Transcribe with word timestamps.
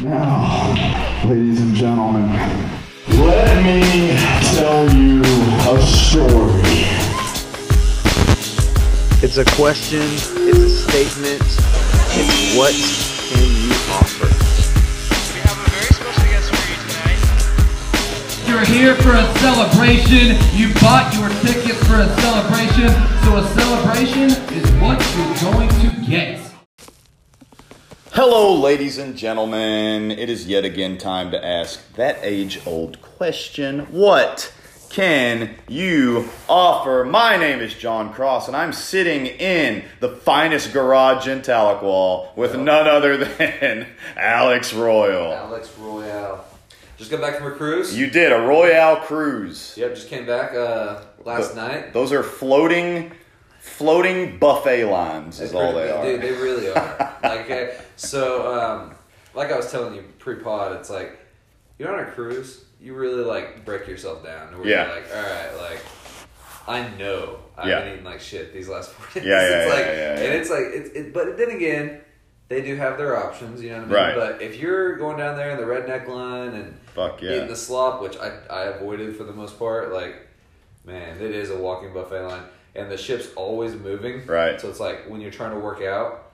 Now, 0.00 0.74
ladies 1.24 1.60
and 1.60 1.74
gentlemen, 1.74 2.30
let 3.08 3.64
me 3.64 4.16
tell 4.54 4.88
you 4.94 5.22
a 5.22 5.82
story. 5.82 6.86
It's 9.20 9.38
a 9.38 9.44
question, 9.56 10.02
it's 10.46 10.58
a 10.58 10.70
statement, 10.70 11.42
it's 12.14 12.56
what 12.56 12.72
can 13.26 13.42
you 13.42 13.74
offer? 13.90 14.30
We 15.34 15.40
have 15.42 15.58
a 15.58 15.68
very 15.68 15.92
special 15.92 16.22
guest 16.30 16.54
for 16.54 16.62
you 16.70 16.78
tonight. 16.86 17.18
You're 18.46 18.64
here 18.66 18.94
for 19.02 19.14
a 19.16 19.26
celebration. 19.40 20.38
You 20.56 20.72
bought 20.74 21.12
your 21.18 21.28
tickets 21.42 21.84
for 21.88 21.96
a 21.96 22.08
celebration. 22.20 22.94
So 23.24 23.38
a 23.38 23.44
celebration 23.58 24.30
is 24.54 24.70
what 24.80 25.02
you're 25.16 25.52
going 25.52 25.68
to 25.68 26.06
get. 26.08 26.47
Hello, 28.20 28.52
ladies 28.52 28.98
and 28.98 29.16
gentlemen. 29.16 30.10
It 30.10 30.28
is 30.28 30.48
yet 30.48 30.64
again 30.64 30.98
time 30.98 31.30
to 31.30 31.46
ask 31.46 31.94
that 31.94 32.18
age 32.22 32.60
old 32.66 33.00
question 33.00 33.86
What 33.92 34.52
can 34.90 35.54
you 35.68 36.28
offer? 36.48 37.04
My 37.04 37.36
name 37.36 37.60
is 37.60 37.74
Jon 37.74 38.12
Cross, 38.12 38.48
and 38.48 38.56
I'm 38.56 38.72
sitting 38.72 39.26
in 39.26 39.84
the 40.00 40.08
finest 40.08 40.72
garage 40.72 41.28
in 41.28 41.42
Tahlequah 41.42 42.36
with 42.36 42.56
none 42.56 42.88
other 42.88 43.18
than 43.18 43.86
Alex 44.16 44.74
Royal. 44.74 45.32
Alex 45.32 45.72
Royal. 45.78 46.44
Just 46.96 47.12
got 47.12 47.20
back 47.20 47.36
from 47.36 47.52
a 47.52 47.54
cruise. 47.54 47.96
You 47.96 48.10
did 48.10 48.32
a 48.32 48.40
Royale 48.40 48.96
cruise. 48.96 49.74
Yep, 49.76 49.94
just 49.94 50.08
came 50.08 50.26
back 50.26 50.54
uh, 50.54 51.02
last 51.24 51.54
night. 51.54 51.92
Those 51.92 52.10
are 52.10 52.24
floating, 52.24 53.12
floating 53.68 54.38
buffet 54.38 54.84
lines, 54.84 55.40
is 55.40 55.54
all 55.54 55.72
they 55.74 55.90
are. 55.90 56.04
Dude, 56.04 56.20
they 56.22 56.32
really 56.32 56.68
are. 56.70 57.16
like, 57.22 57.50
uh, 57.50 57.66
so, 57.96 58.52
um, 58.60 58.94
like 59.34 59.52
I 59.52 59.56
was 59.56 59.70
telling 59.70 59.94
you 59.94 60.04
pre-pod, 60.18 60.76
it's 60.76 60.90
like 60.90 61.18
you're 61.78 61.92
on 61.92 62.08
a 62.08 62.10
cruise, 62.10 62.64
you 62.80 62.94
really 62.94 63.22
like 63.24 63.64
break 63.64 63.86
yourself 63.86 64.24
down. 64.24 64.58
Where 64.58 64.68
Yeah. 64.68 64.86
You're 64.86 64.94
like, 64.96 65.16
all 65.16 65.22
right, 65.22 65.56
like 65.70 65.80
I 66.66 66.88
know 66.96 67.38
I've 67.56 67.68
Yeah. 67.68 67.80
been 67.82 67.92
eating 67.94 68.04
like 68.04 68.20
shit 68.20 68.52
these 68.52 68.68
last 68.68 68.90
four 68.90 69.06
days. 69.14 69.28
Yeah, 69.28 69.40
yeah, 69.40 69.46
it's 69.62 69.68
yeah, 69.68 69.74
like, 69.74 69.86
yeah, 69.86 69.94
yeah. 69.94 70.24
and 70.24 70.34
it's 70.34 70.50
like, 70.50 70.64
it's, 70.64 70.90
it, 70.90 71.14
but 71.14 71.36
then 71.38 71.50
again, 71.50 72.00
they 72.48 72.62
do 72.62 72.76
have 72.76 72.96
their 72.98 73.16
options. 73.16 73.62
You 73.62 73.70
know 73.70 73.76
what 73.76 73.82
I 73.84 73.86
mean? 73.86 73.94
Right. 73.94 74.14
But 74.14 74.42
if 74.42 74.56
you're 74.56 74.96
going 74.96 75.18
down 75.18 75.36
there 75.36 75.50
in 75.50 75.56
the 75.58 75.64
redneck 75.64 76.08
line 76.08 76.54
and 76.54 76.74
Fuck 76.94 77.22
yeah. 77.22 77.32
eating 77.36 77.48
the 77.48 77.56
slop, 77.56 78.00
which 78.02 78.16
I, 78.18 78.32
I 78.50 78.62
avoided 78.64 79.16
for 79.16 79.24
the 79.24 79.32
most 79.32 79.58
part. 79.58 79.92
Like, 79.92 80.26
man, 80.84 81.16
it 81.20 81.30
is 81.32 81.50
a 81.50 81.56
walking 81.56 81.92
buffet 81.92 82.22
line, 82.26 82.42
and 82.74 82.90
the 82.90 82.96
ship's 82.96 83.28
always 83.36 83.74
moving. 83.74 84.24
Right. 84.26 84.60
So 84.60 84.68
it's 84.68 84.80
like 84.80 85.08
when 85.08 85.20
you're 85.20 85.30
trying 85.30 85.52
to 85.52 85.58
work 85.58 85.82
out, 85.82 86.24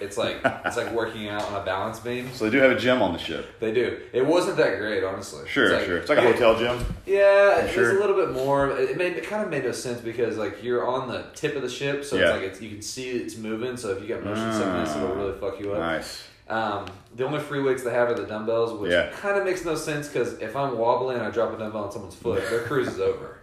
it's 0.00 0.18
like 0.18 0.40
it's 0.64 0.76
like 0.76 0.92
working 0.92 1.28
out 1.28 1.42
on 1.44 1.60
a 1.60 1.64
balance 1.64 2.00
beam. 2.00 2.28
So 2.34 2.44
they 2.44 2.50
do 2.50 2.58
have 2.58 2.72
a 2.72 2.78
gym 2.78 3.02
on 3.02 3.12
the 3.12 3.18
ship. 3.18 3.60
They 3.60 3.72
do. 3.72 4.00
It 4.12 4.26
wasn't 4.26 4.56
that 4.56 4.78
great, 4.78 5.04
honestly. 5.04 5.48
Sure, 5.48 5.72
like, 5.74 5.84
sure. 5.84 5.98
It's 5.98 6.08
like 6.08 6.18
a 6.18 6.22
hotel 6.22 6.58
gym. 6.58 6.84
Yeah, 7.06 7.58
it's 7.60 7.72
Sure. 7.74 7.96
a 7.96 8.00
little 8.00 8.16
bit 8.16 8.32
more. 8.34 8.70
It 8.76 8.96
made 8.96 9.12
it 9.16 9.24
kind 9.24 9.44
of 9.44 9.50
made 9.50 9.64
no 9.64 9.72
sense 9.72 10.00
because 10.00 10.36
like 10.36 10.62
you're 10.62 10.88
on 10.88 11.08
the 11.08 11.24
tip 11.34 11.54
of 11.56 11.62
the 11.62 11.68
ship, 11.70 12.04
so 12.04 12.16
Yeah. 12.16 12.22
it's 12.22 12.32
like 12.32 12.42
it's, 12.42 12.60
you 12.60 12.70
can 12.70 12.82
see 12.82 13.10
it's 13.10 13.36
moving. 13.36 13.76
So 13.76 13.90
if 13.90 14.02
you 14.02 14.08
got 14.08 14.24
motion 14.24 14.52
sickness, 14.52 14.96
it'll 14.96 15.14
really 15.14 15.38
fuck 15.38 15.60
you 15.60 15.72
up. 15.72 15.78
Nice. 15.78 16.24
Um, 16.48 16.86
the 17.14 17.24
only 17.24 17.38
free 17.38 17.62
weights 17.62 17.84
they 17.84 17.92
have 17.92 18.08
are 18.08 18.14
the 18.14 18.26
dumbbells, 18.26 18.72
which 18.72 18.90
Yeah. 18.90 19.10
kind 19.12 19.38
of 19.38 19.44
makes 19.44 19.64
no 19.64 19.76
sense 19.76 20.08
because 20.08 20.32
if 20.40 20.56
I'm 20.56 20.76
wobbling 20.76 21.18
and 21.18 21.24
I 21.24 21.30
drop 21.30 21.54
a 21.54 21.56
dumbbell 21.56 21.84
on 21.84 21.92
someone's 21.92 22.16
foot, 22.16 22.42
their 22.50 22.62
cruise 22.62 22.88
is 22.88 22.98
over. 22.98 23.36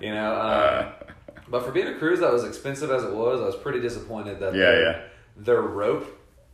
You 0.00 0.14
know. 0.14 0.32
Um, 0.32 0.40
Uh, 0.40 0.92
but 1.50 1.64
for 1.64 1.72
being 1.72 1.88
a 1.88 1.94
cruise 1.98 2.20
that 2.20 2.32
was 2.32 2.44
expensive 2.44 2.90
as 2.90 3.02
it 3.04 3.12
was, 3.12 3.40
I 3.40 3.44
was 3.46 3.56
pretty 3.56 3.80
disappointed 3.80 4.38
that 4.40 4.54
Yeah, 4.54 4.60
their, 4.70 4.82
yeah. 4.82 5.00
their 5.36 5.62
rope, 5.62 6.06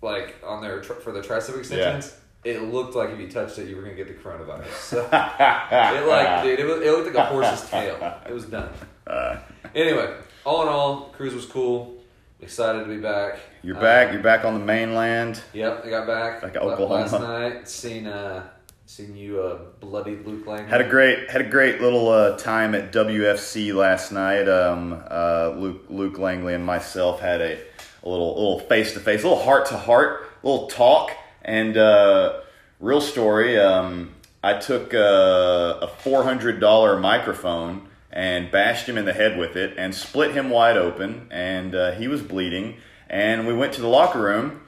like 0.02 0.36
on 0.44 0.62
their 0.62 0.82
for 0.82 1.12
the 1.12 1.20
tricep 1.20 1.58
extensions, 1.58 2.16
it 2.44 2.62
looked 2.62 2.94
like 2.94 3.10
if 3.10 3.18
you 3.18 3.28
touched 3.28 3.58
it, 3.58 3.68
you 3.68 3.76
were 3.76 3.82
gonna 3.82 3.94
get 3.94 4.08
the 4.08 4.14
coronavirus. 4.14 4.66
So 4.90 5.00
it 5.02 6.06
like, 6.06 6.42
dude, 6.44 6.58
it, 6.60 6.64
was, 6.66 6.80
it 6.82 6.90
looked 6.90 7.06
like 7.14 7.16
a 7.16 7.26
horse's 7.26 7.68
tail. 7.70 8.20
It 8.28 8.32
was 8.32 8.44
done. 8.46 8.70
Uh, 9.06 9.36
Anyway, 9.74 10.14
all 10.44 10.62
in 10.62 10.68
all, 10.68 11.00
cruise 11.10 11.34
was 11.34 11.44
cool. 11.46 11.94
Excited 12.40 12.80
to 12.80 12.84
be 12.86 12.98
back. 12.98 13.38
You're 13.62 13.74
back. 13.80 14.12
You're 14.12 14.22
back 14.22 14.44
on 14.44 14.54
the 14.54 14.64
mainland. 14.64 15.40
Yep, 15.54 15.84
I 15.86 15.90
got 15.90 16.06
back 16.06 16.42
Back 16.42 16.54
la- 16.56 16.62
Oklahoma. 16.72 16.94
last 17.02 17.12
night. 17.20 17.68
Seen 17.68 18.06
uh, 18.06 18.46
seen 18.86 19.16
you 19.16 19.40
uh, 19.42 19.58
bloody 19.80 20.16
Luke 20.16 20.46
Lang. 20.46 20.66
Had 20.68 20.80
a 20.80 20.88
great 20.88 21.28
had 21.28 21.40
a 21.40 21.48
great 21.48 21.80
little 21.80 22.08
uh, 22.08 22.36
time 22.38 22.74
at 22.74 22.92
WFC 22.92 23.74
last 23.74 24.12
night. 24.12 24.48
Um, 24.48 25.02
uh, 25.10 25.54
Luke 25.56 25.82
Luke 25.88 26.18
Langley 26.18 26.54
and 26.54 26.64
myself 26.64 27.20
had 27.20 27.40
a, 27.40 27.58
a 28.04 28.08
little 28.08 28.34
little 28.34 28.60
face 28.60 28.92
to 28.92 29.00
face, 29.00 29.24
a 29.24 29.28
little 29.28 29.42
heart 29.42 29.66
to 29.66 29.76
heart, 29.76 30.28
little 30.42 30.68
talk, 30.68 31.10
and 31.42 31.76
uh, 31.76 32.40
real 32.78 33.00
story. 33.00 33.58
Um, 33.58 34.14
I 34.44 34.58
took 34.58 34.94
uh, 34.94 35.78
a 35.82 35.88
four 35.88 36.22
hundred 36.22 36.60
dollar 36.60 36.98
microphone 36.98 37.88
and 38.12 38.50
bashed 38.52 38.88
him 38.88 38.96
in 38.96 39.04
the 39.04 39.12
head 39.12 39.36
with 39.36 39.56
it 39.56 39.76
and 39.76 39.94
split 39.94 40.30
him 40.30 40.48
wide 40.48 40.76
open, 40.76 41.26
and 41.32 41.74
uh, 41.74 41.90
he 41.92 42.06
was 42.06 42.22
bleeding. 42.22 42.76
And 43.10 43.46
we 43.46 43.52
went 43.54 43.72
to 43.74 43.80
the 43.80 43.88
locker 43.88 44.20
room, 44.20 44.62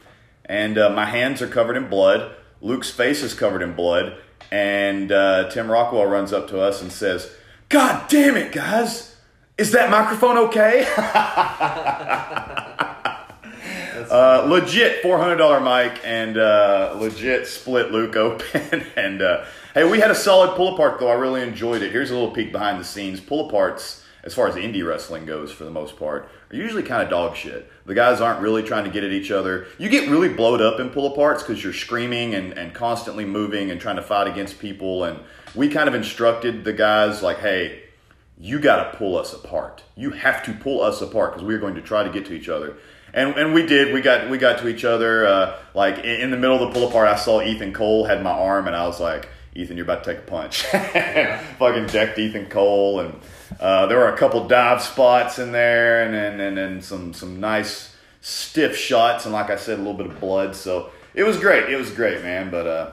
and 0.45 0.77
uh, 0.77 0.91
my 0.91 1.05
hands 1.05 1.41
are 1.41 1.49
covered 1.49 1.77
in 1.77 1.89
blood. 1.89 2.35
Luke's 2.61 2.91
face 2.91 3.23
is 3.23 3.35
covered 3.35 3.63
in 3.63 3.75
blood, 3.75 4.17
and 4.51 5.13
uh, 5.13 5.49
Tim 5.51 5.71
Rockwell 5.71 6.07
runs 6.07 6.33
up 6.33 6.49
to 6.49 6.61
us 6.61 6.83
and 6.83 6.91
says, 6.91 7.33
"God 7.69 8.09
damn 8.09 8.37
it, 8.37 8.53
guys! 8.53 9.17
Is 9.57 9.73
that 9.73 9.91
microphone 9.91 10.39
okay?" 10.39 10.87
uh, 14.11 14.45
legit 14.49 15.03
four 15.03 15.19
hundred 15.19 15.37
dollar 15.37 15.61
mic, 15.61 16.01
and 16.05 16.37
uh, 16.37 16.97
legit 16.99 17.47
split 17.47 17.93
Luke 17.93 18.17
open. 18.17 18.85
and 18.97 19.23
uh, 19.23 19.45
hey, 19.75 19.89
we 19.89 20.01
had 20.01 20.11
a 20.11 20.15
solid 20.15 20.57
pull 20.57 20.75
apart 20.75 20.99
though. 20.99 21.09
I 21.09 21.15
really 21.15 21.43
enjoyed 21.43 21.83
it. 21.83 21.93
Here's 21.93 22.11
a 22.11 22.15
little 22.15 22.33
peek 22.33 22.53
behind 22.53 22.81
the 22.81 22.85
scenes. 22.85 23.21
Pull 23.21 23.51
aparts, 23.51 24.03
as 24.29 24.35
far 24.35 24.47
as 24.47 24.57
indie 24.57 24.87
wrestling 24.87 25.25
goes, 25.25 25.51
for 25.51 25.65
the 25.65 25.71
most 25.71 25.99
part, 25.99 26.29
are 26.53 26.57
usually 26.57 26.83
kind 26.83 27.03
of 27.03 27.09
dog 27.09 27.35
shit. 27.35 27.73
The 27.87 27.95
guys 27.95 28.21
aren't 28.21 28.43
really 28.43 28.63
trying 28.63 28.85
to 28.85 28.91
get 28.91 29.03
at 29.03 29.11
each 29.11 29.31
other. 29.31 29.69
You 29.79 29.89
get 29.89 30.11
really 30.11 30.29
blowed 30.29 30.61
up 30.61 30.79
in 30.81 30.91
pull 30.91 31.17
aparts 31.17 31.39
because 31.39 31.65
you're 31.65 31.73
screaming 31.73 32.35
and, 32.35 32.53
and 32.53 32.75
constantly 32.75 33.25
moving 33.25 33.71
and 33.71 33.81
trying 33.81 33.97
to 33.97 34.03
fight 34.03 34.29
against 34.29 34.59
people. 34.59 35.05
And 35.05 35.21
we 35.55 35.71
kind 35.71 35.89
of 35.89 35.95
instructed 35.95 36.63
the 36.65 36.75
guys 36.75 37.23
like, 37.23 37.39
hey, 37.39 37.85
you 38.39 38.59
got 38.59 38.93
to 38.93 38.99
pull 38.99 39.17
us 39.17 39.33
apart. 39.33 39.83
You 39.97 40.11
have 40.11 40.45
to 40.45 40.53
pull 40.53 40.83
us 40.83 41.01
apart 41.01 41.33
because 41.33 41.47
we're 41.47 41.59
going 41.59 41.77
to 41.77 41.81
try 41.81 42.05
to 42.05 42.11
get 42.11 42.27
to 42.27 42.35
each 42.35 42.51
other. 42.51 42.77
And, 43.15 43.35
and 43.39 43.55
we 43.55 43.65
did. 43.65 43.95
We 43.95 44.03
got 44.03 44.29
we 44.29 44.37
got 44.37 44.59
to 44.59 44.69
each 44.69 44.85
other. 44.85 45.27
Uh, 45.27 45.57
like 45.73 46.01
in, 46.01 46.21
in 46.21 46.31
the 46.31 46.37
middle 46.37 46.63
of 46.63 46.69
the 46.69 46.79
pull 46.79 46.87
apart, 46.87 47.09
I 47.09 47.17
saw 47.17 47.41
Ethan 47.41 47.73
Cole 47.73 48.05
had 48.05 48.23
my 48.23 48.31
arm, 48.31 48.67
and 48.67 48.77
I 48.77 48.87
was 48.87 49.01
like, 49.01 49.31
"Ethan, 49.55 49.79
you're 49.79 49.85
about 49.85 50.05
to 50.05 50.13
take 50.13 50.25
a 50.25 50.27
punch." 50.27 50.65
Fucking 51.59 51.87
decked 51.87 52.19
Ethan 52.19 52.51
Cole, 52.51 53.01
and 53.01 53.19
uh, 53.61 53.87
there 53.87 53.99
were 53.99 54.13
a 54.13 54.17
couple 54.17 54.47
dive 54.47 54.83
spots 54.83 55.39
in 55.39 55.53
there, 55.53 56.05
and 56.05 56.15
and, 56.15 56.41
and 56.41 56.59
and 56.59 56.85
some 56.85 57.13
some 57.13 57.41
nice 57.41 57.95
stiff 58.21 58.77
shots, 58.77 59.25
and 59.25 59.33
like 59.33 59.51
I 59.51 59.57
said, 59.57 59.75
a 59.75 59.83
little 59.83 59.95
bit 59.95 60.07
of 60.07 60.21
blood. 60.21 60.55
So 60.55 60.91
it 61.15 61.25
was 61.25 61.39
great. 61.39 61.69
It 61.69 61.77
was 61.77 61.91
great, 61.91 62.23
man. 62.23 62.51
But 62.51 62.67
uh, 62.67 62.93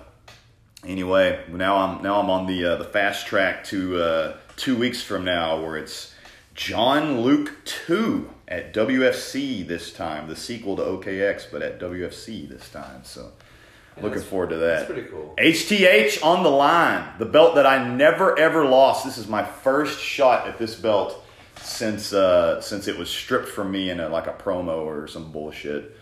anyway, 0.85 1.43
now 1.49 1.77
I'm 1.77 2.01
now 2.01 2.19
I'm 2.19 2.29
on 2.29 2.47
the 2.47 2.65
uh, 2.65 2.75
the 2.77 2.85
fast 2.85 3.27
track 3.27 3.63
to 3.65 4.01
uh, 4.01 4.37
two 4.55 4.77
weeks 4.77 5.01
from 5.01 5.25
now, 5.25 5.61
where 5.61 5.77
it's 5.77 6.13
Jon 6.53 7.21
Luke 7.21 7.53
two 7.65 8.29
at 8.47 8.73
WFC 8.73 9.67
this 9.67 9.91
time, 9.91 10.27
the 10.27 10.35
sequel 10.35 10.75
to 10.77 10.83
OKX, 10.83 11.47
but 11.51 11.61
at 11.61 11.79
WFC 11.79 12.47
this 12.47 12.69
time. 12.69 13.03
So 13.03 13.31
looking 14.01 14.21
forward 14.21 14.49
to 14.49 14.57
that. 14.57 14.79
That's 14.79 14.91
pretty 14.91 15.09
cool. 15.09 15.33
HTH 15.37 16.23
on 16.23 16.43
the 16.43 16.49
line, 16.49 17.07
the 17.17 17.25
belt 17.25 17.55
that 17.55 17.65
I 17.65 17.87
never 17.87 18.37
ever 18.37 18.65
lost. 18.65 19.05
This 19.05 19.17
is 19.17 19.27
my 19.27 19.43
first 19.43 19.99
shot 19.99 20.47
at 20.47 20.57
this 20.57 20.75
belt 20.75 21.23
since 21.61 22.13
uh, 22.13 22.61
since 22.61 22.87
it 22.87 22.97
was 22.97 23.09
stripped 23.09 23.47
from 23.47 23.71
me 23.71 23.89
in 23.89 23.99
a, 23.99 24.09
like 24.09 24.27
a 24.27 24.33
promo 24.33 24.85
or 24.85 25.07
some 25.07 25.31
bullshit 25.31 25.97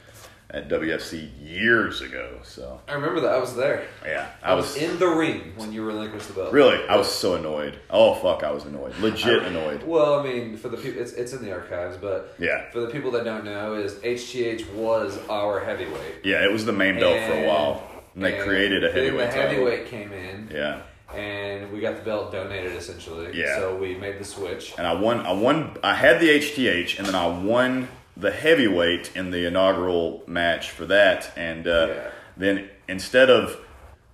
at 0.50 0.69
WFC 0.69 1.30
years 1.42 2.01
ago. 2.01 2.38
So 2.44 2.80
I 2.88 2.94
remember 2.94 3.22
that 3.22 3.34
I 3.34 3.40
was 3.40 3.56
there. 3.56 3.88
yeah, 4.06 4.30
I 4.44 4.54
was 4.54 4.75
in 4.75 5.00
the 5.00 5.07
ring 5.07 5.54
when 5.56 5.74
you 5.74 5.84
relinquished 5.84 6.28
the 6.28 6.34
belt. 6.34 6.54
really 6.54 6.86
I 6.88 6.95
was 6.95 7.07
so 7.12 7.36
annoyed. 7.36 7.80
Oh 7.90 8.13
fuck, 8.16 8.44
I 8.44 8.51
was 8.51 8.66
annoyed, 8.66 8.95
legit 9.00 9.44
annoyed. 9.44 9.84
Well, 9.84 10.19
I 10.19 10.24
mean, 10.24 10.57
for 10.57 10.69
the 10.69 10.78
people, 10.78 11.01
it's, 11.01 11.13
it's 11.13 11.34
in 11.34 11.44
the 11.44 11.51
archives, 11.51 11.98
but 11.98 12.36
Yeah. 12.40 12.69
for 12.72 12.81
the 12.81 12.88
people 12.90 13.10
that 13.12 13.24
don't 13.24 13.45
know, 13.45 13.74
is 13.74 13.94
HGH 13.95 14.72
was 14.74 15.18
our 15.30 15.60
heavyweight. 15.60 16.24
Yeah, 16.24 16.44
it 16.44 16.51
was 16.51 16.66
the 16.66 16.74
main 16.74 17.00
belt 17.00 17.19
for 17.28 17.34
a 17.34 17.48
while, 17.48 17.81
and 18.13 18.24
they 18.24 18.38
created 18.40 18.84
a 18.84 18.92
heavyweight. 18.92 19.31
The 19.31 19.36
title. 19.36 19.42
heavyweight 19.50 19.88
came 19.88 20.12
in, 20.12 20.50
Yeah. 20.54 20.81
and 21.16 21.72
we 21.72 21.80
got 21.80 21.95
the 21.95 22.04
belt 22.04 22.31
donated 22.31 22.74
essentially. 22.75 23.31
Yeah. 23.34 23.56
So 23.57 23.75
we 23.75 23.95
made 23.95 24.19
the 24.19 24.25
switch. 24.25 24.74
and 24.78 24.86
I 24.86 24.94
won. 24.94 25.22
I 25.25 25.31
won. 25.34 25.78
I 25.84 25.95
had 25.95 26.19
the 26.19 26.30
HTH, 26.30 26.98
and 27.00 27.07
then 27.07 27.16
I 27.16 27.25
won 27.28 27.88
the 28.15 28.31
heavyweight 28.31 29.12
in 29.15 29.31
the 29.31 29.45
inaugural 29.45 30.24
match 30.27 30.69
for 30.71 30.86
that. 30.86 31.31
And 31.36 31.68
uh, 31.68 31.88
Yeah. 31.89 32.10
then 32.38 32.69
instead 32.88 33.30
of 33.30 33.60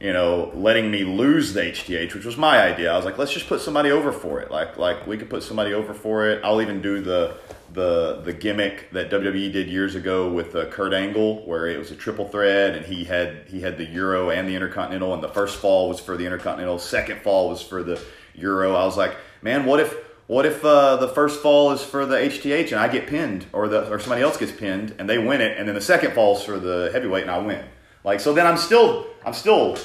you 0.01 0.13
know, 0.13 0.49
letting 0.55 0.89
me 0.89 1.03
lose 1.03 1.51
the 1.51 1.59
HTH, 1.61 2.13
which 2.15 2.23
was 2.23 2.37
my 2.37 2.61
idea. 2.61 2.89
I 2.89 2.95
was 2.95 3.03
like, 3.03 3.17
let's 3.17 3.33
just 3.33 3.49
put 3.49 3.59
somebody 3.59 3.91
over 3.91 4.13
for 4.13 4.39
it. 4.39 4.49
Like, 4.49 4.77
like 4.77 5.05
we 5.05 5.17
could 5.17 5.29
put 5.29 5.43
somebody 5.43 5.73
over 5.73 5.93
for 5.93 6.25
it. 6.29 6.41
I'll 6.41 6.61
even 6.61 6.81
do 6.81 7.01
the 7.01 7.35
the 7.73 8.21
the 8.23 8.31
gimmick 8.31 8.89
that 8.93 9.11
WWE 9.11 9.51
did 9.51 9.67
years 9.67 9.95
ago 9.95 10.31
with 10.31 10.55
uh, 10.55 10.67
Kurt 10.67 10.93
Angle, 10.93 11.45
where 11.45 11.67
it 11.67 11.77
was 11.77 11.91
a 11.91 11.95
triple 11.97 12.29
threat, 12.29 12.75
and 12.77 12.85
he 12.85 13.03
had 13.03 13.43
he 13.49 13.59
had 13.59 13.77
the 13.77 13.83
Euro 13.87 14.29
and 14.29 14.47
the 14.47 14.55
Intercontinental, 14.55 15.13
and 15.13 15.21
the 15.21 15.27
first 15.27 15.57
fall 15.57 15.89
was 15.89 15.99
for 15.99 16.15
the 16.15 16.23
Intercontinental, 16.25 16.79
second 16.79 17.19
fall 17.21 17.49
was 17.49 17.61
for 17.61 17.83
the 17.83 18.01
Euro. 18.35 18.75
I 18.75 18.85
was 18.85 18.95
like, 18.95 19.17
man, 19.41 19.65
what 19.65 19.81
if 19.81 19.93
what 20.29 20.45
if 20.45 20.63
uh, 20.63 20.95
the 20.97 21.07
first 21.07 21.41
fall 21.41 21.71
is 21.71 21.83
for 21.83 22.05
the 22.05 22.15
HTH 22.15 22.67
and 22.71 22.75
I 22.79 22.87
get 22.87 23.07
pinned, 23.07 23.47
or 23.51 23.67
the 23.67 23.91
or 23.91 23.97
somebody 23.99 24.21
else 24.21 24.37
gets 24.37 24.51
pinned 24.51 24.93
and 24.99 25.09
they 25.09 25.17
win 25.17 25.41
it, 25.41 25.57
and 25.57 25.67
then 25.67 25.73
the 25.73 25.81
second 25.81 26.13
falls 26.13 26.43
for 26.43 26.59
the 26.59 26.91
heavyweight 26.93 27.23
and 27.23 27.31
I 27.31 27.39
win? 27.39 27.65
Like, 28.03 28.19
so 28.19 28.31
then 28.31 28.45
I'm 28.45 28.57
still 28.57 29.07
I'm 29.25 29.33
still 29.33 29.75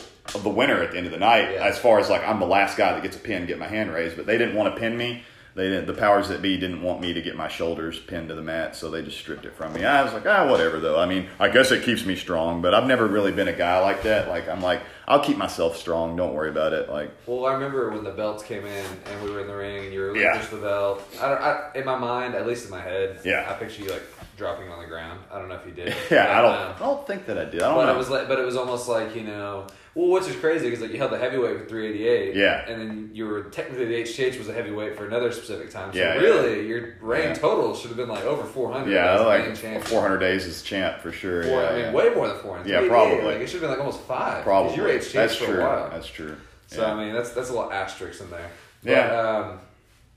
the 0.42 0.50
winner 0.50 0.82
at 0.82 0.92
the 0.92 0.98
end 0.98 1.06
of 1.06 1.12
the 1.12 1.18
night 1.18 1.52
Yeah. 1.52 1.64
as 1.64 1.78
far 1.78 1.98
as 1.98 2.10
like 2.10 2.22
I'm 2.28 2.40
the 2.40 2.46
last 2.46 2.76
guy 2.76 2.92
that 2.92 3.02
gets 3.02 3.16
a 3.16 3.20
pin, 3.20 3.46
get 3.46 3.58
my 3.58 3.66
hand 3.68 3.90
raised. 3.90 4.16
But 4.16 4.26
they 4.26 4.36
didn't 4.36 4.54
want 4.54 4.74
to 4.74 4.78
pin 4.78 4.96
me. 4.98 5.22
They 5.54 5.68
didn't. 5.70 5.86
The 5.86 5.94
powers 5.94 6.28
that 6.28 6.42
be 6.42 6.58
didn't 6.58 6.82
want 6.82 7.00
me 7.00 7.14
to 7.14 7.22
get 7.22 7.36
my 7.36 7.48
shoulders 7.48 7.98
pinned 7.98 8.28
to 8.28 8.34
the 8.34 8.42
mat, 8.42 8.76
so 8.76 8.90
they 8.90 9.00
just 9.02 9.16
stripped 9.16 9.46
it 9.46 9.54
from 9.54 9.72
me. 9.72 9.84
I 9.84 10.02
was 10.02 10.12
like, 10.12 10.26
ah, 10.26 10.50
whatever. 10.50 10.78
Though 10.78 10.98
I 11.00 11.06
mean, 11.06 11.28
I 11.40 11.48
guess 11.48 11.70
it 11.70 11.84
keeps 11.84 12.04
me 12.04 12.16
strong, 12.16 12.60
but 12.60 12.74
I've 12.74 12.86
never 12.86 13.06
really 13.06 13.32
been 13.32 13.48
a 13.48 13.52
guy 13.54 13.78
like 13.80 14.02
that. 14.02 14.28
Like 14.28 14.46
I'm 14.46 14.60
like, 14.60 14.82
I'll 15.06 15.20
keep 15.20 15.36
myself 15.36 15.76
strong. 15.76 16.16
Don't 16.16 16.32
worry 16.34 16.48
about 16.50 16.72
it. 16.72 16.88
Like, 16.88 17.10
Well, 17.26 17.44
I 17.46 17.52
remember 17.54 17.90
when 17.90 18.04
the 18.04 18.10
belts 18.12 18.42
came 18.42 18.64
in 18.64 18.86
and 19.06 19.22
we 19.22 19.30
were 19.30 19.40
in 19.40 19.46
the 19.46 19.54
ring 19.56 19.84
and 19.84 19.92
you 19.94 20.00
were 20.00 20.16
Yeah. 20.16 20.38
the 20.50 20.56
belt. 20.56 21.02
I 21.20 21.28
don't. 21.28 21.40
I, 21.42 21.70
in 21.74 21.84
my 21.84 21.98
mind, 21.98 22.34
at 22.34 22.46
least 22.46 22.64
in 22.64 22.70
my 22.70 22.80
head, 22.80 23.18
Yeah. 23.24 23.46
I 23.48 23.52
picture 23.54 23.82
you 23.82 23.90
like 23.90 24.02
dropping 24.36 24.68
on 24.70 24.80
the 24.80 24.88
ground. 24.88 25.20
I 25.32 25.38
don't 25.38 25.48
know 25.48 25.56
if 25.56 25.66
you 25.66 25.72
did. 25.72 25.94
yeah, 26.10 26.38
I 26.38 26.42
don't. 26.42 26.54
Um, 26.54 26.72
I 26.76 26.78
don't 26.78 27.06
think 27.06 27.26
that 27.26 27.38
I 27.38 27.44
did. 27.44 27.62
I 27.62 27.66
don't 27.68 27.76
But 27.76 27.86
know. 27.86 27.94
it 27.94 27.98
was 27.98 28.10
like, 28.10 28.28
but 28.28 28.38
it 28.38 28.44
was 28.46 28.56
almost 28.56 28.88
like 28.88 29.14
you 29.14 29.22
know, 29.24 29.66
well, 29.94 30.08
which 30.10 30.26
is 30.28 30.36
crazy 30.36 30.64
because 30.66 30.80
like 30.80 30.90
you 30.92 30.98
held 30.98 31.12
the 31.12 31.18
heavyweight 31.18 31.58
for 31.60 31.64
388, 31.66 32.34
Yeah. 32.34 32.64
and 32.68 32.80
then 32.80 33.10
you 33.12 33.26
were 33.26 33.42
technically 33.44 33.84
the 33.86 33.94
HTH 34.02 34.38
was 34.38 34.48
a 34.48 34.52
heavyweight 34.52 34.96
for 34.96 35.06
another 35.06 35.30
specific 35.32 35.70
time. 35.70 35.92
So 35.92 35.98
Yeah, 35.98 36.14
yeah. 36.14 36.20
really, 36.20 36.66
your 36.66 36.94
reign 37.00 37.28
Yeah. 37.28 37.34
total 37.34 37.74
should 37.76 37.88
have 37.88 37.96
been 37.96 38.08
like 38.08 38.24
over 38.24 38.42
400. 38.44 38.90
yeah, 38.92 39.18
like 39.20 39.44
champion. 39.54 39.82
400 39.82 40.18
days 40.18 40.46
is 40.46 40.62
champ 40.62 41.00
for 41.00 41.12
sure. 41.12 41.42
Four- 41.44 41.62
yeah, 41.62 41.68
I 41.68 41.72
mean, 41.72 41.80
yeah. 41.84 41.92
way 41.92 42.08
more 42.14 42.26
than 42.28 42.38
400. 42.38 42.68
Yeah, 42.68 42.88
probably. 42.88 43.22
Like 43.22 43.36
it 43.36 43.46
should 43.46 43.60
have 43.60 43.62
been 43.62 43.70
like 43.70 43.78
almost 43.80 44.00
five. 44.00 44.42
Probably. 44.42 44.74
You 44.76 44.82
were 44.82 44.88
HTH 44.88 45.12
That's 45.12 45.36
for 45.36 45.44
true. 45.46 45.60
a 45.60 45.66
while. 45.66 45.90
That's 45.90 46.08
true. 46.08 46.36
So 46.66 46.84
I 46.84 46.94
mean, 46.94 47.14
that's 47.14 47.30
that's 47.30 47.50
a 47.50 47.52
little 47.52 47.72
asterisks 47.72 48.20
in 48.20 48.30
there. 48.30 48.50
But, 48.82 48.90
Yeah. 48.90 49.20
Um, 49.20 49.60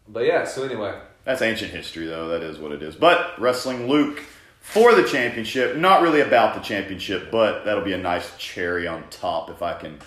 but 0.07 0.25
yeah. 0.25 0.45
So 0.45 0.63
anyway, 0.63 0.94
That's 1.24 1.41
ancient 1.41 1.71
history, 1.71 2.07
though. 2.07 2.29
That 2.29 2.41
is 2.41 2.57
what 2.57 2.71
it 2.71 2.81
is. 2.81 2.95
But 2.95 3.39
wrestling 3.39 3.88
Luke 3.89 4.24
for 4.73 4.93
the 4.95 5.03
championship, 5.03 5.77
not 5.77 6.01
really 6.01 6.21
about 6.21 6.53
the 6.55 6.59
championship, 6.61 7.31
but 7.31 7.63
that'll 7.65 7.83
be 7.83 7.93
a 7.93 7.97
nice 7.97 8.35
cherry 8.37 8.87
on 8.87 9.03
top 9.09 9.49
if 9.49 9.61
I 9.61 9.73
can, 9.73 9.97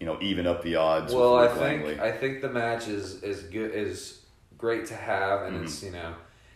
you 0.00 0.06
know, 0.06 0.18
even 0.20 0.46
up 0.46 0.62
the 0.62 0.76
odds. 0.76 1.12
well, 1.12 1.36
I 1.36 1.48
think 1.48 1.60
Langley. 1.60 2.00
I 2.00 2.12
think 2.12 2.40
the 2.40 2.48
match 2.48 2.88
is 2.88 3.22
is 3.22 3.42
good 3.44 3.72
is 3.74 4.20
great 4.56 4.86
to 4.86 4.94
have, 4.94 5.42
and 5.42 5.56
Mm-hmm. 5.56 5.64
it's 5.64 5.82
you 5.82 5.90
know. 5.92 6.14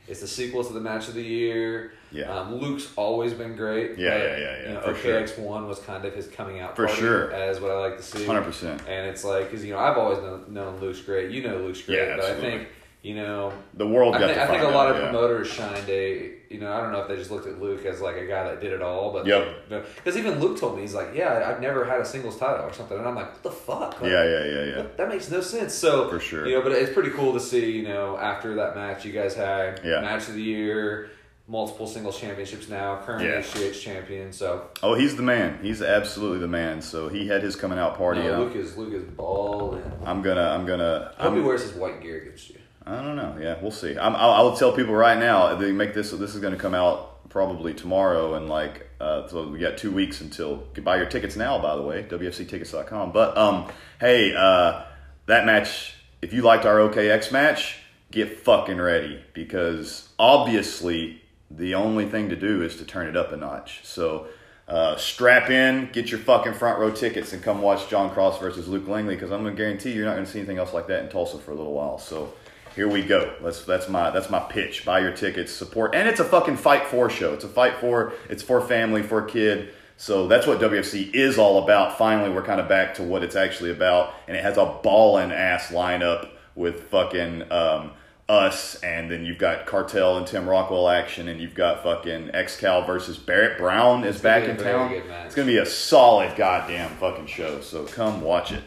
It's 0.09 0.21
the 0.21 0.27
sequel 0.27 0.65
to 0.65 0.73
the 0.73 0.81
match 0.81 1.07
of 1.07 1.15
the 1.15 1.23
year. 1.23 1.93
Yeah. 2.11 2.25
Um, 2.25 2.57
Luke's 2.57 2.89
always 2.97 3.33
been 3.35 3.55
great. 3.55 3.97
Yeah, 3.97 4.11
but, 4.11 4.19
yeah, 4.21 4.37
yeah, 4.37 4.37
yeah, 4.41 4.69
You 4.69 4.75
know, 4.75 4.81
for 4.81 4.95
sure. 4.97 5.21
OKX 5.23 5.39
one 5.39 5.69
was 5.69 5.79
kind 5.79 6.05
of 6.05 6.13
his 6.13 6.27
coming 6.27 6.59
out 6.59 6.75
For 6.75 6.87
party, 6.87 7.01
sure. 7.01 7.31
as 7.33 7.61
what 7.61 7.71
I 7.71 7.75
like 7.79 7.97
to 7.99 8.03
see. 8.03 8.25
100%. 8.27 8.81
And 8.89 9.07
it's 9.09 9.23
like 9.23 9.45
because 9.49 9.65
you 9.65 9.73
know 9.73 9.79
I've 9.79 9.97
always 9.97 10.19
known, 10.19 10.45
known 10.49 10.81
Luke's 10.81 11.01
great. 11.01 11.31
You 11.31 11.45
know 11.47 11.57
Luke's 11.59 11.83
great, 11.83 11.99
Yeah, 11.99 12.17
but 12.17 12.25
I 12.25 12.41
think 12.41 12.69
you 13.03 13.17
know 13.17 13.53
the 13.75 13.87
world 13.87 14.15
I 14.15 14.21
got 14.21 14.27
think, 14.29 14.39
I 14.39 14.47
think 14.47 14.63
a 14.63 14.69
lot 14.69 14.87
out, 14.89 14.95
of 14.97 15.03
yeah. 15.03 15.11
promoters 15.11 15.49
shined 15.49 15.89
a 15.89 16.35
you 16.49 16.61
know 16.61 16.73
I 16.73 16.81
don't 16.81 16.93
know 16.93 17.01
if 17.03 17.09
they 17.09 17.17
just 17.17 17.31
looked 17.33 17.47
at 17.49 17.61
Luke 17.61 17.85
as 17.85 18.01
like 18.01 18.17
a 18.17 18.27
guy 18.27 18.45
that 18.45 18.61
did 18.61 18.73
it 18.73 18.81
all, 18.81 19.13
but 19.13 19.27
Yep. 19.27 19.69
because 19.97 20.17
even 20.17 20.39
Luke 20.39 20.59
told 20.61 20.77
me 20.77 20.83
he's 20.83 20.95
like 20.95 21.09
yeah 21.15 21.49
I've 21.49 21.61
never 21.61 21.85
had 21.85 22.01
a 22.01 22.05
singles 22.05 22.39
title 22.39 22.65
or 22.67 22.73
something, 22.73 22.97
and 22.97 23.07
I'm 23.07 23.17
like 23.17 23.33
what 23.33 23.43
the 23.43 23.51
fuck 23.51 24.01
Like, 24.01 24.11
Yeah, 24.11 24.25
yeah, 24.25 24.45
yeah, 24.45 24.65
yeah. 24.65 24.77
what- 24.79 24.97
that 24.99 25.09
makes 25.09 25.31
no 25.31 25.41
sense. 25.41 25.75
So 25.75 26.09
For 26.09 26.21
sure. 26.21 26.47
you 26.47 26.55
know, 26.57 26.63
but 26.63 26.73
it's 26.73 26.93
pretty 26.93 27.11
cool 27.11 27.33
to 27.33 27.41
see 27.41 27.73
you 27.73 27.83
know 27.83 28.17
after 28.19 28.55
that 28.55 28.77
match 28.77 29.05
you 29.05 29.13
guys 29.13 29.35
had 29.35 29.81
Yeah. 29.85 30.01
match 30.01 30.29
of 30.29 30.35
the 30.35 30.43
year, 30.43 31.11
multiple 31.49 31.89
singles 31.89 32.21
championships 32.21 32.69
now, 32.69 33.01
current 33.05 33.25
Yeah. 33.25 33.41
HGH 33.41 33.81
champion. 33.83 34.33
So 34.33 34.69
Oh, 34.81 34.95
he's 34.95 35.17
the 35.17 35.23
man. 35.25 35.59
He's 35.61 35.83
absolutely 35.83 36.39
the 36.39 36.47
man. 36.47 36.81
So 36.81 37.09
he 37.09 37.27
had 37.27 37.43
his 37.43 37.57
coming 37.57 37.81
out 37.81 37.99
party. 37.99 38.23
no, 38.23 38.45
Luke 38.45 38.55
is 38.55 38.77
Luke 38.77 38.93
is 38.95 39.03
balling. 39.03 39.83
I'm 40.07 40.23
gonna, 40.23 40.41
I'm 40.51 40.65
gonna. 40.67 41.13
I 41.19 41.25
hope 41.25 41.33
he 41.35 41.41
I'm, 41.41 41.45
wears 41.47 41.63
his 41.63 41.73
white 41.73 42.01
gear 42.01 42.19
against 42.23 42.51
you. 42.51 42.57
I 42.87 42.97
don't 43.03 43.17
know. 43.17 43.37
Yeah, 43.41 43.59
we'll 43.61 43.71
see. 43.71 43.97
I'm, 43.97 44.17
I'll, 44.17 44.31
I'll 44.31 44.57
tell 44.57 44.73
people 44.73 44.95
right 44.95 45.19
now. 45.19 45.55
They 45.55 45.73
make 45.73 45.95
this. 45.95 46.11
This 46.11 46.35
is 46.35 46.41
going 46.41 46.53
to 46.53 46.59
come 46.59 46.75
out 46.75 47.29
probably 47.29 47.75
tomorrow, 47.75 48.35
and 48.35 48.49
like, 48.49 48.89
uh, 49.01 49.27
so 49.29 49.49
we 49.49 49.59
got 49.59 49.79
two 49.79 49.93
weeks 49.93 50.21
until. 50.21 50.57
Buy 50.83 50.97
your 50.97 51.07
tickets 51.07 51.37
now, 51.37 51.61
by 51.61 51.77
the 51.77 51.83
way, 51.83 52.03
WFCtickets.com. 52.05 53.13
But 53.13 53.37
um, 53.37 53.71
hey, 54.01 54.35
uh, 54.35 54.85
that 55.27 55.47
match. 55.47 55.95
If 56.21 56.33
you 56.33 56.43
liked 56.43 56.65
our 56.65 56.77
OKX 56.77 57.33
match, 57.33 57.79
get 58.13 58.39
fucking 58.39 58.81
ready 58.81 59.25
because 59.33 60.09
obviously 60.21 61.21
the 61.51 61.75
only 61.75 62.07
thing 62.07 62.29
to 62.29 62.37
do 62.37 62.63
is 62.63 62.77
to 62.77 62.85
turn 62.85 63.09
it 63.09 63.17
up 63.17 63.33
a 63.33 63.37
notch. 63.37 63.81
So. 63.85 64.27
Uh, 64.69 64.97
strap 64.97 65.51
in, 65.51 65.91
get 65.93 66.11
your 66.11 66.21
fucking 66.21 66.55
front 66.55 66.79
row 66.79 66.91
tickets, 66.91 67.33
and 67.33 67.43
come 67.43 67.61
watch 67.61 67.91
Jon 67.91 68.09
Cross 68.11 68.39
versus 68.39 68.69
Luke 68.69 68.87
Langley 68.87 69.17
because 69.17 69.33
I'm 69.33 69.43
gonna 69.43 69.57
guarantee 69.57 69.91
you're 69.91 70.07
not 70.07 70.15
gonna 70.15 70.25
see 70.25 70.39
anything 70.39 70.57
else 70.57 70.73
like 70.73 70.87
that 70.87 71.03
in 71.03 71.11
Tulsa 71.11 71.39
for 71.39 71.51
a 71.51 71.55
little 71.55 71.75
while. 71.75 71.99
So 71.99 72.33
here 72.75 72.89
we 72.89 73.03
go. 73.03 73.35
Let's 73.41 73.65
that's 73.65 73.89
my 73.89 74.11
that's 74.11 74.31
my 74.31 74.41
pitch. 74.41 74.85
Buy 74.85 75.01
your 75.01 75.13
tickets, 75.13 75.53
support, 75.53 75.95
and 75.95 76.09
it's 76.09 76.21
a 76.21 76.25
fucking 76.25 76.57
fight 76.57 76.87
for 76.87 77.11
show. 77.11 77.35
It's 77.35 77.45
a 77.45 77.49
fight 77.49 77.77
for 77.81 78.13
it's 78.29 78.43
for 78.43 78.61
family, 78.61 79.03
for 79.03 79.25
a 79.25 79.29
kid. 79.29 79.73
So 79.97 80.27
that's 80.27 80.47
what 80.47 80.59
WFC 80.59 81.15
is 81.15 81.39
all 81.39 81.63
about. 81.63 81.97
Finally, 81.97 82.31
we're 82.31 82.43
kind 82.43 82.61
of 82.61 82.69
back 82.69 82.95
to 82.95 83.03
what 83.03 83.23
it's 83.23 83.37
actually 83.37 83.71
about, 83.71 84.15
and 84.27 84.37
it 84.37 84.43
has 84.43 84.57
a 84.57 84.79
ballin' 84.83 85.31
ass 85.31 85.69
lineup 85.69 86.31
with 86.57 86.89
fucking 86.91 87.53
um, 87.53 87.93
us, 88.29 88.77
and 88.83 89.11
then 89.11 89.25
you've 89.25 89.39
got 89.39 89.67
Cartel 89.67 90.17
and 90.17 90.27
Tim 90.27 90.49
Rockwell 90.49 90.89
action, 90.89 91.29
and 91.29 91.41
you've 91.41 91.55
got 91.55 91.83
fucking 91.83 92.31
Excal 92.31 92.85
versus 92.87 93.19
Barrett 93.19 93.59
Brown 93.59 94.05
is 94.05 94.21
gonna 94.21 94.41
back 94.41 94.49
in 94.49 94.57
town. 94.57 94.93
It's 95.27 95.35
gonna 95.35 95.47
be 95.47 95.59
a 95.59 95.67
solid 95.67 96.35
goddamn 96.37 96.91
fucking 96.97 97.27
show. 97.27 97.61
So 97.61 97.85
come 97.85 98.23
watch 98.23 98.53
it. 98.53 98.65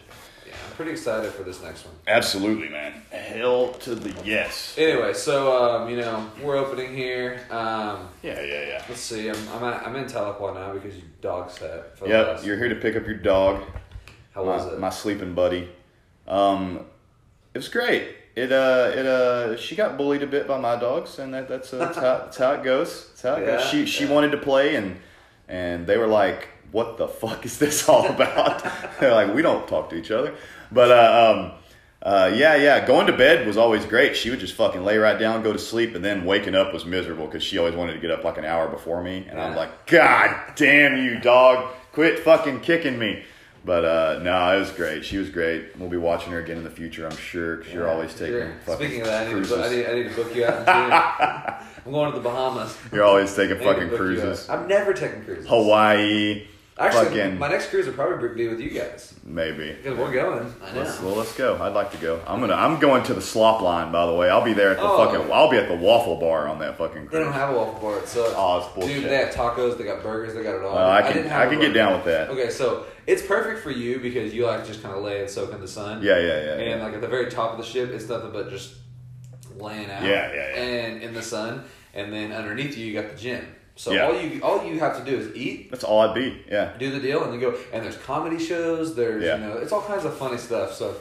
Yeah, 0.75 0.77
pretty 0.77 0.91
excited 0.91 1.31
for 1.31 1.43
this 1.43 1.61
next 1.61 1.85
one. 1.85 1.95
Absolutely, 2.07 2.69
man. 2.69 3.01
Hell 3.11 3.73
to 3.73 3.95
the 3.95 4.13
yes. 4.25 4.75
Anyway, 4.77 5.13
so 5.13 5.63
um, 5.63 5.89
you 5.89 5.97
know 5.97 6.29
we're 6.43 6.57
opening 6.57 6.95
here. 6.95 7.41
Um, 7.49 8.09
Yeah, 8.21 8.41
yeah, 8.41 8.67
yeah. 8.67 8.83
let's 8.89 9.01
see. 9.01 9.29
I'm 9.29 9.37
I'm, 9.53 9.63
at, 9.63 9.87
I'm 9.87 9.95
in 9.95 10.05
Tahlequah 10.05 10.53
now 10.53 10.73
because 10.73 10.95
you 10.95 11.03
dog 11.21 11.49
sat. 11.51 11.97
For 11.97 12.07
Yep, 12.07 12.43
you're 12.43 12.57
here 12.57 12.69
to 12.69 12.75
pick 12.75 12.95
up 12.95 13.05
your 13.05 13.17
dog, 13.17 13.63
How 14.33 14.43
was 14.43 14.65
my, 14.65 14.73
it? 14.73 14.79
my 14.79 14.89
sleeping 14.89 15.33
buddy. 15.33 15.69
Um, 16.27 16.85
it 17.53 17.57
was 17.57 17.69
great. 17.69 18.15
It 18.35 18.51
uh, 18.51 18.91
it 18.93 19.05
uh, 19.05 19.57
she 19.57 19.75
got 19.75 19.97
bullied 19.97 20.23
a 20.23 20.27
bit 20.27 20.47
by 20.47 20.59
my 20.59 20.75
dogs, 20.75 21.19
and 21.19 21.33
that 21.33 21.47
that's, 21.47 21.73
uh, 21.73 21.77
that's 21.77 21.97
how 21.97 22.01
that's 22.25 22.37
how 22.37 22.51
it 22.53 22.63
goes. 22.63 23.07
That's 23.09 23.21
how 23.21 23.35
it 23.35 23.45
goes. 23.45 23.65
She 23.69 23.85
she 23.85 24.05
yeah. 24.05 24.11
wanted 24.11 24.31
to 24.31 24.37
play, 24.37 24.75
and 24.75 24.99
and 25.47 25.87
they 25.87 25.97
were 25.97 26.07
like, 26.07 26.49
"What 26.73 26.97
the 26.97 27.07
fuck 27.07 27.45
is 27.45 27.57
this 27.59 27.87
all 27.87 28.07
about?" 28.07 28.65
They're 28.99 29.13
like, 29.13 29.33
"We 29.33 29.41
don't 29.41 29.65
talk 29.69 29.89
to 29.91 29.95
each 29.95 30.11
other," 30.11 30.35
but 30.71 30.91
uh, 30.91 31.33
um. 31.33 31.51
Uh, 32.03 32.31
yeah, 32.35 32.55
yeah. 32.55 32.85
Going 32.85 33.07
to 33.07 33.17
bed 33.17 33.47
was 33.47 33.57
always 33.57 33.83
great. 33.83 34.15
She 34.15 34.29
would 34.29 34.39
just 34.39 34.53
fucking 34.53 34.83
lay 34.83 34.99
right 34.99 35.17
down, 35.17 35.41
go 35.41 35.51
to 35.51 35.57
sleep, 35.57 35.95
and 35.95 36.05
then 36.05 36.23
waking 36.23 36.53
up 36.53 36.71
was 36.71 36.85
miserable 36.85 37.25
because 37.25 37.41
she 37.41 37.57
always 37.57 37.73
wanted 37.73 37.93
to 37.93 37.99
get 37.99 38.11
up 38.11 38.23
like 38.23 38.37
an 38.37 38.45
hour 38.45 38.67
before 38.67 39.01
me. 39.01 39.25
And 39.27 39.41
I'm 39.41 39.55
like, 39.55 39.87
God 39.87 40.53
damn 40.55 41.03
you, 41.03 41.19
dog! 41.19 41.73
Quit 41.93 42.19
fucking 42.19 42.59
kicking 42.59 42.99
me. 42.99 43.23
But 43.65 43.83
uh, 43.83 44.19
no, 44.21 44.55
it 44.55 44.59
was 44.59 44.71
great. 44.71 45.03
She 45.03 45.17
was 45.17 45.31
great. 45.31 45.75
We'll 45.79 45.89
be 45.89 45.97
watching 45.97 46.31
her 46.33 46.39
again 46.39 46.57
in 46.57 46.63
the 46.63 46.69
future, 46.69 47.07
I'm 47.07 47.17
sure, 47.17 47.57
because 47.57 47.73
you're 47.73 47.89
always 47.89 48.13
taking. 48.13 48.33
Sure. 48.33 48.53
fucking 48.63 48.87
Speaking 48.87 49.01
of 49.01 49.07
that, 49.07 49.27
I 49.27 49.33
need, 49.33 49.49
book, 49.49 49.59
I, 49.59 49.69
need, 49.69 49.85
I 49.87 49.93
need, 49.95 50.09
to 50.09 50.15
book 50.15 50.35
you 50.35 50.45
out. 50.45 50.69
I'm 51.85 51.91
going 51.91 52.11
to 52.11 52.17
the 52.17 52.23
Bahamas. 52.23 52.77
You're 52.93 53.03
always 53.03 53.35
taking 53.35 53.57
I 53.57 53.59
need 53.59 53.65
to 53.65 53.73
fucking 53.73 53.97
cruises. 53.97 54.47
I've 54.49 54.67
never 54.67 54.93
taken 54.93 55.25
cruises. 55.25 55.47
Hawaii, 55.47 56.45
Actually, 56.77 57.05
fucking 57.05 57.39
my 57.39 57.47
next 57.47 57.69
cruise 57.69 57.85
will 57.85 57.93
probably 57.93 58.27
be 58.35 58.49
with 58.49 58.59
you 58.59 58.69
guys 58.69 59.13
maybe. 59.23 59.71
because 59.71 59.97
we're 59.97 60.11
going. 60.11 60.53
I 60.61 60.73
know. 60.73 60.81
Let's, 60.81 60.99
well, 60.99 61.15
let's 61.15 61.33
go. 61.33 61.57
I'd 61.61 61.73
like 61.73 61.91
to 61.91 61.97
go. 61.97 62.21
I'm 62.27 62.41
gonna. 62.41 62.53
I'm 62.53 62.81
going 62.81 63.03
to 63.03 63.13
the 63.13 63.21
slop 63.21 63.61
line. 63.61 63.93
By 63.93 64.05
the 64.05 64.13
way, 64.13 64.29
I'll 64.29 64.43
be 64.43 64.51
there 64.51 64.71
at 64.71 64.77
the 64.77 64.83
Oh. 64.83 65.05
fucking. 65.05 65.31
I'll 65.31 65.49
be 65.49 65.55
at 65.55 65.69
the 65.69 65.75
waffle 65.75 66.17
bar 66.17 66.49
on 66.49 66.59
that 66.59 66.77
fucking 66.77 67.07
They 67.07 67.19
don't 67.19 67.31
have 67.31 67.51
a 67.51 67.57
waffle 67.57 67.79
bar. 67.79 67.99
It 67.99 68.09
sucks. 68.09 68.33
Oh, 68.35 68.57
it's 68.57 68.67
bullshit. 68.75 69.03
Dude, 69.03 69.09
they 69.09 69.15
have 69.15 69.33
tacos. 69.33 69.77
They 69.77 69.85
got 69.85 70.03
burgers. 70.03 70.33
They 70.33 70.43
got 70.43 70.55
it 70.55 70.63
all. 70.63 70.77
Uh, 70.77 70.89
I 70.89 71.01
can. 71.01 71.13
didn't 71.13 71.31
I, 71.31 71.47
can 71.47 71.61
get 71.61 71.73
down 71.73 71.93
with 71.93 72.03
that. 72.05 72.29
Okay, 72.31 72.49
so 72.49 72.85
it's 73.07 73.21
perfect 73.21 73.61
for 73.63 73.71
you 73.71 73.99
because 73.99 74.33
you 74.33 74.45
like 74.45 74.63
to 74.63 74.67
just 74.67 74.83
kind 74.83 74.93
of 74.95 75.01
lay 75.01 75.21
and 75.21 75.29
soak 75.29 75.53
in 75.53 75.61
the 75.61 75.67
sun. 75.69 76.03
Yeah, 76.03 76.19
yeah, 76.19 76.25
yeah. 76.27 76.51
And 76.55 76.79
yeah. 76.79 76.83
like 76.83 76.93
at 76.93 76.99
the 76.99 77.07
very 77.07 77.31
top 77.31 77.51
of 77.53 77.57
the 77.57 77.63
ship, 77.63 77.91
it's 77.91 78.09
nothing 78.09 78.31
but 78.33 78.49
just 78.49 78.73
laying 79.55 79.89
out. 79.89 80.03
Yeah, 80.03 80.33
yeah, 80.33 80.33
yeah. 80.33 80.61
And 80.61 81.01
in 81.01 81.13
the 81.13 81.21
sun, 81.21 81.63
and 81.93 82.11
then 82.11 82.33
underneath 82.33 82.77
you, 82.77 82.85
you 82.85 83.01
got 83.01 83.09
the 83.09 83.17
gym. 83.17 83.45
So 83.77 83.91
Yeah. 83.91 84.05
all 84.07 84.19
you 84.19 84.41
all 84.41 84.63
you 84.65 84.79
have 84.79 84.97
to 84.97 85.09
do 85.09 85.17
is 85.17 85.35
eat, 85.35 85.69
That's 85.69 85.83
all 85.83 85.99
I'd 85.99 86.15
be. 86.15 86.43
Yeah. 86.49 86.71
do 86.79 86.91
the 86.91 86.99
deal, 86.99 87.23
and 87.23 87.33
then 87.33 87.39
go. 87.39 87.55
And 87.73 87.83
there's 87.83 87.97
comedy 87.97 88.39
shows. 88.43 88.95
There's 88.95 89.23
Yeah. 89.23 89.37
you 89.37 89.45
know, 89.45 89.57
it's 89.57 89.71
all 89.71 89.81
kinds 89.81 90.05
of 90.05 90.15
funny 90.17 90.37
stuff. 90.37 90.73
So 90.73 90.95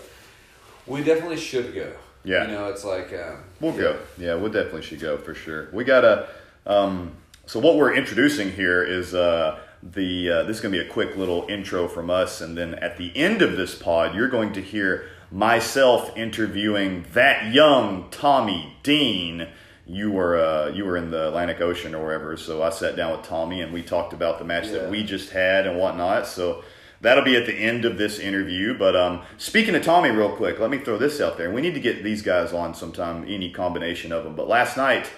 we 0.86 1.02
definitely 1.04 1.36
should 1.36 1.74
go. 1.74 1.92
Yeah. 2.24 2.46
You 2.46 2.52
know, 2.52 2.66
it's 2.68 2.84
like 2.84 3.12
um, 3.12 3.38
We'll 3.60 3.72
go. 3.72 3.96
Yeah, 4.18 4.36
we 4.36 4.48
definitely 4.50 4.82
should 4.82 5.00
go 5.00 5.16
for 5.18 5.34
sure. 5.34 5.68
We 5.72 5.84
got 5.84 6.00
to. 6.00 6.26
Um, 6.66 7.12
so 7.46 7.60
what 7.60 7.76
we're 7.76 7.94
introducing 7.94 8.50
here 8.50 8.82
is 8.82 9.14
uh, 9.14 9.58
the 9.82 10.30
uh, 10.30 10.42
this 10.44 10.56
is 10.56 10.62
going 10.62 10.72
to 10.74 10.80
be 10.80 10.84
a 10.84 10.90
quick 10.90 11.16
little 11.16 11.46
intro 11.48 11.86
from 11.86 12.08
us, 12.10 12.40
and 12.40 12.56
then 12.56 12.74
at 12.76 12.96
the 12.96 13.14
end 13.16 13.42
of 13.42 13.56
this 13.56 13.74
pod, 13.74 14.14
you're 14.16 14.28
going 14.30 14.52
to 14.54 14.62
hear 14.62 15.04
myself 15.30 16.10
interviewing 16.16 17.04
that 17.12 17.52
young 17.52 18.08
Tommy 18.10 18.76
Dean. 18.82 19.46
You 19.86 20.10
were 20.10 20.36
uh, 20.36 20.68
you 20.68 20.84
were 20.84 20.96
in 20.96 21.10
the 21.10 21.28
Atlantic 21.28 21.60
Ocean 21.60 21.94
or 21.94 22.02
wherever, 22.04 22.36
so 22.36 22.62
I 22.62 22.70
sat 22.70 22.96
down 22.96 23.12
with 23.12 23.26
Tommy 23.26 23.60
and 23.60 23.72
we 23.72 23.82
talked 23.82 24.12
about 24.14 24.38
the 24.38 24.44
match 24.44 24.66
Yeah. 24.66 24.72
that 24.78 24.90
we 24.90 25.04
just 25.04 25.30
had 25.30 25.66
and 25.66 25.78
whatnot. 25.78 26.26
So 26.26 26.64
that'll 27.02 27.24
be 27.24 27.36
at 27.36 27.44
the 27.44 27.52
end 27.54 27.84
of 27.84 27.98
this 27.98 28.18
interview. 28.18 28.78
But 28.78 28.96
um, 28.96 29.22
speaking 29.36 29.74
to 29.74 29.80
Tommy, 29.80 30.10
real 30.10 30.34
quick, 30.34 30.58
let 30.58 30.70
me 30.70 30.78
throw 30.78 30.96
this 30.96 31.20
out 31.20 31.36
there. 31.36 31.50
We 31.52 31.60
need 31.60 31.74
to 31.74 31.80
get 31.80 32.02
these 32.02 32.22
guys 32.22 32.54
on 32.54 32.74
sometime, 32.74 33.24
any 33.28 33.50
combination 33.50 34.10
of 34.10 34.24
them. 34.24 34.34
But 34.34 34.48
last 34.48 34.76
night 34.78 35.10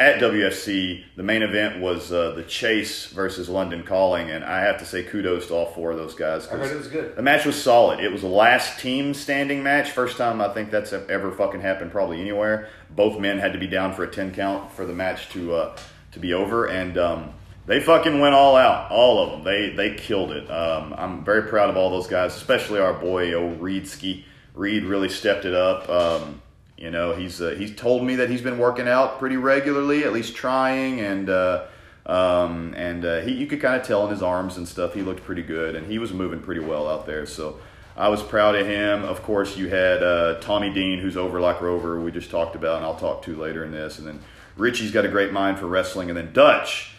at 0.00 0.18
WFC, 0.18 1.04
the 1.14 1.22
main 1.22 1.42
event 1.42 1.78
was 1.78 2.10
uh, 2.10 2.30
the 2.30 2.42
Chase 2.42 3.08
versus 3.08 3.50
London 3.50 3.82
Calling, 3.82 4.30
and 4.30 4.42
I 4.42 4.60
have 4.60 4.78
to 4.78 4.86
say 4.86 5.02
kudos 5.02 5.48
to 5.48 5.54
all 5.54 5.66
four 5.66 5.90
of 5.90 5.98
those 5.98 6.14
guys. 6.14 6.48
I 6.48 6.56
heard 6.56 6.72
it 6.72 6.78
was 6.78 6.88
good. 6.88 7.14
The 7.16 7.22
match 7.22 7.44
was 7.44 7.62
solid. 7.62 8.00
It 8.00 8.10
was 8.10 8.22
a 8.22 8.26
last 8.26 8.80
team 8.80 9.12
standing 9.12 9.62
match. 9.62 9.90
First 9.90 10.16
time 10.16 10.40
I 10.40 10.48
think 10.54 10.70
that's 10.70 10.94
ever 10.94 11.30
fucking 11.30 11.60
happened 11.60 11.92
probably 11.92 12.18
anywhere. 12.18 12.70
Both 12.88 13.20
men 13.20 13.38
had 13.38 13.52
to 13.52 13.58
be 13.58 13.66
down 13.66 13.92
for 13.92 14.02
a 14.04 14.10
ten 14.10 14.32
count 14.32 14.72
for 14.72 14.86
the 14.86 14.94
match 14.94 15.28
to 15.32 15.54
uh, 15.54 15.76
to 16.12 16.18
be 16.18 16.32
over, 16.32 16.64
and 16.64 16.96
um, 16.96 17.34
they 17.66 17.78
fucking 17.78 18.20
went 18.20 18.34
all 18.34 18.56
out. 18.56 18.90
All 18.90 19.22
of 19.22 19.32
them. 19.32 19.44
They 19.44 19.68
they 19.68 19.96
killed 19.96 20.32
it. 20.32 20.50
Um, 20.50 20.94
I'm 20.96 21.26
very 21.26 21.42
proud 21.42 21.68
of 21.68 21.76
all 21.76 21.90
those 21.90 22.06
guys, 22.06 22.34
especially 22.34 22.80
our 22.80 22.94
boy 22.94 23.34
O 23.34 23.54
Reedski. 23.56 24.24
Reed 24.54 24.84
really 24.84 25.10
stepped 25.10 25.44
it 25.44 25.54
up. 25.54 25.90
Um, 25.90 26.40
you 26.80 26.90
know, 26.90 27.14
he's 27.14 27.42
uh, 27.42 27.50
he's 27.50 27.76
told 27.76 28.02
me 28.02 28.16
that 28.16 28.30
he's 28.30 28.40
been 28.40 28.58
working 28.58 28.88
out 28.88 29.18
pretty 29.18 29.36
regularly, 29.36 30.02
at 30.04 30.14
least 30.14 30.34
trying, 30.34 30.98
and 31.00 31.28
uh, 31.28 31.66
um, 32.06 32.72
and 32.74 33.04
uh, 33.04 33.20
he 33.20 33.32
you 33.32 33.46
could 33.46 33.60
kind 33.60 33.78
of 33.78 33.86
tell 33.86 34.04
in 34.06 34.10
his 34.10 34.22
arms 34.22 34.56
and 34.56 34.66
stuff 34.66 34.94
he 34.94 35.02
looked 35.02 35.22
pretty 35.22 35.42
good, 35.42 35.76
and 35.76 35.86
he 35.86 35.98
was 35.98 36.14
moving 36.14 36.40
pretty 36.40 36.62
well 36.62 36.88
out 36.88 37.04
there. 37.04 37.26
So 37.26 37.60
I 37.98 38.08
was 38.08 38.22
proud 38.22 38.54
of 38.54 38.66
him. 38.66 39.04
Of 39.04 39.22
course, 39.22 39.58
you 39.58 39.68
had 39.68 40.02
uh, 40.02 40.40
Tommy 40.40 40.72
Dean, 40.72 41.00
who's 41.00 41.18
over 41.18 41.38
like 41.38 41.60
Rover, 41.60 42.00
we 42.00 42.10
just 42.10 42.30
talked 42.30 42.56
about, 42.56 42.76
and 42.76 42.86
I'll 42.86 42.96
talk 42.96 43.22
to 43.24 43.36
later 43.36 43.62
in 43.62 43.72
this, 43.72 43.98
and 43.98 44.08
then 44.08 44.20
Richie's 44.56 44.90
got 44.90 45.04
a 45.04 45.08
great 45.08 45.32
mind 45.32 45.58
for 45.58 45.66
wrestling, 45.66 46.08
and 46.08 46.16
then 46.16 46.32
Dutch. 46.32 46.94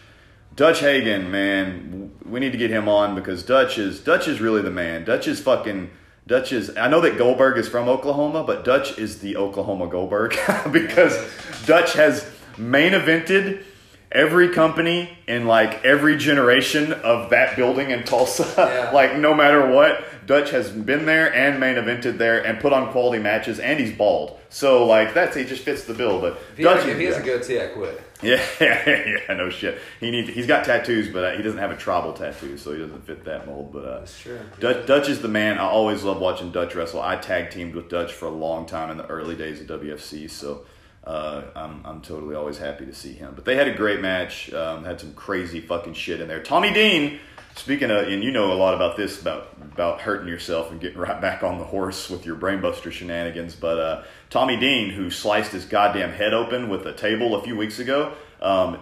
Dutch 0.54 0.80
Hagen, 0.80 1.30
man, 1.30 2.12
we 2.24 2.38
need 2.38 2.52
to 2.52 2.58
get 2.58 2.70
him 2.70 2.86
on 2.86 3.14
because 3.16 3.42
Dutch 3.42 3.78
is 3.78 3.98
Dutch 3.98 4.28
is 4.28 4.40
really 4.40 4.62
the 4.62 4.70
man. 4.70 5.02
Dutch 5.02 5.26
is 5.26 5.40
fucking 5.40 5.90
Dutch 6.26 6.52
is. 6.52 6.76
I 6.76 6.88
know 6.88 7.00
that 7.00 7.18
Goldberg 7.18 7.58
is 7.58 7.68
from 7.68 7.88
Oklahoma, 7.88 8.44
but 8.44 8.64
Dutch 8.64 8.98
is 8.98 9.18
the 9.18 9.36
Oklahoma 9.36 9.88
Goldberg 9.88 10.36
because 10.72 11.18
Dutch 11.66 11.94
has 11.94 12.30
main 12.56 12.92
evented 12.92 13.64
every 14.12 14.50
company 14.50 15.10
in 15.26 15.46
like 15.46 15.84
every 15.84 16.16
generation 16.16 16.92
of 16.92 17.30
that 17.30 17.56
building 17.56 17.90
in 17.90 18.04
Tulsa. 18.04 18.42
Yeah. 18.72 18.90
like 18.92 19.16
no 19.16 19.34
matter 19.34 19.66
what, 19.66 20.04
Dutch 20.26 20.50
has 20.50 20.70
been 20.70 21.04
there 21.06 21.34
and 21.34 21.58
main 21.58 21.76
evented 21.76 22.18
there 22.18 22.44
and 22.44 22.60
put 22.60 22.72
on 22.72 22.92
quality 22.92 23.20
matches, 23.20 23.58
and 23.58 23.80
he's 23.80 23.96
bald. 23.96 24.38
So 24.50 24.86
like 24.86 25.14
that's 25.14 25.34
he 25.34 25.44
just 25.44 25.64
fits 25.64 25.84
the 25.84 25.94
bill. 25.94 26.20
But 26.20 26.34
If 26.52 26.56
he, 26.58 26.62
Dutch, 26.62 26.86
if 26.86 26.98
he 26.98 27.04
has 27.06 27.16
a 27.16 27.22
goatee, 27.22 27.60
I 27.60 27.66
quit. 27.68 28.00
yeah, 28.22 28.40
yeah, 28.60 29.34
no 29.34 29.50
shit. 29.50 29.80
He 29.98 30.10
needs. 30.12 30.28
He's 30.30 30.46
got 30.46 30.64
tattoos, 30.64 31.08
but 31.12 31.24
uh, 31.24 31.36
he 31.36 31.42
doesn't 31.42 31.58
have 31.58 31.72
a 31.72 31.76
tribal 31.76 32.12
tattoo, 32.12 32.56
so 32.56 32.72
he 32.72 32.78
doesn't 32.78 33.04
fit 33.04 33.24
that 33.24 33.46
mold. 33.46 33.72
But 33.72 33.84
uh, 33.84 33.98
That's 33.98 34.20
true. 34.20 34.38
Dutch, 34.60 34.86
Dutch 34.86 35.08
is 35.08 35.20
the 35.20 35.28
man. 35.28 35.58
I 35.58 35.62
always 35.64 36.04
love 36.04 36.20
watching 36.20 36.52
Dutch 36.52 36.74
wrestle. 36.76 37.02
I 37.02 37.16
tag 37.16 37.50
teamed 37.50 37.74
with 37.74 37.88
Dutch 37.88 38.12
for 38.12 38.26
a 38.26 38.30
long 38.30 38.66
time 38.66 38.90
in 38.90 38.96
the 38.96 39.06
early 39.06 39.34
days 39.34 39.60
of 39.60 39.66
WFC, 39.66 40.30
so 40.30 40.64
uh, 41.04 41.42
I'm 41.54 41.84
I'm 41.84 42.00
totally 42.00 42.34
always 42.34 42.58
happy 42.58 42.86
to 42.86 42.94
see 42.94 43.12
him. 43.12 43.32
But 43.34 43.44
they 43.44 43.56
had 43.56 43.68
a 43.68 43.74
great 43.74 44.00
match. 44.00 44.52
Um, 44.52 44.84
had 44.84 45.00
some 45.00 45.14
crazy 45.14 45.60
fucking 45.60 45.94
shit 45.94 46.20
in 46.20 46.28
there. 46.28 46.42
Tommy 46.42 46.72
Dean. 46.72 47.20
Speaking 47.54 47.90
of, 47.90 48.08
and 48.08 48.24
you 48.24 48.30
know 48.30 48.50
a 48.50 48.54
lot 48.54 48.72
about 48.72 48.96
this 48.96 49.20
about 49.20 49.54
about 49.60 50.00
hurting 50.00 50.26
yourself 50.26 50.70
and 50.70 50.80
getting 50.80 50.96
right 51.08 51.20
back 51.20 51.42
on 51.42 51.58
the 51.58 51.64
horse 51.64 52.08
with 52.08 52.24
your 52.24 52.36
brainbuster 52.36 52.90
shenanigans. 52.90 53.54
But 53.54 53.78
uh, 53.78 54.04
Tommy 54.30 54.58
Dean, 54.58 54.88
who 54.88 55.10
sliced 55.10 55.52
his 55.52 55.66
goddamn 55.66 56.12
head 56.12 56.32
open 56.32 56.70
with 56.70 56.86
a 56.86 56.94
table 56.94 57.36
a 57.36 57.42
few 57.42 57.54
weeks 57.54 57.78
ago, 57.78 58.14
um, 58.40 58.78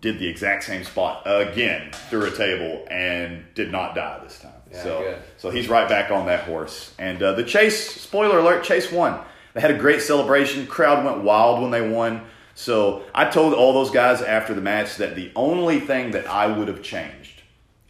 did 0.00 0.18
the 0.18 0.26
exact 0.26 0.64
same 0.64 0.84
spot 0.84 1.22
again 1.26 1.92
through 2.08 2.24
a 2.24 2.30
table 2.30 2.86
and 2.90 3.44
did 3.54 3.70
not 3.70 3.94
die 3.94 4.20
this 4.22 4.40
time. 4.40 4.52
Yeah, 4.70 4.82
so, 4.82 4.98
good. 5.00 5.18
so 5.36 5.50
he's 5.50 5.68
right 5.68 5.88
back 5.88 6.10
on 6.10 6.26
that 6.26 6.44
horse. 6.44 6.94
And 6.98 7.22
uh, 7.22 7.32
the 7.32 7.44
Chase, 7.44 7.90
spoiler 8.00 8.38
alert, 8.38 8.64
Chase 8.64 8.90
won. 8.90 9.20
They 9.54 9.60
had 9.60 9.70
a 9.70 9.78
great 9.78 10.02
celebration. 10.02 10.66
Crowd 10.66 11.04
went 11.04 11.18
wild 11.22 11.62
when 11.62 11.70
they 11.70 11.88
won. 11.88 12.22
So 12.56 13.04
I 13.14 13.24
told 13.24 13.54
all 13.54 13.72
those 13.72 13.90
guys 13.90 14.20
after 14.22 14.52
the 14.54 14.60
match 14.60 14.96
that 14.96 15.16
the 15.16 15.32
only 15.34 15.80
thing 15.80 16.10
that 16.12 16.26
I 16.28 16.46
would 16.46 16.68
have 16.68 16.82
changed 16.82 17.42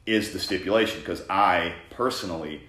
is 0.06 0.32
the 0.32 0.38
stipulation 0.38 1.00
because 1.00 1.22
I 1.28 1.74
personally 1.90 2.62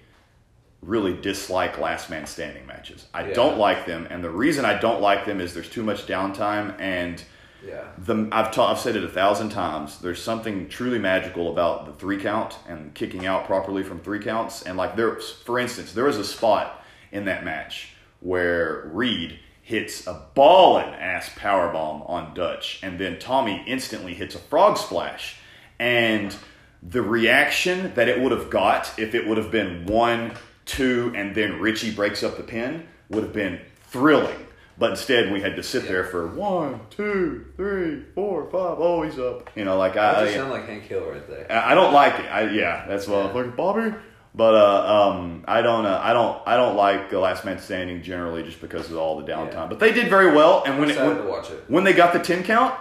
really 0.82 1.14
dislike 1.16 1.78
last 1.78 2.10
man 2.10 2.26
standing 2.26 2.66
matches. 2.66 3.06
I 3.12 3.28
Yeah. 3.28 3.34
don't 3.34 3.58
like 3.58 3.86
them, 3.86 4.06
and 4.10 4.22
the 4.22 4.30
reason 4.30 4.64
I 4.64 4.78
don't 4.78 5.00
like 5.00 5.24
them 5.24 5.40
is 5.40 5.52
there's 5.52 5.68
too 5.70 5.82
much 5.82 6.06
downtime 6.06 6.74
and 6.78 7.22
Yeah. 7.66 7.80
the 7.98 8.28
I've 8.30 8.52
ta- 8.52 8.70
I've 8.70 8.78
said 8.78 8.94
it 8.94 9.02
a 9.02 9.08
thousand 9.08 9.48
times. 9.48 9.98
There's 9.98 10.22
something 10.22 10.68
truly 10.68 10.98
magical 10.98 11.50
about 11.50 11.86
the 11.86 11.92
three 11.92 12.18
count 12.18 12.58
and 12.68 12.94
kicking 12.94 13.26
out 13.26 13.46
properly 13.46 13.82
from 13.82 13.98
three 14.00 14.20
counts. 14.20 14.62
And 14.62 14.76
like 14.76 14.96
there, 14.96 15.16
for 15.16 15.58
instance, 15.58 15.92
there 15.92 16.04
was 16.04 16.18
a 16.18 16.24
spot 16.24 16.84
in 17.10 17.24
that 17.24 17.44
match 17.44 17.95
where 18.20 18.88
Reed 18.92 19.38
hits 19.62 20.06
a 20.06 20.26
ballin' 20.34 20.94
ass 20.94 21.30
power 21.36 21.72
bomb 21.72 22.02
on 22.02 22.34
Dutch, 22.34 22.78
and 22.82 22.98
then 22.98 23.18
Tommy 23.18 23.62
instantly 23.66 24.14
hits 24.14 24.34
a 24.34 24.38
frog 24.38 24.78
splash, 24.78 25.36
and 25.78 26.34
the 26.82 27.02
reaction 27.02 27.92
that 27.94 28.08
it 28.08 28.20
would 28.20 28.32
have 28.32 28.48
got 28.50 28.92
if 28.98 29.14
it 29.14 29.26
would 29.26 29.38
have 29.38 29.50
been 29.50 29.86
one, 29.86 30.32
two, 30.66 31.12
and 31.16 31.34
then 31.34 31.60
Richie 31.60 31.90
breaks 31.92 32.22
up 32.22 32.36
the 32.36 32.42
pin 32.44 32.86
would 33.08 33.22
have 33.24 33.32
been 33.32 33.60
thrilling. 33.88 34.38
But 34.78 34.90
instead, 34.90 35.32
we 35.32 35.40
had 35.40 35.56
to 35.56 35.62
sit 35.62 35.88
there 35.88 36.04
for 36.04 36.26
one, 36.28 36.80
two, 36.90 37.46
three, 37.56 38.02
four, 38.14 38.44
five. 38.44 38.76
Oh, 38.78 39.02
he's 39.02 39.18
up. 39.18 39.48
You 39.56 39.64
know, 39.64 39.78
like 39.78 39.94
That 39.94 40.16
I, 40.18 40.24
just 40.24 40.34
I, 40.34 40.38
sound 40.38 40.50
like 40.50 40.66
Hank 40.66 40.82
Hill 40.84 41.00
right 41.10 41.26
there. 41.26 41.50
I 41.50 41.74
don't 41.74 41.94
like 41.94 42.14
it. 42.20 42.26
I, 42.26 42.50
yeah, 42.50 42.84
that's 42.86 43.08
what 43.08 43.24
I'm 43.26 43.34
Yeah. 43.34 43.42
like, 43.42 43.56
Bobby. 43.56 43.94
But 44.36 44.54
uh, 44.54 45.10
um, 45.10 45.44
I 45.48 45.62
don't, 45.62 45.86
uh, 45.86 45.98
I 46.02 46.12
don't, 46.12 46.38
I 46.46 46.56
don't 46.56 46.76
like 46.76 47.08
the 47.08 47.18
last 47.18 47.46
man 47.46 47.58
standing 47.58 48.02
generally 48.02 48.42
just 48.42 48.60
because 48.60 48.90
of 48.90 48.98
all 48.98 49.16
the 49.18 49.24
downtime. 49.26 49.52
Yeah. 49.54 49.66
But 49.66 49.78
they 49.80 49.92
did 49.92 50.10
very 50.10 50.30
well, 50.34 50.62
and 50.66 50.78
when 50.78 50.90
it, 50.90 50.98
when, 50.98 51.16
to 51.16 51.22
watch 51.22 51.50
it. 51.50 51.64
when 51.68 51.84
they 51.84 51.94
got 51.94 52.12
the 52.12 52.18
ten 52.18 52.44
count, 52.44 52.74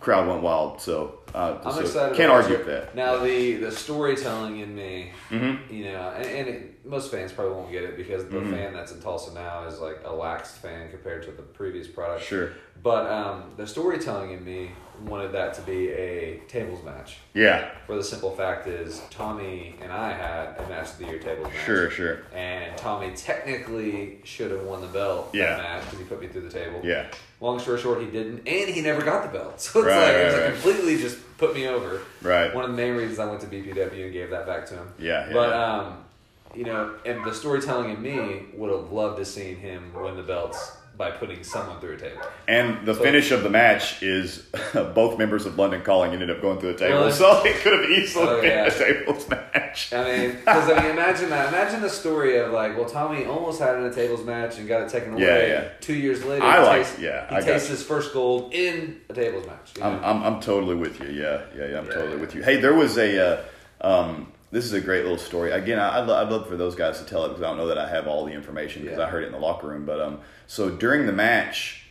crowd 0.00 0.26
went 0.26 0.40
wild. 0.42 0.80
So, 0.80 1.18
uh, 1.34 1.58
I'm 1.62 1.72
so 1.72 1.80
excited. 1.80 2.16
Can't 2.16 2.32
argue 2.32 2.54
it. 2.54 2.58
with 2.60 2.66
that. 2.68 2.94
Now 2.94 3.18
the 3.18 3.56
the 3.56 3.70
storytelling 3.72 4.60
in 4.60 4.74
me, 4.74 5.12
Mhm. 5.28 5.70
you 5.70 5.84
know, 5.92 6.14
and, 6.16 6.24
and 6.26 6.48
it, 6.48 6.86
most 6.86 7.10
fans 7.10 7.30
probably 7.30 7.52
won't 7.54 7.70
get 7.70 7.82
it 7.84 7.96
because 7.98 8.22
Mm-hmm. 8.24 8.50
the 8.50 8.56
fan 8.56 8.72
that's 8.72 8.92
in 8.92 9.00
Tulsa 9.02 9.34
now 9.34 9.66
is 9.66 9.78
like 9.80 9.98
a 10.04 10.08
laxed 10.10 10.56
fan 10.62 10.88
compared 10.90 11.24
to 11.24 11.30
the 11.30 11.42
previous 11.42 11.88
product. 11.88 12.24
Sure. 12.24 12.52
But 12.82 13.10
um, 13.10 13.50
the 13.58 13.66
storytelling 13.66 14.30
in 14.30 14.42
me 14.44 14.70
wanted 15.02 15.32
that 15.32 15.54
to 15.54 15.62
be 15.62 15.88
a 15.90 16.38
tables 16.48 16.84
match. 16.84 17.18
Yeah. 17.34 17.70
For 17.86 17.96
the 17.96 18.04
simple 18.04 18.30
fact 18.30 18.66
is, 18.66 19.00
Tommy 19.10 19.76
and 19.82 19.92
I 19.92 20.12
had 20.12 20.56
a 20.58 20.68
match 20.68 20.90
of 20.92 20.98
the 20.98 21.06
year 21.06 21.18
tables 21.18 21.48
match. 21.52 21.64
Sure. 21.64 21.90
Sure. 21.90 22.18
And 22.34 22.76
Tommy 22.76 23.12
technically 23.14 24.18
should 24.24 24.50
have 24.50 24.62
won 24.62 24.80
the 24.80 24.86
belt 24.88 25.30
Yeah. 25.32 25.56
that 25.56 25.62
match 25.62 25.84
because 25.84 25.98
he 25.98 26.04
put 26.04 26.20
me 26.20 26.28
through 26.28 26.42
the 26.42 26.50
table. 26.50 26.80
Yeah. 26.82 27.06
Long 27.40 27.58
story 27.58 27.80
short, 27.80 28.00
he 28.00 28.06
didn't, 28.06 28.46
and 28.48 28.70
he 28.70 28.80
never 28.80 29.02
got 29.02 29.22
the 29.30 29.38
belt. 29.38 29.60
So 29.60 29.80
it's 29.80 29.88
Right, 29.88 30.04
like 30.06 30.14
it 30.14 30.24
was 30.24 30.34
right, 30.34 30.40
like 30.42 30.52
right. 30.52 30.62
completely 30.62 30.96
just 30.98 31.18
put 31.38 31.54
me 31.54 31.66
over. 31.68 32.02
Right. 32.22 32.54
One 32.54 32.64
of 32.64 32.70
the 32.70 32.76
main 32.76 32.94
reasons 32.94 33.18
I 33.18 33.26
went 33.26 33.40
to 33.42 33.46
BPW 33.46 34.04
and 34.04 34.12
gave 34.12 34.30
that 34.30 34.46
back 34.46 34.66
to 34.66 34.74
him. 34.74 34.88
Yeah, 34.98 35.26
yeah, 35.28 35.32
but 35.32 35.52
um, 35.52 36.04
you 36.54 36.64
know, 36.64 36.94
and 37.04 37.24
the 37.24 37.34
storytelling 37.34 37.90
in 37.90 38.00
me 38.00 38.46
would 38.54 38.70
have 38.70 38.90
loved 38.92 39.18
to 39.18 39.24
seen 39.24 39.56
him 39.56 39.92
win 39.94 40.16
the 40.16 40.22
belts 40.22 40.75
by 40.96 41.10
putting 41.10 41.44
someone 41.44 41.78
through 41.80 41.94
a 41.94 41.96
table. 41.98 42.22
And 42.48 42.86
the 42.86 42.94
So- 42.94 43.02
finish 43.02 43.30
of 43.30 43.42
the 43.42 43.50
match 43.50 44.02
is 44.02 44.38
both 44.94 45.18
members 45.18 45.44
of 45.44 45.58
London 45.58 45.82
Calling 45.82 46.12
ended 46.12 46.30
up 46.30 46.40
going 46.40 46.58
through 46.58 46.72
the 46.72 46.78
table, 46.78 46.98
Really? 47.00 47.12
so 47.12 47.42
it 47.44 47.56
could 47.56 47.72
have 47.80 47.90
easily 47.90 48.26
Oh, 48.26 48.40
been 48.40 48.50
yeah. 48.50 48.66
a 48.66 48.70
tables 48.70 49.28
match. 49.28 49.92
I 49.92 50.04
mean, 50.04 50.30
because 50.36 50.70
I 50.70 50.80
mean, 50.82 50.90
imagine 50.92 51.28
that. 51.30 51.48
Imagine 51.52 51.82
the 51.82 51.90
story 51.90 52.38
of 52.38 52.50
like, 52.52 52.76
well, 52.76 52.88
Tommy 52.88 53.26
almost 53.26 53.60
had 53.60 53.74
it 53.74 53.78
in 53.80 53.84
a 53.84 53.92
tables 53.94 54.24
match 54.24 54.58
and 54.58 54.66
got 54.66 54.82
it 54.82 54.88
taken 54.88 55.12
away. 55.12 55.22
Yeah, 55.22 55.46
yeah. 55.46 55.68
Two 55.80 55.94
years 55.94 56.24
later, 56.24 56.44
I 56.44 56.62
like- 56.62 56.82
tastes- 56.86 56.98
yeah, 56.98 57.28
he 57.28 57.36
I 57.36 57.40
tastes 57.40 57.68
his 57.68 57.82
first 57.82 58.12
gold 58.14 58.54
in 58.54 59.00
a 59.10 59.12
tables 59.12 59.46
match. 59.46 59.72
you 59.76 59.82
know? 59.82 59.88
I'm, 59.90 60.04
I'm, 60.04 60.22
I'm 60.34 60.40
totally 60.40 60.76
with 60.76 60.98
you. 61.00 61.08
Yeah, 61.08 61.42
yeah, 61.56 61.66
yeah. 61.66 61.78
I'm 61.78 61.86
Yeah, 61.86 61.92
totally 61.92 62.16
with 62.18 62.34
you. 62.34 62.42
Hey, 62.42 62.56
there 62.56 62.74
was 62.74 62.96
a. 62.96 63.18
Uh, 63.18 63.42
um, 63.82 64.32
this 64.56 64.64
is 64.64 64.72
a 64.72 64.80
great 64.80 65.02
little 65.02 65.18
story. 65.18 65.50
Again, 65.50 65.78
I, 65.78 66.00
I'd, 66.00 66.06
lo- 66.08 66.16
I'd 66.16 66.30
love 66.30 66.48
for 66.48 66.56
those 66.56 66.74
guys 66.74 66.98
to 66.98 67.04
tell 67.04 67.26
it 67.26 67.28
because 67.28 67.42
I 67.42 67.48
don't 67.48 67.58
know 67.58 67.66
that 67.68 67.76
I 67.76 67.86
have 67.90 68.06
all 68.08 68.24
the 68.24 68.32
information 68.32 68.82
because 68.82 68.96
Yeah. 68.98 69.04
I 69.04 69.10
heard 69.10 69.22
it 69.22 69.26
in 69.26 69.32
the 69.32 69.38
locker 69.38 69.66
room. 69.68 69.84
But 69.84 70.00
um, 70.00 70.20
so 70.46 70.70
during 70.70 71.04
the 71.04 71.12
match, 71.12 71.82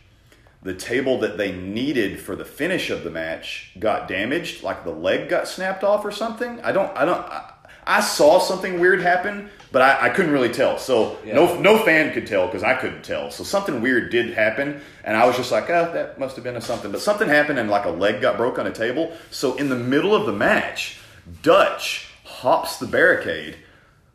the 0.63 0.73
table 0.73 1.19
that 1.19 1.37
they 1.37 1.51
needed 1.51 2.19
for 2.19 2.35
the 2.35 2.43
finish 2.43 2.89
of 2.89 3.03
the 3.03 3.11
match 3.11 3.71
got 3.77 4.07
damaged, 4.07 4.63
like 4.63 4.83
the 4.83 4.89
leg 4.91 5.29
got 5.29 5.47
snapped 5.47 5.83
off 5.83 6.03
or 6.03 6.09
something. 6.11 6.59
I 6.61 6.71
don't. 6.71 6.91
I 6.97 7.05
don't. 7.05 7.21
I, 7.21 7.51
I 7.87 8.01
saw 8.01 8.39
something 8.39 8.79
weird 8.79 8.99
happen, 8.99 9.47
but 9.71 9.83
I, 9.83 10.07
I 10.07 10.09
couldn't 10.09 10.31
really 10.31 10.49
tell. 10.51 10.79
So 10.79 11.19
no 11.23 11.53
Yeah. 11.53 11.61
no 11.61 11.77
fan 11.77 12.13
could 12.13 12.25
tell 12.25 12.47
because 12.47 12.63
I 12.63 12.73
couldn't 12.73 13.03
tell. 13.03 13.29
So 13.29 13.43
something 13.43 13.79
weird 13.79 14.09
did 14.09 14.33
happen, 14.33 14.81
and 15.03 15.15
I 15.15 15.27
was 15.27 15.37
just 15.37 15.51
like, 15.51 15.69
oh, 15.69 15.91
that 15.93 16.19
must 16.19 16.35
have 16.35 16.43
been 16.43 16.55
a 16.55 16.61
something. 16.61 16.91
But 16.91 17.01
something 17.01 17.29
happened, 17.29 17.59
and 17.59 17.69
like 17.69 17.85
a 17.85 17.91
leg 17.91 18.21
got 18.21 18.37
broke 18.37 18.57
on 18.57 18.65
a 18.65 18.71
table. 18.73 19.15
So 19.29 19.53
in 19.57 19.69
the 19.69 19.75
middle 19.75 20.15
of 20.15 20.25
the 20.25 20.31
match, 20.33 20.97
Dutch 21.43 22.07
hops 22.41 22.77
the 22.77 22.87
barricade, 22.87 23.57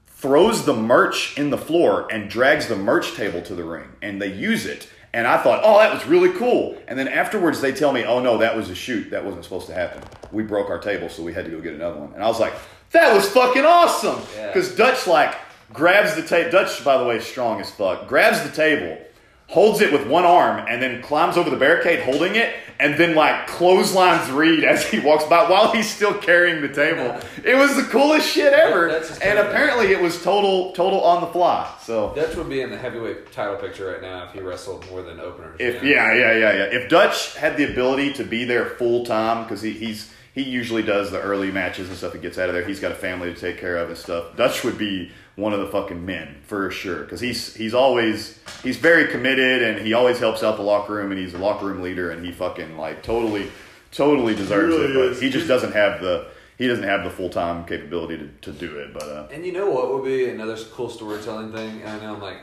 throws 0.07 0.65
the 0.65 0.75
merch 0.75 1.37
in 1.39 1.51
the 1.51 1.59
floor, 1.59 2.07
and 2.13 2.29
drags 2.29 2.67
the 2.67 2.77
merch 2.77 3.15
table 3.15 3.41
to 3.43 3.55
the 3.55 3.65
ring, 3.65 3.89
and 4.03 4.21
they 4.21 4.33
use 4.33 4.67
it. 4.67 4.89
And 5.13 5.27
I 5.27 5.43
thought, 5.43 5.61
oh, 5.65 5.79
that 5.79 5.93
was 5.93 6.07
really 6.07 6.33
cool. 6.39 6.77
And 6.87 6.99
then 6.99 7.09
afterwards, 7.09 7.61
they 7.61 7.73
tell 7.73 7.93
me, 7.93 8.05
oh 8.05 8.21
no, 8.21 8.39
that 8.39 8.57
was 8.57 8.71
a 8.71 8.75
shoot. 8.75 9.11
That 9.11 9.25
wasn't 9.25 9.45
supposed 9.45 9.67
to 9.67 9.75
happen. 9.75 10.03
We 10.31 10.45
broke 10.45 10.71
our 10.71 10.79
table, 10.79 11.09
so 11.09 11.23
we 11.23 11.33
had 11.33 11.47
to 11.47 11.51
go 11.51 11.61
get 11.61 11.75
another 11.75 11.99
one. 11.99 12.13
And 12.13 12.23
I 12.23 12.29
was 12.29 12.39
like, 12.39 12.55
that 12.93 13.15
was 13.15 13.29
fucking 13.29 13.65
awesome. 13.65 14.21
Yeah. 14.37 14.49
Because 14.49 14.77
Dutch 14.77 15.07
like 15.07 15.35
grabs 15.73 16.15
the 16.15 16.23
table. 16.23 16.51
Dutch, 16.51 16.85
by 16.85 16.97
the 16.99 17.05
way, 17.05 17.17
is 17.17 17.25
strong 17.25 17.61
as 17.61 17.71
fuck. 17.71 18.07
Grabs 18.07 18.43
the 18.43 18.55
table, 18.55 19.03
holds 19.51 19.81
it 19.81 19.93
with 19.93 20.07
one 20.07 20.25
arm, 20.25 20.65
and 20.69 20.81
then 20.81 21.03
climbs 21.03 21.37
over 21.37 21.51
the 21.51 21.57
barricade 21.57 22.01
holding 22.05 22.37
it, 22.37 22.55
and 22.79 22.97
then 22.97 23.15
like 23.15 23.47
clotheslines 23.49 24.31
Reed 24.31 24.65
as 24.65 24.89
he 24.89 25.01
walks 25.01 25.25
by 25.25 25.51
while 25.51 25.73
he's 25.73 25.91
still 25.91 26.15
carrying 26.15 26.63
the 26.63 26.69
table. 26.69 27.21
It 27.45 27.57
was 27.57 27.75
the 27.77 27.83
coolest 27.83 28.31
shit 28.31 28.53
ever. 28.53 28.89
And 28.89 29.39
apparently, 29.39 29.89
it 29.93 30.01
was 30.01 30.23
total 30.23 30.73
total 30.73 31.03
on 31.03 31.21
the 31.21 31.27
fly. 31.27 31.71
So 31.83 32.15
Dutch 32.15 32.37
would 32.37 32.49
be 32.49 32.63
in 32.63 32.71
the 32.71 32.79
heavyweight 32.79 33.33
title 33.33 33.57
picture 33.57 33.91
right 33.93 34.01
now 34.01 34.25
if 34.25 34.33
he 34.33 34.41
wrestled 34.41 34.89
more 34.91 35.03
than 35.03 35.21
openers. 35.21 35.57
if 35.59 35.83
yeah 35.83 36.15
yeah 36.15 36.33
yeah 36.33 36.53
yeah 36.53 36.65
if 36.65 36.89
Dutch 36.89 37.37
had 37.37 37.57
the 37.57 37.71
ability 37.71 38.13
to 38.15 38.25
be 38.25 38.45
there 38.45 38.67
full 38.67 39.05
time 39.05 39.43
because 39.45 39.63
he, 39.63 39.73
he's 39.73 40.13
he 40.33 40.43
usually 40.43 40.83
does 40.83 41.11
the 41.11 41.21
early 41.21 41.51
matches 41.51 41.89
and 41.89 41.99
stuff. 41.99 42.13
He 42.13 42.21
gets 42.21 42.39
out 42.39 42.49
of 42.49 42.55
there. 42.55 42.65
He's 42.65 42.79
got 42.79 42.93
a 42.93 42.95
family 42.95 43.35
to 43.35 43.39
take 43.39 43.59
care 43.59 43.77
of 43.77 43.89
and 43.89 43.99
stuff. 43.99 44.37
Dutch 44.37 44.63
would 44.63 44.79
be 44.79 45.11
one 45.41 45.53
of 45.53 45.61
the 45.61 45.67
fucking 45.67 46.05
men 46.05 46.37
for 46.43 46.71
sure 46.71 47.01
because 47.05 47.21
he's 47.21 47.55
he's 47.55 47.75
always 47.75 48.39
he's 48.63 48.77
very 48.77 49.09
committed 49.09 49.63
and 49.63 49.85
he 49.87 49.93
always 49.95 50.19
helps 50.19 50.43
out 50.43 50.57
the 50.57 50.63
locker 50.63 50.95
room 50.95 51.11
and 51.11 51.21
he's 51.21 51.35
a 51.35 51.39
locker 51.39 51.67
room 51.67 51.81
leader 51.83 52.11
and 52.11 52.25
he 52.25 52.31
fucking 52.33 52.77
like 52.77 53.03
totally 53.03 53.51
totally 53.93 54.35
deserves 54.35 54.75
really 54.75 54.93
it. 54.93 54.95
But 54.95 55.13
is. 55.13 55.21
he 55.21 55.31
just 55.31 55.49
doesn't 55.49 55.73
have 55.73 56.01
the 56.01 56.29
he 56.59 56.69
doesn't 56.69 56.85
have 56.85 57.05
the 57.05 57.11
full 57.11 57.31
time 57.31 57.65
capability 57.65 58.19
to, 58.19 58.29
to 58.43 58.53
do 58.53 58.77
it. 58.79 58.93
But 58.93 59.03
uh, 59.05 59.29
And 59.33 59.47
you 59.47 59.53
know 59.53 59.71
what 59.71 59.95
would 59.95 60.05
be 60.05 60.29
another 60.29 60.57
cool 60.73 60.91
storytelling 60.91 61.53
thing? 61.53 61.81
And 61.83 61.89
I 61.89 62.01
know 62.05 62.15
I'm 62.15 62.21
like, 62.21 62.39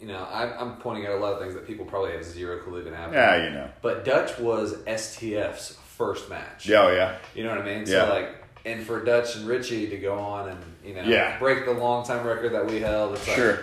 you 0.00 0.06
know, 0.06 0.24
I'm, 0.30 0.52
I'm 0.58 0.76
pointing 0.76 1.04
out 1.06 1.12
a 1.14 1.16
lot 1.16 1.32
of 1.32 1.40
things 1.40 1.54
that 1.54 1.66
people 1.66 1.84
probably 1.84 2.12
have 2.12 2.24
zero 2.24 2.58
clue 2.62 2.80
even 2.80 2.92
happening. 2.94 3.18
yeah, 3.18 3.44
you 3.44 3.50
know, 3.50 3.68
But 3.82 4.04
Dutch 4.04 4.38
was 4.38 4.76
STF's 4.84 5.76
first 5.96 6.28
match. 6.28 6.68
yeah, 6.68 6.82
oh, 6.82 6.92
yeah, 6.92 7.18
You 7.34 7.42
know 7.44 7.50
what 7.50 7.58
I 7.58 7.64
mean? 7.64 7.80
Yeah. 7.80 8.06
So 8.06 8.08
like, 8.12 8.45
and 8.66 8.82
for 8.84 9.02
Dutch 9.04 9.36
and 9.36 9.46
Richie 9.46 9.86
to 9.88 9.96
go 9.96 10.14
on 10.18 10.50
and 10.50 10.58
you 10.84 10.94
know 10.94 11.02
Yeah. 11.02 11.38
break 11.38 11.64
the 11.64 11.72
long 11.72 12.04
time 12.04 12.26
record 12.26 12.52
that 12.52 12.66
we 12.66 12.80
held, 12.80 13.14
it's 13.14 13.26
like, 13.26 13.36
Sure. 13.36 13.58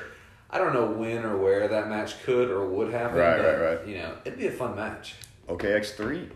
I 0.49 0.57
don't 0.59 0.73
know 0.73 0.85
when 0.85 1.23
or 1.25 1.37
where 1.37 1.67
that 1.67 1.89
match 1.89 2.21
could 2.23 2.49
or 2.49 2.65
would 2.65 2.91
happen. 2.91 3.17
Right, 3.17 3.37
but, 3.37 3.45
right, 3.59 3.75
right. 3.77 3.87
You 3.87 3.97
know, 3.97 4.13
it'd 4.23 4.37
be 4.39 4.47
a 4.47 4.51
fun 4.51 4.75
match. 4.75 5.15
OKX 5.49 5.91
three. 5.95 6.29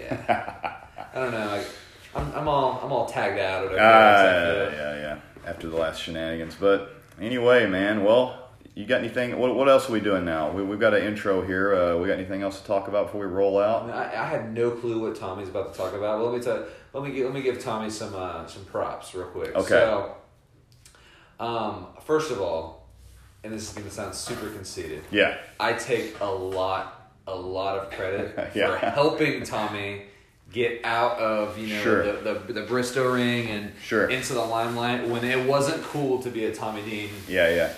Yeah. 0.00 0.74
I 1.14 1.20
don't 1.20 1.30
know. 1.32 1.46
Like, 1.46 1.66
I'm, 2.14 2.32
I'm 2.34 2.48
all 2.48 2.80
I'm 2.84 2.92
all 2.92 3.06
tagged 3.06 3.38
out. 3.40 3.64
Or 3.64 3.78
Ah, 3.78 4.12
whatever. 4.12 4.70
yeah, 4.76 4.96
yeah. 5.00 5.18
After 5.50 5.68
the 5.68 5.76
last 5.76 6.02
shenanigans, 6.02 6.56
but 6.58 6.96
anyway, 7.20 7.66
man. 7.66 8.02
Well, 8.04 8.48
you 8.74 8.84
got 8.84 8.98
anything? 8.98 9.38
What, 9.38 9.54
what 9.54 9.68
else 9.68 9.88
are 9.88 9.92
we 9.92 10.00
doing 10.00 10.24
now? 10.24 10.50
We, 10.50 10.62
we've 10.64 10.80
got 10.80 10.92
an 10.92 11.02
intro 11.04 11.40
here. 11.46 11.74
Uh, 11.74 11.96
we 11.98 12.08
got 12.08 12.14
anything 12.18 12.42
else 12.42 12.60
to 12.60 12.66
talk 12.66 12.88
about 12.88 13.06
before 13.06 13.20
we 13.20 13.26
roll 13.32 13.58
out? 13.58 13.88
I, 13.90 14.04
I 14.22 14.26
had 14.26 14.52
no 14.52 14.70
clue 14.72 15.00
what 15.00 15.14
Tommy's 15.16 15.48
about 15.48 15.72
to 15.72 15.78
talk 15.78 15.94
about. 15.94 16.18
Well, 16.18 16.30
let 16.32 16.38
me 16.38 16.44
tell. 16.44 16.64
Let 16.96 17.04
me 17.04 17.12
give, 17.12 17.26
let 17.26 17.34
me 17.34 17.42
give 17.42 17.58
Tommy 17.60 17.90
some 17.90 18.14
uh, 18.14 18.46
some 18.46 18.64
props 18.64 19.14
real 19.14 19.26
quick. 19.26 19.54
Okay. 19.54 19.68
So, 19.68 20.14
um, 21.38 21.88
first 22.06 22.30
of 22.30 22.40
all, 22.40 22.88
and 23.44 23.52
this 23.52 23.68
is 23.68 23.74
going 23.74 23.84
to 23.86 23.92
sound 23.92 24.14
super 24.14 24.48
conceited. 24.48 25.04
Yeah, 25.10 25.36
I 25.60 25.74
take 25.74 26.18
a 26.20 26.24
lot, 26.24 27.12
a 27.26 27.34
lot 27.34 27.76
of 27.76 27.90
credit 27.90 28.50
Yeah. 28.54 28.70
for 28.70 28.86
helping 28.86 29.42
Tommy 29.42 30.04
get 30.50 30.86
out 30.86 31.18
of 31.18 31.58
you 31.58 31.74
know 31.74 31.82
Sure. 31.82 32.12
the, 32.22 32.32
the 32.46 32.52
the 32.54 32.62
Bristow 32.62 33.12
ring 33.12 33.48
and 33.50 33.72
Sure. 33.82 34.08
into 34.08 34.32
the 34.32 34.40
limelight 34.40 35.06
when 35.06 35.22
it 35.22 35.46
wasn't 35.46 35.82
cool 35.82 36.22
to 36.22 36.30
be 36.30 36.46
a 36.46 36.54
Tommy 36.54 36.82
Dean 36.82 37.10
yeah, 37.28 37.50
yeah. 37.54 37.72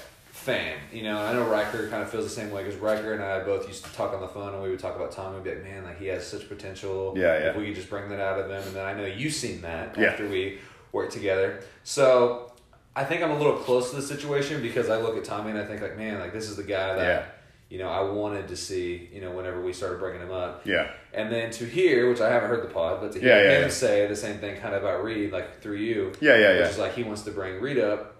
Fan. 0.48 0.78
You 0.92 1.02
know, 1.02 1.18
I 1.18 1.32
know 1.32 1.44
Riker 1.48 1.88
kind 1.88 2.02
of 2.02 2.10
feels 2.10 2.24
the 2.24 2.30
same 2.30 2.50
way 2.50 2.64
because 2.64 2.78
Riker 2.80 3.12
and 3.12 3.22
I 3.22 3.40
both 3.44 3.68
used 3.68 3.84
to 3.84 3.92
talk 3.92 4.14
on 4.14 4.20
the 4.20 4.28
phone 4.28 4.54
and 4.54 4.62
we 4.62 4.70
would 4.70 4.78
talk 4.78 4.96
about 4.96 5.12
Tommy 5.12 5.36
and 5.36 5.44
be 5.44 5.50
like, 5.50 5.62
man, 5.62 5.84
like 5.84 5.98
he 5.98 6.06
has 6.06 6.26
such 6.26 6.48
potential. 6.48 7.14
Yeah, 7.16 7.38
yeah. 7.38 7.50
If 7.50 7.56
we 7.56 7.66
could 7.66 7.74
just 7.76 7.90
bring 7.90 8.08
that 8.08 8.20
out 8.20 8.38
of 8.40 8.46
him. 8.50 8.62
And 8.62 8.74
then 8.76 8.84
I 8.84 8.94
know 8.94 9.04
you've 9.04 9.34
seen 9.34 9.60
that 9.62 9.96
Yeah. 9.98 10.08
after 10.08 10.26
we 10.26 10.58
worked 10.92 11.12
together. 11.12 11.60
So 11.84 12.52
I 12.96 13.04
think 13.04 13.22
I'm 13.22 13.30
a 13.30 13.36
little 13.38 13.56
close 13.56 13.90
to 13.90 13.96
the 13.96 14.02
situation 14.02 14.62
because 14.62 14.88
I 14.88 14.96
look 15.00 15.16
at 15.16 15.24
Tommy 15.24 15.50
and 15.50 15.60
I 15.60 15.64
think 15.64 15.82
like, 15.82 15.96
man, 15.98 16.18
like 16.18 16.32
this 16.32 16.48
is 16.48 16.56
the 16.56 16.62
guy 16.64 16.94
that, 16.96 17.04
Yeah. 17.06 17.22
you 17.68 17.78
know, 17.78 17.88
I 17.90 18.00
wanted 18.00 18.48
to 18.48 18.56
see, 18.56 19.08
you 19.12 19.20
know, 19.20 19.30
whenever 19.32 19.60
we 19.60 19.72
started 19.74 19.98
bringing 20.00 20.22
him 20.22 20.32
up. 20.32 20.66
Yeah. 20.66 20.90
And 21.12 21.30
then 21.30 21.50
to 21.52 21.64
hear, 21.66 22.08
which 22.08 22.20
I 22.22 22.30
haven't 22.30 22.48
heard 22.48 22.62
the 22.64 22.72
pod, 22.72 23.00
but 23.02 23.12
to 23.12 23.20
hear 23.20 23.28
Yeah, 23.50 23.60
him 23.64 23.70
say 23.70 24.06
the 24.06 24.16
same 24.16 24.38
thing 24.38 24.58
kind 24.58 24.74
of 24.74 24.82
about 24.82 25.04
Reed, 25.04 25.30
like 25.30 25.60
through 25.60 25.76
you. 25.76 26.12
Yeah, 26.20 26.36
yeah, 26.36 26.48
Which 26.52 26.60
yeah. 26.60 26.68
is 26.68 26.78
like 26.78 26.94
he 26.94 27.02
wants 27.02 27.22
to 27.22 27.30
bring 27.32 27.60
Reed 27.60 27.78
up 27.78 28.14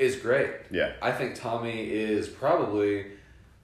is 0.00 0.16
great. 0.16 0.50
Yeah. 0.70 0.92
I 1.02 1.12
think 1.12 1.34
Tommy 1.34 1.90
is 1.90 2.26
probably 2.28 3.06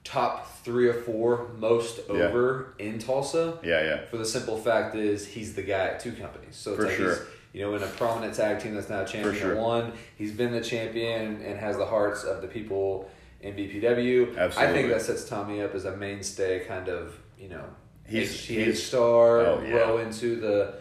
top 0.03 0.47
three 0.63 0.87
or 0.87 0.93
four 0.93 1.49
most 1.57 1.99
Yeah. 2.07 2.13
over 2.27 2.73
in 2.79 2.99
Tulsa. 2.99 3.59
Yeah, 3.63 3.83
yeah. 3.83 4.05
For 4.05 4.17
the 4.17 4.25
simple 4.25 4.57
fact 4.57 4.95
is 4.95 5.27
he's 5.27 5.55
the 5.55 5.63
guy 5.63 5.87
at 5.87 5.99
two 5.99 6.11
companies. 6.13 6.55
So 6.55 6.71
it's 6.71 6.79
For 6.79 6.85
like 6.87 6.95
sure. 6.95 7.09
he's 7.15 7.19
you 7.53 7.61
know 7.63 7.75
in 7.75 7.81
a 7.83 7.87
prominent 7.87 8.35
tag 8.35 8.59
team 8.61 8.75
that's 8.75 8.89
now 8.89 9.03
champion 9.03 9.35
sure. 9.35 9.55
one. 9.55 9.93
He's 10.17 10.31
been 10.31 10.51
the 10.53 10.61
champion 10.61 11.41
and 11.41 11.57
has 11.59 11.75
the 11.77 11.85
hearts 11.85 12.23
of 12.23 12.41
the 12.41 12.47
people 12.47 13.09
in 13.41 13.55
BPW. 13.55 14.37
Absolutely. 14.37 14.63
I 14.63 14.73
think 14.73 14.89
that 14.89 15.01
sets 15.01 15.25
Tommy 15.27 15.61
up 15.61 15.73
as 15.75 15.85
a 15.85 15.95
mainstay 15.97 16.59
kind 16.65 16.87
of 16.89 17.17
you 17.39 17.49
know 17.49 17.63
He's- 18.05 18.29
HGH 18.29 18.47
he's- 18.65 18.83
star 18.83 19.39
Oh, 19.39 19.61
yeah. 19.63 19.71
grow 19.71 19.97
into 19.97 20.39
the. 20.39 20.75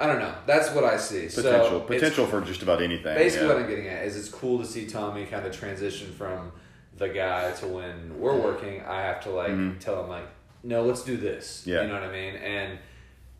I 0.00 0.06
don't 0.06 0.18
know. 0.18 0.34
That's 0.46 0.70
what 0.70 0.84
I 0.84 0.96
see. 0.96 1.26
Potential, 1.26 1.64
so 1.68 1.80
potential 1.80 2.26
for 2.26 2.40
just 2.40 2.62
about 2.62 2.80
anything. 2.80 3.14
Basically, 3.14 3.46
yeah. 3.46 3.52
what 3.54 3.62
I'm 3.62 3.68
getting 3.68 3.86
at 3.88 4.04
is 4.06 4.16
it's 4.16 4.28
cool 4.30 4.58
to 4.58 4.64
see 4.64 4.86
Tommy 4.86 5.26
kind 5.26 5.44
of 5.46 5.54
transition 5.54 6.10
from 6.12 6.52
the 6.96 7.08
guy 7.08 7.50
to 7.52 7.66
when 7.66 8.18
we're 8.18 8.36
working, 8.36 8.82
I 8.82 9.02
have 9.02 9.22
to 9.24 9.30
like 9.30 9.78
tell 9.80 10.02
him 10.02 10.08
like, 10.08 10.24
no, 10.62 10.82
let's 10.82 11.02
do 11.04 11.16
this. 11.16 11.60
Mm-hmm. 11.60 11.70
Yeah. 11.70 11.82
You 11.82 11.88
know 11.88 11.94
what 11.94 12.02
I 12.04 12.12
mean? 12.12 12.34
And 12.36 12.78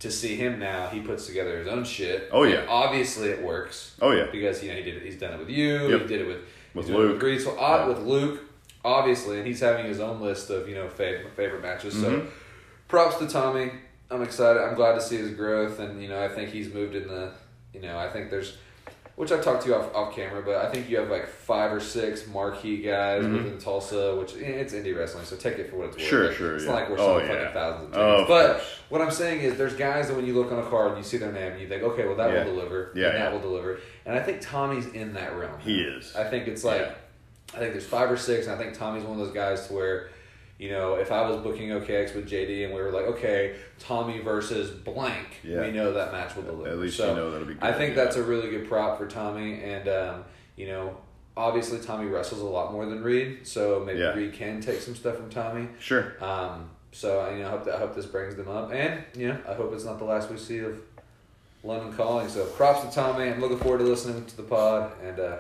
to 0.01 0.11
see 0.11 0.37
him 0.37 0.59
now, 0.59 0.89
he 0.89 1.01
puts 1.01 1.27
together 1.27 1.59
his 1.59 1.69
own 1.69 1.85
shit. 1.85 2.29
Oh, 2.33 2.45
yeah. 2.45 2.65
Obviously, 2.69 3.29
it 3.29 3.43
works. 3.43 3.97
Oh, 4.01 4.13
yeah. 4.13 4.27
Because 4.33 4.63
you 4.63 4.71
know 4.71 4.77
he 4.77 4.83
did 4.83 4.97
it. 4.97 5.03
He's 5.03 5.17
done 5.17 5.35
it 5.35 5.39
with 5.39 5.51
you. 5.51 5.89
Yep. 5.89 6.01
He 6.03 6.07
did 6.07 6.21
it 6.23 6.27
with 6.27 6.39
With 6.75 6.87
he's 6.87 6.95
doing 6.95 7.09
it 7.11 7.13
Luke. 7.13 7.23
With, 7.23 7.43
so, 7.43 7.59
uh, 7.59 7.77
Yeah. 7.79 7.87
with 7.89 7.99
Luke, 8.07 8.41
obviously, 8.85 9.39
and 9.39 9.47
he's 9.47 9.61
having 9.61 9.85
his 9.87 10.01
own 10.01 10.21
list 10.21 10.49
of 10.51 10.69
you 10.69 10.75
know 10.75 10.89
favorite 10.89 11.35
favorite 11.37 11.63
matches. 11.63 11.95
So, 11.95 12.11
Mm-hmm. 12.11 12.29
props 12.89 13.17
to 13.17 13.27
Tommy. 13.29 13.73
I'm 14.11 14.23
excited. 14.23 14.61
I'm 14.63 14.75
glad 14.75 14.95
to 14.95 15.01
see 15.01 15.17
his 15.17 15.31
growth, 15.31 15.79
and 15.79 16.03
you 16.03 16.09
know, 16.09 16.23
I 16.23 16.29
think 16.29 16.51
he's 16.51 16.73
moved 16.73 16.95
in 16.95 17.07
the, 17.07 17.33
you 17.73 17.81
know, 17.81 17.97
I 17.99 18.09
think 18.09 18.31
there's, 18.31 18.57
which 19.17 19.31
I've 19.31 19.45
talked 19.45 19.63
to 19.63 19.69
you 19.69 19.75
off, 19.77 19.95
off 19.95 20.15
camera, 20.15 20.43
but 20.43 20.57
I 20.57 20.71
think 20.71 20.89
you 20.91 20.99
have 20.99 21.09
like 21.11 21.29
five 21.29 21.73
or 21.73 21.79
six 21.81 22.27
marquee 22.27 22.83
guys 22.83 23.23
within 23.25 23.59
Tulsa, 23.59 24.17
which 24.17 24.35
eh, 24.35 24.39
it's 24.47 24.73
indie 24.75 24.97
wrestling, 24.97 25.25
so 25.25 25.37
take 25.37 25.59
it 25.59 25.71
for 25.71 25.77
what 25.77 25.89
it's 25.89 25.97
worth. 25.97 26.03
Mm-hmm. 26.07 26.11
Sure, 26.11 26.33
sure, 26.33 26.55
It's 26.57 26.65
yeah. 26.65 26.71
not 26.73 26.81
like 26.81 26.91
we're 26.91 26.99
Oh, 26.99 27.19
selling 27.21 27.27
yeah. 27.29 27.53
thousands 27.53 27.95
of 27.95 28.01
Oh, 28.01 28.13
tickets. 28.13 28.23
of 28.23 28.29
but 28.29 28.67
what 28.89 29.01
I'm 29.03 29.11
saying 29.13 29.41
is, 29.43 29.57
there's 29.57 29.75
guys 29.75 30.09
that 30.09 30.17
when 30.17 30.27
you 30.27 30.35
look 30.35 30.51
on 30.51 30.59
a 30.59 30.67
card 30.69 30.89
and 30.89 30.99
you 30.99 31.05
see 31.05 31.19
their 31.19 31.33
name, 31.33 31.59
you 31.61 31.69
think, 31.69 31.83
okay, 31.83 32.07
well 32.07 32.17
that 32.17 32.33
Yeah. 32.33 32.45
will 32.45 32.55
deliver, 32.55 32.91
Yeah, 32.97 33.09
and 33.11 33.17
that 33.19 33.33
will 33.33 33.41
deliver, 33.41 33.79
and 34.07 34.19
I 34.19 34.23
think 34.23 34.41
Tommy's 34.41 34.87
in 34.89 35.13
that 35.15 35.37
realm. 35.37 35.61
He 35.61 35.81
is. 35.83 36.17
I 36.17 36.25
think 36.25 36.49
it's 36.49 36.65
like. 36.65 36.97
I 37.53 37.59
think 37.59 37.73
there's 37.73 37.85
five 37.87 38.09
or 38.13 38.17
six, 38.17 38.47
and 38.47 38.55
I 38.55 38.59
think 38.59 38.79
Tommy's 38.79 39.03
one 39.03 39.19
of 39.19 39.27
those 39.27 39.35
guys 39.35 39.67
to 39.67 39.73
where, 39.73 40.11
you 40.61 40.71
know, 40.71 40.95
if 40.97 41.11
I 41.11 41.27
was 41.27 41.39
booking 41.39 41.71
OKX 41.71 42.15
with 42.15 42.29
JD 42.29 42.67
and 42.67 42.75
we 42.75 42.83
were 42.83 42.93
like, 42.93 43.07
okay, 43.07 43.57
Tommy 43.79 44.21
versus 44.21 44.71
blank, 44.71 45.27
Yeah. 45.43 45.63
we 45.63 45.71
know 45.73 45.93
that 45.95 46.13
match 46.13 46.37
will 46.37 46.43
deliver. 46.43 46.69
At 46.69 46.79
least 46.79 46.99
So, 46.99 47.09
you 47.09 47.17
know 47.17 47.31
that'll 47.31 47.47
be 47.49 47.57
I 47.63 47.73
think 47.73 47.97
yeah. 47.97 48.05
that's 48.05 48.17
a 48.17 48.23
really 48.23 48.51
good 48.51 48.69
prop 48.69 48.99
for 48.99 49.07
Tommy, 49.07 49.63
and 49.65 49.89
um, 49.89 50.25
you 50.57 50.67
know, 50.67 50.99
obviously 51.35 51.79
Tommy 51.81 52.07
wrestles 52.09 52.43
a 52.43 52.45
lot 52.45 52.73
more 52.73 52.85
than 52.85 53.03
Reed, 53.03 53.47
so 53.47 53.83
maybe 53.87 54.01
Yeah. 54.01 54.13
Reed 54.13 54.35
can 54.35 54.61
take 54.61 54.81
some 54.81 54.95
stuff 54.95 55.17
from 55.17 55.31
Tommy. 55.31 55.69
Sure. 55.79 56.13
Um, 56.23 56.69
so 56.93 57.21
I 57.21 57.37
you 57.37 57.43
know, 57.43 57.49
I 57.49 57.51
hope 57.53 57.65
that 57.65 57.75
I 57.77 57.79
hope 57.79 57.95
this 57.97 58.07
brings 58.07 58.35
them 58.37 58.49
up, 58.49 58.71
and 58.73 59.03
you 59.17 59.29
know, 59.29 59.39
I 59.49 59.55
hope 59.55 59.73
it's 59.73 59.85
not 59.87 59.99
the 59.99 60.05
last 60.05 60.31
we 60.31 60.37
see 60.37 60.59
of 60.59 60.79
London 61.63 61.93
Calling. 61.95 62.29
So 62.29 62.45
props 62.45 62.87
to 62.87 62.95
Tommy. 62.95 63.29
I'm 63.31 63.41
looking 63.41 63.59
forward 63.59 63.79
to 63.79 63.85
listening 63.85 64.27
to 64.27 64.37
the 64.37 64.43
pod 64.43 64.93
and 65.03 65.19
uh, 65.21 65.37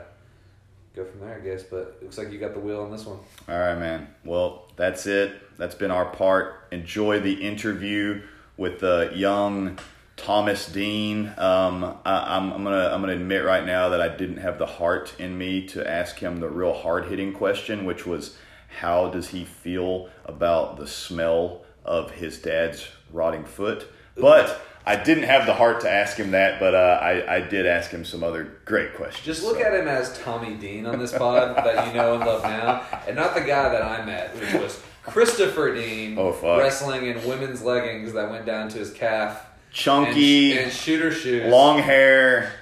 go 0.95 1.05
from 1.05 1.21
there, 1.21 1.37
I 1.37 1.41
guess. 1.41 1.63
But 1.65 1.99
it 2.01 2.05
looks 2.05 2.19
like 2.19 2.31
you 2.31 2.39
got 2.39 2.55
the 2.55 2.61
wheel 2.61 2.81
on 2.83 2.91
this 2.93 3.05
one. 3.05 3.19
All 3.49 3.59
right, 3.59 3.79
man. 3.79 4.07
Well, 4.25 4.70
that's 4.81 5.07
it. 5.07 5.59
That's 5.59 5.75
been 5.75 5.91
our 5.91 6.07
part. 6.07 6.55
Enjoy 6.73 7.21
the 7.21 7.35
interview 7.35 8.23
with 8.57 8.81
the 8.81 9.13
young 9.15 9.79
Thomas 10.17 10.67
Dean. 10.73 11.35
Um, 11.37 11.99
I, 12.07 12.37
I'm, 12.37 12.51
I'm 12.51 12.65
gonna 12.65 12.89
I'm 12.91 13.03
gonna 13.03 13.13
admit 13.13 13.45
right 13.45 13.67
now 13.67 13.91
that 13.91 14.01
I 14.01 14.09
didn't 14.09 14.39
have 14.39 14.59
the 14.59 14.65
heart 14.65 15.15
in 15.19 15.37
me 15.37 15.67
to 15.69 15.87
ask 15.87 16.19
him 16.19 16.41
the 16.41 16.49
real 16.49 16.73
hard 16.73 17.09
hitting 17.09 17.35
question, 17.35 17.85
which 17.85 18.07
was, 18.07 18.39
how 18.81 19.11
does 19.11 19.29
he 19.29 19.45
feel 19.45 20.09
about 20.25 20.79
the 20.79 20.87
smell 20.87 21.63
of 21.85 22.13
his 22.13 22.39
dad's 22.41 22.89
rotting 23.13 23.45
foot? 23.45 23.87
But 24.17 24.63
I 24.87 24.97
didn't 24.97 25.25
have 25.25 25.47
the 25.47 25.55
heart 25.55 25.81
to 25.83 25.91
ask 25.91 26.17
him 26.17 26.31
that. 26.33 26.59
But 26.61 26.75
uh, 26.75 26.99
I 27.03 27.37
I 27.37 27.41
did 27.41 27.67
ask 27.67 27.91
him 27.91 28.05
some 28.05 28.23
other 28.25 28.59
great 28.65 28.95
questions. 28.95 29.25
Just 29.27 29.43
look 29.45 29.59
So- 29.59 29.63
at 29.65 29.75
him 29.75 29.87
as 29.89 30.19
Tommy 30.21 30.55
Dean 30.55 30.87
on 30.87 30.99
this 30.99 31.13
pod 31.17 31.57
that 31.57 31.87
you 31.89 31.95
know 31.95 32.15
and 32.15 32.25
love 32.25 32.43
now, 32.43 32.83
and 33.07 33.15
not 33.17 33.35
the 33.35 33.41
guy 33.43 33.69
that 33.69 33.83
I 33.83 34.05
met, 34.05 34.35
which 34.37 34.53
was 34.55 34.81
Christopher 35.05 35.75
Dean, 35.75 36.17
Oh, 36.19 36.33
fuck. 36.33 36.59
wrestling 36.61 37.07
in 37.07 37.27
women's 37.27 37.63
leggings 37.63 38.13
that 38.13 38.31
went 38.31 38.47
down 38.47 38.69
to 38.71 38.79
his 38.79 38.93
calf, 38.93 39.47
chunky. 39.73 40.53
and, 40.53 40.61
and 40.67 40.73
shooter 40.73 41.11
shoes. 41.11 41.51
long 41.51 41.79
hair, 41.79 42.53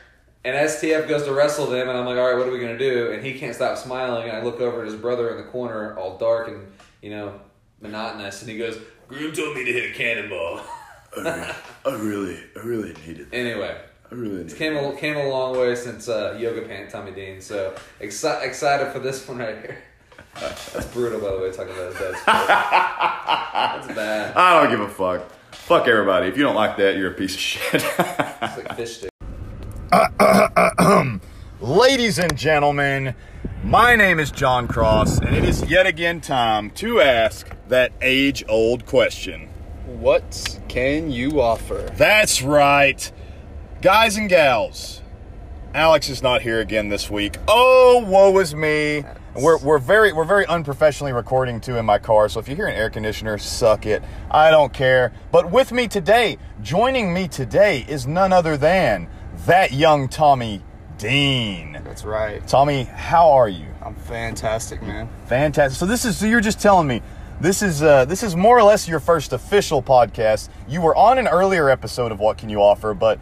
And 0.44 0.56
STF 0.56 1.08
goes 1.08 1.24
to 1.24 1.32
wrestle 1.32 1.66
them, 1.66 1.88
and 1.88 1.98
I'm 1.98 2.06
like, 2.06 2.16
all 2.16 2.28
right, 2.28 2.38
what 2.38 2.46
are 2.48 2.52
we 2.52 2.60
gonna 2.60 2.78
do? 2.78 3.10
And 3.12 3.24
he 3.24 3.38
can't 3.38 3.54
stop 3.54 3.76
smiling. 3.76 4.28
And 4.28 4.36
I 4.38 4.42
look 4.42 4.60
over 4.60 4.80
at 4.80 4.86
his 4.86 4.94
brother 4.96 5.30
in 5.30 5.36
the 5.36 5.50
corner, 5.50 5.96
all 5.98 6.16
dark 6.16 6.48
and 6.48 6.66
you 7.02 7.10
know 7.10 7.34
monotonous, 7.80 8.40
and 8.42 8.50
he 8.50 8.56
goes, 8.58 8.78
"Groom 9.08 9.32
told 9.32 9.56
me 9.56 9.64
to 9.64 9.72
hit 9.72 9.90
a 9.90 9.94
cannonball." 9.94 10.60
I 11.16 11.54
really, 11.86 12.38
I 12.56 12.60
really 12.60 12.94
needed. 13.06 13.28
anyway, 13.32 13.80
I 14.10 14.14
really 14.14 14.44
needed. 14.44 14.56
came 14.56 14.76
a, 14.76 14.94
came 14.96 15.16
a 15.16 15.28
long 15.28 15.56
way 15.58 15.74
since 15.74 16.08
uh, 16.08 16.36
Yoga 16.38 16.62
Pant 16.62 16.90
Tommy 16.90 17.12
Dean. 17.12 17.40
So 17.40 17.74
exci- 18.00 18.42
excited 18.42 18.92
for 18.92 18.98
this 18.98 19.26
one 19.26 19.38
right 19.38 19.58
here. 19.58 19.78
That's 20.40 20.86
brutal, 20.92 21.20
by 21.20 21.32
the 21.32 21.38
way, 21.42 21.50
talking 21.50 21.74
about 21.74 21.92
his 21.92 21.98
dad's. 22.00 22.24
That's 22.24 23.86
bad. 23.94 24.36
I 24.36 24.60
don't 24.62 24.70
give 24.70 24.80
a 24.80 24.88
fuck. 24.88 25.30
Fuck 25.52 25.88
everybody. 25.88 26.28
If 26.28 26.36
you 26.36 26.44
don't 26.44 26.54
like 26.54 26.76
that, 26.76 26.96
you're 26.96 27.10
a 27.10 27.14
piece 27.14 27.34
of 27.34 27.40
shit. 27.40 27.74
It's 27.74 27.98
like 28.56 28.76
fish 28.76 28.98
stick. 28.98 29.10
Ladies 31.60 32.18
and 32.18 32.36
gentlemen, 32.36 33.14
my 33.64 33.96
name 33.96 34.20
is 34.20 34.30
Jon 34.30 34.68
Cross, 34.68 35.18
and 35.18 35.34
it 35.34 35.44
is 35.44 35.68
yet 35.68 35.86
again 35.86 36.20
time 36.20 36.70
to 36.72 37.00
ask 37.00 37.48
that 37.68 37.92
age 38.00 38.44
old 38.48 38.86
question. 38.86 39.48
What 39.88 40.60
can 40.68 41.10
you 41.10 41.40
offer? 41.40 41.90
That's 41.96 42.42
right. 42.42 43.10
Guys 43.80 44.18
and 44.18 44.28
gals, 44.28 45.00
Alex 45.72 46.10
is 46.10 46.22
not 46.22 46.42
here 46.42 46.60
again 46.60 46.90
this 46.90 47.10
week. 47.10 47.38
Oh, 47.48 48.04
woe 48.06 48.38
is 48.38 48.54
me. 48.54 49.02
We're, 49.34 49.56
we're 49.56 49.78
very 49.78 50.12
we're 50.12 50.24
very 50.24 50.44
unprofessionally 50.44 51.14
recording 51.14 51.58
too 51.58 51.78
in 51.78 51.86
my 51.86 51.98
car, 51.98 52.28
so 52.28 52.38
if 52.38 52.48
you 52.48 52.54
hear 52.54 52.66
an 52.66 52.74
air 52.74 52.90
conditioner, 52.90 53.38
suck 53.38 53.86
it. 53.86 54.02
I 54.30 54.50
don't 54.50 54.74
care. 54.74 55.10
But 55.32 55.50
with 55.50 55.72
me 55.72 55.88
today, 55.88 56.36
joining 56.60 57.14
me 57.14 57.26
today 57.26 57.86
is 57.88 58.06
none 58.06 58.30
other 58.30 58.58
than 58.58 59.08
that 59.46 59.72
young 59.72 60.10
Tommy 60.10 60.62
Dean. 60.98 61.80
That's 61.82 62.04
right. 62.04 62.46
Tommy, 62.46 62.84
how 62.84 63.30
are 63.30 63.48
you? 63.48 63.68
I'm 63.80 63.94
fantastic, 63.94 64.82
man. 64.82 65.08
Fantastic. 65.28 65.78
So 65.78 65.86
this 65.86 66.04
is 66.04 66.18
so 66.18 66.26
you're 66.26 66.42
just 66.42 66.60
telling 66.60 66.86
me 66.86 67.00
this 67.40 67.62
is 67.62 67.82
uh, 67.82 68.04
this 68.04 68.22
is 68.22 68.34
more 68.36 68.58
or 68.58 68.62
less 68.62 68.88
your 68.88 69.00
first 69.00 69.32
official 69.32 69.82
podcast. 69.82 70.48
You 70.68 70.80
were 70.80 70.94
on 70.96 71.18
an 71.18 71.28
earlier 71.28 71.68
episode 71.70 72.12
of 72.12 72.18
What 72.20 72.38
Can 72.38 72.48
You 72.48 72.60
Offer, 72.62 72.94
but 72.94 73.18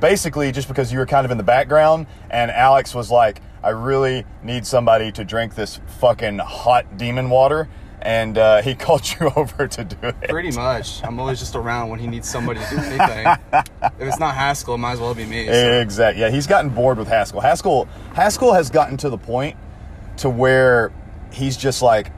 basically 0.00 0.52
just 0.52 0.68
because 0.68 0.92
you 0.92 0.98
were 0.98 1.06
kind 1.06 1.24
of 1.24 1.30
in 1.30 1.38
the 1.38 1.44
background, 1.44 2.06
and 2.30 2.50
Alex 2.50 2.94
was 2.94 3.10
like, 3.10 3.40
"I 3.62 3.70
really 3.70 4.24
need 4.42 4.66
somebody 4.66 5.12
to 5.12 5.24
drink 5.24 5.54
this 5.54 5.80
fucking 6.00 6.38
hot 6.38 6.96
demon 6.98 7.30
water," 7.30 7.68
and 8.00 8.36
uh, 8.36 8.62
he 8.62 8.74
called 8.84 9.08
you 9.20 9.30
over 9.36 9.68
to 9.68 9.84
do 9.84 9.96
it. 10.02 10.28
Pretty 10.28 10.50
much. 10.50 11.02
I'm 11.04 11.20
always 11.20 11.38
just 11.38 11.54
around 11.54 11.88
when 11.88 12.00
he 12.00 12.06
needs 12.08 12.28
somebody 12.28 12.58
to 12.60 12.70
do 12.70 12.76
anything. 12.78 13.26
if 13.52 14.00
it's 14.08 14.18
not 14.18 14.34
Haskell, 14.34 14.74
it 14.74 14.78
might 14.78 14.92
as 14.92 15.00
well 15.00 15.14
be 15.14 15.24
me. 15.24 15.46
so- 15.46 15.80
Exactly. 15.80 16.20
Yeah, 16.20 16.30
he's 16.30 16.46
gotten 16.48 16.70
bored 16.70 16.98
with 16.98 17.08
Haskell. 17.08 17.40
Haskell 17.40 17.86
Haskell 18.14 18.52
has 18.54 18.70
gotten 18.70 18.96
to 18.98 19.08
the 19.08 19.18
point 19.18 19.56
to 20.18 20.28
where 20.28 20.92
he's 21.32 21.56
just 21.56 21.80
like, 21.80 22.10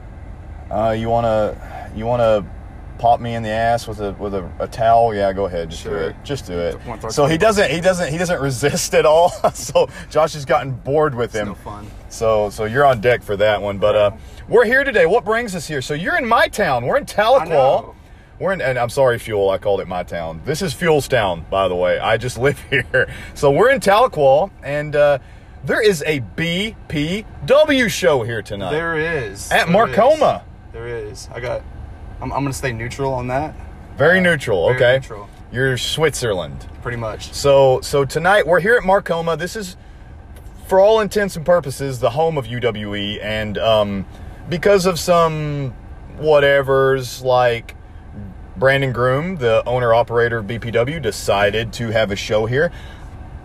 uh, 0.70 0.90
you 0.90 1.08
wanna 1.08 1.90
you 1.94 2.06
wanna 2.06 2.44
pop 2.98 3.20
me 3.20 3.34
in 3.34 3.42
the 3.42 3.50
ass 3.50 3.86
with 3.88 4.00
a 4.00 4.12
with 4.12 4.34
a, 4.34 4.50
a 4.58 4.66
towel? 4.68 5.14
Yeah, 5.14 5.32
go 5.32 5.46
ahead, 5.46 5.70
just 5.70 5.84
do 5.84 5.94
it. 5.94 6.16
Just 6.24 6.46
do 6.46 6.58
it. 6.58 7.12
So 7.12 7.26
he 7.26 7.36
doesn't 7.38 7.70
he 7.70 7.80
doesn't 7.80 8.10
he 8.12 8.18
doesn't 8.18 8.40
resist 8.40 8.94
at 8.94 9.06
all. 9.06 9.30
so 9.54 9.88
Josh 10.10 10.34
has 10.34 10.44
gotten 10.44 10.72
bored 10.72 11.14
with 11.14 11.32
him. 11.32 11.56
no. 11.64 11.82
So 12.08 12.50
so 12.50 12.64
you're 12.64 12.84
on 12.84 13.00
deck 13.00 13.22
for 13.22 13.36
that 13.36 13.60
one. 13.60 13.78
But 13.78 13.96
uh, 13.96 14.10
we're 14.48 14.64
here 14.64 14.84
today. 14.84 15.06
What 15.06 15.24
brings 15.24 15.54
us 15.54 15.66
here? 15.66 15.82
So 15.82 15.94
you're 15.94 16.16
in 16.16 16.26
my 16.26 16.48
town. 16.48 16.86
We're 16.86 16.98
in 16.98 17.06
Tahlequah. 17.06 17.94
We're 18.40 18.52
in, 18.52 18.60
and 18.60 18.78
I'm 18.78 18.88
sorry, 18.88 19.18
Fuel. 19.20 19.50
I 19.50 19.58
called 19.58 19.80
it 19.80 19.86
my 19.86 20.02
town. 20.02 20.42
This 20.44 20.60
is 20.60 20.72
Fuel's 20.74 21.06
town, 21.06 21.46
by 21.50 21.68
the 21.68 21.76
way. 21.76 22.00
I 22.00 22.16
just 22.16 22.36
live 22.46 22.60
here. 22.68 23.08
So 23.34 23.52
we're 23.52 23.70
in 23.70 23.78
Tahlequah, 23.80 24.50
and 24.64 24.96
uh, 24.96 25.18
there 25.64 25.80
is 25.80 26.02
a 26.04 26.20
BPW 26.36 27.88
show 27.88 28.22
here 28.22 28.42
tonight 28.42 28.72
There 28.72 28.96
is. 28.96 29.50
at 29.52 29.66
There 29.66 29.72
is. 29.88 30.42
There 30.74 30.88
is. 30.88 31.28
I 31.32 31.38
got. 31.38 31.62
I'm, 32.20 32.32
I'm 32.32 32.42
gonna 32.42 32.52
stay 32.52 32.72
neutral 32.72 33.14
on 33.14 33.28
that. 33.28 33.54
Very 33.96 34.20
neutral. 34.20 34.66
Very 34.70 34.76
okay, 34.76 34.96
neutral. 34.96 35.28
you're 35.52 35.78
Switzerland. 35.78 36.68
Pretty 36.82 36.98
much. 36.98 37.32
So 37.32 37.80
so 37.80 38.04
tonight 38.04 38.44
we're 38.44 38.58
here 38.58 38.74
at 38.74 38.82
Markoma. 38.82 39.38
This 39.38 39.54
is, 39.54 39.76
for 40.66 40.80
all 40.80 40.98
intents 41.00 41.36
and 41.36 41.46
purposes, 41.46 42.00
the 42.00 42.10
home 42.10 42.36
of 42.36 42.46
UWE, 42.46 43.22
and 43.22 43.56
um, 43.56 44.04
because 44.48 44.84
of 44.84 44.98
some 44.98 45.72
whatevers 46.18 47.22
like 47.22 47.76
Brandon 48.56 48.90
Groom, 48.90 49.36
the 49.36 49.62
owner 49.66 49.94
operator 49.94 50.38
of 50.38 50.46
BPW, 50.46 51.00
decided 51.00 51.72
to 51.74 51.90
have 51.90 52.10
a 52.10 52.16
show 52.16 52.46
here. 52.46 52.72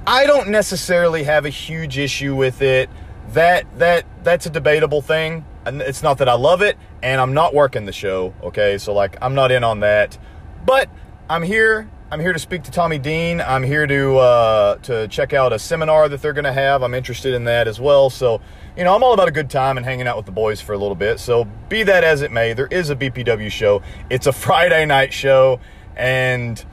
I 0.08 0.26
don't 0.26 0.50
necessarily 0.50 1.26
have 1.26 1.46
a 1.46 1.50
huge 1.50 2.00
issue 2.00 2.36
with 2.36 2.64
it. 2.64 2.90
That 3.34 3.68
that 3.78 4.06
that's 4.24 4.48
a 4.48 4.50
debatable 4.50 5.04
thing. 5.04 5.46
And 5.66 5.82
it's 5.82 6.02
not 6.02 6.18
that 6.20 6.30
I 6.30 6.34
love 6.34 6.62
it, 6.62 6.78
and 7.04 7.20
I'm 7.20 7.34
not 7.34 7.54
working 7.54 7.86
the 7.86 7.92
show. 7.92 8.34
Okay, 8.44 8.78
so 8.78 8.94
like 8.94 9.18
I'm 9.22 9.36
not 9.36 9.52
in 9.52 9.64
on 9.64 9.82
that. 9.82 10.18
But 10.66 10.90
I'm 11.30 11.44
here. 11.44 11.90
I'm 12.12 12.20
here 12.20 12.34
to 12.34 12.40
speak 12.40 12.64
to 12.64 12.72
Tommy 12.72 12.98
Dean. 12.98 13.40
I'm 13.40 13.62
here 13.62 13.86
to 13.86 14.18
uh, 14.18 14.76
to 14.78 15.08
check 15.10 15.34
out 15.34 15.54
a 15.54 15.60
seminar 15.60 16.10
that 16.10 16.22
they're 16.22 16.34
going 16.34 16.46
to 16.46 16.54
have. 16.54 16.82
I'm 16.82 16.96
interested 16.96 17.36
in 17.36 17.44
that 17.44 17.68
as 17.68 17.80
well. 17.80 18.10
So 18.10 18.42
you 18.76 18.84
know, 18.84 18.96
I'm 18.96 19.04
all 19.04 19.14
about 19.14 19.28
a 19.28 19.32
good 19.32 19.50
time 19.50 19.78
and 19.78 19.86
hanging 19.86 20.08
out 20.08 20.18
with 20.18 20.26
the 20.26 20.32
boys 20.32 20.60
for 20.60 20.74
a 20.74 20.78
little 20.78 20.96
bit. 20.96 21.20
So 21.20 21.46
be 21.68 21.84
that 21.84 22.04
as 22.04 22.22
it 22.22 22.32
may, 22.32 22.54
there 22.54 22.68
is 22.68 22.90
a 22.90 22.96
BPW 22.96 23.52
show. 23.52 23.84
It's 24.10 24.26
a 24.26 24.32
Friday 24.34 24.86
night 24.86 25.14
show, 25.14 25.60
and 25.96 26.64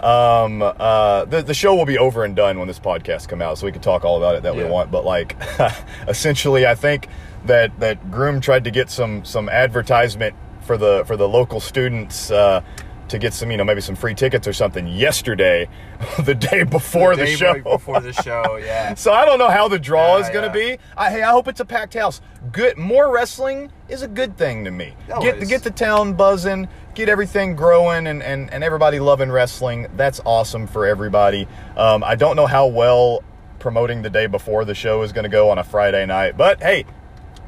um 0.00 0.60
uh 0.60 1.24
the, 1.24 1.42
the 1.42 1.54
show 1.54 1.74
will 1.74 1.86
be 1.86 1.96
over 1.96 2.22
and 2.22 2.36
done 2.36 2.58
when 2.58 2.68
this 2.68 2.78
podcast 2.78 3.28
come 3.28 3.40
out 3.40 3.56
so 3.56 3.64
we 3.64 3.72
can 3.72 3.80
talk 3.80 4.04
all 4.04 4.18
about 4.18 4.34
it 4.34 4.42
that 4.42 4.54
we 4.54 4.62
want 4.62 4.90
but 4.90 5.06
like 5.06 5.34
essentially 6.06 6.66
i 6.66 6.74
think 6.74 7.08
that 7.46 7.78
that 7.80 8.10
groom 8.10 8.40
tried 8.40 8.64
to 8.64 8.70
get 8.70 8.90
some 8.90 9.24
some 9.24 9.48
advertisement 9.48 10.34
for 10.62 10.76
the 10.76 11.04
for 11.06 11.16
the 11.16 11.28
local 11.28 11.60
students 11.60 12.30
uh 12.30 12.60
to 13.08 13.18
get 13.18 13.32
some 13.32 13.50
you 13.50 13.56
know 13.56 13.64
maybe 13.64 13.80
some 13.80 13.94
free 13.94 14.14
tickets 14.14 14.48
or 14.48 14.52
something 14.52 14.86
yesterday 14.86 15.68
the 16.24 16.34
day 16.34 16.64
before 16.64 17.14
the, 17.16 17.24
Day 17.24 17.36
show 17.36 17.60
Before 17.62 18.00
the 18.00 18.12
show, 18.12 18.56
yeah. 18.62 18.94
so 18.94 19.12
I 19.12 19.24
don't 19.24 19.38
know 19.38 19.48
how 19.48 19.68
the 19.68 19.78
draw 19.78 20.16
Yeah, 20.16 20.24
is 20.24 20.30
going 20.30 20.52
to 20.52 20.58
yeah. 20.58 20.76
be. 20.76 20.82
I, 20.96 21.10
hey, 21.10 21.22
I 21.22 21.30
hope 21.30 21.48
it's 21.48 21.60
a 21.60 21.64
packed 21.64 21.94
house. 21.94 22.20
Good, 22.52 22.76
more 22.76 23.12
wrestling 23.12 23.70
is 23.88 24.02
a 24.02 24.08
good 24.08 24.36
thing 24.36 24.64
to 24.64 24.70
me. 24.70 24.94
Get 25.20 25.46
get 25.48 25.62
the 25.62 25.70
town 25.70 26.14
buzzing, 26.14 26.68
get 26.94 27.08
everything 27.08 27.56
growing, 27.56 28.06
and 28.06 28.22
and, 28.22 28.52
and 28.52 28.62
everybody 28.64 29.00
loving 29.00 29.30
wrestling. 29.30 29.86
That's 29.96 30.20
awesome 30.24 30.66
for 30.66 30.86
everybody. 30.86 31.48
Um, 31.76 32.02
I 32.04 32.14
don't 32.16 32.36
know 32.36 32.46
how 32.46 32.66
well 32.66 33.22
promoting 33.58 34.02
the 34.02 34.10
day 34.10 34.26
before 34.26 34.64
the 34.64 34.74
show 34.74 35.02
is 35.02 35.12
going 35.12 35.24
to 35.24 35.28
go 35.30 35.50
on 35.50 35.58
a 35.58 35.64
Friday 35.64 36.04
night, 36.06 36.36
but 36.36 36.62
hey, 36.62 36.84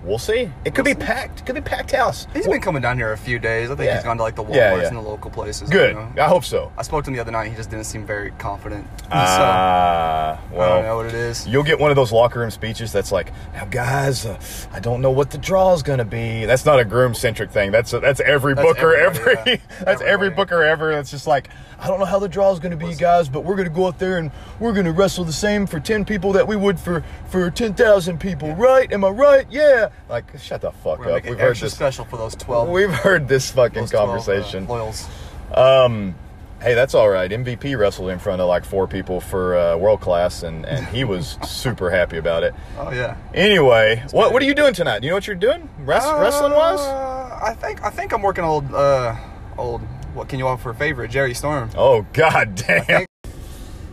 we'll 0.04 0.18
see. 0.18 0.50
It 0.64 0.74
could 0.74 0.84
be 0.84 0.94
packed. 0.94 1.40
It 1.40 1.46
could 1.46 1.54
be 1.54 1.61
packed 1.61 1.90
house. 1.92 2.26
He's 2.34 2.46
been 2.46 2.61
coming 2.61 2.82
down 2.82 2.96
here 2.96 3.12
a 3.12 3.16
few 3.18 3.38
days. 3.38 3.70
I 3.70 3.74
think 3.74 3.87
Yeah. 3.87 3.94
he's 3.96 4.04
gone 4.04 4.16
to 4.18 4.22
like 4.22 4.37
the 4.37 4.44
Walmarts 4.44 4.54
Yeah, 4.54 4.76
yeah. 4.76 4.88
and 4.88 4.96
the 4.96 5.00
local 5.00 5.30
places. 5.30 5.68
Good. 5.70 5.94
you 5.94 6.00
know. 6.00 6.12
I 6.22 6.28
hope 6.28 6.44
so. 6.44 6.72
I 6.78 6.82
spoke 6.82 7.04
to 7.04 7.11
him 7.11 7.14
the 7.14 7.20
other 7.20 7.32
night. 7.32 7.50
He 7.50 7.56
just 7.56 7.70
didn't 7.70 7.84
seem 7.87 8.06
very 8.06 8.30
confident. 8.32 8.87
Ah, 9.11 10.38
so 10.50 10.54
I 10.54 10.58
well. 10.58 10.76
don't 10.76 10.84
know 10.84 10.96
what 10.96 11.06
it 11.06 11.14
is. 11.14 11.46
You'll 11.46 11.62
get 11.62 11.78
one 11.80 11.90
of 11.90 11.96
those 11.96 12.12
locker 12.12 12.40
room 12.40 12.50
speeches 12.50 12.92
that's 12.92 13.11
like, 13.11 13.32
"Now, 13.54 13.64
guys, 13.64 14.26
uh, 14.26 14.38
I 14.72 14.80
don't 14.80 15.00
know 15.00 15.11
what 15.11 15.30
the 15.30 15.38
draw 15.38 15.72
is 15.72 15.82
going 15.82 15.98
to 15.98 16.04
be." 16.04 16.44
That's 16.44 16.66
not 16.66 16.78
a 16.78 16.84
groom 16.84 17.14
centric 17.14 17.50
thing. 17.50 17.70
That's 17.70 17.90
that's 17.92 18.20
every 18.20 18.52
That's 18.54 18.66
booker, 18.68 18.94
every 18.94 19.61
that's 19.82 20.02
every 20.02 20.28
booker 20.30 20.62
ever. 20.62 20.92
That's 20.94 21.11
just 21.11 21.26
like, 21.26 21.48
I 21.78 21.88
don't 21.88 21.98
know 21.98 22.04
how 22.04 22.18
the 22.18 22.28
draw 22.28 22.52
is 22.52 22.58
going 22.61 22.78
to 22.78 22.87
be, 22.87 22.94
guys, 22.94 23.28
but 23.30 23.44
we're 23.44 23.56
going 23.56 23.68
to 23.68 23.74
go 23.74 23.87
out 23.87 23.98
there 23.98 24.18
and 24.18 24.30
we're 24.61 24.72
going 24.74 24.87
to 24.87 24.92
wrestle 24.92 25.24
the 25.24 25.32
same 25.32 25.66
for 25.66 25.80
ten 25.80 26.04
people 26.04 26.32
that 26.32 26.46
we 26.46 26.56
would 26.56 26.78
for 26.78 27.02
for 27.30 27.50
ten 27.50 27.72
thousand 27.74 28.18
people, 28.20 28.54
right? 28.56 28.92
Am 28.92 29.04
I 29.04 29.08
right? 29.08 29.46
Yeah. 29.50 29.88
Like, 30.09 30.38
shut 30.38 30.61
the 30.61 30.70
fuck 30.70 30.98
We're 31.01 31.12
up. 31.16 31.24
We've 31.24 31.38
heard 31.38 31.57
this. 31.57 31.74
special 31.74 32.05
for 32.05 32.16
those 32.16 32.35
twelve. 32.35 32.68
We've 32.70 32.90
heard 32.92 33.29
this 33.29 33.51
fucking 33.51 33.83
those 33.83 33.90
12, 33.90 34.09
uh, 34.09 34.12
conversation. 34.12 34.66
loyals. 34.66 35.07
Um, 35.55 36.14
hey, 36.61 36.74
that's 36.74 36.94
all 36.94 37.09
right. 37.09 37.31
MVP 37.31 37.79
wrestled 37.79 38.11
in 38.11 38.18
front 38.18 38.40
of 38.42 38.48
like 38.48 38.64
four 38.64 38.87
people 38.87 39.20
for 39.20 39.57
uh, 39.57 39.77
world 39.77 40.01
class, 40.01 40.42
and 40.42 40.66
and 40.66 40.87
he 40.88 41.05
was 41.05 41.38
super 41.44 41.90
happy 41.90 42.18
about 42.18 42.42
it. 42.42 42.55
Oh 42.79 42.90
yeah. 42.90 43.16
Anyway, 43.35 44.03
what 44.12 44.33
what 44.33 44.42
are 44.42 44.46
you 44.46 44.55
doing 44.55 44.74
tonight? 44.74 45.01
Do 45.01 45.07
you 45.07 45.11
know 45.11 45.16
what 45.16 45.27
you're 45.27 45.37
doing, 45.37 45.68
Rest, 45.81 46.07
wrestling 46.12 46.53
wise? 46.53 46.81
Uh, 46.81 47.38
I 47.42 47.55
think 47.55 47.83
I 47.83 47.90
think 47.90 48.12
I'm 48.12 48.22
working 48.22 48.44
old 48.44 48.72
uh 48.74 49.14
old. 49.57 49.81
What 50.14 50.29
can 50.29 50.38
you 50.38 50.48
offer 50.48 50.72
for 50.72 50.74
favorite? 50.74 51.11
Jerry 51.11 51.35
Storm. 51.35 51.70
Oh 51.77 52.05
god 52.12 52.55
damn, 52.57 53.07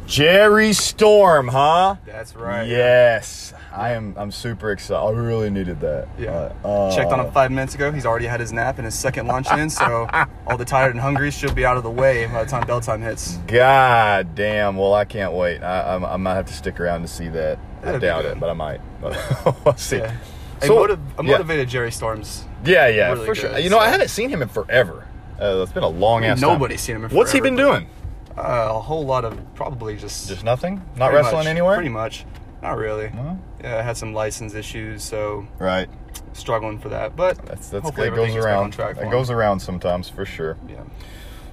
Jerry 0.08 0.73
Storm, 0.73 1.47
huh? 1.49 1.95
That's 2.05 2.36
right. 2.36 2.67
Yes, 2.67 3.53
I 3.75 3.91
am. 3.91 4.13
I'm 4.17 4.31
super 4.31 4.71
excited. 4.71 4.99
I 4.99 5.09
really 5.11 5.49
needed 5.49 5.79
that. 5.81 6.07
Yeah. 6.17 6.53
Uh, 6.63 6.95
Checked 6.95 7.11
on 7.11 7.19
him 7.19 7.31
five 7.31 7.51
minutes 7.51 7.75
ago. 7.75 7.91
He's 7.91 8.05
already 8.05 8.25
had 8.25 8.39
his 8.39 8.53
nap 8.53 8.77
and 8.77 8.85
his 8.85 8.95
second 8.95 9.27
lunch 9.27 9.51
in, 9.51 9.69
so 9.69 10.07
all 10.47 10.57
the 10.57 10.65
tired 10.65 10.91
and 10.91 10.99
hungry 11.01 11.29
should 11.31 11.53
be 11.55 11.65
out 11.65 11.75
of 11.77 11.83
the 11.83 11.91
way 11.91 12.25
by 12.27 12.43
the 12.43 12.49
time 12.49 12.65
bell 12.65 12.79
time 12.81 13.01
hits. 13.01 13.38
God 13.47 14.33
damn. 14.35 14.77
Well, 14.77 14.93
I 14.93 15.05
can't 15.05 15.33
wait. 15.33 15.61
I, 15.61 15.81
I, 15.97 16.13
I 16.13 16.17
might 16.17 16.35
have 16.35 16.45
to 16.47 16.53
stick 16.53 16.79
around 16.79 17.01
to 17.01 17.07
see 17.07 17.27
that. 17.29 17.59
I 17.81 17.85
That'd 17.85 18.01
be 18.01 18.07
doubt 18.07 18.25
it, 18.25 18.39
but 18.39 18.49
I 18.49 18.53
might. 18.53 18.81
But 19.01 19.63
we'll 19.65 19.75
see. 19.77 19.97
Yeah. 19.97 20.15
A, 20.61 20.65
So- 20.67 20.75
motiv- 20.75 20.99
a 21.19 21.23
yeah. 21.23 21.31
motivated 21.31 21.67
Jerry 21.69 21.91
Storms. 21.91 22.45
Yeah, 22.63 22.88
yeah, 22.88 23.11
really 23.11 23.25
for 23.25 23.35
sure. 23.35 23.49
good, 23.51 23.63
You 23.63 23.69
know, 23.69 23.77
I 23.77 23.89
haven't 23.89 24.07
seen 24.09 24.29
him 24.29 24.41
in 24.41 24.47
forever. 24.47 25.07
Uh, 25.39 25.61
it's 25.61 25.71
been 25.73 25.83
a 25.83 25.88
long 25.88 26.23
ass. 26.23 26.39
Nobody's 26.39 26.79
seen 26.81 26.95
him 26.95 27.03
in 27.05 27.11
What's 27.11 27.31
he 27.33 27.41
been 27.41 27.55
doing? 27.57 27.89
Uh, 28.38 28.67
a 28.71 28.79
whole 28.79 29.05
lot 29.05 29.23
of 29.25 29.38
probably 29.53 29.97
just 29.97 30.27
Just 30.29 30.43
nothing. 30.43 30.81
Not 30.95 31.11
wrestling 31.13 31.39
much- 31.39 31.47
anywhere. 31.47 31.75
Pretty 31.75 31.89
much. 31.89 32.25
Not 32.63 32.77
really. 32.77 33.09
No? 33.13 33.39
I 33.65 33.82
had 33.82 33.97
some 33.97 34.13
license 34.13 34.54
issues, 34.54 35.04
so 35.04 35.47
Right. 35.58 35.89
struggling 36.34 36.80
for 36.80 36.89
that. 36.89 37.15
But 37.15 37.38
That's 37.45 37.69
that's 37.69 37.89
that 37.89 37.95
goes 37.95 38.06
everything 38.08 38.34
gets 38.34 38.45
back 38.45 38.54
around. 38.54 38.73
That 38.73 39.12
goes 39.12 39.30
around 39.30 39.60
sometimes 39.60 40.10
for 40.10 40.25
sure. 40.25 40.58
Yeah. 40.67 40.82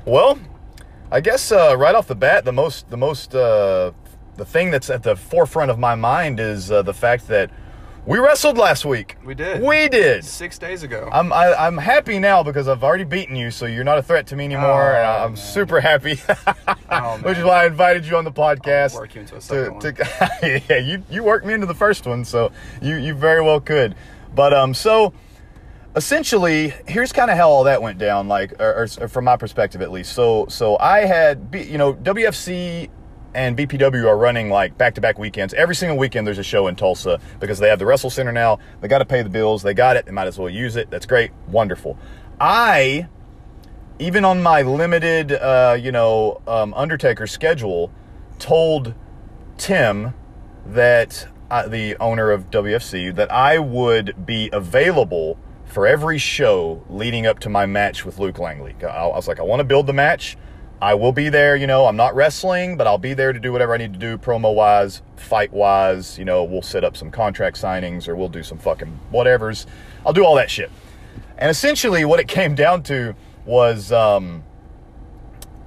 Well, 0.04 0.38
I 1.10 1.20
guess 1.20 1.52
uh, 1.52 1.76
right 1.78 1.94
off 1.94 2.06
the 2.06 2.14
bat, 2.14 2.44
the 2.44 2.52
most 2.52 2.88
the 2.90 2.96
most 2.96 3.34
uh, 3.34 3.92
the 4.36 4.44
thing 4.44 4.70
that's 4.70 4.90
at 4.90 5.02
the 5.02 5.16
forefront 5.16 5.70
of 5.70 5.78
my 5.78 5.94
mind 5.94 6.40
is 6.40 6.70
uh, 6.70 6.82
the 6.82 6.94
fact 6.94 7.28
that 7.28 7.50
we 8.04 8.18
wrestled 8.18 8.58
last 8.58 8.84
week. 8.84 9.16
We 9.24 9.34
did. 9.34 9.62
We 9.62 9.88
did. 9.88 10.24
Six 10.24 10.58
days 10.58 10.82
ago. 10.82 11.08
I'm 11.12 11.32
I, 11.32 11.54
I'm 11.54 11.76
happy 11.78 12.18
now 12.18 12.42
because 12.42 12.66
I've 12.68 12.82
already 12.82 13.04
beaten 13.04 13.36
you, 13.36 13.50
so 13.50 13.66
you're 13.66 13.84
not 13.84 13.98
a 13.98 14.02
threat 14.02 14.26
to 14.28 14.36
me 14.36 14.44
anymore. 14.46 14.92
Oh, 14.92 14.96
and 14.96 15.06
I- 15.06 15.24
I'm 15.24 15.30
man. 15.30 15.36
super 15.36 15.80
happy, 15.80 16.18
Oh, 16.90 17.18
which 17.22 17.38
is 17.38 17.44
why 17.44 17.62
I 17.62 17.66
invited 17.66 18.04
you 18.06 18.16
on 18.16 18.24
the 18.24 18.32
podcast. 18.32 18.94
I'll 18.94 19.00
work 19.00 19.14
you 19.14 19.20
into 19.20 19.36
a 19.36 19.40
to, 19.40 19.42
second 19.42 19.80
to- 19.80 20.62
yeah, 20.68 20.78
you 20.78 21.02
you 21.10 21.22
worked 21.22 21.46
me 21.46 21.54
into 21.54 21.66
the 21.66 21.74
first 21.74 22.06
one, 22.06 22.24
so 22.24 22.50
you 22.80 22.96
you 22.96 23.14
very 23.14 23.40
well 23.42 23.60
could. 23.60 23.94
But 24.34 24.52
um, 24.52 24.74
so 24.74 25.12
essentially, 25.94 26.72
here's 26.86 27.12
kind 27.12 27.30
of 27.30 27.36
how 27.36 27.50
all 27.50 27.64
that 27.64 27.82
went 27.82 27.98
down, 27.98 28.26
like, 28.26 28.58
or, 28.60 28.88
or 29.00 29.08
from 29.08 29.24
my 29.26 29.36
perspective 29.36 29.82
at 29.82 29.92
least. 29.92 30.12
So, 30.14 30.46
so 30.48 30.78
I 30.78 31.00
had, 31.00 31.48
you 31.54 31.76
know, 31.76 31.92
WFC 31.94 32.88
and 33.34 33.56
BPW 33.56 34.06
are 34.06 34.16
running 34.16 34.50
like 34.50 34.76
back-to-back 34.76 35.18
weekends. 35.18 35.54
Every 35.54 35.74
single 35.74 35.96
weekend, 35.96 36.26
there's 36.26 36.38
a 36.38 36.42
show 36.42 36.66
in 36.66 36.76
Tulsa 36.76 37.20
because 37.40 37.58
they 37.58 37.68
have 37.68 37.78
the 37.78 37.86
Wrestle 37.86 38.10
Center 38.10 38.32
now. 38.32 38.58
They 38.80 38.88
got 38.88 38.98
to 38.98 39.04
pay 39.04 39.22
the 39.22 39.30
bills. 39.30 39.62
They 39.62 39.74
got 39.74 39.96
it. 39.96 40.06
They 40.06 40.12
might 40.12 40.26
as 40.26 40.38
well 40.38 40.50
use 40.50 40.76
it. 40.76 40.90
That's 40.90 41.06
great. 41.06 41.30
Wonderful. 41.48 41.98
I, 42.40 43.08
even 43.98 44.24
on 44.24 44.42
my 44.42 44.62
limited, 44.62 45.32
uh, 45.32 45.76
you 45.80 45.92
know, 45.92 46.42
um, 46.46 46.74
Undertaker 46.74 47.26
schedule, 47.26 47.92
told 48.38 48.94
Tim 49.58 50.14
that 50.66 51.28
uh, 51.50 51.68
the 51.68 51.96
owner 51.96 52.30
of 52.30 52.50
WFC 52.50 53.14
that 53.14 53.30
I 53.30 53.58
would 53.58 54.26
be 54.26 54.50
available 54.52 55.38
for 55.66 55.86
every 55.86 56.18
show 56.18 56.84
leading 56.88 57.26
up 57.26 57.38
to 57.40 57.48
my 57.48 57.66
match 57.66 58.04
with 58.04 58.18
Luke 58.18 58.38
Langley. 58.38 58.74
I, 58.82 58.86
I 58.86 59.06
was 59.16 59.28
like, 59.28 59.40
I 59.40 59.42
want 59.42 59.60
to 59.60 59.64
build 59.64 59.86
the 59.86 59.92
match. 59.92 60.36
I 60.82 60.94
will 60.94 61.12
be 61.12 61.28
there. 61.28 61.54
You 61.54 61.68
know, 61.68 61.86
I'm 61.86 61.94
not 61.94 62.12
wrestling, 62.16 62.76
but 62.76 62.88
I'll 62.88 62.98
be 62.98 63.14
there 63.14 63.32
to 63.32 63.38
do 63.38 63.52
whatever 63.52 63.72
I 63.72 63.76
need 63.76 63.92
to 63.92 64.00
do, 64.00 64.18
promo 64.18 64.52
wise, 64.52 65.00
fight 65.14 65.52
wise. 65.52 66.18
You 66.18 66.24
know, 66.24 66.42
we'll 66.42 66.60
set 66.60 66.82
up 66.82 66.96
some 66.96 67.08
contract 67.08 67.56
signings 67.56 68.08
or 68.08 68.16
we'll 68.16 68.28
do 68.28 68.42
some 68.42 68.58
fucking 68.58 68.98
whatevers. 69.12 69.66
I'll 70.04 70.12
do 70.12 70.24
all 70.24 70.34
that 70.34 70.50
shit. 70.50 70.72
And 71.38 71.48
essentially, 71.48 72.04
what 72.04 72.18
it 72.18 72.26
came 72.38 72.56
down 72.56 72.82
to 72.84 73.14
was. 73.46 73.92
Um, 73.92 74.42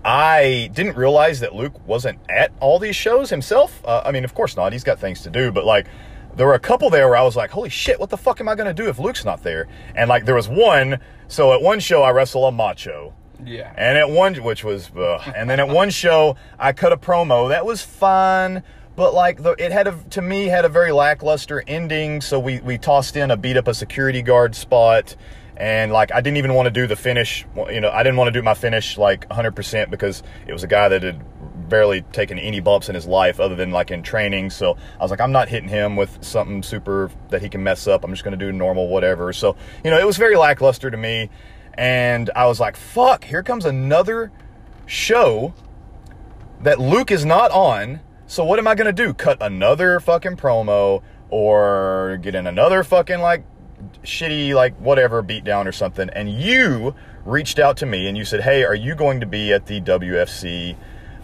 I 0.04 0.70
didn't 0.74 0.98
realize 0.98 1.40
that 1.40 1.56
Luke 1.56 1.88
wasn't 1.88 2.20
at 2.30 2.52
all 2.60 2.78
these 2.78 2.96
shows 2.96 3.32
himself. 3.32 3.82
Uh, 3.84 4.04
I 4.06 4.12
mean, 4.12 4.24
of 4.24 4.36
course 4.36 4.56
not. 4.56 4.72
He's 4.72 4.84
got 4.84 5.00
things 5.00 5.22
to 5.22 5.32
do, 5.32 5.52
but 5.52 5.66
like, 5.66 5.88
there 6.36 6.46
were 6.46 6.54
a 6.54 6.60
couple 6.60 6.92
there 6.92 7.08
where 7.08 7.18
I 7.18 7.24
was 7.24 7.36
like, 7.36 7.50
holy 7.50 7.72
shit, 7.72 8.00
what 8.00 8.12
the 8.12 8.18
fuck 8.18 8.40
am 8.40 8.48
I 8.48 8.54
going 8.54 8.68
to 8.68 8.84
do 8.84 8.88
if 8.88 9.00
Luke's 9.00 9.26
not 9.26 9.42
there? 9.42 9.68
And 9.96 10.08
like, 10.08 10.26
there 10.26 10.36
was 10.36 10.48
one. 10.48 11.00
So 11.28 11.54
at 11.54 11.62
one 11.64 11.80
show, 11.80 12.04
I 12.04 12.12
wrestle 12.12 12.46
a 12.46 12.52
macho. 12.52 13.16
Yeah. 13.46 13.74
And 13.78 13.98
at 13.98 14.10
one, 14.10 14.36
which 14.36 14.64
was, 14.64 14.90
ugh. 14.98 15.22
and 15.36 15.50
then 15.50 15.60
at 15.60 15.68
one 15.68 15.90
show, 15.90 16.36
I 16.58 16.74
cut 16.74 16.92
a 16.92 16.98
promo. 16.98 17.50
That 17.50 17.66
was 17.66 17.82
fun, 17.82 18.64
but 18.96 19.14
like 19.14 19.42
the, 19.44 19.52
it 19.52 19.72
had 19.72 19.88
a, 19.88 19.98
to 20.12 20.22
me, 20.22 20.46
had 20.46 20.66
a 20.66 20.70
very 20.70 20.92
lackluster 20.92 21.64
ending. 21.68 22.22
So 22.22 22.40
we 22.40 22.60
we 22.60 22.78
tossed 22.78 23.16
in 23.16 23.32
a 23.32 23.38
beat 23.38 23.58
up 23.58 23.68
a 23.68 23.74
security 23.74 24.22
guard 24.22 24.56
spot, 24.56 25.16
and 25.58 25.92
like 25.92 26.14
I 26.14 26.22
didn't 26.22 26.38
even 26.38 26.54
want 26.54 26.68
to 26.68 26.72
do 26.72 26.88
the 26.88 26.96
finish. 26.96 27.46
You 27.56 27.82
know, 27.82 27.90
I 27.90 28.04
didn't 28.04 28.18
want 28.18 28.30
to 28.30 28.40
do 28.40 28.42
my 28.42 28.54
finish 28.54 28.98
like 28.98 29.26
100 29.30 29.56
percent 29.56 29.92
because 29.92 30.24
it 30.48 30.54
was 30.54 30.64
a 30.64 30.68
guy 30.68 30.90
that 30.90 31.04
had 31.04 31.24
barely 31.70 32.02
taken 32.02 32.38
any 32.38 32.60
bumps 32.60 32.90
in 32.90 32.96
his 32.96 33.06
life 33.06 33.40
other 33.40 33.56
than 33.56 33.72
like 33.72 33.92
in 33.92 34.04
training. 34.04 34.50
So 34.50 34.78
I 35.00 35.04
was 35.04 35.12
like, 35.12 35.22
I'm 35.22 35.32
not 35.32 35.50
hitting 35.50 35.70
him 35.70 35.96
with 35.96 36.24
something 36.24 36.64
super 36.64 37.10
that 37.30 37.42
he 37.42 37.50
can 37.50 37.64
mess 37.64 37.88
up. 37.88 38.04
I'm 38.04 38.12
just 38.12 38.24
going 38.24 38.38
to 38.38 38.46
do 38.46 38.52
normal 38.52 38.88
whatever. 38.88 39.34
So 39.34 39.56
you 39.84 39.92
know, 39.92 40.00
it 40.00 40.06
was 40.06 40.18
very 40.18 40.36
lackluster 40.36 40.90
to 40.90 40.98
me. 40.98 41.30
And 41.78 42.30
I 42.36 42.46
was 42.48 42.60
like, 42.60 42.76
fuck, 42.78 43.24
here 43.24 43.44
comes 43.44 43.66
another 43.66 44.32
show 44.86 45.54
that 46.62 46.80
Luke 46.80 47.12
is 47.12 47.26
not 47.26 47.52
on. 47.52 48.00
So 48.28 48.44
what 48.44 48.58
am 48.60 48.68
I 48.68 48.76
going 48.76 48.94
to 48.94 49.06
do? 49.06 49.14
Cut 49.14 49.38
another 49.42 50.00
fucking 50.00 50.38
promo 50.38 51.04
or 51.30 52.18
get 52.22 52.34
in 52.36 52.48
another 52.48 52.84
fucking 52.84 53.20
like 53.20 53.44
shitty 54.04 54.54
like 54.56 54.76
whatever 54.78 55.22
beatdown 55.22 55.66
or 55.68 55.72
something. 55.72 56.10
And 56.10 56.30
you 56.32 56.96
reached 57.26 57.60
out 57.60 57.78
to 57.78 57.86
me 57.86 58.08
and 58.08 58.18
you 58.18 58.24
said, 58.26 58.42
"Hey, 58.42 58.64
are 58.64 58.74
you 58.76 58.96
going 58.96 59.20
to 59.20 59.26
be 59.26 59.52
at 59.54 59.66
the 59.66 59.82
WFC 59.82 60.76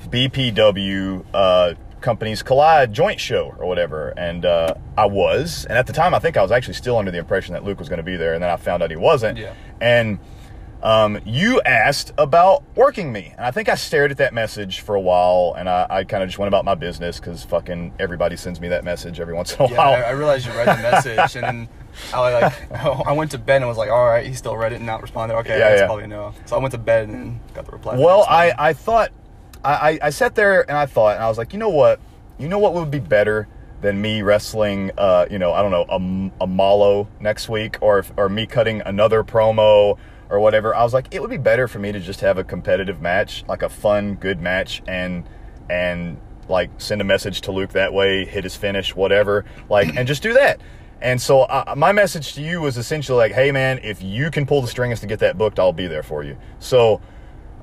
BPW 0.10 1.26
uh 1.34 1.74
companies 2.02 2.42
collide 2.42 2.92
joint 2.92 3.20
show 3.20 3.54
or 3.60 3.68
whatever 3.68 4.10
and 4.18 4.44
uh, 4.44 4.74
i 4.98 5.06
was 5.06 5.66
and 5.70 5.78
at 5.78 5.86
the 5.86 5.94
time 5.94 6.16
i 6.16 6.20
think 6.20 6.36
i 6.36 6.42
was 6.42 6.52
actually 6.52 6.74
still 6.74 6.98
under 6.98 7.12
the 7.12 7.20
impression 7.20 7.54
that 7.54 7.64
luke 7.64 7.78
was 7.78 7.88
going 7.90 7.98
to 7.98 8.04
be 8.04 8.16
there 8.18 8.34
and 8.34 8.42
then 8.42 8.50
i 8.50 8.56
found 8.56 8.82
out 8.82 8.90
he 8.90 8.96
wasn't 8.98 9.38
Yeah. 9.38 9.54
and 9.80 10.18
um, 10.84 11.20
you 11.26 11.62
asked 11.62 12.12
about 12.17 12.63
working 12.76 13.12
me. 13.13 13.34
And 13.38 13.46
I 13.46 13.52
think 13.52 13.70
I 13.70 13.76
stared 13.76 14.12
at 14.12 14.17
that 14.17 14.34
message 14.34 14.80
for 14.80 14.96
a 14.96 15.00
while 15.02 15.54
and 15.58 15.70
I, 15.70 15.86
I 15.89 16.04
kind 16.04 16.24
of 16.24 16.30
just 16.30 16.39
went 16.39 16.48
about 16.48 16.65
my 16.65 16.76
business 16.76 17.20
because 17.20 17.44
fucking 17.44 17.94
everybody 18.00 18.36
sends 18.36 18.60
me 18.60 18.70
that 18.70 18.84
message 18.84 19.20
every 19.20 19.34
once 19.34 19.54
in 19.56 19.65
a 19.65 19.70
Yeah, 19.70 19.78
while. 19.78 19.94
I, 19.94 20.02
I 20.08 20.12
realized 20.12 20.48
you 20.48 20.54
read 20.54 20.67
the 20.67 20.82
message, 20.91 21.36
and 21.36 21.44
then 21.46 21.70
I 22.13 22.20
like 22.34 22.72
I 23.08 23.12
went 23.12 23.32
to 23.32 23.38
bed 23.38 23.58
and 23.58 23.67
was 23.67 23.78
like, 23.78 23.89
all 23.91 24.06
right, 24.08 24.26
he 24.26 24.34
still 24.34 24.58
read 24.58 24.72
it 24.74 24.78
and 24.78 24.86
not 24.86 25.02
responded. 25.02 25.36
Okay, 25.39 25.60
Yeah, 25.60 25.70
that's 25.70 25.82
yeah. 25.82 25.86
probably 25.86 26.08
no. 26.08 26.34
So 26.46 26.56
I 26.56 26.60
went 26.60 26.72
to 26.72 26.78
bed 26.78 27.10
and 27.10 27.39
got 27.54 27.65
the 27.65 27.72
reply. 27.74 27.98
well. 27.98 28.26
I, 28.28 28.54
I 28.58 28.74
thought, 28.74 29.12
I, 29.63 29.74
I, 29.91 30.00
I 30.04 30.10
sat 30.10 30.34
there 30.36 30.62
and 30.62 30.78
I 30.78 30.86
thought, 30.88 31.15
and 31.15 31.24
I 31.24 31.28
was 31.30 31.38
like, 31.38 31.54
you 31.54 31.60
know 31.60 31.70
what? 31.70 32.00
You 32.39 32.48
know 32.48 32.58
what 32.60 32.74
would 32.74 32.89
be 32.89 33.00
better 33.00 33.48
than 33.82 34.00
me 34.02 34.22
wrestling, 34.22 34.91
uh, 34.98 35.26
you 35.30 35.38
know, 35.39 35.52
I 35.54 35.62
don't 35.63 35.72
know, 35.72 36.32
a, 36.39 36.44
a 36.44 36.48
Malo 36.48 37.08
next 37.20 37.50
week 37.50 37.78
or, 37.82 37.98
if- 38.00 38.12
or 38.15 38.30
me 38.30 38.46
cutting 38.46 38.82
another 38.86 39.24
promo 39.24 39.98
or 40.32 40.39
whatever. 40.39 40.74
I 40.74 40.84
was 40.84 40.94
like, 40.94 41.08
it 41.12 41.22
would 41.22 41.30
be 41.30 41.38
better 41.38 41.67
for 41.67 41.78
me 41.78 41.91
to 41.91 42.00
just 42.00 42.22
have 42.22 42.38
a 42.38 42.44
competitive 42.44 43.02
match, 43.02 43.44
like 43.48 43.62
a 43.62 43.70
fun, 43.70 44.15
good 44.15 44.41
match, 44.41 44.82
and 44.88 45.28
and 45.70 46.20
like 46.50 46.72
send 46.78 47.02
a 47.02 47.04
message 47.04 47.41
to 47.41 47.52
Luke 47.52 47.72
that 47.74 47.94
way, 47.94 48.26
hit 48.26 48.44
his 48.44 48.56
finish, 48.56 48.96
whatever, 48.96 49.46
like, 49.70 49.96
and 49.96 50.08
just 50.08 50.24
do 50.24 50.34
that. 50.34 50.60
And 51.02 51.22
so 51.22 51.41
uh, 51.41 51.74
my 51.78 51.91
message 51.91 52.34
to 52.36 52.41
you 52.41 52.62
was 52.62 52.78
essentially 52.78 53.17
like, 53.17 53.32
hey 53.34 53.52
man, 53.52 53.80
if 53.84 54.02
you 54.02 54.32
can 54.32 54.46
pull 54.46 54.62
the 54.62 54.67
strings 54.67 55.00
to 55.02 55.08
get 55.08 55.20
that 55.20 55.38
booked, 55.38 55.60
I'll 55.60 55.74
be 55.74 55.88
there 55.88 56.04
for 56.04 56.24
you. 56.24 56.38
So 56.60 57.02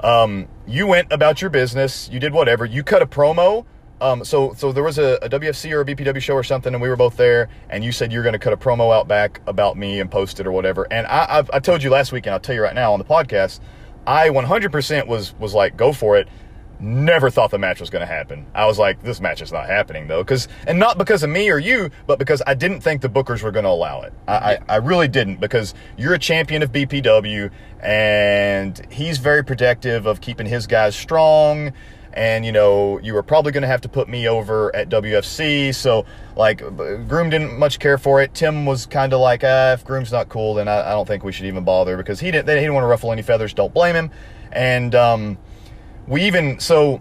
um, 0.00 0.48
you 0.66 0.86
went 0.86 1.12
about 1.12 1.40
your 1.40 1.50
business, 1.50 2.08
you 2.10 2.20
did 2.20 2.32
whatever, 2.32 2.64
you 2.64 2.82
cut 2.82 3.02
a 3.02 3.06
promo. 3.06 3.64
Um, 4.00 4.24
so, 4.24 4.52
so 4.54 4.72
there 4.72 4.84
was 4.84 4.98
a, 4.98 5.18
a 5.22 5.28
WFC 5.28 5.72
or 5.72 5.80
a 5.80 5.84
BPW 5.84 6.20
show 6.20 6.34
or 6.34 6.44
something, 6.44 6.72
and 6.72 6.82
we 6.82 6.88
were 6.88 6.96
both 6.96 7.16
there. 7.16 7.48
And 7.68 7.84
you 7.84 7.92
said 7.92 8.12
you 8.12 8.18
were 8.18 8.22
going 8.22 8.34
to 8.34 8.38
cut 8.38 8.52
a 8.52 8.56
promo 8.56 8.94
out 8.94 9.08
back 9.08 9.40
about 9.46 9.76
me 9.76 10.00
and 10.00 10.10
post 10.10 10.40
it 10.40 10.46
or 10.46 10.52
whatever. 10.52 10.86
And 10.90 11.06
I, 11.06 11.26
I've, 11.28 11.50
I 11.52 11.58
told 11.58 11.82
you 11.82 11.90
last 11.90 12.12
week, 12.12 12.26
and 12.26 12.32
I'll 12.32 12.40
tell 12.40 12.54
you 12.54 12.62
right 12.62 12.74
now 12.74 12.92
on 12.92 12.98
the 12.98 13.04
podcast, 13.04 13.60
I 14.06 14.30
100% 14.30 15.06
was 15.06 15.34
was 15.38 15.54
like, 15.54 15.76
go 15.76 15.92
for 15.92 16.16
it. 16.16 16.28
Never 16.80 17.28
thought 17.28 17.50
the 17.50 17.58
match 17.58 17.80
was 17.80 17.90
going 17.90 18.00
to 18.00 18.06
happen. 18.06 18.46
I 18.54 18.66
was 18.66 18.78
like, 18.78 19.02
this 19.02 19.20
match 19.20 19.42
is 19.42 19.50
not 19.50 19.66
happening 19.66 20.06
though, 20.06 20.22
because 20.22 20.46
and 20.66 20.78
not 20.78 20.96
because 20.96 21.24
of 21.24 21.30
me 21.30 21.50
or 21.50 21.58
you, 21.58 21.90
but 22.06 22.20
because 22.20 22.40
I 22.46 22.54
didn't 22.54 22.80
think 22.82 23.02
the 23.02 23.08
bookers 23.08 23.42
were 23.42 23.50
going 23.50 23.64
to 23.64 23.70
allow 23.70 24.02
it. 24.02 24.12
I, 24.28 24.32
I, 24.32 24.58
I 24.68 24.76
really 24.76 25.08
didn't 25.08 25.40
because 25.40 25.74
you're 25.96 26.14
a 26.14 26.18
champion 26.18 26.62
of 26.62 26.70
BPW, 26.70 27.50
and 27.80 28.80
he's 28.92 29.18
very 29.18 29.44
protective 29.44 30.06
of 30.06 30.20
keeping 30.20 30.46
his 30.46 30.68
guys 30.68 30.94
strong. 30.94 31.72
And 32.18 32.44
you 32.44 32.50
know, 32.50 32.98
you 32.98 33.14
were 33.14 33.22
probably 33.22 33.52
going 33.52 33.62
to 33.62 33.68
have 33.68 33.82
to 33.82 33.88
put 33.88 34.08
me 34.08 34.26
over 34.28 34.74
at 34.74 34.88
WFC, 34.88 35.72
so 35.72 36.04
like 36.34 36.58
Groom 36.58 37.30
didn't 37.30 37.56
much 37.56 37.78
care 37.78 37.96
for 37.96 38.20
it. 38.20 38.34
Tim 38.34 38.66
was 38.66 38.86
kind 38.86 39.12
of 39.12 39.20
like, 39.20 39.42
ah, 39.44 39.74
if 39.74 39.84
Groom's 39.84 40.10
not 40.10 40.28
cool, 40.28 40.54
then 40.54 40.66
I, 40.66 40.80
I 40.88 40.90
don't 40.90 41.06
think 41.06 41.22
we 41.22 41.30
should 41.30 41.46
even 41.46 41.62
bother 41.62 41.96
because 41.96 42.18
he 42.18 42.32
didn't. 42.32 42.48
He 42.48 42.54
didn't 42.56 42.74
want 42.74 42.82
to 42.82 42.88
ruffle 42.88 43.12
any 43.12 43.22
feathers. 43.22 43.54
Don't 43.54 43.72
blame 43.72 43.94
him. 43.94 44.10
And 44.50 44.96
um, 44.96 45.38
we 46.08 46.22
even 46.24 46.58
so 46.58 47.00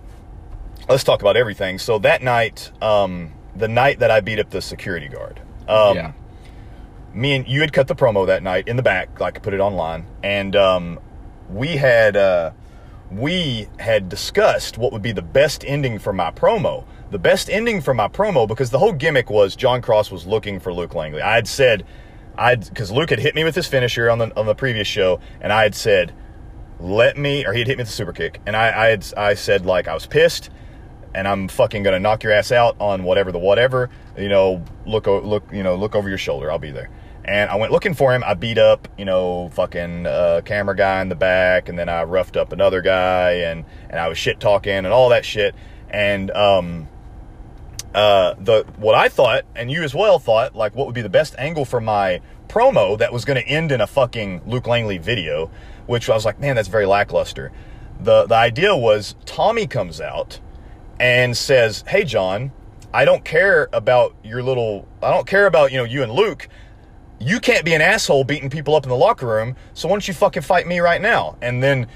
let's 0.88 1.04
talk 1.04 1.22
about 1.22 1.36
everything. 1.36 1.80
So 1.80 1.98
that 1.98 2.22
night, 2.22 2.72
um, 2.80 3.34
the 3.56 3.68
night 3.68 3.98
that 4.00 4.12
I 4.12 4.22
beat 4.22 4.38
up 4.38 4.52
the 4.52 4.62
security 4.62 5.08
guard, 5.08 5.42
um, 5.68 5.96
Yeah. 5.96 6.12
me 7.16 7.36
and 7.38 7.48
you 7.48 7.62
had 7.62 7.74
cut 7.74 7.88
the 7.88 7.96
promo 7.96 8.28
that 8.28 8.44
night 8.44 8.68
in 8.68 8.76
the 8.76 8.84
back, 8.84 9.20
like 9.20 9.38
I 9.38 9.40
put 9.40 9.56
it 9.56 9.62
online, 9.62 10.06
and 10.22 10.56
um, 10.56 11.00
we 11.50 11.70
had 11.78 12.16
uh, 12.16 12.52
we 13.12 13.70
had 13.80 14.10
discussed 14.10 14.78
what 14.78 14.92
would 14.92 15.02
be 15.02 15.12
the 15.12 15.22
best 15.22 15.64
ending 15.66 16.00
for 16.00 16.14
my 16.14 16.32
promo. 16.32 16.86
The 17.10 17.20
best 17.20 17.50
ending 17.50 17.82
for 17.82 17.94
my 17.94 18.08
promo 18.08 18.48
because 18.48 18.70
the 18.70 18.80
whole 18.80 18.92
gimmick 18.92 19.30
was 19.30 19.56
Jon 19.56 19.82
Cross 19.82 20.12
was 20.12 20.26
looking 20.26 20.60
for 20.60 20.74
Luke 20.74 20.94
Langley. 20.94 21.22
I 21.22 21.36
had 21.36 21.48
said, 21.48 21.86
I'd 22.38 22.68
because 22.68 22.92
Luke 22.92 23.10
had 23.10 23.20
hit 23.20 23.34
me 23.34 23.44
with 23.44 23.56
his 23.56 23.68
finisher 23.68 24.10
on 24.10 24.20
the 24.20 24.38
on 24.38 24.46
the 24.46 24.56
previous 24.56 24.88
show, 24.88 25.20
and 25.42 25.54
I 25.54 25.64
had 25.64 25.74
said, 25.74 26.14
let 26.80 27.18
me, 27.18 27.46
or 27.46 27.54
he 27.54 27.60
had 27.60 27.68
hit 27.68 27.78
me 27.78 27.82
with 27.82 27.90
a 27.90 27.94
super 27.94 28.14
kick, 28.14 28.42
and 28.46 28.56
I 28.56 28.68
I 28.68 28.88
had 28.88 29.14
I 29.16 29.34
said 29.36 29.66
like 29.66 29.88
I 29.88 29.94
was 29.94 30.06
pissed 30.06 30.50
and 31.18 31.28
I'm 31.28 31.48
fucking 31.48 31.82
gonna 31.82 32.00
knock 32.00 32.22
your 32.24 32.32
ass 32.32 32.52
out 32.52 32.76
on 32.80 33.04
whatever 33.04 33.32
the 33.32 33.40
whatever. 33.40 33.90
You 34.18 34.30
know, 34.30 34.64
look 34.86 35.08
look 35.08 35.52
you 35.52 35.64
know 35.64 35.76
look 35.76 35.96
over 35.96 36.08
your 36.08 36.20
shoulder. 36.20 36.52
I'll 36.52 36.60
be 36.60 36.72
there. 36.72 36.90
And 37.28 37.50
I 37.50 37.56
went 37.58 37.74
looking 37.74 37.94
for 37.94 38.14
him. 38.14 38.24
I 38.26 38.36
beat 38.36 38.58
up, 38.58 38.88
you 38.98 39.04
know, 39.04 39.50
fucking 39.50 40.06
uh, 40.08 40.42
camera 40.46 40.76
guy 40.76 41.02
in 41.02 41.10
the 41.10 41.16
back, 41.16 41.68
and 41.68 41.78
then 41.78 41.90
I 41.90 42.04
roughed 42.04 42.38
up 42.38 42.54
another 42.54 42.82
guy, 42.82 43.32
and 43.32 43.66
and 43.90 44.00
I 44.00 44.08
was 44.08 44.18
shit 44.18 44.40
talking 44.40 44.72
and 44.72 44.88
all 44.88 45.10
that 45.10 45.26
shit. 45.26 45.54
And 45.90 46.32
um, 46.32 46.88
uh, 47.94 48.36
the 48.40 48.66
what 48.78 48.96
I 48.96 49.10
thought, 49.10 49.44
and 49.56 49.70
you 49.70 49.84
as 49.84 49.94
well 49.94 50.20
thought, 50.20 50.56
like 50.56 50.76
what 50.76 50.86
would 50.86 50.96
be 50.96 51.02
the 51.02 51.10
best 51.10 51.36
angle 51.38 51.66
for 51.66 51.82
my 51.82 52.22
promo 52.48 52.98
that 52.98 53.12
was 53.12 53.26
going 53.26 53.42
to 53.42 53.48
end 53.48 53.72
in 53.72 53.82
a 53.82 53.88
fucking 53.88 54.44
Luke 54.46 54.68
Langley 54.68 54.98
video, 54.98 55.52
which 55.86 56.10
I 56.10 56.14
was 56.14 56.24
like, 56.24 56.40
man, 56.40 56.56
that's 56.56 56.70
very 56.70 56.86
lackluster. 56.86 57.52
The 58.00 58.26
the 58.26 58.36
idea 58.36 58.76
was 58.76 59.16
Tommy 59.26 59.68
comes 59.68 60.00
out 60.00 60.40
and 61.00 61.36
says, 61.36 61.84
"Hey 61.88 62.04
Jon, 62.04 62.52
I 62.94 63.06
don't 63.06 63.26
care 63.26 63.70
about 63.74 64.16
your 64.24 64.42
little 64.44 64.88
I 65.02 65.12
don't 65.12 65.28
care 65.28 65.46
about, 65.46 65.72
you 65.72 65.78
know, 65.78 65.84
you 65.84 66.04
and 66.04 66.12
Luke. 66.12 66.48
You 67.20 67.40
can't 67.40 67.66
be 67.66 67.74
an 67.74 67.82
asshole 67.82 68.24
beating 68.24 68.50
people 68.50 68.76
up 68.76 68.84
in 68.84 68.90
the 68.90 68.96
locker 68.96 69.28
room, 69.28 69.56
so 69.74 69.88
why 69.88 69.94
don't 69.94 70.08
you 70.08 70.14
fucking 70.14 70.44
fight 70.44 70.68
me 70.68 70.80
right 70.80 71.02
now?" 71.02 71.38
And 71.42 71.62
then 71.64 71.88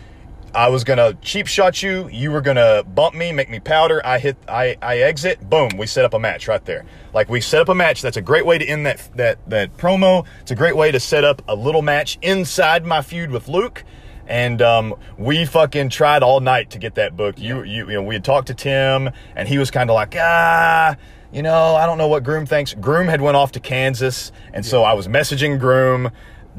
I 0.54 0.68
was 0.68 0.84
gonna 0.84 1.14
cheap 1.22 1.48
shot 1.48 1.82
you. 1.82 2.10
You 2.10 2.32
were 2.32 2.42
gonna 2.42 2.84
bump 2.84 3.16
me, 3.16 3.32
make 3.32 3.50
me 3.50 3.60
powder. 3.60 4.02
I 4.06 4.20
hit, 4.20 4.36
I, 4.48 4.76
I 4.82 4.98
exit. 4.98 5.50
Boom. 5.50 5.70
We 5.78 5.88
set 5.88 6.04
up 6.04 6.14
a 6.14 6.20
match 6.20 6.48
right 6.48 6.64
there. 6.66 6.86
Like 7.14 7.30
we 7.30 7.40
set 7.40 7.62
up 7.62 7.70
a 7.70 7.76
match. 7.76 8.02
That's 8.02 8.18
a 8.18 8.22
great 8.22 8.46
way 8.46 8.58
to 8.58 8.66
end 8.66 8.86
that 8.86 9.10
that 9.16 9.50
that 9.50 9.78
promo. 9.78 10.26
It's 10.42 10.52
a 10.52 10.56
great 10.56 10.76
way 10.76 10.92
to 10.92 11.00
set 11.00 11.24
up 11.24 11.42
a 11.48 11.56
little 11.56 11.82
match 11.82 12.18
inside 12.22 12.86
my 12.86 13.02
feud 13.02 13.32
with 13.32 13.48
Luke. 13.48 13.84
And 14.28 14.62
um, 14.62 14.96
we 15.18 15.46
fucking 15.46 15.90
tried 15.90 16.24
all 16.24 16.40
night 16.40 16.70
to 16.72 16.80
get 16.80 16.96
that 16.96 17.18
book. 17.18 17.38
You, 17.38 17.64
you, 17.64 17.88
you 17.90 17.96
know, 17.96 18.04
we 18.04 18.16
had 18.16 18.24
talked 18.24 18.48
to 18.48 18.54
Tim, 18.54 19.10
and 19.36 19.48
he 19.48 19.58
was 19.58 19.72
kind 19.72 19.90
of 19.90 19.96
like, 19.96 20.16
ah, 20.18 20.96
you 21.32 21.42
know, 21.42 21.76
I 21.76 21.86
don't 21.86 21.98
know 21.98 22.08
what 22.08 22.24
Groom 22.24 22.46
thinks. 22.46 22.74
Groom 22.74 23.08
had 23.08 23.22
went 23.22 23.38
off 23.38 23.52
to 23.54 23.60
Kansas, 23.60 24.32
and 24.54 24.66
so 24.66 24.84
I 24.84 24.94
was 24.94 25.08
messaging 25.08 25.60
Groom 25.60 26.12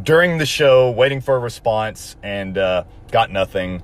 during 0.02 0.38
the 0.38 0.46
show, 0.46 0.90
waiting 0.90 1.20
for 1.20 1.36
a 1.36 1.38
response, 1.38 2.16
and 2.22 2.56
uh, 2.56 2.84
got 3.10 3.30
nothing. 3.30 3.82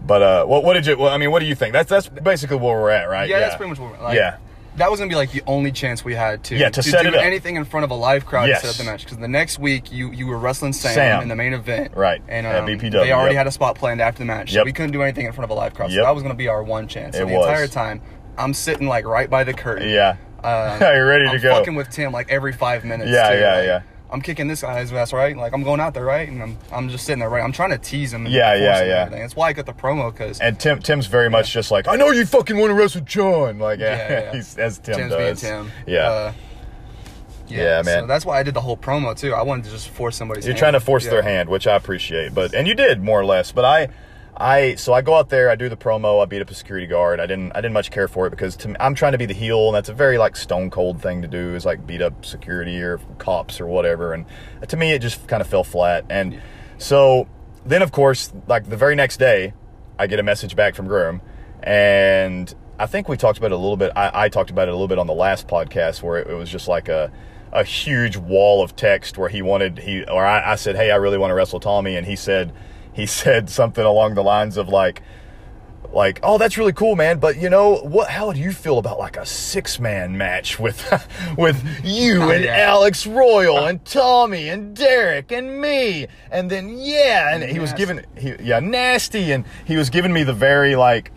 But 0.00 0.22
uh, 0.22 0.44
what, 0.46 0.64
what 0.64 0.74
did 0.74 0.86
you? 0.86 0.96
Well, 0.96 1.12
I 1.12 1.18
mean, 1.18 1.30
what 1.30 1.40
do 1.40 1.46
you 1.46 1.54
think? 1.54 1.72
That's 1.72 1.90
that's 1.90 2.08
basically 2.08 2.56
where 2.56 2.80
we're 2.80 2.90
at, 2.90 3.08
right? 3.08 3.28
Yeah, 3.28 3.40
that's 3.40 3.56
pretty 3.56 3.70
much 3.70 3.78
what 3.78 3.92
we're 3.98 4.02
like. 4.02 4.16
yeah, 4.16 4.36
That 4.76 4.90
was 4.90 5.00
gonna 5.00 5.08
be 5.10 5.16
like 5.16 5.32
the 5.32 5.42
only 5.46 5.72
chance 5.72 6.04
we 6.04 6.14
had 6.14 6.44
to 6.44 6.56
Yeah, 6.56 6.70
to 6.70 6.82
set 6.82 7.02
do 7.02 7.14
anything 7.14 7.56
in 7.56 7.64
front 7.64 7.82
of 7.84 7.90
a 7.90 7.94
live 7.94 8.24
crowd 8.24 8.48
Yes. 8.48 8.60
to 8.62 8.68
set 8.68 8.74
up 8.76 8.78
the 8.86 8.90
match. 8.90 9.04
Because 9.04 9.18
the 9.18 9.26
next 9.28 9.58
week 9.58 9.90
you 9.90 10.12
you 10.12 10.26
were 10.28 10.38
wrestling 10.38 10.72
Sam, 10.72 10.94
Sam. 10.94 11.22
in 11.22 11.28
the 11.28 11.34
main 11.36 11.52
event, 11.52 11.94
Right, 11.96 12.22
And 12.28 12.46
at 12.46 12.60
um, 12.62 12.66
BPW, 12.68 12.92
they 12.92 13.12
already 13.12 13.34
yep. 13.34 13.40
had 13.40 13.46
a 13.48 13.50
spot 13.50 13.74
planned 13.74 14.00
after 14.00 14.20
the 14.20 14.24
match. 14.24 14.52
So 14.52 14.62
we 14.64 14.72
couldn't 14.72 14.92
do 14.92 15.02
anything 15.02 15.26
in 15.26 15.32
front 15.32 15.44
of 15.44 15.50
a 15.50 15.54
live 15.54 15.74
crowd. 15.74 15.90
So 15.90 15.96
Yep. 15.96 16.04
that 16.04 16.14
was 16.14 16.22
gonna 16.22 16.34
be 16.36 16.48
our 16.48 16.62
one 16.62 16.86
chance. 16.86 17.16
It 17.16 17.26
the 17.26 17.34
was. 17.34 17.44
entire 17.46 17.66
time, 17.66 18.00
I'm 18.38 18.54
sitting 18.54 18.86
like 18.88 19.04
right 19.06 19.28
by 19.28 19.44
the 19.44 19.52
curtain. 19.54 19.88
yeah. 19.90 20.16
Uh, 20.38 20.78
You're 20.80 21.04
ready 21.08 21.24
to 21.24 21.32
I'm 21.32 21.40
go. 21.40 21.50
fucking 21.58 21.74
with 21.74 21.90
Tim 21.90 22.12
like 22.12 22.30
every 22.30 22.52
five 22.52 22.84
minutes. 22.84 23.10
Yeah, 23.10 23.30
too. 23.34 23.38
yeah, 23.40 23.54
Like, 23.56 23.66
yeah. 23.66 23.82
I'm 24.12 24.20
kicking 24.22 24.46
this 24.46 24.62
guy's 24.62 24.92
ass, 24.92 25.12
right? 25.12 25.36
Like 25.36 25.52
I'm 25.52 25.64
going 25.64 25.80
out 25.80 25.94
there, 25.94 26.04
right? 26.04 26.28
And 26.28 26.40
I'm, 26.40 26.58
I'm 26.70 26.88
just 26.88 27.04
sitting 27.06 27.18
there, 27.18 27.28
right? 27.28 27.42
I'm 27.42 27.50
trying 27.50 27.70
to 27.70 27.78
tease 27.78 28.12
him. 28.12 28.24
and 28.24 28.32
Yeah, 28.32 28.54
yeah, 28.54 28.84
yeah. 28.84 28.94
everything. 29.00 29.22
That's 29.22 29.34
why 29.34 29.48
I 29.48 29.52
got 29.52 29.66
the 29.66 29.72
promo 29.72 30.12
because 30.12 30.38
And 30.38 30.58
Tim 30.58 30.78
Tim's 30.80 31.06
very 31.08 31.28
much 31.28 31.52
just 31.52 31.72
like, 31.72 31.88
I 31.88 31.96
know 31.96 32.12
you 32.12 32.24
fucking 32.24 32.56
want 32.56 32.70
to 32.70 32.74
wrestle 32.74 33.00
Jon. 33.00 33.58
Like, 33.58 33.80
yeah, 33.80 33.96
Yeah, 34.10 34.20
yeah. 34.26 34.32
he's 34.32 34.56
as 34.56 34.78
Tim 34.78 34.94
Tim's 34.94 35.10
does. 35.12 35.40
being 35.42 35.52
Tim. 35.52 35.72
Yeah. 35.88 35.98
Uh, 36.08 36.32
Yeah, 37.48 37.82
man. 37.84 38.02
So 38.02 38.06
that's 38.06 38.24
why 38.24 38.38
I 38.38 38.42
did 38.44 38.54
the 38.54 38.60
whole 38.60 38.76
promo 38.76 39.16
too. 39.18 39.34
I 39.34 39.42
wanted 39.42 39.64
to 39.64 39.70
just 39.70 39.88
force 39.88 40.16
somebody's. 40.16 40.44
Hand. 40.44 40.56
You're 40.56 40.64
hand. 40.66 40.72
trying 40.74 40.80
to 40.80 40.86
force 40.86 41.04
Yeah. 41.04 41.10
their 41.10 41.22
hand, 41.22 41.48
which 41.48 41.66
I 41.66 41.74
appreciate. 41.74 42.32
But 42.32 42.54
and 42.54 42.68
you 42.68 42.74
did 42.74 43.02
more 43.02 43.20
or 43.20 43.24
less. 43.24 43.50
But 43.52 43.64
I, 43.64 43.88
I 44.40 44.76
so 44.76 44.92
I 44.92 45.02
go 45.02 45.14
out 45.14 45.30
there, 45.30 45.50
I 45.50 45.56
do 45.56 45.68
the 45.68 45.76
promo, 45.76 46.22
I 46.22 46.26
beat 46.26 46.40
up 46.40 46.48
a 46.48 46.54
security 46.54 46.86
guard. 46.86 47.18
I 47.18 47.26
didn't 47.26 47.50
I 47.56 47.60
didn't 47.60 47.72
much 47.72 47.90
care 47.90 48.06
for 48.06 48.28
it 48.28 48.30
because 48.30 48.64
me, 48.64 48.76
I'm 48.78 48.94
trying 48.94 49.12
to 49.12 49.18
be 49.18 49.26
the 49.26 49.34
heel, 49.34 49.66
and 49.66 49.74
that's 49.74 49.88
a 49.88 49.94
very 49.94 50.16
like 50.16 50.36
stone 50.36 50.70
cold 50.70 51.02
thing 51.02 51.22
to 51.22 51.28
do 51.28 51.56
is 51.56 51.66
like 51.66 51.84
beat 51.88 52.00
up 52.00 52.24
security 52.24 52.80
or 52.80 52.98
cops 53.18 53.60
or 53.60 53.66
whatever. 53.66 54.12
And 54.12 54.26
to 54.68 54.76
me, 54.76 54.92
it 54.92 55.00
just 55.00 55.26
kind 55.26 55.40
of 55.40 55.48
fell 55.48 55.64
flat. 55.64 56.04
And 56.08 56.40
so 56.78 57.26
then, 57.66 57.82
of 57.82 57.90
course, 57.90 58.32
like 58.46 58.70
the 58.70 58.76
very 58.76 58.94
next 58.94 59.16
day, 59.16 59.54
I 59.98 60.06
get 60.06 60.20
a 60.20 60.22
message 60.22 60.54
back 60.54 60.76
from 60.76 60.86
Groom, 60.86 61.20
and 61.64 62.54
I 62.78 62.86
think 62.86 63.08
we 63.08 63.16
talked 63.16 63.38
about 63.38 63.50
it 63.50 63.54
a 63.54 63.58
little 63.58 63.76
bit. 63.76 63.90
I, 63.96 64.10
I 64.14 64.28
talked 64.28 64.50
about 64.50 64.68
it 64.68 64.70
a 64.70 64.74
little 64.74 64.86
bit 64.86 65.00
on 65.00 65.08
the 65.08 65.14
last 65.14 65.48
podcast 65.48 66.00
where 66.00 66.18
it, 66.18 66.28
it 66.28 66.34
was 66.34 66.48
just 66.48 66.68
like 66.68 66.88
a 66.88 67.10
a 67.50 67.64
huge 67.64 68.16
wall 68.16 68.62
of 68.62 68.76
text 68.76 69.16
where 69.18 69.30
he 69.30 69.42
wanted 69.42 69.78
he 69.78 70.04
or 70.04 70.24
I, 70.24 70.52
I 70.52 70.54
said, 70.54 70.76
"Hey, 70.76 70.92
I 70.92 70.96
really 70.96 71.18
want 71.18 71.32
to 71.32 71.34
wrestle 71.34 71.58
Tommy," 71.58 71.96
and 71.96 72.06
he 72.06 72.14
said 72.14 72.52
he 72.92 73.06
said 73.06 73.50
something 73.50 73.84
along 73.84 74.14
the 74.14 74.22
lines 74.22 74.56
of 74.56 74.68
like 74.68 75.02
like, 75.92 76.20
oh, 76.22 76.36
that's 76.36 76.58
really 76.58 76.72
cool, 76.72 76.96
man. 76.96 77.18
But 77.18 77.38
you 77.38 77.48
know 77.48 77.76
what? 77.76 78.10
How 78.10 78.32
do 78.32 78.40
you 78.40 78.52
feel 78.52 78.78
about 78.78 78.98
like 78.98 79.16
a 79.16 79.24
six 79.24 79.80
man 79.80 80.16
match 80.16 80.58
with 80.58 81.08
with 81.38 81.64
you 81.82 82.22
oh, 82.22 82.30
and 82.30 82.44
Yeah. 82.44 82.56
Alex 82.58 83.06
Royal 83.06 83.56
uh. 83.56 83.66
and 83.68 83.84
Tommy 83.84 84.48
and 84.48 84.76
Derek 84.76 85.32
and 85.32 85.60
me? 85.60 86.06
And 86.30 86.50
then 86.50 86.78
yeah, 86.78 87.34
and 87.34 87.42
he 87.42 87.58
was 87.58 87.70
Nasty. 87.70 87.86
giving 87.86 88.04
he 88.16 88.44
yeah 88.44 88.60
nasty, 88.60 89.32
and 89.32 89.44
he 89.64 89.76
was 89.76 89.88
giving 89.88 90.12
me 90.12 90.24
the 90.24 90.34
very 90.34 90.76
like 90.76 91.10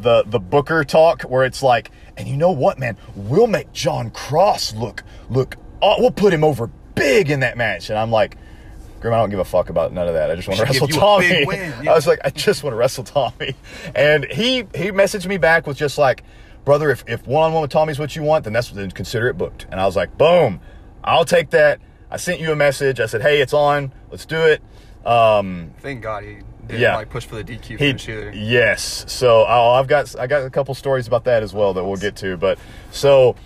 the 0.00 0.24
the 0.26 0.40
Booker 0.40 0.82
talk 0.84 1.22
where 1.22 1.44
it's 1.44 1.62
like, 1.62 1.90
and 2.16 2.26
you 2.26 2.36
know 2.36 2.50
what, 2.50 2.78
man? 2.78 2.96
We'll 3.14 3.46
make 3.46 3.72
Jon 3.72 4.10
Cross 4.10 4.74
look 4.74 5.04
look. 5.30 5.56
Oh, 5.80 5.96
we'll 5.98 6.10
put 6.10 6.32
him 6.32 6.42
over 6.42 6.68
big 6.94 7.30
in 7.30 7.40
that 7.40 7.56
match, 7.56 7.90
and 7.90 7.98
I'm 7.98 8.10
like. 8.10 8.36
Grim, 9.06 9.14
I 9.14 9.18
don't 9.22 9.30
give 9.30 9.38
a 9.38 9.44
fuck 9.44 9.70
about 9.70 9.92
none 9.92 10.08
of 10.08 10.14
that. 10.14 10.32
I 10.32 10.34
just 10.34 10.48
want 10.48 10.58
to 10.58 10.64
wrestle 10.66 10.88
give 10.88 10.96
you 10.96 11.00
a 11.00 11.04
Tommy. 11.04 11.44
win, 11.46 11.74
yeah. 11.84 11.92
I 11.92 11.94
was 11.94 12.08
like, 12.08 12.18
I 12.24 12.30
just 12.30 12.64
want 12.64 12.72
to 12.72 12.76
wrestle 12.76 13.04
Tommy. 13.04 13.54
And 13.94 14.24
he 14.24 14.56
he 14.74 14.90
messaged 14.90 15.26
me 15.26 15.36
back 15.36 15.66
with 15.68 15.76
just 15.76 15.96
like, 15.96 16.24
brother, 16.64 16.90
if, 16.90 17.04
if 17.06 17.24
one 17.26 17.44
on 17.44 17.52
one 17.52 17.62
with 17.62 17.70
Tommy's 17.70 18.00
what 18.00 18.16
you 18.16 18.24
want, 18.24 18.42
then 18.42 18.52
that's 18.52 18.70
then 18.70 18.90
consider 18.90 19.28
it 19.28 19.38
booked. 19.38 19.66
And 19.70 19.80
I 19.80 19.86
was 19.86 19.94
like, 19.94 20.18
boom, 20.18 20.60
I'll 21.04 21.24
take 21.24 21.50
that. 21.50 21.80
I 22.10 22.16
sent 22.16 22.40
you 22.40 22.50
a 22.50 22.56
message. 22.56 22.98
I 22.98 23.06
said, 23.06 23.22
hey, 23.22 23.40
it's 23.40 23.52
on. 23.52 23.92
Let's 24.10 24.26
do 24.26 24.40
it. 24.42 24.60
Um, 25.08 25.72
Thank 25.78 26.02
God 26.02 26.24
he 26.24 26.38
didn't 26.66 26.80
Yeah. 26.80 26.96
like 26.96 27.08
push 27.08 27.24
for 27.24 27.40
the 27.40 27.44
DQ 27.44 27.64
he, 27.64 27.76
finish 27.76 28.08
either. 28.08 28.32
yes. 28.34 29.04
So 29.06 29.44
oh, 29.46 29.70
I've 29.70 29.86
got 29.86 30.18
I 30.18 30.26
got 30.26 30.44
a 30.44 30.50
couple 30.50 30.74
stories 30.74 31.06
about 31.06 31.22
that 31.24 31.44
as 31.44 31.54
well 31.54 31.72
that 31.74 31.84
we'll 31.84 31.96
get 31.96 32.16
to. 32.16 32.36
But 32.36 32.58
so 32.90 33.36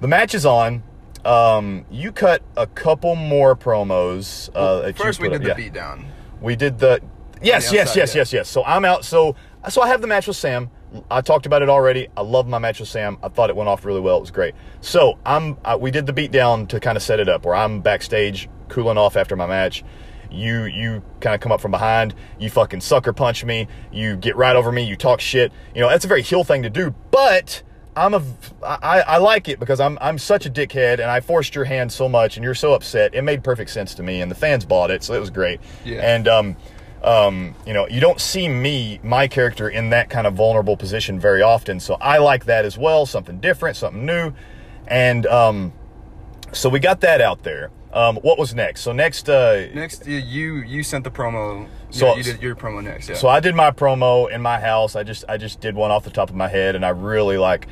the 0.00 0.08
match 0.08 0.34
is 0.34 0.44
on. 0.44 0.82
Um, 1.24 1.84
you 1.90 2.12
cut 2.12 2.42
a 2.56 2.66
couple 2.66 3.14
more 3.16 3.56
promos. 3.56 4.50
Uh, 4.54 4.86
you 4.88 4.92
First, 4.92 5.20
we 5.20 5.28
did 5.28 5.46
up. 5.48 5.56
the 5.56 5.62
Yeah. 5.62 5.70
beatdown. 5.70 6.04
We 6.40 6.56
did 6.56 6.78
the 6.78 7.00
yes, 7.42 7.70
the 7.70 7.76
yes, 7.76 7.88
outside, 7.88 8.00
yes, 8.00 8.14
yeah. 8.14 8.20
yes, 8.20 8.32
yes. 8.32 8.48
So 8.48 8.64
I'm 8.64 8.84
out. 8.84 9.04
So 9.04 9.34
so 9.68 9.80
I 9.82 9.88
have 9.88 10.00
the 10.00 10.06
match 10.06 10.26
with 10.26 10.36
Sam. 10.36 10.70
I 11.10 11.22
talked 11.22 11.46
about 11.46 11.62
it 11.62 11.68
already. 11.68 12.08
I 12.16 12.20
love 12.20 12.46
my 12.46 12.58
match 12.58 12.78
with 12.78 12.88
Sam. 12.88 13.18
I 13.22 13.28
thought 13.28 13.50
it 13.50 13.56
went 13.56 13.68
off 13.68 13.84
really 13.84 14.00
well. 14.00 14.18
It 14.18 14.20
was 14.20 14.30
great. 14.30 14.54
So 14.80 15.18
I'm 15.24 15.56
I, 15.64 15.76
we 15.76 15.90
did 15.90 16.06
the 16.06 16.12
beatdown 16.12 16.68
to 16.68 16.78
kind 16.80 16.96
of 16.96 17.02
set 17.02 17.18
it 17.20 17.28
up 17.28 17.44
where 17.46 17.54
I'm 17.54 17.80
backstage 17.80 18.48
cooling 18.68 18.98
off 18.98 19.16
after 19.16 19.34
my 19.36 19.46
match. 19.46 19.82
You 20.30 20.64
you 20.64 21.02
kind 21.20 21.34
of 21.34 21.40
come 21.40 21.52
up 21.52 21.60
from 21.60 21.70
behind. 21.70 22.14
You 22.38 22.50
fucking 22.50 22.80
sucker 22.82 23.12
punch 23.12 23.44
me. 23.44 23.66
You 23.92 24.16
get 24.16 24.36
right 24.36 24.56
over 24.56 24.70
me. 24.70 24.82
You 24.82 24.96
talk 24.96 25.20
shit. 25.20 25.52
You 25.74 25.80
know 25.80 25.88
that's 25.88 26.04
a 26.04 26.08
very 26.08 26.22
heel 26.22 26.44
thing 26.44 26.62
to 26.62 26.70
do, 26.70 26.94
but. 27.10 27.62
I'm 27.96 28.14
a, 28.14 28.22
I, 28.62 29.00
I 29.00 29.16
like 29.18 29.48
it 29.48 29.60
because 29.60 29.80
I'm, 29.80 29.98
I'm 30.00 30.18
such 30.18 30.46
a 30.46 30.50
dickhead 30.50 30.94
and 30.94 31.04
I 31.04 31.20
forced 31.20 31.54
your 31.54 31.64
hand 31.64 31.92
so 31.92 32.08
much 32.08 32.36
and 32.36 32.44
you're 32.44 32.54
so 32.54 32.74
upset. 32.74 33.14
It 33.14 33.22
made 33.22 33.44
perfect 33.44 33.70
sense 33.70 33.94
to 33.94 34.02
me 34.02 34.20
and 34.20 34.30
the 34.30 34.34
fans 34.34 34.64
bought 34.64 34.90
it, 34.90 35.04
so 35.04 35.14
it 35.14 35.20
was 35.20 35.30
great. 35.30 35.60
Yeah. 35.84 36.00
And 36.00 36.26
um, 36.26 36.56
um, 37.04 37.54
you 37.66 37.72
know, 37.72 37.86
you 37.86 38.00
don't 38.00 38.20
see 38.20 38.48
me, 38.48 38.98
my 39.02 39.28
character, 39.28 39.68
in 39.68 39.90
that 39.90 40.10
kind 40.10 40.26
of 40.26 40.34
vulnerable 40.34 40.76
position 40.76 41.20
very 41.20 41.42
often. 41.42 41.78
So 41.78 41.94
I 42.00 42.18
like 42.18 42.46
that 42.46 42.64
as 42.64 42.76
well, 42.78 43.06
something 43.06 43.40
different, 43.40 43.76
something 43.76 44.04
new. 44.04 44.32
And 44.86 45.26
um, 45.26 45.72
so 46.52 46.68
we 46.68 46.80
got 46.80 47.00
that 47.02 47.20
out 47.20 47.42
there. 47.42 47.70
Um, 47.92 48.16
what 48.16 48.38
was 48.38 48.56
next? 48.56 48.80
So 48.80 48.92
next, 48.92 49.28
uh, 49.28 49.68
Next, 49.72 50.04
you 50.06 50.56
you, 50.56 50.82
sent 50.82 51.04
the 51.04 51.12
promo. 51.12 51.68
So- 51.90 52.08
yeah, 52.08 52.14
you 52.16 52.22
did 52.24 52.42
your 52.42 52.56
promo 52.56 52.82
next. 52.82 53.08
Yeah. 53.08 53.14
so 53.14 53.28
I 53.28 53.38
did 53.38 53.54
my 53.54 53.70
promo 53.70 54.28
in 54.28 54.42
my 54.42 54.58
house. 54.58 54.96
I 54.96 55.04
just 55.04 55.24
I 55.28 55.36
just 55.36 55.60
did 55.60 55.76
one 55.76 55.92
off 55.92 56.02
the 56.02 56.10
top 56.10 56.28
of 56.28 56.34
my 56.34 56.48
head, 56.48 56.74
and 56.74 56.84
I 56.84 56.88
really 56.88 57.38
like. 57.38 57.68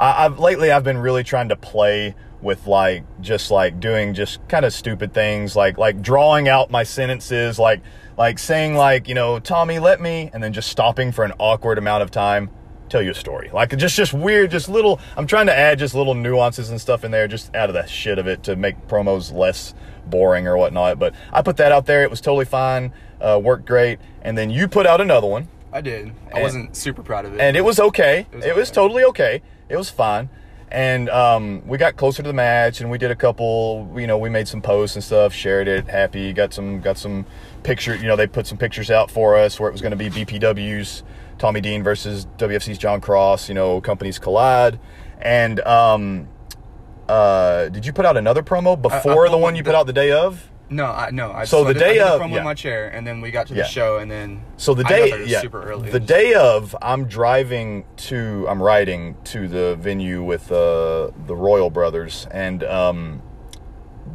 I, 0.00 0.24
I've 0.24 0.38
lately 0.40 0.72
I've 0.72 0.82
been 0.84 0.98
really 0.98 1.22
trying 1.22 1.50
to 1.50 1.56
play 1.56 2.14
with 2.42 2.66
like 2.66 3.04
just 3.20 3.50
like 3.50 3.78
doing 3.80 4.14
just 4.14 4.40
kind 4.48 4.64
of 4.64 4.72
stupid 4.72 5.12
things 5.12 5.54
like 5.54 5.76
like 5.78 6.00
drawing 6.00 6.48
out 6.48 6.70
my 6.70 6.82
sentences 6.84 7.58
like 7.58 7.82
like 8.16 8.38
saying 8.38 8.74
like 8.74 9.08
you 9.08 9.14
know 9.14 9.38
Tommy 9.38 9.78
let 9.78 10.00
me 10.00 10.30
and 10.32 10.42
then 10.42 10.52
just 10.54 10.70
stopping 10.70 11.12
for 11.12 11.22
an 11.24 11.32
awkward 11.38 11.76
amount 11.76 12.02
of 12.02 12.10
time 12.10 12.48
tell 12.88 13.02
you 13.02 13.10
a 13.10 13.14
story 13.14 13.50
like 13.52 13.76
just 13.76 13.94
just 13.94 14.14
weird 14.14 14.50
just 14.50 14.68
little 14.70 14.98
I'm 15.18 15.26
trying 15.26 15.46
to 15.46 15.54
add 15.56 15.78
just 15.78 15.94
little 15.94 16.14
nuances 16.14 16.70
and 16.70 16.80
stuff 16.80 17.04
in 17.04 17.10
there 17.10 17.28
just 17.28 17.54
out 17.54 17.68
of 17.68 17.74
the 17.74 17.86
shit 17.86 18.18
of 18.18 18.26
it 18.26 18.42
to 18.44 18.56
make 18.56 18.88
promos 18.88 19.32
less 19.32 19.74
boring 20.06 20.46
or 20.48 20.56
whatnot 20.56 20.98
but 20.98 21.14
I 21.32 21.42
put 21.42 21.58
that 21.58 21.72
out 21.72 21.84
there 21.86 22.02
it 22.02 22.10
was 22.10 22.22
totally 22.22 22.46
fine 22.46 22.92
uh, 23.20 23.38
worked 23.42 23.66
great 23.66 23.98
and 24.22 24.36
then 24.36 24.48
you 24.48 24.66
put 24.66 24.86
out 24.86 25.00
another 25.02 25.26
one 25.28 25.46
I 25.72 25.82
did. 25.82 26.08
I 26.32 26.36
And- 26.38 26.42
wasn't 26.42 26.74
super 26.76 27.02
proud 27.02 27.26
of 27.26 27.34
it. 27.34 27.40
and 27.40 27.56
it 27.56 27.60
was 27.60 27.78
okay. 27.78 28.26
It 28.32 28.38
It 28.44 28.56
was, 28.56 28.56
was 28.56 28.68
okay. 28.70 28.74
totally 28.74 29.04
okay. 29.04 29.42
It 29.70 29.76
was 29.76 29.88
fine. 29.88 30.28
And 30.72 31.08
um, 31.08 31.66
we 31.66 31.78
got 31.78 31.96
closer 31.96 32.22
to 32.22 32.28
the 32.28 32.34
match, 32.34 32.80
and 32.80 32.90
we 32.90 32.98
did 32.98 33.10
a 33.10 33.16
couple. 33.16 33.92
You 33.96 34.06
know, 34.06 34.18
we 34.18 34.28
made 34.28 34.46
some 34.46 34.62
posts 34.62 34.94
and 34.94 35.02
stuff, 35.02 35.32
shared 35.32 35.66
it. 35.66 35.88
Happy, 35.88 36.32
got 36.32 36.52
some, 36.52 36.80
got 36.80 36.96
some 36.96 37.26
pictures. 37.64 38.00
You 38.00 38.06
know, 38.06 38.14
they 38.14 38.28
put 38.28 38.46
some 38.46 38.56
pictures 38.56 38.90
out 38.90 39.10
for 39.10 39.36
us 39.36 39.58
where 39.58 39.68
it 39.68 39.72
was 39.72 39.80
going 39.80 39.96
to 39.96 39.96
be 39.96 40.10
BPW's 40.10 41.02
Tommy 41.38 41.60
Dean 41.60 41.82
versus 41.82 42.26
WFC's 42.38 42.78
Jon 42.78 43.00
Cross. 43.00 43.48
You 43.48 43.54
know, 43.56 43.80
companies 43.80 44.20
collide, 44.20 44.78
and 45.20 45.58
um, 45.60 46.28
uh, 47.08 47.68
did 47.70 47.84
you 47.84 47.92
put 47.92 48.06
out 48.06 48.16
another 48.16 48.42
promo 48.42 48.80
before 48.80 49.28
the 49.28 49.38
one 49.38 49.56
you 49.56 49.64
put 49.64 49.74
out 49.74 49.86
the 49.86 49.92
day 49.92 50.12
of? 50.12 50.50
No, 50.72 50.86
I 50.86 51.10
no. 51.10 51.32
I, 51.32 51.44
So 51.44 51.64
the 51.64 51.70
I 51.70 51.72
day 51.72 51.98
of- 51.98 52.20
promo 52.20 52.36
yeah. 52.36 52.42
my 52.44 52.54
chair, 52.54 52.88
and 52.88 53.04
then 53.06 53.20
we 53.20 53.30
got 53.32 53.48
to 53.48 53.54
Yeah. 53.54 53.62
the 53.64 53.68
show, 53.68 53.98
and 53.98 54.08
then 54.10 54.40
So 54.56 54.72
the 54.72 54.84
day, 54.84 55.24
yeah, 55.26 55.40
super 55.40 55.60
early. 55.62 55.90
the 55.90 55.98
day 56.00 56.32
of, 56.34 56.76
I'm 56.80 57.06
driving 57.06 57.84
to, 58.08 58.46
I'm 58.48 58.62
riding 58.62 59.16
to 59.24 59.48
the 59.48 59.74
venue 59.76 60.22
with 60.22 60.50
uh, 60.52 61.10
the 61.26 61.34
Royal 61.34 61.70
Brothers, 61.70 62.28
and 62.30 62.62
um, 62.64 63.22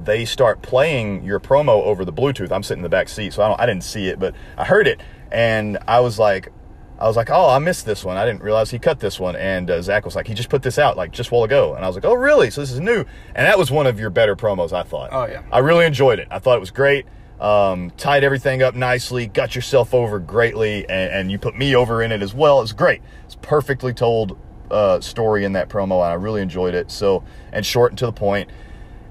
they 0.04 0.24
start 0.24 0.62
playing 0.62 1.24
your 1.26 1.40
promo 1.42 1.84
over 1.84 2.06
the 2.06 2.14
Bluetooth. 2.14 2.52
I'm 2.52 2.64
sitting 2.64 2.80
in 2.80 2.84
the 2.84 2.90
back 2.90 3.10
seat, 3.10 3.34
so 3.34 3.44
I 3.44 3.48
don't, 3.50 3.60
I 3.60 3.66
didn't 3.66 3.84
see 3.84 4.08
it, 4.08 4.18
but 4.18 4.34
I 4.58 4.64
heard 4.64 4.88
it, 4.88 5.02
and 5.32 5.78
I 5.88 6.00
was 6.00 6.18
like, 6.20 6.50
I 6.98 7.08
was 7.08 7.18
like, 7.18 7.30
oh, 7.30 7.50
I 7.50 7.60
missed 7.60 7.86
this 7.86 8.06
one. 8.06 8.16
I 8.16 8.26
didn't 8.26 8.42
realize 8.42 8.72
he 8.72 8.80
cut 8.80 9.00
this 9.00 9.20
one. 9.20 9.36
And 9.36 9.70
uh, 9.70 9.82
Zach 9.82 10.06
was 10.06 10.16
like, 10.16 10.28
he 10.28 10.34
just 10.34 10.50
put 10.50 10.64
this 10.64 10.80
out 10.80 10.96
like 10.96 11.12
just 11.12 11.30
a 11.30 11.34
while 11.34 11.44
ago, 11.44 11.76
and 11.76 11.84
I 11.84 11.88
was 11.88 11.96
like, 11.96 12.06
oh, 12.06 12.14
really? 12.14 12.50
So 12.50 12.62
this 12.62 12.72
is 12.72 12.80
new, 12.80 13.06
and 13.36 13.46
that 13.46 13.58
was 13.58 13.70
one 13.70 13.88
of 13.88 14.00
your 14.00 14.10
better 14.10 14.36
promos, 14.36 14.72
I 14.72 14.84
thought. 14.84 15.10
Oh, 15.12 15.26
yeah. 15.26 15.44
I 15.52 15.60
really 15.60 15.86
enjoyed 15.86 16.20
it. 16.20 16.28
I 16.32 16.40
thought 16.40 16.56
it 16.56 16.62
was 16.62 16.72
great. 16.72 17.06
Um, 17.40 17.92
tied 17.98 18.24
everything 18.24 18.64
up 18.64 18.76
nicely, 18.76 19.28
got 19.28 19.56
yourself 19.56 19.94
over 19.94 20.20
greatly, 20.20 20.88
and, 20.88 21.12
and 21.12 21.32
you 21.32 21.38
put 21.38 21.58
me 21.58 21.76
over 21.76 22.02
in 22.02 22.14
it 22.14 22.22
as 22.22 22.34
well. 22.34 22.62
It's 22.62 22.72
great. 22.72 23.02
It's 23.26 23.36
perfectly 23.36 23.94
told 23.94 24.38
uh, 24.72 25.02
story 25.02 25.44
in 25.44 25.54
that 25.54 25.68
promo, 25.68 26.02
and 26.02 26.12
I 26.12 26.14
really 26.14 26.42
enjoyed 26.42 26.74
it. 26.74 26.90
So 26.92 27.26
and 27.52 27.66
short 27.66 27.92
and 27.92 28.00
to 28.00 28.06
the 28.06 28.14
point. 28.14 28.50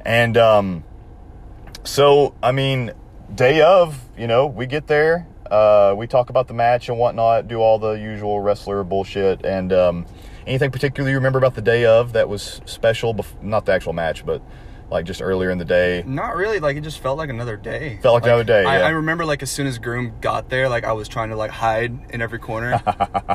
And 0.06 0.38
um, 0.38 0.84
so 1.84 2.34
I 2.42 2.52
mean, 2.52 2.92
day 3.34 3.60
of, 3.60 4.00
you 4.16 4.26
know, 4.26 4.46
we 4.46 4.66
get 4.66 4.86
there, 4.86 5.26
uh, 5.50 5.94
we 5.96 6.06
talk 6.06 6.30
about 6.30 6.48
the 6.48 6.54
match 6.54 6.88
and 6.88 6.98
whatnot, 6.98 7.48
do 7.48 7.58
all 7.60 7.78
the 7.78 7.92
usual 7.92 8.40
wrestler 8.40 8.82
bullshit, 8.84 9.44
and 9.44 9.72
um, 9.72 10.06
anything 10.46 10.70
particularly 10.70 11.12
you 11.12 11.18
remember 11.18 11.38
about 11.38 11.54
the 11.54 11.62
day 11.62 11.84
of 11.84 12.12
that 12.12 12.28
was 12.28 12.60
special? 12.64 13.14
Bef- 13.14 13.42
not 13.42 13.66
the 13.66 13.72
actual 13.72 13.92
match, 13.92 14.24
but 14.24 14.42
like 14.90 15.06
just 15.06 15.22
earlier 15.22 15.50
in 15.50 15.58
the 15.58 15.64
day. 15.64 16.04
Not 16.06 16.36
really. 16.36 16.60
Like 16.60 16.76
it 16.76 16.82
just 16.82 17.00
felt 17.00 17.16
like 17.18 17.30
another 17.30 17.56
day. 17.56 17.98
Felt 18.02 18.14
like 18.14 18.24
another 18.24 18.44
day, 18.44 18.64
I, 18.64 18.78
yeah. 18.78 18.86
I 18.86 18.90
remember 18.90 19.24
like 19.24 19.42
as 19.42 19.50
soon 19.50 19.66
as 19.66 19.78
Groom 19.78 20.12
got 20.20 20.50
there, 20.50 20.68
like 20.68 20.84
I 20.84 20.92
was 20.92 21.08
trying 21.08 21.30
to 21.30 21.36
like 21.36 21.50
hide 21.50 21.96
in 22.10 22.20
every 22.22 22.38
corner. 22.38 22.80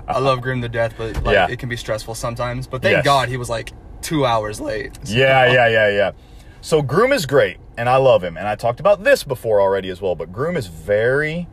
I 0.08 0.20
love 0.20 0.42
Groom 0.42 0.62
to 0.62 0.70
death, 0.70 0.94
but 0.98 1.24
like 1.24 1.34
Yeah. 1.34 1.48
it 1.50 1.58
can 1.60 1.68
be 1.70 1.76
stressful 1.78 2.16
sometimes. 2.16 2.68
But 2.68 2.82
thank 2.82 2.98
Yes. 2.98 3.06
God 3.06 3.30
he 3.30 3.38
was 3.38 3.50
like 3.50 3.72
two 4.02 4.26
hours 4.26 4.60
late. 4.62 4.96
So- 5.08 5.14
Yeah, 5.16 5.52
yeah, 5.52 5.68
yeah, 5.68 5.90
yeah. 5.90 6.12
So 6.62 6.82
Groom 6.82 7.12
is 7.14 7.26
great, 7.26 7.58
and 7.78 7.88
I 7.90 7.98
love 7.98 8.24
him. 8.24 8.38
And 8.38 8.48
I 8.48 8.56
talked 8.56 8.80
about 8.80 9.04
this 9.04 9.24
before 9.24 9.60
already 9.62 9.90
as 9.90 10.02
well. 10.02 10.14
But 10.16 10.32
Groom 10.32 10.56
is 10.56 10.68
very 10.68 11.48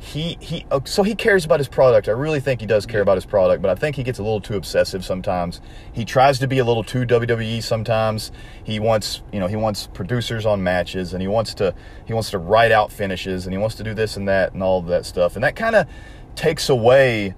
he 0.00 0.38
he. 0.40 0.64
oh, 0.70 0.80
So 0.84 1.02
he 1.02 1.14
cares 1.14 1.44
about 1.44 1.60
his 1.60 1.68
product. 1.68 2.08
I 2.08 2.12
really 2.12 2.40
think 2.40 2.60
he 2.60 2.66
does 2.66 2.86
care 2.86 3.02
about 3.02 3.16
his 3.16 3.26
product, 3.26 3.60
but 3.60 3.70
I 3.70 3.74
think 3.74 3.96
he 3.96 4.02
gets 4.02 4.18
a 4.18 4.22
little 4.22 4.40
too 4.40 4.56
obsessive 4.56 5.04
sometimes. 5.04 5.60
He 5.92 6.06
tries 6.06 6.38
to 6.38 6.48
be 6.48 6.58
a 6.58 6.64
little 6.64 6.82
too 6.82 7.04
WWE 7.04 7.62
sometimes. 7.62 8.32
He 8.64 8.80
wants 8.80 9.22
you 9.30 9.38
know 9.38 9.46
he 9.46 9.56
wants 9.56 9.88
producers 9.88 10.46
on 10.46 10.62
matches, 10.62 11.12
and 11.12 11.20
he 11.20 11.28
wants 11.28 11.52
to 11.54 11.74
he 12.06 12.14
wants 12.14 12.30
to 12.30 12.38
write 12.38 12.72
out 12.72 12.90
finishes, 12.90 13.44
and 13.44 13.52
he 13.52 13.58
wants 13.58 13.76
to 13.76 13.84
do 13.84 13.92
this 13.92 14.16
and 14.16 14.26
that 14.26 14.54
and 14.54 14.62
all 14.62 14.78
of 14.78 14.86
that 14.86 15.04
stuff, 15.04 15.34
and 15.34 15.44
that 15.44 15.54
kind 15.54 15.76
of 15.76 15.86
takes 16.34 16.70
away 16.70 17.34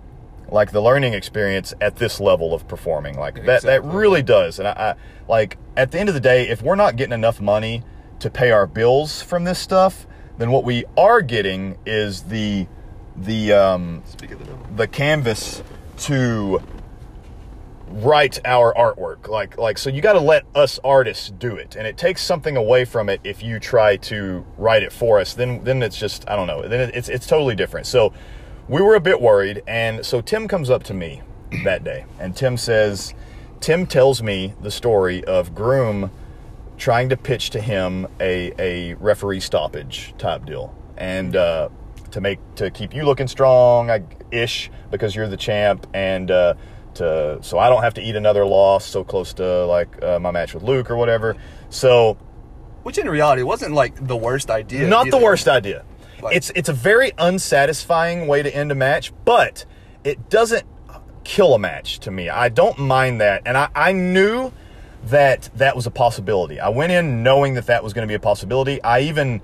like 0.49 0.71
the 0.71 0.81
learning 0.81 1.15
experience 1.15 1.75
at 1.81 1.97
this 1.97 2.21
level 2.21 2.55
of 2.55 2.69
performing 2.69 3.17
like 3.19 3.47
that 3.47 3.63
that 3.63 3.83
really 3.85 4.23
does 4.23 4.59
and 4.59 4.69
I, 4.69 4.73
I 4.73 4.95
like 5.27 5.57
at 5.79 5.91
the 5.91 5.99
end 5.99 6.11
of 6.11 6.15
the 6.15 6.21
day 6.21 6.47
if 6.49 6.61
we're 6.61 6.75
not 6.75 6.97
getting 6.97 7.15
enough 7.15 7.41
money 7.41 7.83
to 8.19 8.29
pay 8.29 8.51
our 8.51 8.67
bills 8.67 9.23
from 9.23 9.45
this 9.45 9.59
stuff 9.59 10.07
then 10.39 10.51
what 10.51 10.65
we 10.65 10.85
are 10.97 11.23
getting 11.23 11.79
is 11.87 12.23
the 12.25 12.67
the 13.17 13.53
um 13.53 14.03
the 14.19 14.37
the 14.77 14.89
canvas 14.89 15.63
to 15.99 16.63
write 17.93 18.41
our 18.45 18.73
artwork. 18.75 19.29
Like 19.29 19.59
like 19.59 19.79
so 19.79 19.91
you 19.91 20.01
got 20.01 20.15
to 20.15 20.21
let 20.21 20.45
us 20.55 20.79
artists 20.83 21.31
do 21.31 21.57
it. 21.57 21.77
And 21.77 21.87
it 21.87 21.97
takes 21.97 22.23
something 22.23 22.57
away 22.57 22.85
from 22.85 23.09
it 23.09 23.21
if 23.25 23.43
you 23.43 23.59
try 23.59 23.97
to 23.99 24.45
write 24.57 24.83
it 24.83 24.93
for 24.93 25.21
us. 25.21 25.35
Then 25.35 25.63
then 25.65 25.83
it's 25.83 25.99
just 25.99 26.29
i 26.29 26.37
don't 26.37 26.47
know. 26.47 26.67
Then 26.67 26.91
it's 26.95 27.09
it's 27.09 27.27
totally 27.27 27.55
different. 27.55 27.87
So 27.87 28.13
we 28.69 28.81
were 28.81 28.95
a 28.95 29.01
bit 29.01 29.21
worried. 29.21 29.63
And 29.67 30.05
so 30.05 30.21
tim 30.21 30.49
comes 30.49 30.71
up 30.71 30.83
to 30.85 30.95
me 30.95 31.23
that 31.65 31.85
day. 31.85 32.07
And 32.19 32.35
tim 32.35 32.57
says 32.57 33.15
tim 33.61 33.87
tells 33.87 34.23
me 34.23 34.55
the 34.63 34.71
story 34.71 35.23
of 35.25 35.55
groom 35.55 36.11
trying 36.77 37.09
to 37.11 37.17
pitch 37.17 37.51
to 37.51 37.61
him 37.61 38.07
a, 38.21 38.53
a 38.59 38.95
referee 38.95 39.41
stoppage 39.41 40.15
type 40.19 40.45
deal 40.47 40.75
and 40.97 41.37
uh, 41.37 41.69
to 42.11 42.21
make 42.21 42.39
to 42.57 42.71
keep 42.71 42.95
you 42.95 43.05
looking 43.05 43.29
strong 43.29 43.91
I, 43.91 44.03
ish 44.31 44.71
because 44.91 45.15
you're 45.15 45.29
the 45.29 45.37
champ 45.37 45.87
and 45.95 46.31
uh, 46.31 46.55
to 46.95 47.39
so 47.43 47.59
I 47.59 47.69
don't 47.69 47.83
have 47.83 47.95
to 47.95 48.03
eat 48.03 48.17
another 48.17 48.45
loss 48.45 48.85
so 48.85 49.05
close 49.05 49.33
to 49.35 49.67
like 49.67 50.03
uh, 50.03 50.19
my 50.19 50.31
match 50.31 50.55
with 50.55 50.63
Luke 50.63 50.91
or 50.91 50.97
whatever 50.97 51.37
so 51.71 52.17
Which 52.83 52.99
in 52.99 53.09
reality 53.09 53.43
wasn't 53.43 53.75
like 53.75 53.95
the 54.07 54.17
worst 54.17 54.51
idea. 54.51 54.87
not 54.89 55.11
the 55.11 55.19
worst 55.19 55.49
idea. 55.49 55.85
Like- 56.21 56.37
it's 56.37 56.51
it's 56.55 56.69
a 56.69 56.73
very 56.73 57.13
unsatisfying 57.19 58.27
way 58.27 58.43
to 58.43 58.55
end 58.55 58.71
a 58.71 58.75
match, 58.75 59.13
but 59.25 59.65
it 60.05 60.29
doesn't 60.31 60.65
kill 61.25 61.55
a 61.55 61.59
match 61.59 62.01
to 62.01 62.11
me. 62.11 62.29
I 62.29 62.49
don't 62.49 62.79
mind 62.79 63.21
that, 63.21 63.43
and 63.47 63.57
I, 63.57 63.69
I 63.75 63.93
knew 63.93 64.53
that 65.07 65.51
that 65.57 65.75
was 65.77 65.87
a 65.87 65.91
possibility. 65.91 66.61
I 66.61 66.69
went 66.69 66.93
in 66.93 67.23
knowing 67.23 67.55
that 67.55 67.67
that 67.67 67.83
was 67.83 67.93
going 67.93 68.07
to 68.07 68.11
be 68.11 68.15
a 68.15 68.21
possibility. 68.21 68.83
I 68.83 69.01
even 69.01 69.41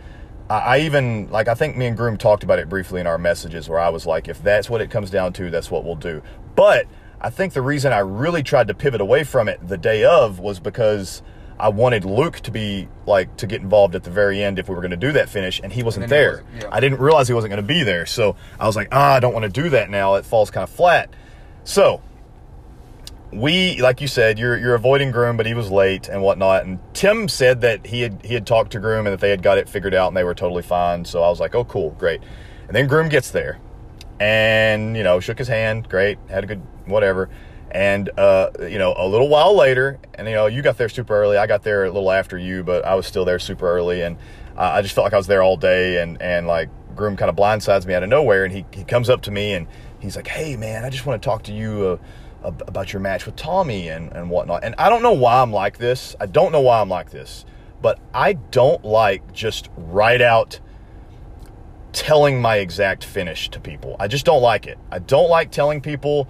I 0.48 0.80
even 0.80 1.30
like 1.30 1.48
I 1.48 1.54
think 1.54 1.76
me 1.76 1.86
and 1.86 1.96
Groom 1.96 2.16
talked 2.16 2.42
about 2.42 2.58
it 2.58 2.68
briefly 2.68 3.00
in 3.00 3.06
our 3.06 3.18
messages 3.18 3.68
where 3.68 3.78
I 3.80 3.88
was 3.88 4.06
like, 4.06 4.28
if 4.28 4.42
that's 4.42 4.70
what 4.70 4.80
it 4.80 4.90
comes 4.90 5.10
down 5.10 5.32
to, 5.34 5.50
that's 5.50 5.70
what 5.70 5.84
we'll 5.84 5.96
do. 5.96 6.22
But 6.54 6.86
I 7.20 7.30
think 7.30 7.52
the 7.52 7.62
reason 7.62 7.92
I 7.92 7.98
really 7.98 8.42
tried 8.42 8.68
to 8.68 8.74
pivot 8.74 9.00
away 9.00 9.24
from 9.24 9.48
it 9.48 9.66
the 9.66 9.76
day 9.76 10.04
of 10.04 10.38
was 10.38 10.60
because 10.60 11.22
I 11.60 11.70
wanted 11.70 12.04
Luke 12.04 12.36
to 12.40 12.52
be 12.52 12.88
like 13.04 13.36
to 13.38 13.46
get 13.48 13.60
involved 13.60 13.96
at 13.96 14.04
the 14.04 14.10
very 14.10 14.42
end 14.42 14.60
if 14.60 14.68
we 14.68 14.76
were 14.76 14.80
going 14.80 14.92
to 14.92 14.96
do 14.96 15.10
that 15.12 15.28
finish, 15.28 15.60
and 15.62 15.72
he 15.72 15.82
wasn't 15.82 16.04
And 16.04 16.12
then 16.12 16.18
he 16.18 16.24
there. 16.24 16.44
wasn't, 16.44 16.62
yeah. 16.62 16.68
I 16.70 16.78
didn't 16.80 17.00
realize 17.00 17.26
he 17.26 17.34
wasn't 17.34 17.50
going 17.50 17.62
to 17.62 17.66
be 17.66 17.82
there, 17.82 18.06
so 18.06 18.36
I 18.60 18.66
was 18.68 18.76
like, 18.76 18.88
ah, 18.92 19.14
I 19.14 19.20
don't 19.20 19.32
want 19.34 19.42
to 19.42 19.48
do 19.62 19.68
that 19.70 19.90
now. 19.90 20.14
It 20.14 20.24
falls 20.24 20.52
kind 20.52 20.62
of 20.62 20.70
flat. 20.70 21.10
So 21.64 22.00
we, 23.32 23.80
like 23.80 24.00
you 24.00 24.08
said, 24.08 24.38
you're 24.38 24.56
you're 24.58 24.74
avoiding 24.74 25.10
Groom, 25.10 25.36
but 25.36 25.46
he 25.46 25.54
was 25.54 25.70
late 25.70 26.08
and 26.08 26.22
whatnot. 26.22 26.64
And 26.64 26.78
Tim 26.94 27.28
said 27.28 27.60
that 27.60 27.86
he 27.86 28.00
had 28.00 28.24
he 28.24 28.34
had 28.34 28.46
talked 28.46 28.72
to 28.72 28.80
Groom 28.80 29.06
and 29.06 29.12
that 29.12 29.20
they 29.20 29.30
had 29.30 29.42
got 29.42 29.58
it 29.58 29.68
figured 29.68 29.94
out 29.94 30.08
and 30.08 30.16
they 30.16 30.24
were 30.24 30.34
totally 30.34 30.62
fine. 30.62 31.04
So 31.04 31.22
I 31.22 31.28
was 31.28 31.40
like, 31.40 31.54
oh, 31.54 31.64
cool, 31.64 31.90
great. 31.92 32.22
And 32.66 32.76
then 32.76 32.86
Groom 32.86 33.08
gets 33.08 33.30
there, 33.30 33.58
and 34.20 34.96
you 34.96 35.02
know, 35.02 35.20
shook 35.20 35.38
his 35.38 35.48
hand, 35.48 35.88
great, 35.88 36.18
had 36.28 36.44
a 36.44 36.46
good 36.46 36.62
whatever. 36.86 37.28
And 37.70 38.08
uh, 38.18 38.50
you 38.60 38.78
know, 38.78 38.94
a 38.96 39.06
little 39.06 39.28
while 39.28 39.54
later, 39.54 39.98
and 40.14 40.26
you 40.26 40.34
know, 40.34 40.46
you 40.46 40.62
got 40.62 40.78
there 40.78 40.88
super 40.88 41.14
early. 41.14 41.36
I 41.36 41.46
got 41.46 41.62
there 41.62 41.84
a 41.84 41.90
little 41.90 42.10
after 42.10 42.38
you, 42.38 42.64
but 42.64 42.84
I 42.84 42.94
was 42.94 43.06
still 43.06 43.26
there 43.26 43.38
super 43.38 43.68
early, 43.68 44.00
and 44.02 44.16
uh, 44.56 44.72
I 44.74 44.82
just 44.82 44.94
felt 44.94 45.04
like 45.04 45.12
I 45.12 45.18
was 45.18 45.26
there 45.26 45.42
all 45.42 45.58
day. 45.58 46.02
And 46.02 46.20
and 46.22 46.46
like 46.46 46.70
Groom 46.96 47.16
kind 47.16 47.28
of 47.28 47.36
blindsides 47.36 47.84
me 47.84 47.92
out 47.92 48.02
of 48.02 48.08
nowhere, 48.08 48.44
and 48.44 48.54
he 48.54 48.64
he 48.72 48.84
comes 48.84 49.10
up 49.10 49.20
to 49.22 49.30
me 49.30 49.52
and 49.52 49.66
he's 49.98 50.16
like, 50.16 50.28
"Hey, 50.28 50.56
man, 50.56 50.84
I 50.84 50.88
just 50.88 51.04
want 51.04 51.22
to 51.22 51.26
talk 51.26 51.42
to 51.44 51.52
you." 51.52 51.86
Uh, 51.86 52.04
about 52.42 52.92
your 52.92 53.00
match 53.00 53.26
with 53.26 53.36
Tommy 53.36 53.88
and, 53.88 54.12
and 54.12 54.30
whatnot. 54.30 54.64
And 54.64 54.74
I 54.78 54.88
don't 54.88 55.02
know 55.02 55.12
why 55.12 55.42
I'm 55.42 55.52
like 55.52 55.78
this. 55.78 56.14
I 56.20 56.26
don't 56.26 56.52
know 56.52 56.60
why 56.60 56.80
I'm 56.80 56.88
like 56.88 57.10
this. 57.10 57.44
But 57.80 57.98
I 58.12 58.34
don't 58.34 58.84
like 58.84 59.32
just 59.32 59.68
right 59.76 60.20
out 60.20 60.60
telling 61.92 62.40
my 62.40 62.56
exact 62.56 63.04
finish 63.04 63.48
to 63.50 63.60
people. 63.60 63.96
I 63.98 64.08
just 64.08 64.24
don't 64.24 64.42
like 64.42 64.66
it. 64.66 64.78
I 64.90 64.98
don't 64.98 65.28
like 65.28 65.50
telling 65.50 65.80
people 65.80 66.28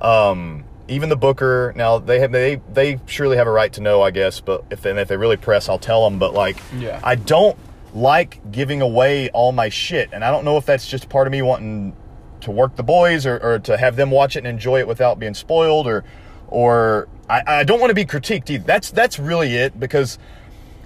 um, 0.00 0.64
even 0.88 1.08
the 1.08 1.16
booker 1.16 1.72
now 1.76 1.98
they 1.98 2.18
have 2.20 2.32
they 2.32 2.60
they 2.72 3.00
surely 3.06 3.36
have 3.36 3.46
a 3.46 3.50
right 3.50 3.72
to 3.72 3.80
know 3.80 4.02
I 4.02 4.10
guess 4.10 4.40
but 4.40 4.64
if 4.70 4.82
they, 4.82 4.90
if 4.90 5.08
they 5.08 5.16
really 5.16 5.36
press 5.36 5.68
I'll 5.68 5.78
tell 5.78 6.04
them 6.08 6.18
but 6.18 6.34
like 6.34 6.56
Yeah. 6.76 7.00
I 7.04 7.14
don't 7.14 7.56
like 7.94 8.50
giving 8.50 8.82
away 8.82 9.30
all 9.30 9.52
my 9.52 9.68
shit 9.68 10.10
and 10.12 10.24
I 10.24 10.30
don't 10.30 10.44
know 10.44 10.56
if 10.56 10.66
that's 10.66 10.86
just 10.86 11.08
part 11.08 11.26
of 11.26 11.30
me 11.30 11.40
wanting 11.40 11.96
to 12.42 12.50
work 12.50 12.76
the 12.76 12.82
boys 12.82 13.26
or, 13.26 13.38
or 13.38 13.58
to 13.60 13.76
have 13.76 13.96
them 13.96 14.10
watch 14.10 14.36
it 14.36 14.40
and 14.40 14.46
enjoy 14.46 14.78
it 14.78 14.86
without 14.86 15.18
being 15.18 15.34
spoiled 15.34 15.86
or 15.86 16.04
or 16.48 17.08
I, 17.28 17.42
I 17.46 17.64
don't 17.64 17.80
want 17.80 17.90
to 17.90 17.94
be 17.94 18.04
critiqued 18.04 18.50
either 18.50 18.64
that's 18.64 18.90
that's 18.90 19.18
really 19.18 19.54
it 19.56 19.78
because 19.78 20.18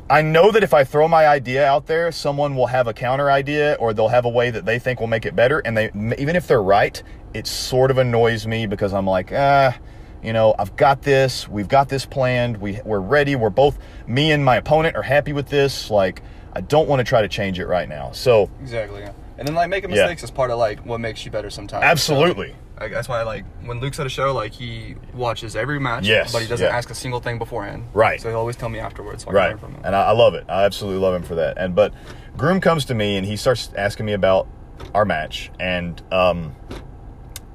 I 0.08 0.22
know 0.22 0.52
that 0.52 0.62
if 0.62 0.72
I 0.72 0.84
throw 0.84 1.08
my 1.08 1.26
idea 1.26 1.66
out 1.66 1.86
there, 1.86 2.12
someone 2.12 2.54
will 2.54 2.68
have 2.68 2.86
a 2.86 2.92
counter 2.92 3.28
idea 3.28 3.76
or 3.80 3.92
they'll 3.92 4.06
have 4.06 4.24
a 4.24 4.28
way 4.28 4.50
that 4.50 4.64
they 4.64 4.78
think 4.78 5.00
will 5.00 5.08
make 5.08 5.26
it 5.26 5.34
better. 5.34 5.58
And 5.58 5.76
they, 5.76 5.90
even 6.16 6.36
if 6.36 6.46
they're 6.46 6.62
right, 6.62 7.02
it 7.34 7.48
sort 7.48 7.90
of 7.90 7.98
annoys 7.98 8.46
me 8.46 8.66
because 8.68 8.94
I'm 8.94 9.06
like, 9.06 9.32
ah, 9.32 9.76
you 10.22 10.32
know, 10.32 10.54
I've 10.60 10.76
got 10.76 11.02
this. 11.02 11.48
We've 11.48 11.66
got 11.66 11.88
this 11.88 12.06
planned. 12.06 12.58
We, 12.58 12.78
we're 12.84 13.00
ready. 13.00 13.34
We're 13.34 13.50
both, 13.50 13.80
me 14.06 14.30
and 14.30 14.44
my 14.44 14.56
opponent 14.56 14.94
are 14.94 15.02
happy 15.02 15.32
with 15.32 15.48
this. 15.48 15.90
Like, 15.90 16.22
I 16.52 16.60
don't 16.60 16.88
want 16.88 17.00
to 17.00 17.04
try 17.04 17.22
to 17.22 17.28
change 17.28 17.58
it 17.58 17.66
right 17.66 17.88
now. 17.88 18.12
So, 18.12 18.48
Exactly. 18.62 19.00
Yeah. 19.00 19.12
And 19.38 19.46
then 19.46 19.54
like 19.54 19.68
making 19.68 19.90
Yeah. 19.90 20.02
mistakes 20.02 20.22
is 20.22 20.30
part 20.30 20.50
of 20.50 20.58
like 20.58 20.80
what 20.86 20.98
makes 21.00 21.24
you 21.24 21.30
better 21.30 21.50
sometimes. 21.50 21.84
absolutely. 21.84 22.50
So, 22.50 22.82
like, 22.84 22.92
that's 22.92 23.08
why 23.08 23.22
like 23.22 23.44
when 23.64 23.80
Luke's 23.80 23.98
at 24.00 24.06
a 24.06 24.10
show, 24.10 24.32
like 24.34 24.52
he 24.52 24.94
watches 25.14 25.56
every 25.56 25.78
match. 25.80 26.06
Yes, 26.06 26.32
But 26.32 26.42
he 26.42 26.48
doesn't 26.48 26.66
yeah. 26.66 26.76
ask 26.76 26.90
a 26.90 26.94
single 26.94 27.20
thing 27.20 27.38
beforehand. 27.38 27.86
Right. 27.94 28.20
So 28.20 28.28
he'll 28.28 28.38
always 28.38 28.56
tell 28.56 28.68
me 28.68 28.78
afterwards. 28.78 29.24
So 29.24 29.30
right 29.30 29.50
learn 29.50 29.58
from 29.58 29.74
him. 29.74 29.82
and 29.84 29.94
I, 29.96 30.04
I 30.04 30.12
love 30.12 30.34
it 30.34 30.44
i 30.48 30.64
absolutely 30.64 31.00
love 31.00 31.14
him 31.14 31.22
for 31.22 31.36
that 31.36 31.56
and 31.58 31.74
but 31.74 31.92
groom 32.36 32.60
comes 32.60 32.84
to 32.86 32.94
me 32.94 33.16
and 33.16 33.26
he 33.26 33.36
starts 33.36 33.70
asking 33.76 34.04
me 34.06 34.12
about 34.12 34.46
our 34.94 35.04
match 35.06 35.50
and 35.58 36.00
um 36.12 36.54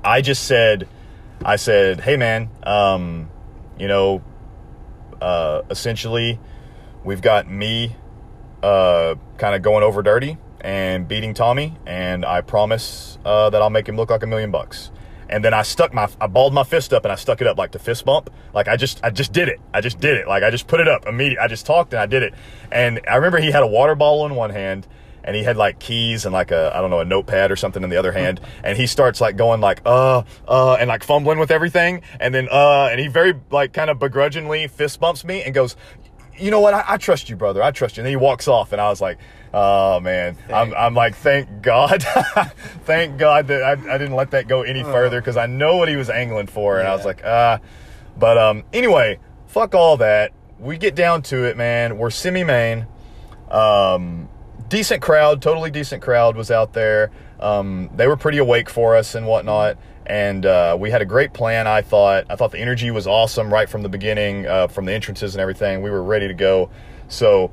i 0.03 0.21
just 0.21 0.45
said 0.45 0.87
i 1.45 1.55
said 1.55 1.99
hey 2.01 2.17
man 2.17 2.49
um 2.63 3.29
you 3.77 3.87
know 3.87 4.23
uh, 5.21 5.61
essentially, 5.69 6.39
we've 7.03 7.21
got 7.21 7.47
me 7.47 7.95
uh, 8.63 9.13
kind 9.37 9.55
of 9.55 9.61
going 9.61 9.83
over 9.83 10.01
dirty 10.01 10.35
and 10.61 11.07
beating 11.07 11.33
Tommy, 11.33 11.77
and 11.85 12.25
I 12.25 12.41
promise 12.41 13.17
uh, 13.25 13.49
that 13.49 13.61
I'll 13.61 13.69
make 13.69 13.87
him 13.87 13.97
look 13.97 14.09
like 14.09 14.23
a 14.23 14.27
million 14.27 14.51
bucks. 14.51 14.91
And 15.31 15.45
then 15.45 15.53
I 15.53 15.61
stuck 15.61 15.93
my, 15.93 16.09
I 16.19 16.27
balled 16.27 16.53
my 16.53 16.63
fist 16.63 16.91
up 16.91 17.05
and 17.05 17.11
I 17.11 17.15
stuck 17.15 17.39
it 17.39 17.47
up 17.47 17.57
like 17.57 17.71
the 17.71 17.79
fist 17.79 18.03
bump. 18.03 18.29
Like 18.53 18.67
I 18.67 18.75
just, 18.75 19.01
I 19.01 19.11
just 19.11 19.31
did 19.31 19.47
it. 19.47 19.61
I 19.73 19.79
just 19.79 19.99
did 20.01 20.17
it. 20.17 20.27
Like 20.27 20.43
I 20.43 20.51
just 20.51 20.67
put 20.67 20.81
it 20.81 20.89
up 20.89 21.07
immediately. 21.07 21.39
I 21.39 21.47
just 21.47 21.65
talked 21.65 21.93
and 21.93 22.01
I 22.01 22.05
did 22.05 22.21
it. 22.21 22.33
And 22.69 22.99
I 23.09 23.15
remember 23.15 23.39
he 23.39 23.49
had 23.49 23.63
a 23.63 23.67
water 23.67 23.95
bottle 23.95 24.25
in 24.25 24.35
one 24.35 24.49
hand 24.49 24.87
and 25.23 25.33
he 25.33 25.43
had 25.43 25.55
like 25.55 25.79
keys 25.79 26.25
and 26.25 26.33
like 26.33 26.51
a, 26.51 26.75
I 26.75 26.81
don't 26.81 26.89
know, 26.89 26.99
a 26.99 27.05
notepad 27.05 27.49
or 27.49 27.55
something 27.55 27.81
in 27.81 27.89
the 27.89 27.97
other 27.97 28.11
hand. 28.11 28.41
And 28.63 28.77
he 28.77 28.85
starts 28.85 29.19
like 29.19 29.37
going 29.37 29.59
like, 29.59 29.81
uh, 29.85 30.23
uh, 30.47 30.73
and 30.73 30.87
like 30.87 31.03
fumbling 31.03 31.39
with 31.39 31.49
everything. 31.49 32.01
And 32.19 32.33
then, 32.33 32.47
uh, 32.51 32.89
and 32.91 32.99
he 32.99 33.07
very 33.07 33.33
like 33.49 33.73
kind 33.73 33.89
of 33.89 33.97
begrudgingly 33.97 34.67
fist 34.67 34.99
bumps 34.99 35.23
me 35.23 35.41
and 35.41 35.53
goes, 35.53 35.75
you 36.41 36.51
know 36.51 36.59
what? 36.59 36.73
I, 36.73 36.83
I 36.87 36.97
trust 36.97 37.29
you, 37.29 37.35
brother. 37.35 37.61
I 37.61 37.71
trust 37.71 37.97
you. 37.97 38.01
And 38.01 38.05
then 38.05 38.11
he 38.11 38.17
walks 38.17 38.47
off, 38.47 38.71
and 38.71 38.81
I 38.81 38.89
was 38.89 38.99
like, 39.01 39.19
oh 39.53 39.99
man, 39.99 40.37
I'm, 40.51 40.73
I'm 40.73 40.93
like, 40.93 41.15
thank 41.15 41.61
God, 41.61 42.03
thank 42.83 43.17
God 43.17 43.47
that 43.47 43.63
I, 43.63 43.71
I 43.71 43.97
didn't 43.97 44.15
let 44.15 44.31
that 44.31 44.47
go 44.47 44.61
any 44.63 44.83
further 44.83 45.19
because 45.19 45.37
I 45.37 45.45
know 45.45 45.77
what 45.77 45.89
he 45.89 45.95
was 45.95 46.09
angling 46.09 46.47
for, 46.47 46.79
and 46.79 46.87
I 46.87 46.95
was 46.95 47.05
like, 47.05 47.21
ah. 47.25 47.59
But 48.17 48.37
um, 48.37 48.63
anyway, 48.73 49.19
fuck 49.47 49.75
all 49.75 49.97
that. 49.97 50.33
We 50.59 50.77
get 50.77 50.95
down 50.95 51.21
to 51.23 51.45
it, 51.45 51.57
man. 51.57 51.97
We're 51.97 52.11
semi 52.11 52.43
main. 52.43 52.87
Um, 53.49 54.29
decent 54.69 55.01
crowd, 55.01 55.41
totally 55.41 55.71
decent 55.71 56.01
crowd 56.01 56.35
was 56.35 56.51
out 56.51 56.73
there. 56.73 57.11
Um, 57.39 57.89
they 57.95 58.07
were 58.07 58.17
pretty 58.17 58.37
awake 58.37 58.69
for 58.69 58.95
us 58.95 59.15
and 59.15 59.27
whatnot. 59.27 59.77
And 60.11 60.45
uh, 60.45 60.75
we 60.77 60.91
had 60.91 61.01
a 61.01 61.05
great 61.05 61.31
plan. 61.31 61.67
I 61.67 61.81
thought. 61.81 62.25
I 62.29 62.35
thought 62.35 62.51
the 62.51 62.59
energy 62.59 62.91
was 62.91 63.07
awesome 63.07 63.51
right 63.51 63.69
from 63.69 63.81
the 63.81 63.87
beginning, 63.87 64.45
uh, 64.45 64.67
from 64.67 64.83
the 64.83 64.91
entrances 64.91 65.35
and 65.35 65.41
everything. 65.41 65.81
We 65.81 65.89
were 65.89 66.03
ready 66.03 66.27
to 66.27 66.33
go. 66.33 66.69
So, 67.07 67.51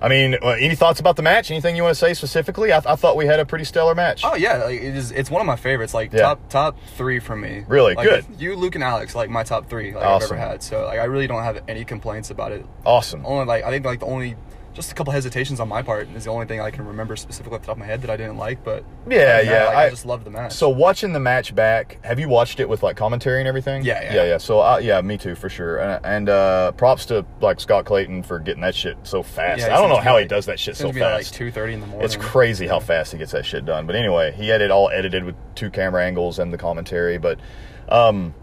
I 0.00 0.08
mean, 0.08 0.36
uh, 0.40 0.50
any 0.50 0.76
thoughts 0.76 1.00
about 1.00 1.16
the 1.16 1.22
match? 1.22 1.50
Anything 1.50 1.74
you 1.74 1.82
want 1.82 1.90
to 1.96 1.98
say 1.98 2.14
specifically? 2.14 2.70
I, 2.72 2.76
I 2.86 2.94
thought 2.94 3.16
we 3.16 3.26
had 3.26 3.40
a 3.40 3.44
pretty 3.44 3.64
stellar 3.64 3.96
match. 3.96 4.22
Oh 4.24 4.36
yeah, 4.36 4.58
like, 4.66 4.80
it 4.80 4.94
is. 4.94 5.10
It's 5.10 5.28
one 5.28 5.40
of 5.40 5.46
my 5.48 5.56
favorites. 5.56 5.92
Like 5.92 6.12
Yeah. 6.12 6.20
top 6.20 6.48
top 6.48 6.78
three 6.96 7.18
for 7.18 7.34
me. 7.34 7.64
Really? 7.66 7.96
Like, 7.96 8.08
Good. 8.08 8.26
You, 8.38 8.54
Luke, 8.54 8.76
and 8.76 8.84
Alex, 8.84 9.16
like 9.16 9.28
my 9.28 9.42
top 9.42 9.68
three 9.68 9.92
like 9.92 10.04
Awesome. 10.04 10.26
I've 10.36 10.38
ever 10.40 10.50
had. 10.50 10.62
So 10.62 10.84
like 10.84 11.00
I 11.00 11.04
really 11.06 11.26
don't 11.26 11.42
have 11.42 11.64
any 11.66 11.84
complaints 11.84 12.30
about 12.30 12.52
it. 12.52 12.64
Awesome. 12.86 13.26
Only 13.26 13.46
like 13.46 13.64
I 13.64 13.70
think 13.70 13.84
like 13.84 13.98
the 13.98 14.06
only 14.06 14.36
just 14.74 14.92
a 14.92 14.94
couple 14.94 15.12
hesitations 15.12 15.58
on 15.58 15.68
my 15.68 15.82
part 15.82 16.08
is 16.14 16.24
the 16.24 16.30
only 16.30 16.46
thing 16.46 16.60
I 16.60 16.70
can 16.70 16.86
remember 16.86 17.16
specifically 17.16 17.56
off 17.56 17.62
the 17.62 17.66
top 17.66 17.76
of 17.76 17.80
my 17.80 17.86
head 17.86 18.00
that 18.02 18.10
I 18.10 18.16
didn't 18.16 18.36
like. 18.36 18.62
But 18.62 18.84
Yeah, 19.08 19.42
that, 19.42 19.44
yeah, 19.46 19.64
like, 19.66 19.76
I, 19.76 19.86
I- 19.86 19.90
just 19.90 20.06
loved 20.06 20.24
the 20.24 20.30
match. 20.30 20.52
So 20.52 20.68
watching 20.68 21.12
the 21.12 21.20
match 21.20 21.54
back, 21.54 21.98
have 22.04 22.20
you 22.20 22.28
watched 22.28 22.60
it 22.60 22.68
with 22.68 22.82
like 22.82 22.96
commentary 22.96 23.40
and 23.40 23.48
everything? 23.48 23.84
Yeah, 23.84 24.02
yeah. 24.02 24.14
yeah, 24.14 24.24
yeah. 24.24 24.38
So 24.38 24.60
uh, 24.60 24.78
yeah, 24.80 25.00
me 25.00 25.18
too 25.18 25.34
for 25.34 25.48
sure. 25.48 25.78
And, 25.78 26.04
and 26.04 26.28
uh, 26.28 26.72
props 26.72 27.06
to 27.06 27.26
like 27.40 27.58
Scott 27.60 27.84
Clayton 27.86 28.22
for 28.22 28.38
getting 28.38 28.62
that 28.62 28.74
shit 28.74 28.96
so 29.02 29.22
fast. 29.22 29.60
Yeah, 29.60 29.74
I 29.74 29.80
don't 29.80 29.88
know 29.88 29.96
how 29.96 30.16
he 30.18 30.26
does 30.26 30.46
that 30.46 30.60
shit 30.60 30.76
so 30.76 30.88
at, 30.90 30.94
like 30.94 31.02
fast. 31.02 31.34
two 31.34 31.50
thirty 31.50 31.72
in 31.72 31.80
the 31.80 31.86
morning. 31.86 32.04
It's 32.04 32.16
crazy 32.16 32.66
how 32.66 32.78
fast 32.78 33.12
he 33.12 33.18
gets 33.18 33.32
that 33.32 33.44
shit 33.46 33.64
done. 33.64 33.86
But 33.86 33.96
anyway, 33.96 34.32
he 34.32 34.48
had 34.48 34.60
it 34.60 34.70
all 34.70 34.90
edited 34.90 35.24
with 35.24 35.34
two 35.54 35.70
camera 35.70 36.04
angles 36.04 36.38
and 36.38 36.52
the 36.52 36.58
commentary. 36.58 37.18
But 37.18 37.40
um, 37.88 38.34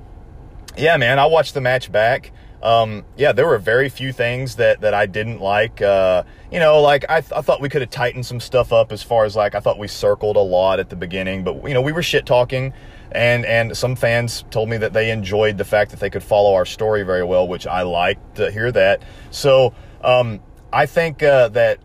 yeah, 0.77 0.97
man, 0.97 1.19
I 1.19 1.27
watched 1.27 1.53
the 1.53 1.61
match 1.61 1.91
back. 1.91 2.31
Um, 2.63 3.03
yeah, 3.17 3.31
there 3.31 3.45
were 3.45 3.57
very 3.57 3.89
few 3.89 4.11
things 4.11 4.55
that, 4.55 4.81
that 4.81 4.93
I 4.93 5.05
didn't 5.05 5.39
like. 5.39 5.81
Uh, 5.81 6.23
you 6.51 6.59
know, 6.59 6.81
like 6.81 7.05
I, 7.09 7.21
th- 7.21 7.33
I 7.33 7.41
thought 7.41 7.61
we 7.61 7.69
could 7.69 7.81
have 7.81 7.91
tightened 7.91 8.25
some 8.25 8.39
stuff 8.39 8.73
up 8.73 8.91
as 8.91 9.03
far 9.03 9.25
as 9.25 9.35
like 9.35 9.55
I 9.55 9.59
thought 9.59 9.77
we 9.77 9.87
circled 9.87 10.35
a 10.35 10.41
lot 10.41 10.79
at 10.79 10.89
the 10.89 10.95
beginning, 10.95 11.43
but 11.43 11.67
you 11.67 11.73
know 11.73 11.81
we 11.81 11.91
were 11.91 12.03
shit 12.03 12.25
talking, 12.25 12.73
and 13.11 13.45
and 13.45 13.75
some 13.75 13.95
fans 13.95 14.45
told 14.49 14.69
me 14.69 14.77
that 14.77 14.93
they 14.93 15.11
enjoyed 15.11 15.57
the 15.57 15.65
fact 15.65 15.91
that 15.91 15.99
they 15.99 16.09
could 16.09 16.23
follow 16.23 16.53
our 16.55 16.65
story 16.65 17.03
very 17.03 17.23
well, 17.23 17.47
which 17.47 17.67
I 17.67 17.83
liked 17.83 18.35
to 18.35 18.51
hear 18.51 18.71
that. 18.71 19.03
So 19.31 19.73
um, 20.01 20.39
I 20.71 20.85
think 20.85 21.21
uh, 21.23 21.49
that 21.49 21.79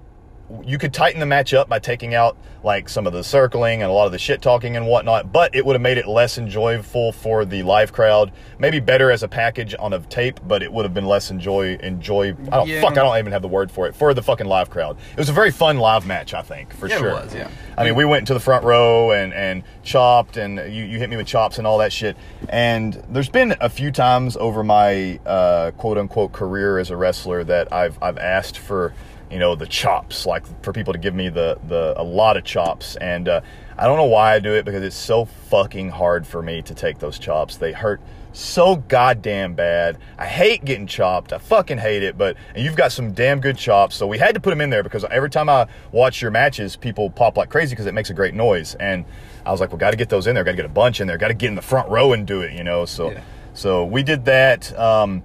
you 0.65 0.79
could 0.79 0.93
tighten 0.93 1.21
the 1.21 1.27
match 1.27 1.55
up 1.55 1.69
by 1.69 1.79
taking 1.79 2.15
out 2.15 2.37
like 2.63 2.89
some 2.89 3.07
of 3.07 3.13
the 3.13 3.25
circling 3.25 3.81
and 3.83 3.91
a 3.91 3.95
lot 3.95 4.05
of 4.07 4.13
the 4.13 4.19
shit 4.19 4.43
talking 4.43 4.77
and 4.77 4.87
whatnot, 4.87 5.33
but 5.33 5.55
it 5.55 5.65
would 5.65 5.75
have 5.75 5.81
made 5.81 5.97
it 5.97 6.07
less 6.07 6.37
enjoyable 6.39 7.13
for 7.13 7.45
the 7.45 7.63
live 7.63 7.93
crowd. 7.93 8.31
Maybe 8.59 8.81
better 8.81 9.11
as 9.11 9.23
a 9.23 9.29
package 9.29 9.75
on 9.79 9.93
a 9.95 10.01
tape, 10.01 10.41
but 10.47 10.63
it 10.63 10.71
would 10.73 10.85
have 10.85 10.93
been 10.93 11.07
less 11.07 11.31
enjoy 11.31 11.77
enjoy. 11.77 12.35
I 12.53 12.57
don't 12.57 12.69
Yeah. 12.69 12.81
fuck. 12.81 12.93
I 12.93 13.03
don't 13.03 13.17
even 13.19 13.33
have 13.33 13.43
the 13.43 13.49
word 13.49 13.71
for 13.71 13.87
it 13.87 13.95
for 13.95 14.13
the 14.13 14.23
fucking 14.23 14.47
live 14.47 14.69
crowd. 14.71 14.97
It 15.13 15.19
was 15.19 15.29
a 15.29 15.33
very 15.33 15.51
fun 15.51 15.79
live 15.79 16.05
match, 16.07 16.35
I 16.35 16.43
think 16.43 16.75
for 16.75 16.89
Yeah, 16.89 16.97
it 16.97 16.99
sure. 16.99 17.11
was, 17.13 17.35
yeah. 17.35 17.49
I 17.79 17.85
mean, 17.85 17.95
we 17.95 18.05
went 18.05 18.21
into 18.23 18.35
the 18.35 18.41
front 18.41 18.65
row 18.65 19.13
and 19.13 19.33
and 19.33 19.63
chopped, 19.83 20.37
and 20.37 20.59
you 20.73 20.85
you 20.85 20.99
hit 20.99 21.09
me 21.09 21.17
with 21.17 21.27
chops 21.27 21.57
and 21.59 21.67
all 21.67 21.79
that 21.79 21.93
shit. 21.93 22.17
And 22.49 23.03
there's 23.09 23.29
been 23.31 23.55
a 23.61 23.71
few 23.71 23.91
times 23.91 24.37
over 24.37 24.63
my 24.65 25.19
uh, 25.25 25.71
quote 25.79 25.97
unquote 25.97 26.33
career 26.33 26.79
as 26.79 26.91
a 26.91 26.97
wrestler 26.97 27.45
that 27.45 27.73
I've 27.73 27.97
I've 28.03 28.19
asked 28.19 28.59
for 28.59 28.93
you 29.31 29.39
know 29.39 29.55
the 29.55 29.67
chops, 29.67 30.27
like 30.27 30.45
for 30.63 30.73
people 30.73 30.93
to 30.93 30.99
give 30.99 31.15
me 31.15 31.29
the 31.29 31.59
the 31.69 31.95
a 31.97 32.03
lot 32.03 32.37
of 32.37 32.45
chops, 32.45 32.97
and 32.97 33.29
uh, 33.29 33.41
I 33.79 33.87
don't 33.87 33.97
know 33.97 34.05
why 34.05 34.35
I 34.35 34.39
do 34.41 34.53
it 34.55 34.65
because 34.65 34.83
it's 34.83 34.97
so 34.97 35.25
fucking 35.25 35.91
hard 35.91 36.27
for 36.27 36.43
me 36.43 36.63
to 36.63 36.75
take 36.75 36.99
those 36.99 37.19
chops. 37.19 37.57
They 37.57 37.73
hurt 37.73 38.01
so 38.33 38.77
goddamn 38.77 39.55
bad. 39.55 39.99
I 40.17 40.25
hate 40.27 40.65
getting 40.65 40.87
chopped. 40.87 41.33
I 41.33 41.39
fucking 41.39 41.79
hate 41.79 42.03
it. 42.03 42.17
But 42.17 42.37
and 42.55 42.65
you've 42.65 42.77
got 42.77 42.93
some 42.93 43.13
damn 43.13 43.41
good 43.41 43.57
chops, 43.57 43.97
so 43.97 44.07
we 44.07 44.19
had 44.19 44.35
to 44.35 44.41
put 44.41 44.51
them 44.51 44.61
in 44.61 44.71
there 44.71 44.83
because 44.83 45.05
every 45.11 45.31
time 45.31 45.49
I 45.49 45.67
watch 45.93 46.21
your 46.23 46.31
matches, 46.31 46.77
people 46.77 47.11
pop 47.11 47.37
like 47.37 47.51
crazy 47.51 47.71
because 47.75 47.87
it 47.87 47.95
makes 47.95 48.11
a 48.11 48.15
great 48.15 48.35
noise. 48.35 48.75
And 48.77 49.05
I 49.47 49.53
was 49.53 49.61
like, 49.61 49.71
well, 49.71 49.79
got 49.79 49.93
to 49.93 49.97
get 49.97 50.09
those 50.09 50.27
in 50.27 50.35
there. 50.35 50.45
Got 50.45 50.53
to 50.53 50.57
get 50.57 50.67
a 50.67 50.69
bunch 50.69 51.01
in 51.01 51.07
there. 51.07 51.19
Got 51.19 51.29
to 51.29 51.35
get 51.35 51.49
in 51.49 51.55
the 51.55 51.63
front 51.63 51.89
row 51.89 52.13
and 52.13 52.27
do 52.27 52.41
it. 52.43 52.53
You 52.53 52.65
know. 52.65 52.85
So 52.85 53.11
Yeah. 53.13 53.23
so 53.55 53.85
we 53.85 54.03
did 54.03 54.25
that. 54.27 54.77
Um, 54.79 55.23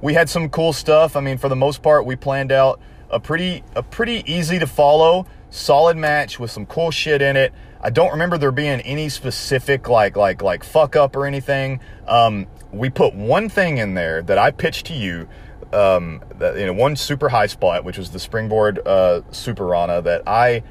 we 0.00 0.14
had 0.14 0.28
some 0.28 0.48
cool 0.48 0.72
stuff. 0.72 1.16
I 1.16 1.20
mean, 1.20 1.38
for 1.38 1.48
the 1.48 1.56
most 1.56 1.82
part, 1.82 2.06
we 2.06 2.14
planned 2.16 2.52
out 2.52 2.80
a 3.10 3.20
pretty 3.20 3.62
a 3.74 3.82
pretty 3.82 4.22
easy 4.30 4.58
to 4.58 4.66
follow, 4.66 5.26
solid 5.50 5.96
match 5.96 6.38
with 6.38 6.50
some 6.50 6.66
cool 6.66 6.90
shit 6.90 7.22
in 7.22 7.36
it. 7.36 7.52
I 7.80 7.90
don't 7.90 8.10
remember 8.10 8.38
there 8.38 8.50
being 8.52 8.80
any 8.80 9.08
specific 9.08 9.88
like 9.88 10.16
like 10.16 10.42
like 10.42 10.64
fuck 10.64 10.96
up 10.96 11.16
or 11.16 11.26
anything. 11.26 11.80
Um, 12.06 12.46
we 12.72 12.90
put 12.90 13.14
one 13.14 13.48
thing 13.48 13.78
in 13.78 13.94
there 13.94 14.22
that 14.22 14.38
I 14.38 14.50
pitched 14.50 14.86
to 14.86 14.94
you. 14.94 15.28
Um, 15.72 16.22
that, 16.38 16.58
you 16.58 16.64
know, 16.64 16.72
one 16.72 16.96
super 16.96 17.28
high 17.28 17.46
spot, 17.46 17.84
which 17.84 17.98
was 17.98 18.10
the 18.10 18.18
springboard 18.18 18.80
uh, 18.86 19.20
super 19.32 19.66
rana 19.66 20.00
that 20.00 20.22
I 20.26 20.62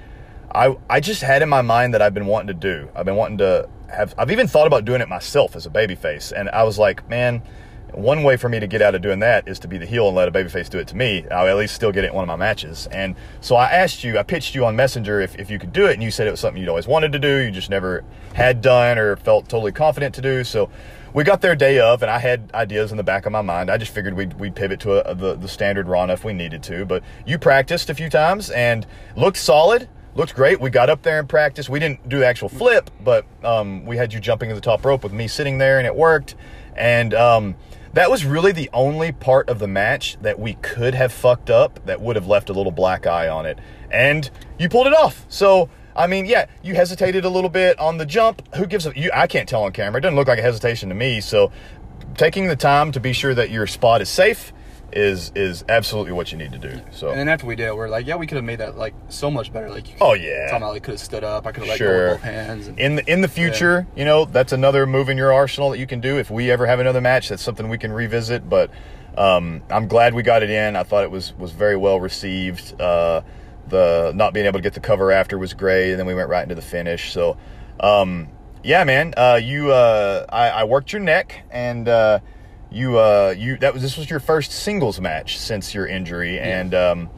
I 0.51 0.75
I 0.89 0.99
just 0.99 1.21
had 1.21 1.41
in 1.41 1.49
my 1.49 1.61
mind 1.61 1.93
that 1.93 2.01
I've 2.01 2.13
been 2.13 2.25
wanting 2.25 2.47
to 2.47 2.53
do. 2.53 2.89
I've 2.95 3.05
been 3.05 3.15
wanting 3.15 3.37
to 3.39 3.69
have. 3.89 4.15
I've 4.17 4.31
even 4.31 4.47
thought 4.47 4.67
about 4.67 4.85
doing 4.85 5.01
it 5.01 5.07
myself 5.07 5.55
as 5.55 5.65
a 5.65 5.69
babyface, 5.69 6.31
and 6.35 6.49
I 6.49 6.63
was 6.63 6.79
like, 6.79 7.07
man, 7.07 7.43
one 7.93 8.23
way 8.23 8.37
for 8.37 8.49
me 8.49 8.59
to 8.59 8.67
get 8.67 8.81
out 8.81 8.95
of 8.95 9.01
doing 9.01 9.19
that 9.19 9.47
is 9.47 9.59
to 9.59 9.67
be 9.67 9.77
the 9.77 9.85
heel 9.85 10.07
and 10.07 10.15
let 10.15 10.27
a 10.27 10.31
babyface 10.31 10.69
do 10.69 10.77
it 10.77 10.87
to 10.89 10.95
me. 10.95 11.25
I'll 11.29 11.47
at 11.47 11.57
least 11.57 11.75
still 11.75 11.91
get 11.91 12.03
it 12.03 12.07
in 12.07 12.13
one 12.13 12.23
of 12.23 12.27
my 12.27 12.35
matches. 12.35 12.87
And 12.91 13.15
so 13.41 13.55
I 13.55 13.69
asked 13.71 14.03
you, 14.03 14.17
I 14.17 14.23
pitched 14.23 14.55
you 14.55 14.65
on 14.65 14.75
Messenger 14.75 15.21
if, 15.21 15.37
if 15.39 15.49
you 15.49 15.57
could 15.57 15.73
do 15.73 15.85
it, 15.85 15.93
and 15.93 16.03
you 16.03 16.11
said 16.11 16.27
it 16.27 16.31
was 16.31 16.39
something 16.39 16.61
you'd 16.61 16.69
always 16.69 16.87
wanted 16.87 17.11
to 17.13 17.19
do, 17.19 17.37
you 17.37 17.51
just 17.51 17.69
never 17.69 18.03
had 18.33 18.61
done 18.61 18.97
or 18.97 19.15
felt 19.15 19.49
totally 19.49 19.71
confident 19.71 20.13
to 20.15 20.21
do. 20.21 20.43
So 20.43 20.69
we 21.13 21.23
got 21.23 21.41
there 21.41 21.55
day 21.55 21.79
of, 21.79 22.03
and 22.03 22.11
I 22.11 22.19
had 22.19 22.51
ideas 22.53 22.91
in 22.91 22.97
the 22.97 23.03
back 23.03 23.25
of 23.25 23.31
my 23.31 23.41
mind. 23.41 23.71
I 23.71 23.77
just 23.77 23.93
figured 23.93 24.13
we'd, 24.13 24.33
we'd 24.33 24.55
pivot 24.55 24.79
to 24.81 25.09
a, 25.09 25.15
the, 25.15 25.35
the 25.35 25.47
standard 25.47 25.87
Rana 25.87 26.13
if 26.13 26.23
we 26.23 26.33
needed 26.33 26.61
to. 26.63 26.85
But 26.85 27.03
you 27.25 27.39
practiced 27.39 27.89
a 27.89 27.95
few 27.95 28.09
times 28.09 28.49
and 28.51 28.85
looked 29.15 29.37
solid 29.37 29.89
looked 30.17 30.33
great. 30.33 30.59
We 30.59 30.71
got 30.71 30.89
up 30.89 31.03
there 31.03 31.19
and 31.19 31.29
practiced. 31.29 31.69
We 31.69 31.79
didn't 31.79 32.09
do 32.09 32.19
the 32.19 32.25
actual 32.25 32.49
flip, 32.49 32.89
but 33.03 33.25
um, 33.43 33.85
we 33.85 33.97
had 33.97 34.11
you 34.11 34.19
jumping 34.19 34.49
to 34.49 34.55
the 34.55 34.61
top 34.61 34.83
rope 34.83 35.03
with 35.03 35.13
me 35.13 35.27
sitting 35.27 35.59
there, 35.59 35.77
and 35.77 35.85
it 35.85 35.95
worked. 35.95 36.35
And 36.75 37.13
um, 37.13 37.55
that 37.93 38.09
was 38.09 38.25
really 38.25 38.51
the 38.51 38.69
only 38.73 39.11
part 39.11 39.49
of 39.49 39.59
the 39.59 39.67
match 39.67 40.17
that 40.21 40.39
we 40.39 40.53
could 40.55 40.95
have 40.95 41.11
fucked 41.11 41.49
up 41.49 41.85
that 41.85 42.01
would 42.01 42.15
have 42.15 42.27
left 42.27 42.49
a 42.49 42.53
little 42.53 42.71
black 42.71 43.07
eye 43.07 43.27
on 43.27 43.45
it. 43.45 43.59
And 43.91 44.29
you 44.59 44.69
pulled 44.69 44.87
it 44.87 44.93
off. 44.93 45.25
So. 45.29 45.69
I 45.95 46.05
mean, 46.05 46.27
yeah, 46.27 46.45
you 46.61 46.75
hesitated 46.75 47.25
a 47.25 47.29
little 47.29 47.49
bit 47.49 47.79
on 47.79 47.97
the 47.97 48.05
jump. 48.05 48.47
Who 48.53 48.67
gives 48.67 48.85
a 48.85 48.93
you? 48.95 49.09
I 49.11 49.25
can't 49.25 49.49
tell 49.49 49.63
on 49.63 49.71
camera. 49.71 49.97
It 49.97 50.01
doesn't 50.01 50.15
look 50.15 50.27
like 50.27 50.37
a 50.37 50.43
hesitation 50.43 50.89
to 50.89 50.95
me. 50.95 51.21
So, 51.21 51.51
taking 52.17 52.45
the 52.45 52.55
time 52.55 52.91
to 52.91 52.99
be 52.99 53.13
sure 53.13 53.33
that 53.33 53.49
your 53.49 53.65
spot 53.65 54.03
is 54.03 54.07
safe 54.07 54.53
is 54.93 55.31
is 55.35 55.65
absolutely 55.67 56.13
what 56.13 56.31
you 56.31 56.37
need 56.37 56.51
to 56.53 56.57
do. 56.57 56.79
So, 56.91 57.09
And 57.09 57.19
then 57.19 57.29
after 57.29 57.45
we 57.45 57.55
did, 57.55 57.73
we're 57.73 57.89
like, 57.89 58.07
yeah, 58.07 58.15
we 58.15 58.25
could 58.25 58.37
have 58.37 58.45
made 58.45 58.59
that 58.59 58.77
like 58.77 58.93
so 59.09 59.29
much 59.29 59.51
better. 59.51 59.69
Like, 59.69 59.85
Oh, 59.99 60.13
yeah. 60.13 60.55
about 60.55 60.81
could 60.81 60.93
have 60.93 60.99
stood 60.99 61.23
up. 61.23 61.45
I 61.45 61.51
could 61.51 61.61
have 61.63 61.69
like 61.69 61.77
Sure. 61.77 62.07
go 62.07 62.11
with 62.13 62.21
both 62.21 62.31
hands. 62.31 62.67
And, 62.67 62.79
in 62.79 62.95
the 62.95 63.11
in 63.11 63.21
the 63.21 63.27
future, 63.27 63.85
you 63.95 64.05
know, 64.05 64.25
that's 64.25 64.53
another 64.53 64.85
move 64.85 65.09
in 65.09 65.17
your 65.17 65.33
arsenal 65.33 65.69
that 65.71 65.79
you 65.79 65.87
can 65.87 65.99
do. 65.99 66.17
If 66.17 66.31
we 66.31 66.49
ever 66.51 66.65
have 66.65 66.79
another 66.79 67.01
match, 67.01 67.29
that's 67.29 67.43
something 67.43 67.67
we 67.69 67.77
can 67.77 67.91
revisit. 67.91 68.49
But 68.49 68.71
um, 69.17 69.61
I'm 69.69 69.87
glad 69.87 70.13
we 70.13 70.23
got 70.23 70.43
it 70.43 70.49
in. 70.49 70.75
I 70.75 70.83
thought 70.83 71.03
it 71.03 71.11
was 71.11 71.33
was 71.37 71.51
very 71.51 71.75
well 71.75 71.99
received. 71.99 72.79
Uh, 72.79 73.21
the 73.67 74.13
not 74.15 74.33
being 74.33 74.45
able 74.45 74.59
to 74.59 74.63
get 74.63 74.73
the 74.73 74.79
cover 74.79 75.11
after 75.11 75.37
was 75.37 75.53
great, 75.53 75.91
and 75.91 75.99
then 75.99 76.05
we 76.05 76.15
went 76.15 76.29
right 76.29 76.43
into 76.43 76.55
the 76.55 76.61
finish. 76.61 77.11
So, 77.11 77.35
um, 77.81 78.29
yeah, 78.63 78.85
man, 78.85 79.13
uh, 79.17 79.39
you 79.43 79.71
uh, 79.71 80.25
I, 80.29 80.49
I 80.49 80.63
worked 80.63 80.93
your 80.93 81.01
neck 81.01 81.43
and. 81.51 81.89
You 82.71 82.99
uh 82.99 83.33
you 83.37 83.57
that 83.57 83.73
was 83.73 83.81
this 83.81 83.97
was 83.97 84.09
your 84.09 84.19
first 84.19 84.51
singles 84.51 84.99
match 84.99 85.37
since 85.37 85.73
your 85.73 85.87
injury 85.87 86.39
and 86.39 86.75
um 86.75 87.09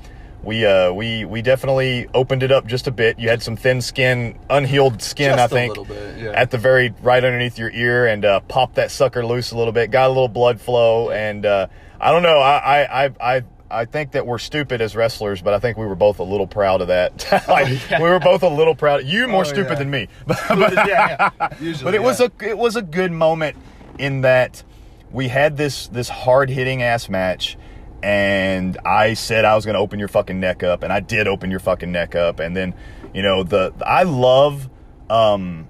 we 0.43 0.65
uh 0.65 0.91
we 0.93 1.25
we 1.25 1.41
definitely 1.41 2.07
opened 2.13 2.43
it 2.43 2.51
up 2.51 2.65
just 2.67 2.87
a 2.87 2.91
bit. 2.91 3.19
You 3.19 3.29
had 3.29 3.41
some 3.41 3.55
thin 3.57 3.81
skin, 3.81 4.37
unhealed 4.49 5.01
skin, 5.01 5.31
Just 5.35 5.39
I 5.39 5.47
think, 5.47 5.87
bit, 5.87 6.17
yeah. 6.17 6.31
at 6.31 6.51
the 6.51 6.57
very 6.57 6.93
right 7.01 7.23
underneath 7.23 7.57
your 7.59 7.71
ear, 7.71 8.05
and 8.07 8.23
uh, 8.23 8.39
popped 8.41 8.75
that 8.75 8.89
sucker 8.91 9.25
loose 9.25 9.51
a 9.51 9.57
little 9.57 9.73
bit. 9.73 9.91
Got 9.91 10.05
a 10.05 10.13
little 10.13 10.29
blood 10.29 10.61
flow, 10.61 11.09
and 11.09 11.45
uh, 11.45 11.67
I 11.99 12.11
don't 12.11 12.23
know. 12.23 12.39
I 12.39 12.57
I 12.83 13.05
I. 13.05 13.11
I 13.37 13.43
I 13.71 13.85
think 13.85 14.13
that 14.13 14.25
we're 14.25 14.39
stupid 14.39 14.81
as 14.81 14.95
wrestlers, 14.95 15.43
but 15.43 15.53
I 15.53 15.59
think 15.59 15.77
we 15.77 15.85
were 15.85 15.93
both 15.93 16.17
a 16.17 16.23
little 16.23 16.47
proud 16.47 16.81
of 16.81 16.87
that. 16.87 17.23
like, 17.47 17.67
We 17.91 18.09
were 18.09 18.19
both 18.19 18.41
a 18.41 18.49
little 18.49 18.73
proud. 18.73 19.03
You 19.05 19.27
more 19.27 19.41
Oh, 19.41 19.43
stupid 19.43 19.73
yeah. 19.73 19.75
than 19.77 19.91
me, 19.91 20.07
yeah, 20.49 21.29
yeah. 21.39 21.49
Usually, 21.61 21.83
but 21.83 21.93
it 21.93 22.01
was 22.01 22.19
a 22.19 22.31
it 22.41 22.57
was 22.57 22.75
a 22.77 22.81
good 22.81 23.11
moment 23.11 23.57
in 23.99 24.21
that 24.21 24.63
we 25.11 25.27
had 25.27 25.57
this 25.57 25.87
this 25.87 26.09
hard 26.09 26.49
hitting 26.49 26.81
ass 26.81 27.09
match, 27.09 27.57
and 28.03 28.77
I 28.85 29.13
said 29.13 29.45
I 29.45 29.55
was 29.55 29.65
going 29.65 29.73
to 29.75 29.79
open 29.79 29.99
your 29.99 30.07
fucking 30.07 30.39
neck 30.39 30.63
up, 30.63 30.83
and 30.83 30.93
I 30.93 30.99
did 30.99 31.27
open 31.27 31.51
your 31.51 31.59
fucking 31.59 31.91
neck 31.91 32.15
up, 32.15 32.39
and 32.39 32.55
then 32.55 32.73
you 33.13 33.21
know 33.21 33.43
the 33.43 33.73
I 33.85 34.03
love 34.03 34.69
um 35.09 35.67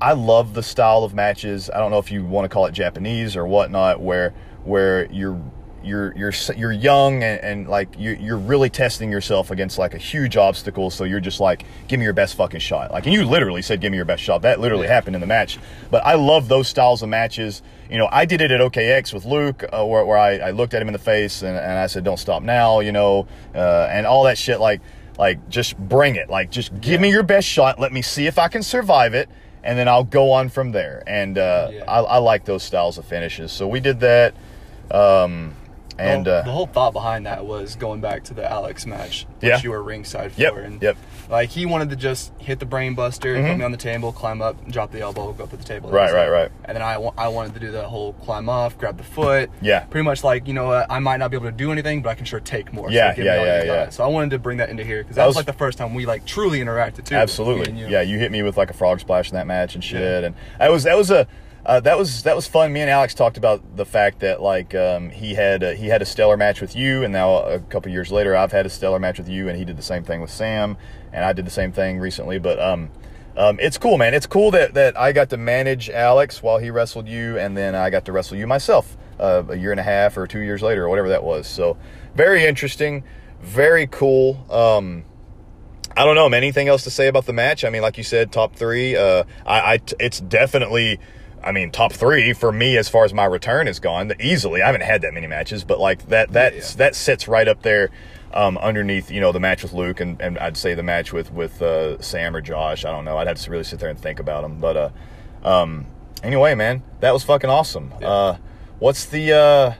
I 0.00 0.12
love 0.12 0.54
the 0.54 0.62
style 0.62 1.04
of 1.04 1.14
matches. 1.14 1.70
I 1.70 1.78
don't 1.78 1.90
know 1.90 1.98
if 1.98 2.12
you 2.12 2.24
want 2.24 2.44
to 2.44 2.48
call 2.48 2.66
it 2.66 2.72
Japanese 2.72 3.36
or 3.36 3.46
whatnot, 3.46 4.00
where 4.00 4.34
where 4.64 5.10
you're 5.10 5.40
you're 5.86 6.12
you're 6.16 6.32
you're 6.56 6.72
young 6.72 7.22
and, 7.22 7.40
and 7.40 7.68
like 7.68 7.98
you, 7.98 8.10
you're 8.20 8.36
really 8.36 8.68
testing 8.68 9.10
yourself 9.10 9.50
against 9.50 9.78
like 9.78 9.94
a 9.94 9.98
huge 9.98 10.36
obstacle. 10.36 10.90
So 10.90 11.04
you're 11.04 11.20
just 11.20 11.40
like, 11.40 11.64
give 11.88 11.98
me 11.98 12.04
your 12.04 12.12
best 12.12 12.34
fucking 12.34 12.60
shot. 12.60 12.90
Like, 12.90 13.06
and 13.06 13.14
you 13.14 13.24
literally 13.24 13.62
said, 13.62 13.80
give 13.80 13.90
me 13.92 13.96
your 13.96 14.04
best 14.04 14.22
shot. 14.22 14.42
That 14.42 14.60
literally 14.60 14.88
happened 14.88 15.14
in 15.14 15.20
the 15.20 15.26
match. 15.26 15.58
But 15.90 16.04
I 16.04 16.14
love 16.14 16.48
those 16.48 16.68
styles 16.68 17.02
of 17.02 17.08
matches. 17.08 17.62
You 17.90 17.98
know, 17.98 18.08
I 18.10 18.24
did 18.24 18.40
it 18.40 18.50
at 18.50 18.60
OKX 18.60 19.14
with 19.14 19.24
Luke, 19.24 19.64
uh, 19.72 19.84
where, 19.86 20.04
where 20.04 20.18
I, 20.18 20.38
I 20.38 20.50
looked 20.50 20.74
at 20.74 20.82
him 20.82 20.88
in 20.88 20.92
the 20.92 20.98
face 20.98 21.42
and, 21.42 21.56
and 21.56 21.78
I 21.78 21.86
said, 21.86 22.02
don't 22.02 22.18
stop 22.18 22.42
now. 22.42 22.80
You 22.80 22.92
know, 22.92 23.28
uh, 23.54 23.88
and 23.90 24.06
all 24.06 24.24
that 24.24 24.36
shit. 24.38 24.58
Like, 24.60 24.80
like 25.18 25.48
just 25.48 25.78
bring 25.78 26.16
it. 26.16 26.28
Like, 26.28 26.50
just 26.50 26.78
give 26.80 27.00
me 27.00 27.10
your 27.10 27.22
best 27.22 27.46
shot. 27.46 27.78
Let 27.78 27.92
me 27.92 28.02
see 28.02 28.26
if 28.26 28.38
I 28.38 28.48
can 28.48 28.62
survive 28.62 29.14
it 29.14 29.28
and 29.62 29.76
then 29.78 29.88
I'll 29.88 30.04
go 30.04 30.30
on 30.32 30.48
from 30.48 30.72
there. 30.72 31.02
And 31.06 31.36
uh, 31.38 31.70
Yeah. 31.72 31.84
I, 31.88 32.00
I 32.00 32.18
like 32.18 32.44
those 32.44 32.62
styles 32.62 32.98
of 32.98 33.04
finishes. 33.04 33.50
So 33.52 33.66
we 33.66 33.80
did 33.80 34.00
that. 34.00 34.34
Um, 34.90 35.54
and 35.98 36.26
the, 36.26 36.36
uh, 36.36 36.42
the 36.42 36.50
whole 36.50 36.66
thought 36.66 36.92
behind 36.92 37.26
that 37.26 37.46
was 37.46 37.76
going 37.76 38.00
back 38.00 38.24
to 38.24 38.34
the 38.34 38.48
Alex 38.50 38.86
match, 38.86 39.26
which 39.40 39.48
Yeah. 39.48 39.60
you 39.62 39.70
were 39.70 39.82
ringside 39.82 40.32
for. 40.32 40.40
Yep, 40.40 40.56
And 40.56 40.82
yep. 40.82 40.96
Like 41.28 41.48
he 41.48 41.66
wanted 41.66 41.90
to 41.90 41.96
just 41.96 42.32
hit 42.38 42.60
the 42.60 42.66
brain 42.66 42.94
buster, 42.94 43.34
Mhm. 43.34 43.48
put 43.48 43.58
me 43.58 43.64
on 43.64 43.72
the 43.72 43.76
table, 43.76 44.12
climb 44.12 44.40
up, 44.40 44.56
drop 44.68 44.92
the 44.92 45.00
elbow, 45.00 45.32
go 45.32 45.42
up 45.44 45.50
to 45.50 45.56
the 45.56 45.64
table. 45.64 45.90
Right, 45.90 46.12
right, 46.14 46.28
right. 46.30 46.50
And 46.64 46.76
then 46.76 46.82
I, 46.82 46.98
wa- 46.98 47.12
I 47.18 47.26
wanted 47.28 47.54
to 47.54 47.60
do 47.60 47.72
the 47.72 47.82
whole 47.82 48.12
climb 48.12 48.48
off, 48.48 48.78
grab 48.78 48.96
the 48.96 49.02
foot. 49.02 49.50
Yeah. 49.60 49.80
Pretty 49.80 50.04
much 50.04 50.22
like 50.22 50.46
you 50.46 50.54
know 50.54 50.66
what, 50.66 50.86
I 50.88 51.00
might 51.00 51.16
not 51.16 51.32
be 51.32 51.36
able 51.36 51.46
to 51.46 51.52
do 51.52 51.72
anything, 51.72 52.00
but 52.02 52.10
I 52.10 52.14
can 52.14 52.26
sure 52.26 52.38
take 52.38 52.72
more. 52.72 52.90
Yeah, 52.90 53.12
me 53.18 53.24
yeah, 53.24 53.42
yeah, 53.44 53.62
yeah. 53.64 53.88
So 53.88 54.04
I 54.04 54.06
wanted 54.06 54.30
to 54.30 54.38
bring 54.38 54.58
that 54.58 54.68
into 54.70 54.84
here 54.84 54.98
because 55.02 55.16
That 55.16 55.22
that, 55.22 55.26
was- 55.26 55.34
was 55.36 55.36
like 55.46 55.46
the 55.46 55.58
first 55.58 55.78
time 55.78 55.94
we 55.94 56.06
like 56.06 56.24
truly 56.26 56.60
interacted 56.60 57.04
too. 57.06 57.16
Absolutely. 57.16 57.72
you. 57.72 57.88
Yeah, 57.88 58.02
you 58.02 58.18
hit 58.20 58.30
me 58.30 58.42
with 58.44 58.56
like 58.56 58.70
a 58.70 58.74
frog 58.74 59.00
splash 59.00 59.30
in 59.30 59.36
that 59.36 59.48
match 59.48 59.74
and 59.74 59.82
shit, 59.82 60.00
Yeah. 60.00 60.26
and 60.28 60.34
that 60.60 60.70
was 60.70 60.84
that 60.84 60.96
was 60.96 61.10
a 61.10 61.26
uh, 61.66 61.80
that 61.80 61.98
was 61.98 62.22
that 62.22 62.36
was 62.36 62.46
fun. 62.46 62.72
Me 62.72 62.80
and 62.80 62.88
Alex 62.88 63.12
talked 63.12 63.36
about 63.36 63.76
the 63.76 63.84
fact 63.84 64.20
that 64.20 64.40
like 64.40 64.72
um, 64.74 65.10
he 65.10 65.34
had 65.34 65.64
uh, 65.64 65.70
he 65.72 65.88
had 65.88 66.00
a 66.00 66.04
stellar 66.06 66.36
match 66.36 66.60
with 66.60 66.76
you, 66.76 67.02
and 67.02 67.12
now 67.12 67.38
a 67.38 67.58
couple 67.58 67.90
years 67.90 68.12
later, 68.12 68.36
I've 68.36 68.52
had 68.52 68.66
a 68.66 68.70
stellar 68.70 69.00
match 69.00 69.18
with 69.18 69.28
you, 69.28 69.48
and 69.48 69.58
he 69.58 69.64
did 69.64 69.76
the 69.76 69.82
same 69.82 70.04
thing 70.04 70.20
with 70.20 70.30
Sam, 70.30 70.76
and 71.12 71.24
I 71.24 71.32
did 71.32 71.44
the 71.44 71.50
same 71.50 71.72
thing 71.72 71.98
recently. 71.98 72.38
But 72.38 72.60
um, 72.60 72.90
um, 73.36 73.58
it's 73.60 73.78
cool, 73.78 73.98
man. 73.98 74.14
It's 74.14 74.26
cool 74.26 74.52
that 74.52 74.74
that 74.74 74.96
I 74.96 75.10
got 75.10 75.30
to 75.30 75.36
manage 75.36 75.90
Alex 75.90 76.40
while 76.40 76.58
he 76.58 76.70
wrestled 76.70 77.08
you, 77.08 77.36
and 77.36 77.56
then 77.56 77.74
I 77.74 77.90
got 77.90 78.04
to 78.04 78.12
wrestle 78.12 78.36
you 78.36 78.46
myself 78.46 78.96
uh, 79.18 79.42
a 79.48 79.56
year 79.56 79.72
and 79.72 79.80
a 79.80 79.84
half 79.84 80.16
or 80.16 80.28
two 80.28 80.40
years 80.40 80.62
later, 80.62 80.84
or 80.84 80.88
whatever 80.88 81.08
that 81.08 81.24
was. 81.24 81.48
So 81.48 81.76
very 82.14 82.46
interesting, 82.46 83.02
very 83.40 83.88
cool. 83.88 84.46
Um, 84.48 85.04
I 85.96 86.04
don't 86.04 86.14
know, 86.14 86.28
man. 86.28 86.42
Anything 86.42 86.68
else 86.68 86.84
to 86.84 86.90
say 86.90 87.08
about 87.08 87.26
the 87.26 87.32
match? 87.32 87.64
I 87.64 87.70
mean, 87.70 87.82
like 87.82 87.96
you 87.98 88.04
said, 88.04 88.30
top 88.30 88.54
three. 88.54 88.94
Uh, 88.96 89.24
I, 89.46 89.74
I, 89.74 89.80
it's 89.98 90.20
definitely, 90.20 91.00
I 91.46 91.52
mean, 91.52 91.70
top 91.70 91.92
three 91.92 92.32
for 92.32 92.50
me 92.52 92.76
as 92.76 92.88
far 92.88 93.04
as 93.04 93.14
my 93.14 93.24
return 93.24 93.68
is 93.68 93.78
gone. 93.78 94.12
Easily, 94.20 94.62
I 94.62 94.66
haven't 94.66 94.82
had 94.82 95.02
that 95.02 95.14
many 95.14 95.26
matches, 95.28 95.62
but 95.64 95.78
like 95.78 96.08
that, 96.08 96.32
that, 96.32 96.54
Yeah. 96.54 96.62
that 96.78 96.94
sits 96.96 97.28
right 97.28 97.46
up 97.46 97.62
there, 97.62 97.90
um, 98.34 98.58
underneath, 98.58 99.10
you 99.10 99.20
know, 99.20 99.30
the 99.32 99.38
match 99.40 99.62
with 99.62 99.72
Luke, 99.72 100.00
and, 100.00 100.20
and 100.20 100.38
I'd 100.38 100.56
say 100.56 100.74
the 100.74 100.82
match 100.82 101.12
with 101.12 101.32
with 101.32 101.62
uh, 101.62 102.00
Sam 102.02 102.34
or 102.36 102.40
Josh. 102.40 102.84
I 102.84 102.90
don't 102.90 103.04
know. 103.04 103.16
I'd 103.16 103.28
have 103.28 103.38
to 103.38 103.50
really 103.50 103.64
sit 103.64 103.78
there 103.78 103.88
and 103.88 103.98
think 103.98 104.18
about 104.18 104.42
them. 104.42 104.58
But 104.60 104.76
uh, 104.76 105.48
um, 105.48 105.86
anyway, 106.22 106.54
man, 106.56 106.82
that 107.00 107.12
was 107.12 107.22
fucking 107.22 107.48
awesome. 107.48 107.94
Uh, 108.02 108.36
what's 108.80 109.06
the 109.06 109.32
uh, 109.32 109.74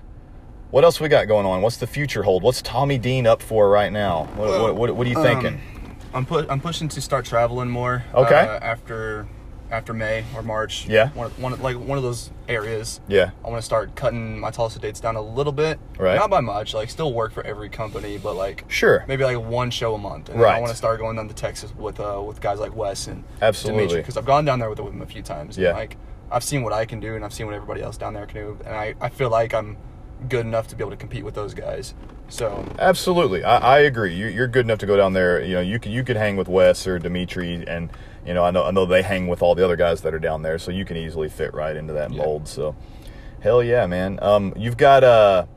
what 0.70 0.84
else 0.84 1.00
we 1.00 1.08
got 1.08 1.26
going 1.26 1.46
on? 1.46 1.62
What's 1.62 1.78
the 1.78 1.86
future 1.86 2.22
hold? 2.22 2.42
What's 2.44 2.62
Tommy 2.62 2.96
Dean 2.96 3.26
up 3.26 3.42
for 3.42 3.68
right 3.68 3.92
now? 3.92 4.24
What, 4.36 4.48
what, 4.62 4.76
what, 4.76 4.96
what 4.96 5.06
are 5.06 5.10
you 5.10 5.22
thinking? 5.22 5.60
I'm 6.14 6.24
pu- 6.24 6.46
I'm 6.48 6.60
pushing 6.60 6.88
to 6.88 7.00
start 7.02 7.24
traveling 7.26 7.68
more. 7.68 8.04
Okay. 8.14 8.34
Uh, 8.34 8.58
after 8.60 9.26
after 9.70 9.92
May 9.92 10.24
or 10.34 10.42
March. 10.42 10.86
Yeah. 10.86 11.10
One, 11.10 11.30
one 11.32 11.60
like 11.60 11.76
one 11.76 11.98
of 11.98 12.04
those 12.04 12.30
areas. 12.48 13.00
Yeah. 13.08 13.30
I 13.44 13.48
want 13.48 13.58
to 13.58 13.66
start 13.66 13.94
cutting 13.96 14.38
my 14.38 14.50
Tulsa 14.50 14.78
dates 14.78 15.00
down 15.00 15.16
a 15.16 15.20
little 15.22 15.52
bit. 15.52 15.78
Right. 15.98 16.16
Not 16.16 16.30
by 16.30 16.40
much. 16.40 16.74
Like 16.74 16.90
still 16.90 17.12
work 17.12 17.32
for 17.32 17.44
every 17.44 17.68
company, 17.68 18.18
but 18.18 18.34
like 18.36 18.64
Sure. 18.68 19.04
maybe 19.08 19.24
like 19.24 19.38
one 19.40 19.70
show 19.70 19.94
a 19.94 19.98
month. 19.98 20.28
And 20.28 20.40
Right. 20.40 20.56
I 20.56 20.60
want 20.60 20.70
to 20.70 20.76
start 20.76 21.00
going 21.00 21.16
down 21.16 21.28
to 21.28 21.34
Texas 21.34 21.74
with 21.76 21.98
uh 22.00 22.22
with 22.24 22.40
guys 22.40 22.58
like 22.60 22.74
Wes 22.76 23.06
and 23.06 23.24
Absolutely. 23.42 23.96
because 23.96 24.16
I've 24.16 24.24
gone 24.26 24.44
down 24.44 24.58
there 24.58 24.70
with, 24.70 24.80
with 24.80 24.92
them 24.92 25.02
a 25.02 25.06
few 25.06 25.22
times. 25.22 25.58
Yeah. 25.58 25.70
And 25.70 25.78
like 25.78 25.96
I've 26.30 26.44
seen 26.44 26.62
what 26.62 26.72
I 26.72 26.84
can 26.86 27.00
do 27.00 27.14
and 27.14 27.24
I've 27.24 27.32
seen 27.32 27.46
what 27.46 27.54
everybody 27.54 27.82
else 27.82 27.96
down 27.96 28.14
there 28.14 28.26
can 28.26 28.36
do, 28.40 28.58
and 28.64 28.74
I 28.74 28.94
I 29.00 29.08
feel 29.08 29.30
like 29.30 29.54
I'm 29.54 29.76
good 30.28 30.46
enough 30.46 30.66
to 30.68 30.76
be 30.76 30.82
able 30.82 30.90
to 30.92 30.96
compete 30.96 31.24
with 31.24 31.34
those 31.34 31.52
guys. 31.54 31.94
So 32.28 32.64
Absolutely, 32.80 33.44
I, 33.44 33.58
I 33.58 33.78
agree. 33.80 34.14
You, 34.14 34.26
you're 34.26 34.48
good 34.48 34.64
enough 34.64 34.78
to 34.80 34.86
go 34.86 34.96
down 34.96 35.12
there. 35.12 35.40
You 35.42 35.54
know, 35.56 35.60
you 35.60 35.78
could 35.78 35.92
you 35.92 36.02
could 36.02 36.16
hang 36.16 36.36
with 36.36 36.48
Wes 36.48 36.84
or 36.86 36.98
Dimitri, 36.98 37.64
and 37.68 37.90
you 38.26 38.34
know, 38.34 38.44
I 38.44 38.50
know 38.50 38.64
I 38.64 38.70
know 38.70 38.86
they 38.86 39.02
hang 39.02 39.26
with 39.28 39.42
all 39.42 39.54
the 39.54 39.64
other 39.64 39.76
guys 39.76 40.00
that 40.02 40.12
are 40.14 40.18
down 40.18 40.42
there, 40.42 40.58
so 40.58 40.70
you 40.70 40.84
can 40.84 40.96
easily 40.96 41.28
fit 41.28 41.54
right 41.54 41.76
into 41.76 41.92
that 41.94 42.10
Yeah. 42.12 42.22
mold. 42.24 42.48
So, 42.48 42.74
hell 43.40 43.62
yeah, 43.62 43.86
man. 43.86 44.18
Um, 44.22 44.52
you've 44.56 44.76
got 44.76 45.04
a 45.04 45.48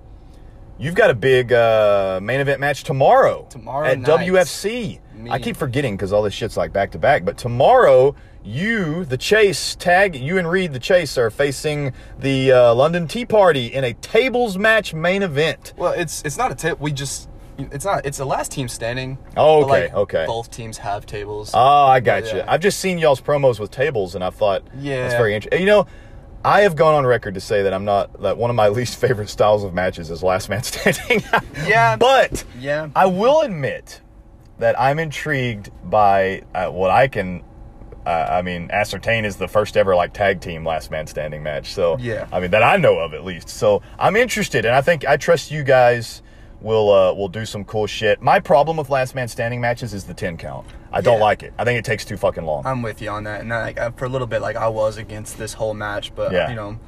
you've 0.77 0.95
got 0.95 1.09
a 1.09 1.13
big 1.15 1.51
uh, 1.51 2.19
main 2.21 2.39
event 2.39 2.59
match 2.59 2.83
tomorrow. 2.83 3.47
Tomorrow 3.49 3.87
at 3.87 3.99
night. 3.99 4.27
WFC. 4.27 4.99
Me. 5.15 5.29
I 5.31 5.39
keep 5.39 5.57
forgetting 5.57 5.97
because 5.97 6.13
all 6.13 6.21
this 6.23 6.33
shit's 6.33 6.55
like 6.55 6.71
back 6.71 6.91
to 6.91 6.97
back. 6.99 7.25
But 7.25 7.37
tomorrow, 7.37 8.15
you 8.43 9.03
the 9.03 9.17
Chase 9.17 9.75
tag 9.75 10.15
you 10.15 10.37
and 10.37 10.49
Reed 10.49 10.71
the 10.71 10.79
Chase 10.79 11.17
are 11.17 11.29
facing 11.29 11.91
the 12.19 12.51
uh, 12.53 12.73
London 12.73 13.07
Tea 13.07 13.25
Party 13.25 13.67
in 13.67 13.83
a 13.83 13.93
tables 13.95 14.57
match 14.57 14.93
main 14.93 15.21
event. 15.23 15.73
Well, 15.75 15.91
it's 15.93 16.21
it's 16.23 16.37
not 16.37 16.51
a 16.51 16.55
tip. 16.55 16.79
We 16.79 16.91
just 16.93 17.27
it's 17.71 17.85
not. 17.85 18.05
It's 18.05 18.17
the 18.17 18.25
last 18.25 18.51
team 18.51 18.67
standing. 18.67 19.17
Oh, 19.37 19.63
okay, 19.65 19.89
okay. 19.93 20.25
Both 20.27 20.51
teams 20.51 20.77
have 20.77 21.05
tables. 21.05 21.51
Oh, 21.53 21.59
I 21.85 21.99
got 21.99 22.31
you. 22.31 22.39
Yeah. 22.39 22.45
I've 22.47 22.61
just 22.61 22.79
seen 22.79 22.97
y'all's 22.97 23.21
promos 23.21 23.59
with 23.59 23.71
tables, 23.71 24.15
and 24.15 24.23
I 24.23 24.29
thought, 24.29 24.63
Yeah. 24.77 25.01
that's 25.03 25.15
very 25.15 25.35
interesting. 25.35 25.59
You 25.61 25.67
know, 25.67 25.87
I 26.45 26.61
have 26.61 26.75
gone 26.75 26.95
on 26.95 27.05
record 27.05 27.33
to 27.33 27.41
say 27.41 27.63
that 27.63 27.73
I'm 27.73 27.85
not 27.85 28.21
that 28.21 28.37
one 28.37 28.49
of 28.49 28.55
my 28.55 28.67
least 28.79 28.99
favorite 28.99 29.29
styles 29.29 29.63
of 29.63 29.73
matches 29.73 30.09
is 30.09 30.23
last 30.23 30.49
man 30.49 30.63
standing. 30.63 31.21
Yeah. 31.67 31.95
but 31.97 32.43
Yeah. 32.59 32.89
I 32.95 33.05
will 33.07 33.41
admit 33.41 34.01
that 34.59 34.79
I'm 34.79 34.99
intrigued 34.99 35.69
by 35.83 36.43
uh, 36.55 36.67
what 36.69 36.91
I 36.91 37.07
can. 37.07 37.43
Uh, 38.05 38.27
I 38.31 38.41
mean, 38.41 38.69
ascertain 38.71 39.23
is 39.25 39.35
the 39.35 39.47
first 39.47 39.75
ever 39.77 39.95
like 39.95 40.13
tag 40.13 40.39
team 40.41 40.65
last 40.65 40.89
man 40.89 41.05
standing 41.05 41.43
match. 41.43 41.73
So 41.73 41.97
Yeah. 41.99 42.27
I 42.31 42.39
mean 42.39 42.51
that 42.51 42.63
I 42.63 42.77
know 42.77 42.97
of 42.99 43.13
at 43.13 43.23
least. 43.25 43.49
So 43.49 43.81
I'm 43.99 44.15
interested, 44.15 44.65
and 44.65 44.73
I 44.73 44.81
think 44.81 45.05
I 45.05 45.17
trust 45.17 45.51
you 45.51 45.63
guys 45.63 46.21
will 46.61 46.91
uh, 46.91 47.13
we'll 47.13 47.27
do 47.29 47.45
some 47.45 47.63
cool 47.63 47.87
shit. 47.87 48.21
My 48.21 48.39
problem 48.39 48.77
with 48.77 48.89
last 48.89 49.15
man 49.15 49.27
standing 49.27 49.61
matches 49.61 49.93
is 49.93 50.03
the 50.05 50.13
ten 50.13 50.37
count. 50.37 50.65
I 50.91 51.01
don't 51.01 51.17
Yeah. 51.17 51.23
like 51.23 51.43
it. 51.43 51.53
I 51.57 51.63
think 51.63 51.79
it 51.79 51.85
takes 51.85 52.03
too 52.05 52.17
fucking 52.17 52.43
long. 52.45 52.65
I'm 52.65 52.81
with 52.81 53.01
you 53.01 53.09
on 53.09 53.23
that. 53.25 53.41
And 53.41 53.49
like 53.49 53.79
uh, 53.79 53.91
for 53.91 54.05
a 54.05 54.09
little 54.09 54.27
bit, 54.27 54.41
like 54.41 54.55
I 54.55 54.67
was 54.67 54.97
against 54.97 55.37
this 55.37 55.53
whole 55.53 55.73
match, 55.73 56.13
but 56.15 56.31
Yeah. 56.31 56.49
you 56.49 56.55
know, 56.55 56.79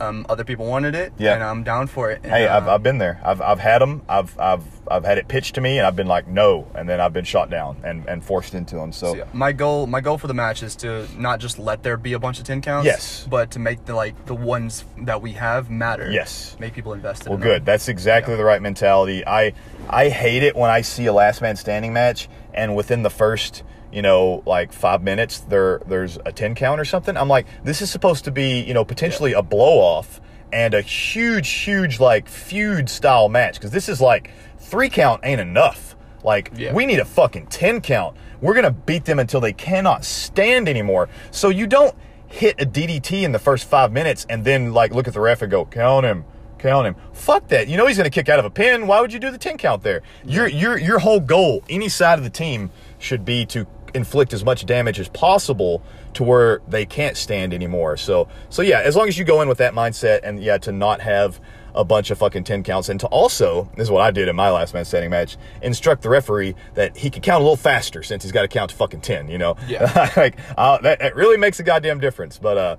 um, 0.00 0.24
other 0.28 0.44
people 0.44 0.66
wanted 0.66 0.94
it, 0.94 1.12
Yeah. 1.18 1.34
and 1.34 1.42
I'm 1.44 1.62
down 1.62 1.86
for 1.86 2.10
it. 2.10 2.20
And, 2.22 2.32
Hey, 2.32 2.46
I've, 2.46 2.64
um, 2.64 2.70
I've 2.70 2.82
been 2.82 2.98
there. 2.98 3.20
I've, 3.24 3.40
I've 3.40 3.58
had 3.58 3.80
them. 3.80 4.02
I've, 4.08 4.38
I've, 4.40 4.64
I've 4.90 5.04
had 5.04 5.18
it 5.18 5.28
pitched 5.28 5.54
to 5.56 5.60
me, 5.60 5.78
and 5.78 5.86
I've 5.86 5.94
been 5.96 6.06
like, 6.06 6.26
no, 6.26 6.66
and 6.74 6.88
then 6.88 7.00
I've 7.00 7.12
been 7.12 7.24
shot 7.24 7.50
down 7.50 7.76
and, 7.84 8.06
and 8.08 8.24
forced 8.24 8.54
into 8.54 8.76
them. 8.76 8.92
So, 8.92 9.12
so, 9.12 9.16
yeah, 9.16 9.24
my 9.32 9.52
goal, 9.52 9.86
my 9.86 10.00
goal 10.00 10.18
for 10.18 10.26
the 10.26 10.34
match 10.34 10.62
is 10.62 10.74
to 10.76 11.06
not 11.18 11.38
just 11.40 11.58
let 11.58 11.82
there 11.82 11.96
be 11.96 12.14
a 12.14 12.18
bunch 12.18 12.38
of 12.38 12.44
10 12.44 12.60
counts, 12.62 12.86
Yes. 12.86 13.26
but 13.30 13.50
to 13.52 13.58
make 13.58 13.84
the 13.84 13.94
like 13.94 14.26
the 14.26 14.34
ones 14.34 14.84
that 15.02 15.20
we 15.22 15.32
have 15.32 15.70
matter. 15.70 16.10
Yes. 16.10 16.56
make 16.58 16.72
people 16.74 16.92
invested. 16.92 17.28
well, 17.28 17.36
in 17.36 17.42
good. 17.42 17.60
them. 17.60 17.64
That's 17.66 17.88
exactly 17.88 18.36
the 18.36 18.44
right 18.44 18.62
mentality. 18.62 19.24
I, 19.26 19.52
I 19.88 20.08
hate 20.08 20.42
it 20.42 20.56
when 20.56 20.70
I 20.70 20.80
see 20.80 21.06
a 21.06 21.12
last 21.12 21.42
man 21.42 21.56
standing 21.56 21.92
match, 21.92 22.28
and 22.54 22.74
within 22.74 23.02
the 23.02 23.10
first, 23.10 23.62
you 23.92 24.02
know, 24.02 24.42
like 24.46 24.72
five 24.72 25.02
minutes, 25.02 25.40
there, 25.40 25.80
there's 25.86 26.18
a 26.24 26.32
ten 26.32 26.54
count 26.54 26.80
or 26.80 26.84
something. 26.84 27.16
I'm 27.16 27.28
like, 27.28 27.46
this 27.64 27.82
is 27.82 27.90
supposed 27.90 28.24
to 28.24 28.30
be, 28.30 28.60
you 28.60 28.74
know, 28.74 28.84
potentially 28.84 29.32
a 29.32 29.42
blow 29.42 29.78
off 29.78 30.20
and 30.52 30.74
a 30.74 30.80
huge, 30.80 31.48
huge 31.48 32.00
like 32.00 32.28
feud 32.28 32.88
style 32.88 33.28
match 33.28 33.54
because 33.54 33.70
this 33.70 33.88
is 33.88 34.00
like 34.00 34.30
three 34.58 34.88
count 34.88 35.20
ain't 35.24 35.40
enough. 35.40 35.96
Like 36.22 36.50
Yeah. 36.56 36.72
we 36.74 36.86
need 36.86 36.98
a 36.98 37.04
fucking 37.04 37.46
10 37.46 37.80
count. 37.80 38.16
We're 38.40 38.54
going 38.54 38.64
to 38.64 38.70
beat 38.72 39.04
them 39.04 39.18
until 39.18 39.40
they 39.40 39.52
cannot 39.52 40.04
stand 40.04 40.68
anymore. 40.68 41.08
So 41.30 41.48
you 41.50 41.66
don't 41.66 41.94
hit 42.26 42.60
a 42.60 42.66
DDT 42.66 43.22
in 43.22 43.32
the 43.32 43.38
first 43.38 43.68
5 43.68 43.92
minutes 43.92 44.26
and 44.28 44.44
then 44.44 44.72
like 44.72 44.92
look 44.94 45.08
at 45.08 45.14
the 45.14 45.20
ref 45.20 45.42
and 45.42 45.50
go, 45.50 45.64
"Count 45.64 46.04
him. 46.06 46.24
count 46.58 46.86
him. 46.86 46.94
Fuck 47.14 47.48
that. 47.48 47.68
You 47.68 47.76
know 47.78 47.86
he's 47.86 47.96
going 47.96 48.04
to 48.10 48.14
kick 48.14 48.28
out 48.28 48.38
of 48.38 48.44
a 48.44 48.50
pin. 48.50 48.86
Why 48.86 49.00
would 49.00 49.12
you 49.12 49.18
do 49.18 49.30
the 49.30 49.38
10 49.38 49.56
count 49.56 49.82
there? 49.82 50.02
Your 50.24 50.46
your 50.46 50.76
your 50.78 50.98
whole 50.98 51.20
goal, 51.20 51.62
any 51.70 51.88
side 51.88 52.18
of 52.18 52.24
the 52.24 52.28
team, 52.30 52.70
should 52.98 53.24
be 53.24 53.46
to 53.46 53.64
inflict 53.94 54.32
as 54.32 54.44
much 54.44 54.66
damage 54.66 55.00
as 55.00 55.08
possible 55.08 55.82
to 56.14 56.24
where 56.24 56.60
they 56.68 56.86
can't 56.86 57.16
stand 57.16 57.54
anymore. 57.54 57.96
So 57.96 58.28
so 58.48 58.62
yeah, 58.62 58.80
as 58.80 58.96
long 58.96 59.08
as 59.08 59.18
you 59.18 59.24
go 59.24 59.40
in 59.42 59.48
with 59.48 59.58
that 59.58 59.74
mindset 59.74 60.20
and 60.22 60.42
yeah, 60.42 60.58
to 60.58 60.72
not 60.72 61.00
have 61.00 61.40
a 61.74 61.84
bunch 61.84 62.10
of 62.10 62.18
fucking 62.18 62.44
10 62.44 62.62
counts 62.62 62.88
and 62.88 62.98
to 63.00 63.06
also, 63.08 63.70
this 63.76 63.84
is 63.84 63.90
what 63.90 64.02
I 64.02 64.10
did 64.10 64.28
in 64.28 64.36
my 64.36 64.50
last 64.50 64.74
man 64.74 64.84
standing 64.84 65.10
match, 65.10 65.36
instruct 65.62 66.02
the 66.02 66.08
referee 66.08 66.54
that 66.74 66.96
he 66.96 67.10
could 67.10 67.22
count 67.22 67.40
a 67.40 67.44
little 67.44 67.56
faster 67.56 68.02
since 68.02 68.22
he's 68.22 68.32
got 68.32 68.42
to 68.42 68.48
count 68.48 68.70
to 68.70 68.76
fucking 68.76 69.00
10, 69.00 69.28
you 69.28 69.38
know? 69.38 69.56
Yeah. 69.68 70.10
like, 70.16 70.36
uh, 70.58 70.78
that, 70.78 70.98
that 70.98 71.14
really 71.14 71.36
makes 71.36 71.60
a 71.60 71.62
goddamn 71.62 72.00
difference. 72.00 72.38
But, 72.38 72.58
uh, 72.58 72.76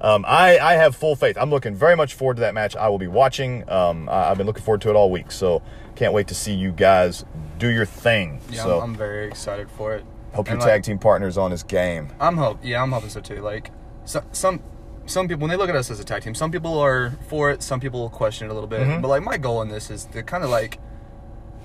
um, 0.00 0.24
I, 0.28 0.58
I 0.58 0.74
have 0.74 0.94
full 0.94 1.16
faith. 1.16 1.38
I'm 1.38 1.50
looking 1.50 1.74
very 1.74 1.96
much 1.96 2.14
forward 2.14 2.36
to 2.36 2.40
that 2.40 2.52
match. 2.52 2.76
I 2.76 2.88
will 2.88 2.98
be 2.98 3.06
watching. 3.06 3.68
Um, 3.68 4.08
I, 4.08 4.30
I've 4.30 4.36
been 4.36 4.46
looking 4.46 4.62
forward 4.62 4.82
to 4.82 4.90
it 4.90 4.96
all 4.96 5.10
week. 5.10 5.32
So 5.32 5.62
can't 5.94 6.12
wait 6.12 6.28
to 6.28 6.34
see 6.34 6.52
you 6.52 6.70
guys 6.72 7.24
do 7.58 7.68
your 7.68 7.86
thing. 7.86 8.40
Yeah, 8.50 8.64
so 8.64 8.76
I'm, 8.76 8.90
I'm 8.90 8.94
very 8.94 9.26
excited 9.26 9.70
for 9.70 9.94
it. 9.94 10.04
Hope 10.36 10.48
your 10.48 10.54
and, 10.54 10.62
tag 10.62 10.70
like, 10.70 10.82
team 10.84 10.98
partner's 10.98 11.36
on 11.36 11.50
his 11.50 11.62
game. 11.62 12.10
I'm 12.20 12.36
hope. 12.36 12.60
Yeah, 12.62 12.82
I'm 12.82 12.92
hoping 12.92 13.10
so 13.10 13.20
too. 13.20 13.40
Like, 13.40 13.70
so, 14.04 14.22
some 14.32 14.62
some 15.06 15.28
people 15.28 15.42
when 15.42 15.50
they 15.50 15.56
look 15.56 15.68
at 15.68 15.76
us 15.76 15.90
as 15.90 16.00
a 16.00 16.04
tag 16.04 16.22
team, 16.22 16.34
some 16.34 16.50
people 16.50 16.78
are 16.78 17.12
for 17.28 17.50
it. 17.50 17.62
Some 17.62 17.80
people 17.80 18.00
will 18.00 18.10
question 18.10 18.46
it 18.46 18.50
a 18.50 18.54
little 18.54 18.68
bit. 18.68 18.80
Mm-hmm. 18.80 19.02
But 19.02 19.08
like, 19.08 19.22
my 19.22 19.36
goal 19.36 19.62
in 19.62 19.68
this 19.68 19.90
is 19.90 20.04
to 20.06 20.22
kind 20.22 20.44
of 20.44 20.50
like 20.50 20.78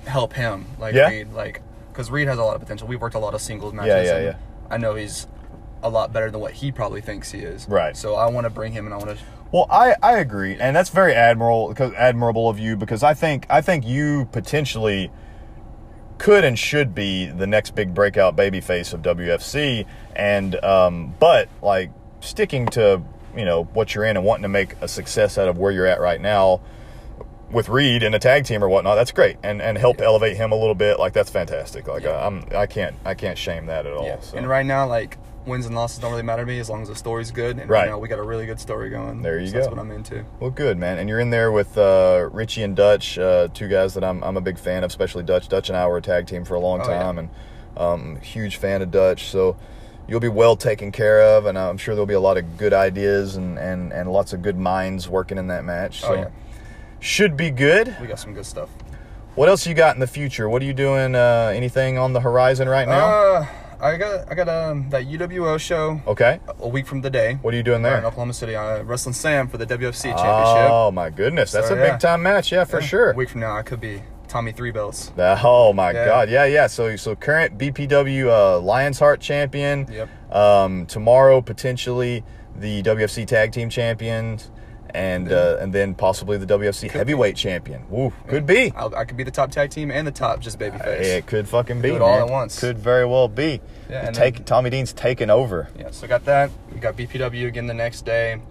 help 0.06 0.34
him. 0.34 0.66
Like 0.80 0.96
Yeah. 0.96 1.10
Reed, 1.10 1.34
like 1.34 1.62
because 1.92 2.10
Reed 2.10 2.28
has 2.28 2.38
a 2.38 2.44
lot 2.44 2.56
of 2.56 2.62
potential. 2.62 2.88
We've 2.88 3.02
worked 3.02 3.16
a 3.16 3.20
lot 3.20 3.34
of 3.34 3.42
singles 3.42 3.74
matches. 3.74 3.90
Yeah, 3.90 4.04
yeah, 4.04 4.16
and 4.16 4.26
yeah. 4.26 4.36
I 4.70 4.78
know 4.78 4.96
he's 4.96 5.28
a 5.84 5.90
lot 5.90 6.14
better 6.14 6.32
than 6.32 6.42
what 6.42 6.54
he 6.54 6.72
probably 6.72 7.02
thinks 7.02 7.32
he 7.32 7.40
is. 7.40 7.68
Right. 7.68 7.96
So 7.98 8.16
I 8.16 8.30
want 8.30 8.46
to 8.46 8.50
bring 8.50 8.72
him 8.72 8.86
and 8.86 8.94
I 8.94 8.98
want 8.98 9.18
to. 9.18 9.24
Well, 9.52 9.68
I, 9.70 9.96
I 10.02 10.20
agree, 10.20 10.56
and 10.58 10.74
that's 10.74 10.90
very 10.90 11.14
admirable 11.14 11.68
because 11.70 11.94
admirable 11.94 12.48
of 12.48 12.58
you 12.58 12.78
because 12.78 13.04
I 13.04 13.14
think 13.14 13.46
I 13.50 13.62
think 13.62 13.86
you 13.86 14.30
potentially 14.32 15.12
could 16.22 16.44
and 16.44 16.58
should 16.58 16.94
be 16.94 17.26
the 17.26 17.48
next 17.48 17.74
big 17.74 17.96
breakout 17.96 18.36
babyface 18.36 18.94
of 18.94 19.02
WFC, 19.02 19.88
and 20.16 20.64
um, 20.64 21.16
but 21.20 21.50
like 21.64 21.90
sticking 22.20 22.68
to 22.68 23.02
you 23.36 23.44
know 23.44 23.64
what 23.64 23.96
you're 23.96 24.06
in 24.06 24.16
and 24.16 24.26
wanting 24.26 24.44
to 24.44 24.50
make 24.50 24.76
a 24.82 24.88
success 24.88 25.40
out 25.40 25.48
of 25.48 25.58
where 25.58 25.72
you're 25.72 25.88
at 25.88 26.00
right 26.00 26.22
now 26.22 26.62
with 27.50 27.70
Reed 27.70 28.04
in 28.04 28.14
a 28.14 28.20
tag 28.20 28.46
team 28.46 28.64
or 28.64 28.70
whatnot, 28.70 28.96
that's 28.96 29.12
great, 29.12 29.38
and 29.42 29.64
and 29.64 29.80
help 29.80 30.00
elevate 30.00 30.38
him 30.38 30.52
a 30.52 30.56
little 30.56 30.76
bit. 30.76 31.00
Like 31.00 31.14
that's 31.14 31.32
fantastic. 31.32 31.88
Like 31.88 32.04
Yeah. 32.04 32.26
I'm 32.26 32.46
I 32.56 32.68
can't 32.68 32.96
I 33.04 33.16
can't 33.16 33.38
shame 33.38 33.66
that 33.66 33.88
at 33.88 33.94
all. 33.94 34.06
so. 34.22 34.38
And 34.38 34.48
right 34.48 34.66
now, 34.66 34.88
like 34.88 35.18
wins 35.46 35.66
and 35.66 35.76
losses 35.76 36.00
don't 36.00 36.12
really 36.12 36.24
matter 36.24 36.44
to 36.44 36.48
me 36.48 36.60
as 36.60 36.70
long 36.70 36.82
as 36.82 36.88
the 36.90 36.96
story's 36.96 37.32
good. 37.32 37.58
And 37.58 37.70
Right. 37.70 37.88
now, 37.90 37.98
we 37.98 38.08
got 38.08 38.20
a 38.20 38.24
really 38.24 38.46
good 38.46 38.60
story 38.60 38.90
going. 38.90 39.22
There 39.22 39.40
you 39.40 39.48
so 39.48 39.54
go. 39.54 39.60
That's 39.60 39.70
what 39.72 39.80
I'm 39.80 39.92
into. 39.92 40.24
Well, 40.40 40.52
good 40.52 40.78
man, 40.78 40.98
and 41.00 41.10
you're 41.10 41.20
in 41.20 41.30
there 41.32 41.52
with 41.52 41.78
uh, 41.78 42.30
Richie 42.32 42.64
and 42.64 42.76
Dutch, 42.76 43.18
uh, 43.18 43.48
two 43.54 43.68
guys 43.68 43.94
that 43.96 44.04
I'm 44.04 44.24
I'm 44.24 44.38
a 44.38 44.42
big 44.42 44.58
fan 44.60 44.84
of, 44.84 44.90
especially 44.90 45.24
Dutch. 45.24 45.48
Dutch 45.48 45.70
and 45.70 45.78
I 45.78 45.88
were 45.88 45.98
a 45.98 46.02
tag 46.02 46.28
team 46.28 46.46
for 46.46 46.54
a 46.56 46.60
long 46.60 46.82
Oh, 46.82 46.90
yeah. 46.90 47.00
time, 47.04 47.18
and 47.18 47.30
um, 47.78 48.16
huge 48.22 48.58
fan 48.58 48.82
of 48.82 48.92
Dutch. 48.92 49.30
So 49.30 49.56
you'll 50.08 50.20
be 50.20 50.28
well 50.28 50.56
taken 50.56 50.92
care 50.92 51.22
of, 51.22 51.46
and 51.46 51.58
I'm 51.58 51.78
sure 51.78 51.96
there'll 51.96 52.06
be 52.06 52.14
a 52.14 52.20
lot 52.20 52.38
of 52.38 52.58
good 52.58 52.74
ideas 52.74 53.36
and 53.36 53.58
and 53.58 53.92
and 53.94 54.12
lots 54.12 54.34
of 54.34 54.42
good 54.42 54.58
minds 54.58 55.08
working 55.10 55.38
in 55.38 55.48
that 55.48 55.64
match. 55.64 56.02
So 56.02 56.10
Oh, 56.10 56.14
yeah. 56.14 56.28
should 57.00 57.36
be 57.36 57.50
good. 57.50 57.96
We 58.00 58.08
got 58.08 58.20
some 58.20 58.34
good 58.34 58.46
stuff. 58.46 58.70
What 59.36 59.48
else 59.48 59.66
you 59.66 59.74
got 59.74 59.96
in 59.96 60.02
the 60.02 60.08
future? 60.08 60.50
What 60.50 60.62
are 60.62 60.66
you 60.66 60.74
doing? 60.74 61.16
Uh, 61.16 61.54
anything 61.56 61.98
on 61.98 62.12
the 62.12 62.20
horizon 62.20 62.68
right 62.68 62.88
now? 62.88 63.48
I 63.82 63.98
got 63.98 64.32
I 64.32 64.36
got 64.36 64.48
um 64.48 64.90
that 64.92 65.06
UWO 65.08 65.60
show 65.60 66.00
okay. 66.06 66.40
a 66.60 66.68
week 66.68 66.86
from 66.86 67.02
the 67.02 67.10
day. 67.10 67.40
What 67.42 67.54
are 67.54 67.58
you 67.58 67.64
doing 67.64 67.82
there? 67.82 67.98
in 67.98 68.06
Oklahoma 68.06 68.34
City, 68.34 68.56
uh, 68.56 68.84
wrestling 68.84 69.14
Sam 69.14 69.48
for 69.48 69.58
the 69.58 69.66
WFC 69.66 70.04
championship. 70.04 70.70
Oh 70.72 70.92
my 70.92 71.10
goodness, 71.10 71.52
that's 71.52 71.68
So, 71.68 71.76
a 71.76 71.78
yeah. 71.80 71.92
big 71.92 72.00
time 72.00 72.22
match. 72.22 72.52
Yeah, 72.52 72.64
for 72.64 72.80
Yeah. 72.80 72.86
sure. 72.86 73.12
A 73.12 73.16
week 73.16 73.30
from 73.30 73.42
now, 73.42 73.56
I 73.58 73.64
could 73.64 73.82
be 73.82 74.04
Tommy 74.28 74.52
Three 74.52 74.72
Belts. 74.72 75.12
Oh 75.18 75.74
my 75.74 75.92
Yeah. 75.92 76.06
god, 76.06 76.30
yeah, 76.30 76.46
yeah. 76.46 76.68
So 76.68 76.96
so 76.96 77.16
current 77.16 77.58
BPW 77.58 78.28
uh, 78.30 78.60
Lions 78.60 79.00
Heart 79.00 79.20
champion. 79.20 79.88
Yep. 79.92 80.10
Um, 80.36 80.86
tomorrow 80.86 81.42
potentially 81.42 82.24
the 82.56 82.84
WFC 82.84 83.26
Tag 83.26 83.52
Team 83.52 83.70
champions, 83.70 84.52
and 84.94 85.32
uh, 85.32 85.58
and 85.60 85.74
then 85.74 85.94
possibly 85.96 86.38
the 86.38 86.46
WFC 86.46 86.90
Heavyweight 86.90 87.36
champion. 87.36 87.90
Woo, 87.90 88.12
could 88.28 88.46
be. 88.46 88.72
I'll, 88.76 88.94
I 88.96 89.06
could 89.06 89.18
be 89.18 89.24
the 89.24 89.32
top 89.32 89.52
tag 89.52 89.70
team 89.72 89.90
and 89.92 90.06
the 90.06 90.12
top 90.12 90.40
just 90.40 90.60
babyface. 90.60 90.84
Hey, 90.84 91.18
it 91.18 91.26
could 91.28 91.48
fucking 91.48 91.82
be. 91.82 91.90
do 91.90 91.96
it 91.96 92.02
all 92.02 92.20
man. 92.20 92.28
at 92.28 92.32
once. 92.32 92.60
Could 92.60 92.78
very 92.80 93.06
well 93.06 93.28
be. 93.28 93.62
Yeah, 93.90 94.06
and 94.08 94.16
Take 94.16 94.36
then- 94.36 94.44
Tommy 94.46 94.70
Dean's 94.70 94.94
taking 94.94 95.30
over. 95.30 95.70
Yeah, 95.78 95.92
so 95.92 96.08
got 96.08 96.26
that. 96.26 96.52
We 96.74 96.80
got 96.80 96.96
BPW 96.96 97.48
again 97.48 97.68
the 97.68 97.74
next 97.74 98.06
day, 98.06 98.42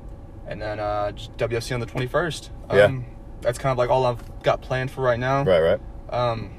and 0.46 0.60
then 0.60 0.78
uh, 0.80 1.12
WFC 1.38 1.74
on 1.74 1.80
the 1.80 1.86
21st. 1.86 2.50
Um, 2.68 2.76
Yeah. 2.78 3.00
That's 3.42 3.58
kind 3.58 3.72
of 3.72 3.78
like 3.78 3.88
all 3.88 4.04
I've 4.04 4.42
got 4.42 4.60
planned 4.60 4.90
for 4.90 5.00
right 5.00 5.18
now. 5.18 5.44
Right, 5.44 5.60
right, 5.60 5.80
Um, 6.10 6.50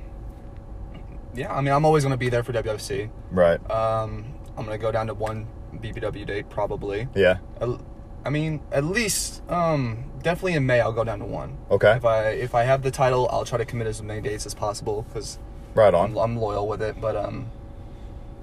yeah, 1.36 1.53
I 1.53 1.61
mean, 1.61 1.71
I'm 1.73 1.86
always 1.86 2.03
going 2.03 2.11
to 2.11 2.17
be 2.17 2.29
there 2.29 2.43
for 2.43 2.53
WFC. 2.53 3.09
right. 3.32 3.59
Um, 3.69 4.25
I'm 4.57 4.65
going 4.65 4.77
to 4.77 4.82
go 4.82 4.91
down 4.91 5.07
to 5.07 5.13
one 5.13 5.47
BPW 5.75 6.25
date 6.25 6.49
probably. 6.49 7.07
yeah. 7.15 7.38
I 8.26 8.30
mean, 8.30 8.61
at 8.72 8.84
least, 8.84 9.41
um, 9.49 10.03
definitely 10.22 10.53
in 10.53 10.65
May, 10.65 10.80
I'll 10.80 10.91
go 10.93 11.03
down 11.03 11.19
to 11.19 11.26
one. 11.26 11.57
Okay. 11.72 11.93
If 11.95 12.05
I 12.05 12.24
if 12.30 12.53
I 12.55 12.63
have 12.63 12.82
the 12.84 12.91
title, 12.91 13.28
I'll 13.32 13.45
try 13.45 13.57
to 13.57 13.65
commit 13.65 13.88
as 13.88 14.01
many 14.01 14.22
dates 14.22 14.45
as 14.45 14.53
possible 14.53 15.03
because 15.09 15.39
Right 15.74 15.93
I'm, 15.95 16.17
on. 16.17 16.24
I'm 16.32 16.38
loyal 16.38 16.67
with 16.67 16.82
it. 16.82 16.99
But 17.01 17.15
um, 17.15 17.47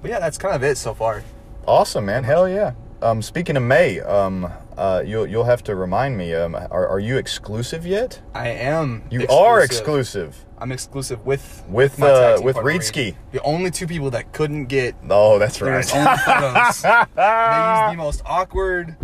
but 0.02 0.10
yeah, 0.10 0.18
that's 0.18 0.38
kind 0.38 0.54
of 0.54 0.62
it 0.64 0.78
so 0.78 0.94
far. 0.94 1.22
Awesome, 1.66 2.06
man. 2.06 2.24
Hell 2.24 2.48
yeah. 2.48 2.72
Um, 3.00 3.22
speaking 3.22 3.56
of 3.56 3.62
May, 3.62 4.00
um, 4.00 4.50
uh, 4.76 5.02
you'll 5.06 5.26
you'll 5.26 5.44
have 5.44 5.62
to 5.64 5.76
remind 5.76 6.16
me. 6.18 6.34
Um, 6.34 6.54
are 6.56 6.88
are 6.88 6.98
you 6.98 7.16
exclusive 7.16 7.86
yet? 7.86 8.20
I 8.34 8.48
am. 8.48 9.04
You 9.10 9.26
are 9.28 9.60
exclusive. 9.62 10.44
I'm 10.60 10.72
exclusive 10.72 11.24
with 11.24 11.62
With, 11.68 12.02
uh, 12.02 12.40
with 12.42 12.56
Reedski. 12.56 13.14
The 13.30 13.40
only 13.42 13.70
two 13.70 13.86
people 13.86 14.10
that 14.10 14.32
couldn't 14.32 14.64
get 14.66 14.96
Oh, 15.08 15.38
that's 15.38 15.58
their 15.60 15.70
right. 15.72 15.94
own 15.96 16.16
photos. 16.18 16.82
they 16.82 16.88
used 16.88 17.14
the 17.14 17.94
most 17.96 18.22
awkward 18.26 18.96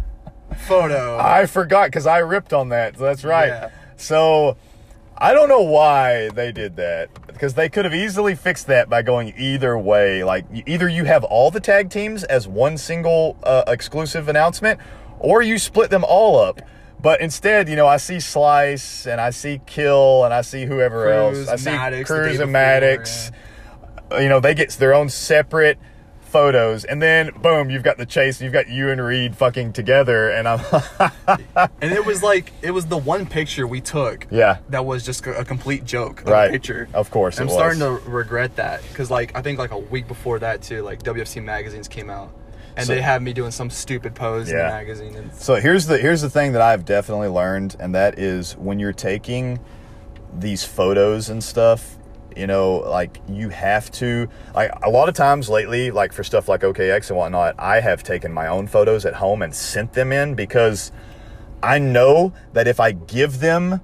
photo. 0.54 1.18
I 1.18 1.46
forgot 1.46 1.86
because 1.86 2.06
I 2.06 2.18
ripped 2.18 2.52
on 2.52 2.70
that. 2.70 2.96
So 2.96 3.04
that's 3.04 3.24
right. 3.24 3.48
Yeah. 3.48 3.70
So 3.96 4.56
I 5.16 5.32
don't 5.32 5.48
know 5.48 5.62
why 5.62 6.28
they 6.30 6.52
did 6.52 6.76
that 6.76 7.08
because 7.26 7.54
they 7.54 7.68
could 7.68 7.84
have 7.84 7.94
easily 7.94 8.34
fixed 8.34 8.66
that 8.66 8.88
by 8.88 9.02
going 9.02 9.32
either 9.36 9.78
way. 9.78 10.24
Like 10.24 10.44
either 10.66 10.88
you 10.88 11.04
have 11.04 11.24
all 11.24 11.50
the 11.50 11.60
tag 11.60 11.90
teams 11.90 12.24
as 12.24 12.48
one 12.48 12.76
single 12.76 13.36
uh, 13.42 13.64
exclusive 13.66 14.28
announcement, 14.28 14.80
or 15.18 15.42
you 15.42 15.58
split 15.58 15.90
them 15.90 16.04
all 16.04 16.38
up. 16.38 16.60
But 17.00 17.20
instead, 17.20 17.68
you 17.68 17.76
know, 17.76 17.86
I 17.86 17.98
see 17.98 18.18
Slice 18.18 19.06
and 19.06 19.20
I 19.20 19.30
see 19.30 19.60
Kill 19.66 20.24
and 20.24 20.32
I 20.32 20.40
see 20.40 20.64
whoever 20.64 21.04
Cruz, 21.04 21.38
else. 21.38 21.48
I 21.48 21.56
see 21.56 21.70
Maddox 21.70 22.10
Cruz 22.10 22.26
and 22.26 22.38
before, 22.38 22.46
Maddox. 22.48 23.30
You 24.12 24.28
know, 24.28 24.40
they 24.40 24.54
get 24.54 24.70
their 24.70 24.94
own 24.94 25.08
separate 25.10 25.78
photos, 26.34 26.84
and 26.84 27.00
then 27.00 27.30
boom, 27.40 27.70
you've 27.70 27.84
got 27.84 27.96
the 27.96 28.04
chase. 28.04 28.42
You've 28.42 28.52
got 28.52 28.68
you 28.68 28.90
and 28.90 29.00
Reed 29.00 29.36
fucking 29.36 29.72
together, 29.72 30.30
and 30.30 30.48
I'm 30.48 30.60
and 31.80 31.92
it 31.92 32.04
was 32.04 32.24
like 32.24 32.52
it 32.60 32.72
was 32.72 32.86
the 32.86 32.98
one 32.98 33.24
picture 33.24 33.68
we 33.68 33.80
took. 33.80 34.26
Yeah. 34.32 34.58
That 34.70 34.84
was 34.84 35.04
just 35.04 35.24
a 35.28 35.44
complete 35.44 35.84
joke. 35.84 36.22
Of 36.22 36.26
Right. 36.26 36.48
A 36.48 36.52
picture. 36.52 36.88
Of 36.92 37.12
course 37.12 37.38
I'm 37.38 37.46
it 37.46 37.52
starting 37.52 37.78
to 37.78 37.90
regret 38.10 38.56
that 38.56 38.82
because 38.88 39.12
like 39.12 39.36
I 39.36 39.42
think 39.42 39.60
like 39.60 39.70
a 39.70 39.78
week 39.78 40.08
before 40.08 40.40
that 40.40 40.60
too, 40.60 40.82
like 40.82 41.04
WFC 41.04 41.40
magazines 41.40 41.86
came 41.86 42.10
out, 42.10 42.32
and 42.76 42.84
So- 42.84 42.96
they 42.96 43.00
had 43.00 43.22
me 43.22 43.32
doing 43.32 43.52
some 43.52 43.70
stupid 43.70 44.16
pose 44.16 44.50
in 44.50 44.56
the 44.56 44.64
magazine. 44.64 45.14
And 45.14 45.32
So 45.32 45.54
here's 45.54 45.86
the 45.86 45.98
here's 45.98 46.20
the 46.20 46.30
thing 46.30 46.52
that 46.54 46.62
I've 46.62 46.84
definitely 46.84 47.28
learned, 47.28 47.76
and 47.78 47.94
that 47.94 48.18
is 48.18 48.56
when 48.56 48.80
you're 48.80 48.92
taking 48.92 49.60
these 50.36 50.64
photos 50.64 51.30
and 51.30 51.44
stuff, 51.44 51.96
you 52.36 52.46
know, 52.46 52.76
like 52.76 53.20
you 53.28 53.48
have 53.50 53.90
to 53.92 54.28
like 54.54 54.70
a 54.82 54.90
lot 54.90 55.08
of 55.08 55.14
times 55.14 55.48
lately, 55.48 55.90
like 55.90 56.12
for 56.12 56.24
stuff 56.24 56.48
like 56.48 56.62
OKX 56.62 57.10
and 57.10 57.18
whatnot, 57.18 57.54
I 57.58 57.80
have 57.80 58.02
taken 58.02 58.32
my 58.32 58.46
own 58.48 58.66
photos 58.66 59.04
at 59.06 59.14
home 59.14 59.42
and 59.42 59.54
sent 59.54 59.92
them 59.92 60.12
in 60.12 60.34
because 60.34 60.92
I 61.62 61.78
know 61.78 62.32
that 62.52 62.68
if 62.68 62.80
I 62.80 62.92
give 62.92 63.40
them 63.40 63.80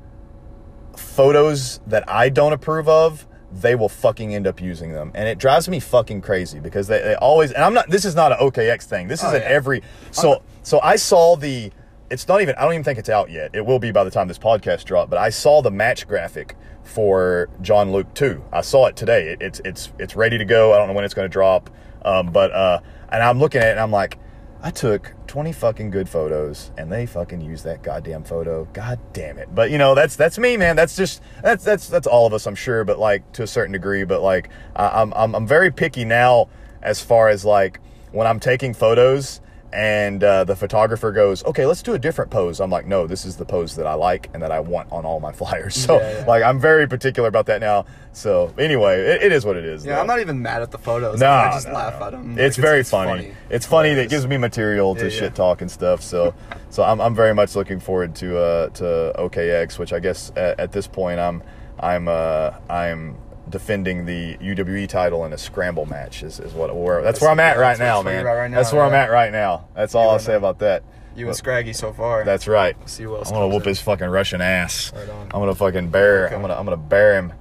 photos 0.96 1.80
that 1.86 2.08
I 2.08 2.28
don't 2.28 2.52
approve 2.52 2.88
of, 2.88 3.26
they 3.52 3.74
will 3.74 3.88
fucking 3.88 4.34
end 4.34 4.46
up 4.46 4.60
using 4.60 4.92
them. 4.92 5.10
And 5.14 5.28
it 5.28 5.38
drives 5.38 5.68
me 5.68 5.80
fucking 5.80 6.20
crazy 6.20 6.60
because 6.60 6.86
they, 6.88 7.00
they 7.00 7.14
always 7.16 7.52
and 7.52 7.64
I'm 7.64 7.74
not 7.74 7.88
this 7.90 8.04
is 8.04 8.14
not 8.14 8.32
an 8.32 8.38
OKX 8.38 8.84
thing. 8.84 9.08
This 9.08 9.24
oh, 9.24 9.28
is 9.28 9.32
Oh, 9.32 9.36
an 9.36 9.42
yeah. 9.42 9.48
every 9.48 9.82
so 10.10 10.42
so 10.62 10.80
I 10.82 10.96
saw 10.96 11.36
the 11.36 11.72
it's 12.10 12.26
not 12.28 12.42
even 12.42 12.54
I 12.56 12.62
don't 12.62 12.72
even 12.74 12.84
think 12.84 12.98
it's 12.98 13.08
out 13.08 13.30
yet. 13.30 13.50
It 13.54 13.64
will 13.64 13.78
be 13.78 13.92
by 13.92 14.04
the 14.04 14.10
time 14.10 14.28
this 14.28 14.38
podcast 14.38 14.84
dropped, 14.84 15.10
but 15.10 15.18
I 15.18 15.30
saw 15.30 15.62
the 15.62 15.70
match 15.70 16.06
graphic 16.08 16.56
for 16.82 17.48
Jon 17.62 17.92
Luke 17.92 18.12
2. 18.14 18.44
I 18.52 18.62
saw 18.62 18.86
it 18.86 18.96
today. 18.96 19.28
It, 19.28 19.42
it's 19.42 19.60
it's 19.64 19.92
it's 19.98 20.16
ready 20.16 20.36
to 20.38 20.44
go. 20.44 20.72
I 20.74 20.78
don't 20.78 20.88
know 20.88 20.94
when 20.94 21.04
it's 21.04 21.14
going 21.14 21.26
to 21.28 21.32
drop. 21.32 21.70
Um, 22.04 22.32
but 22.32 22.50
uh 22.52 22.80
and 23.10 23.22
I'm 23.22 23.38
looking 23.38 23.60
at 23.60 23.68
it 23.68 23.70
and 23.72 23.80
I'm 23.80 23.90
like 23.92 24.18
I 24.62 24.70
took 24.70 25.14
20 25.26 25.52
fucking 25.52 25.90
good 25.90 26.08
photos 26.08 26.70
and 26.76 26.90
they 26.92 27.06
fucking 27.06 27.40
used 27.40 27.64
that 27.64 27.82
goddamn 27.82 28.24
photo. 28.24 28.66
God 28.72 28.98
damn 29.12 29.38
it. 29.38 29.54
But 29.54 29.70
you 29.70 29.78
know, 29.78 29.94
that's 29.94 30.16
that's 30.16 30.38
me, 30.38 30.56
man. 30.56 30.76
That's 30.76 30.96
just 30.96 31.22
that's 31.42 31.64
that's 31.64 31.88
that's 31.88 32.06
all 32.06 32.26
of 32.26 32.34
us, 32.34 32.46
I'm 32.46 32.54
sure, 32.56 32.84
but 32.84 32.98
like 32.98 33.30
to 33.32 33.44
a 33.44 33.46
certain 33.46 33.72
degree, 33.72 34.04
but 34.04 34.20
like 34.20 34.50
I- 34.74 35.00
I'm 35.00 35.12
I'm 35.14 35.34
I'm 35.34 35.46
very 35.46 35.70
picky 35.70 36.04
now 36.04 36.48
as 36.82 37.00
far 37.00 37.28
as 37.28 37.44
like 37.44 37.80
when 38.12 38.26
I'm 38.26 38.40
taking 38.40 38.74
photos 38.74 39.40
and 39.72 40.22
uh, 40.24 40.44
the 40.44 40.56
photographer 40.56 41.12
goes, 41.12 41.44
"Okay, 41.44 41.66
let's 41.66 41.82
do 41.82 41.94
a 41.94 41.98
different 41.98 42.30
pose." 42.30 42.60
I'm 42.60 42.70
like, 42.70 42.86
"No, 42.86 43.06
this 43.06 43.24
is 43.24 43.36
the 43.36 43.44
pose 43.44 43.76
that 43.76 43.86
I 43.86 43.94
like 43.94 44.28
and 44.34 44.42
that 44.42 44.50
I 44.50 44.60
want 44.60 44.90
on 44.90 45.04
all 45.04 45.20
my 45.20 45.32
flyers." 45.40 45.74
So, 45.74 45.98
Yeah, 45.98 46.18
yeah. 46.20 46.24
like, 46.26 46.42
I'm 46.42 46.58
very 46.58 46.86
particular 46.88 47.28
about 47.28 47.46
that 47.46 47.60
now. 47.60 47.84
So, 48.12 48.52
anyway, 48.58 49.00
it, 49.00 49.22
it 49.24 49.32
is 49.32 49.44
what 49.44 49.56
it 49.56 49.64
is. 49.64 49.86
Yeah, 49.86 49.94
though. 49.94 50.00
I'm 50.00 50.06
not 50.06 50.20
even 50.20 50.42
mad 50.42 50.62
at 50.62 50.70
the 50.70 50.78
photos. 50.78 51.20
No, 51.20 51.30
I 51.30 51.52
just 51.52 51.68
laugh 51.68 52.00
at 52.02 52.10
them. 52.10 52.36
It's 52.38 52.56
very 52.56 52.82
funny. 52.82 53.32
It's 53.48 53.66
funny 53.66 53.94
that 53.94 54.10
gives 54.10 54.26
me 54.26 54.36
material 54.36 54.94
to 54.96 55.04
Yeah, 55.04 55.10
shit 55.10 55.34
talk 55.34 55.60
and 55.60 55.70
stuff. 55.70 56.02
So, 56.02 56.34
so 56.70 56.82
I'm, 56.82 57.00
I'm 57.00 57.14
very 57.14 57.34
much 57.34 57.54
looking 57.54 57.78
forward 57.80 58.14
to 58.16 58.38
uh, 58.38 58.68
to 58.70 59.12
OKX, 59.18 59.78
which 59.78 59.92
I 59.92 60.00
guess 60.00 60.32
at, 60.36 60.58
at 60.58 60.72
this 60.72 60.86
point 60.88 61.20
I'm 61.20 61.42
I'm 61.78 62.08
uh, 62.08 62.52
I'm 62.68 63.16
defending 63.50 64.06
the 64.06 64.36
UWE 64.38 64.88
title 64.88 65.24
in 65.24 65.32
a 65.32 65.38
scramble 65.38 65.86
match. 65.86 66.22
Is, 66.22 66.40
is 66.40 66.52
what 66.52 66.74
where 66.74 67.02
that's, 67.02 67.18
That's- 67.18 67.22
where 67.22 67.30
I'm 67.30 67.40
at 67.40 67.58
right 67.58 67.78
now, 67.78 68.02
man. 68.02 68.24
right 68.24 68.50
now, 68.50 68.56
that's 68.56 68.72
where 68.72 68.82
I'm 68.82 68.94
at 68.94 69.10
right 69.10 69.32
now. 69.32 69.68
That's 69.74 69.94
all 69.94 70.10
I'll 70.10 70.18
say 70.18 70.34
about 70.34 70.60
that. 70.60 70.82
You 71.16 71.26
and 71.26 71.36
Scraggy 71.36 71.72
so 71.74 71.92
far. 71.92 72.24
That's 72.24 72.46
right. 72.46 72.76
See 72.88 73.02
who 73.02 73.16
else 73.16 73.28
I'm 73.28 73.34
gonna 73.34 73.48
whoop 73.48 73.64
in. 73.64 73.70
his 73.70 73.80
fucking 73.80 74.08
Russian 74.08 74.40
ass. 74.40 74.92
Right 74.94 75.08
on. 75.08 75.22
I'm 75.24 75.40
gonna 75.40 75.54
fucking 75.54 75.90
bear. 75.90 76.26
Okay. 76.26 76.34
I'm 76.34 76.40
gonna 76.40 76.54
I'm 76.54 76.64
gonna 76.64 76.76
bear 76.76 77.16
him. 77.16 77.32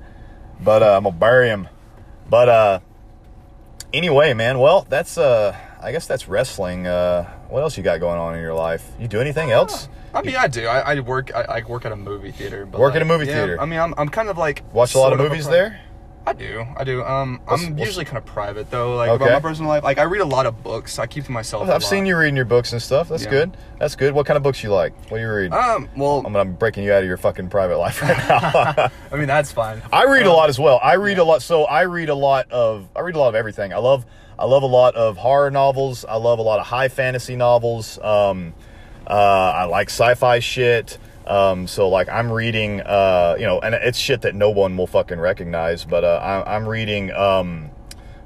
But 0.59 0.83
uh, 0.83 0.97
I'm 0.97 1.03
gonna 1.03 1.15
bury 1.15 1.47
him. 1.49 1.67
But 2.29 2.49
uh, 2.49 2.79
anyway, 3.93 4.33
man. 4.33 4.59
Well, 4.59 4.85
that's 4.89 5.17
uh, 5.17 5.55
I 5.81 5.91
guess 5.91 6.07
that's 6.07 6.27
wrestling. 6.27 6.87
Uh, 6.87 7.25
what 7.49 7.61
else 7.61 7.77
you 7.77 7.83
got 7.83 7.99
going 7.99 8.19
on 8.19 8.35
in 8.35 8.41
your 8.41 8.53
life? 8.53 8.85
You 8.99 9.07
do 9.07 9.19
anything 9.21 9.51
else? 9.51 9.87
I 10.13 10.23
mean, 10.23 10.35
I 10.35 10.47
do. 10.47 10.65
I, 10.65 10.95
I 10.95 10.99
work. 11.01 11.33
I, 11.35 11.41
I 11.41 11.63
work 11.67 11.85
at 11.85 11.91
a 11.91 11.95
movie 11.95 12.31
theater. 12.31 12.65
But 12.65 12.81
Work 12.81 12.95
at 12.95 13.01
a 13.01 13.05
movie 13.05 13.27
yeah, 13.27 13.35
theater. 13.35 13.61
I 13.61 13.65
mean, 13.65 13.79
I'm, 13.79 13.93
I'm 13.97 14.09
kind 14.09 14.29
of 14.29 14.37
like 14.37 14.63
Watch 14.73 14.95
a 14.95 14.99
lot 14.99 15.13
of 15.13 15.19
sort 15.19 15.29
movies 15.29 15.47
there. 15.47 15.79
I 16.29 16.33
do. 16.33 16.63
I 16.77 16.83
do. 16.83 17.03
Um, 17.03 17.39
What's- 17.45 17.63
I'm 17.63 17.71
what's- 17.75 17.87
usually 17.87 18.05
kind 18.05 18.17
of 18.19 18.25
private 18.25 18.69
though. 18.69 18.95
Like 18.95 19.09
Okay. 19.09 19.23
about 19.25 19.41
my 19.41 19.49
personal 19.49 19.69
life. 19.69 19.83
Like 19.83 19.97
I 19.97 20.03
read 20.03 20.21
a 20.21 20.25
lot 20.25 20.45
of 20.45 20.63
books. 20.63 20.99
I 20.99 21.07
keep 21.07 21.25
to 21.25 21.31
myself. 21.31 21.67
I've 21.69 21.83
seen 21.83 22.05
you 22.05 22.15
reading 22.17 22.35
your 22.35 22.45
books 22.45 22.71
and 22.71 22.79
stuff. 22.81 23.09
That's 23.09 23.23
Yeah. 23.23 23.29
good. 23.31 23.57
That's 23.79 23.95
good. 23.95 24.13
What 24.13 24.27
kind 24.27 24.37
of 24.37 24.43
books 24.43 24.63
you 24.63 24.71
like? 24.71 24.93
What 25.09 25.17
do 25.17 25.23
you 25.23 25.31
read? 25.31 25.51
Um. 25.53 25.89
Well, 25.97 26.21
I'm, 26.25 26.35
I'm 26.35 26.53
breaking 26.53 26.83
you 26.83 26.93
out 26.93 27.01
of 27.01 27.07
your 27.07 27.17
fucking 27.17 27.49
private 27.49 27.77
life 27.79 28.01
right 28.03 28.17
now. 28.29 28.89
I 29.11 29.15
mean, 29.15 29.25
that's 29.27 29.51
fine. 29.51 29.81
I 29.91 30.05
read 30.05 30.25
a 30.27 30.29
Um, 30.29 30.35
lot 30.35 30.49
as 30.49 30.59
well. 30.59 30.79
I 30.83 30.93
read 30.93 31.17
a 31.17 31.23
lot. 31.23 31.41
So 31.41 31.63
I 31.63 31.81
read 31.81 32.09
a 32.09 32.15
lot 32.15 32.51
of. 32.51 32.87
I 32.95 32.99
read 33.01 33.15
a 33.15 33.19
lot 33.19 33.29
of 33.29 33.35
everything. 33.35 33.73
I 33.73 33.77
love. 33.77 34.05
I 34.37 34.45
love 34.45 34.61
a 34.63 34.67
lot 34.67 34.95
of 34.95 35.17
horror 35.17 35.49
novels. 35.51 36.05
I 36.07 36.15
love 36.15 36.37
a 36.39 36.43
lot 36.43 36.59
of 36.59 36.65
high 36.67 36.89
fantasy 36.89 37.35
novels. 37.35 37.97
Um, 38.01 38.53
uh, 39.05 39.13
I 39.13 39.63
like 39.65 39.89
sci-fi 39.89 40.39
shit. 40.39 40.97
Um, 41.29 41.67
so 41.67 41.87
like 41.87 42.09
I'm 42.09 42.31
reading, 42.31 42.81
uh, 42.81 43.35
you 43.39 43.45
know, 43.45 43.59
and 43.59 43.75
it's 43.75 43.99
shit 43.99 44.21
that 44.21 44.33
no 44.35 44.49
one 44.49 44.75
will 44.75 44.87
fucking 44.87 45.19
recognize. 45.19 45.85
But 45.85 46.03
uh, 46.03 46.19
I, 46.21 46.55
I'm 46.55 46.67
reading. 46.67 47.11
Um, 47.11 47.69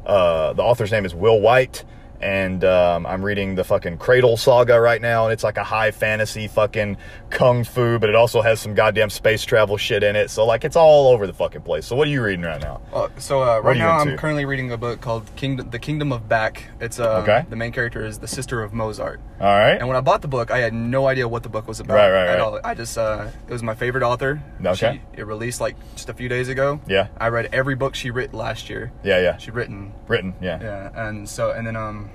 uh, 0.05 0.53
the 0.53 0.63
author's 0.63 0.91
name 0.91 1.05
is 1.05 1.13
Will 1.13 1.39
Wight, 1.39 1.83
and 2.23 2.63
um, 2.63 3.05
I'm 3.05 3.23
reading 3.23 3.55
the 3.55 3.63
fucking 3.63 3.97
Cradle 3.97 4.37
Saga 4.37 4.79
right 4.79 5.01
now, 5.01 5.25
and 5.25 5.33
it's 5.33 5.43
like 5.43 5.57
a 5.57 5.63
high 5.63 5.91
fantasy 5.91 6.47
fucking 6.47 6.97
kung 7.29 7.63
fu, 7.63 7.99
but 7.99 8.09
it 8.09 8.15
also 8.15 8.41
has 8.41 8.59
some 8.59 8.73
goddamn 8.73 9.09
space 9.09 9.43
travel 9.43 9.77
shit 9.77 10.01
in 10.03 10.15
it. 10.15 10.29
So 10.29 10.45
like 10.45 10.63
it's 10.63 10.75
all 10.75 11.09
over 11.13 11.27
the 11.27 11.33
fucking 11.33 11.61
place. 11.61 11.85
So 11.85 11.95
what 11.95 12.07
are 12.07 12.11
you 12.11 12.23
reading 12.23 12.45
right 12.45 12.61
now? 12.61 12.81
Uh, 12.93 13.09
so 13.17 13.43
uh, 13.43 13.59
right 13.59 13.77
now, 13.77 13.97
I'm 13.97 14.17
currently 14.17 14.45
reading 14.45 14.71
a 14.71 14.77
book 14.77 15.01
called 15.01 15.29
Kingdom, 15.35 15.69
The 15.69 15.79
Kingdom 15.79 16.11
of 16.11 16.27
Back. 16.29 16.63
It's 16.79 16.99
uh, 16.99 17.17
Okay. 17.23 17.45
the 17.49 17.55
main 17.55 17.71
character 17.71 18.05
is 18.05 18.19
the 18.19 18.27
sister 18.27 18.63
of 18.63 18.73
Mozart. 18.73 19.19
All 19.39 19.47
right. 19.47 19.73
And 19.77 19.87
when 19.87 19.97
I 19.97 20.01
bought 20.01 20.21
the 20.21 20.27
book, 20.27 20.51
I 20.51 20.59
had 20.59 20.73
no 20.73 21.07
idea 21.07 21.27
what 21.27 21.43
the 21.43 21.49
book 21.49 21.67
was 21.67 21.79
about 21.79 21.95
Right, 21.95 22.11
right, 22.11 22.27
at 22.27 22.33
right. 22.33 22.39
all. 22.39 22.59
I 22.63 22.73
just 22.73 22.97
uh, 22.97 23.27
it 23.47 23.51
was 23.51 23.61
my 23.63 23.75
favorite 23.75 24.03
author. 24.03 24.41
Okay. 24.65 25.01
She, 25.13 25.19
it 25.21 25.25
released 25.27 25.59
like 25.59 25.75
just 25.95 26.09
a 26.09 26.13
few 26.13 26.29
days 26.29 26.47
ago. 26.49 26.79
Yeah. 26.87 27.07
I 27.17 27.27
read 27.27 27.49
every 27.51 27.75
book 27.75 27.95
she 27.95 28.09
writ 28.11 28.33
last 28.33 28.69
year. 28.69 28.91
Yeah, 29.03 29.19
yeah. 29.19 29.37
She 29.37 29.51
written. 29.51 29.93
Written. 30.07 30.33
Yeah. 30.41 30.59
Yeah, 30.61 31.07
and 31.07 31.27
so 31.27 31.51
and 31.51 31.65
then 31.67 31.75
um, 31.75 32.09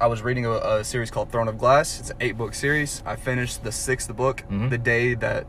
I 0.00 0.06
was 0.08 0.22
reading 0.22 0.44
a, 0.46 0.52
a 0.52 0.84
series 0.84 1.10
called 1.10 1.30
Throne 1.30 1.48
of 1.48 1.56
Glass. 1.58 2.00
It's 2.00 2.10
an 2.10 2.16
eight 2.20 2.36
book 2.36 2.54
series. 2.54 3.02
I 3.06 3.16
finished 3.16 3.62
the 3.62 3.72
sixth 3.72 4.14
book 4.14 4.38
Mm-hmm. 4.50 4.68
the 4.68 4.78
day 4.78 5.14
that 5.14 5.46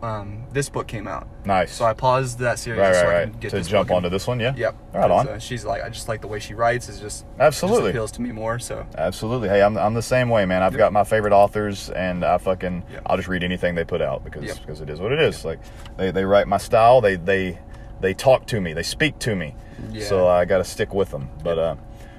um 0.00 0.46
this 0.52 0.68
book 0.68 0.86
came 0.86 1.08
out. 1.08 1.26
Nice. 1.44 1.72
So 1.72 1.84
I 1.84 1.92
paused 1.92 2.38
that 2.38 2.60
series 2.60 2.78
right, 2.80 2.94
so 2.94 3.04
right, 3.06 3.16
I 3.22 3.24
can 3.30 3.40
get 3.40 3.50
To 3.50 3.60
jump 3.62 3.88
book 3.88 3.96
onto 3.96 4.08
this 4.08 4.28
one, 4.28 4.38
yeah. 4.38 4.54
Yep. 4.56 4.76
Right 4.94 5.10
on. 5.10 5.28
Uh, 5.28 5.38
she's 5.40 5.64
like 5.64 5.82
I 5.82 5.88
just 5.88 6.06
like 6.06 6.20
the 6.20 6.28
way 6.28 6.38
she 6.38 6.54
writes. 6.54 6.88
Is 6.88 7.00
just 7.00 7.26
Absolutely. 7.40 7.80
just 7.88 7.90
appeals 7.90 8.12
to 8.12 8.22
me 8.22 8.30
more. 8.30 8.60
So 8.60 8.86
Absolutely. 8.96 9.48
Hey, 9.48 9.60
I'm, 9.60 9.76
I'm 9.76 9.94
the 9.94 10.02
same 10.02 10.28
way, 10.28 10.46
man. 10.46 10.62
I've 10.62 10.76
got 10.76 10.92
my 10.92 11.02
favorite 11.02 11.32
authors, 11.32 11.90
and 11.90 12.24
I 12.24 12.38
fucking 12.38 12.84
Yeah. 12.92 13.00
I'll 13.06 13.16
just 13.16 13.28
read 13.28 13.42
anything 13.42 13.74
they 13.74 13.84
put 13.84 14.00
out 14.00 14.22
because 14.22 14.44
Yeah. 14.44 14.54
because 14.54 14.80
it 14.80 14.88
is 14.88 15.00
what 15.00 15.10
it 15.10 15.18
is. 15.18 15.44
Like 15.44 15.58
they, 15.96 16.12
they 16.12 16.24
write 16.24 16.46
my 16.46 16.58
style. 16.58 17.00
They 17.00 17.16
they 17.16 17.58
they 18.00 18.14
talk 18.14 18.46
to 18.46 18.60
me. 18.60 18.74
They 18.74 18.84
speak 18.84 19.18
to 19.20 19.34
me. 19.34 19.56
Yeah. 19.90 20.04
So 20.04 20.28
I 20.28 20.44
got 20.44 20.58
to 20.58 20.64
stick 20.64 20.94
with 20.94 21.10
them. 21.10 21.28
But 21.42 21.58
uh, 21.58 21.74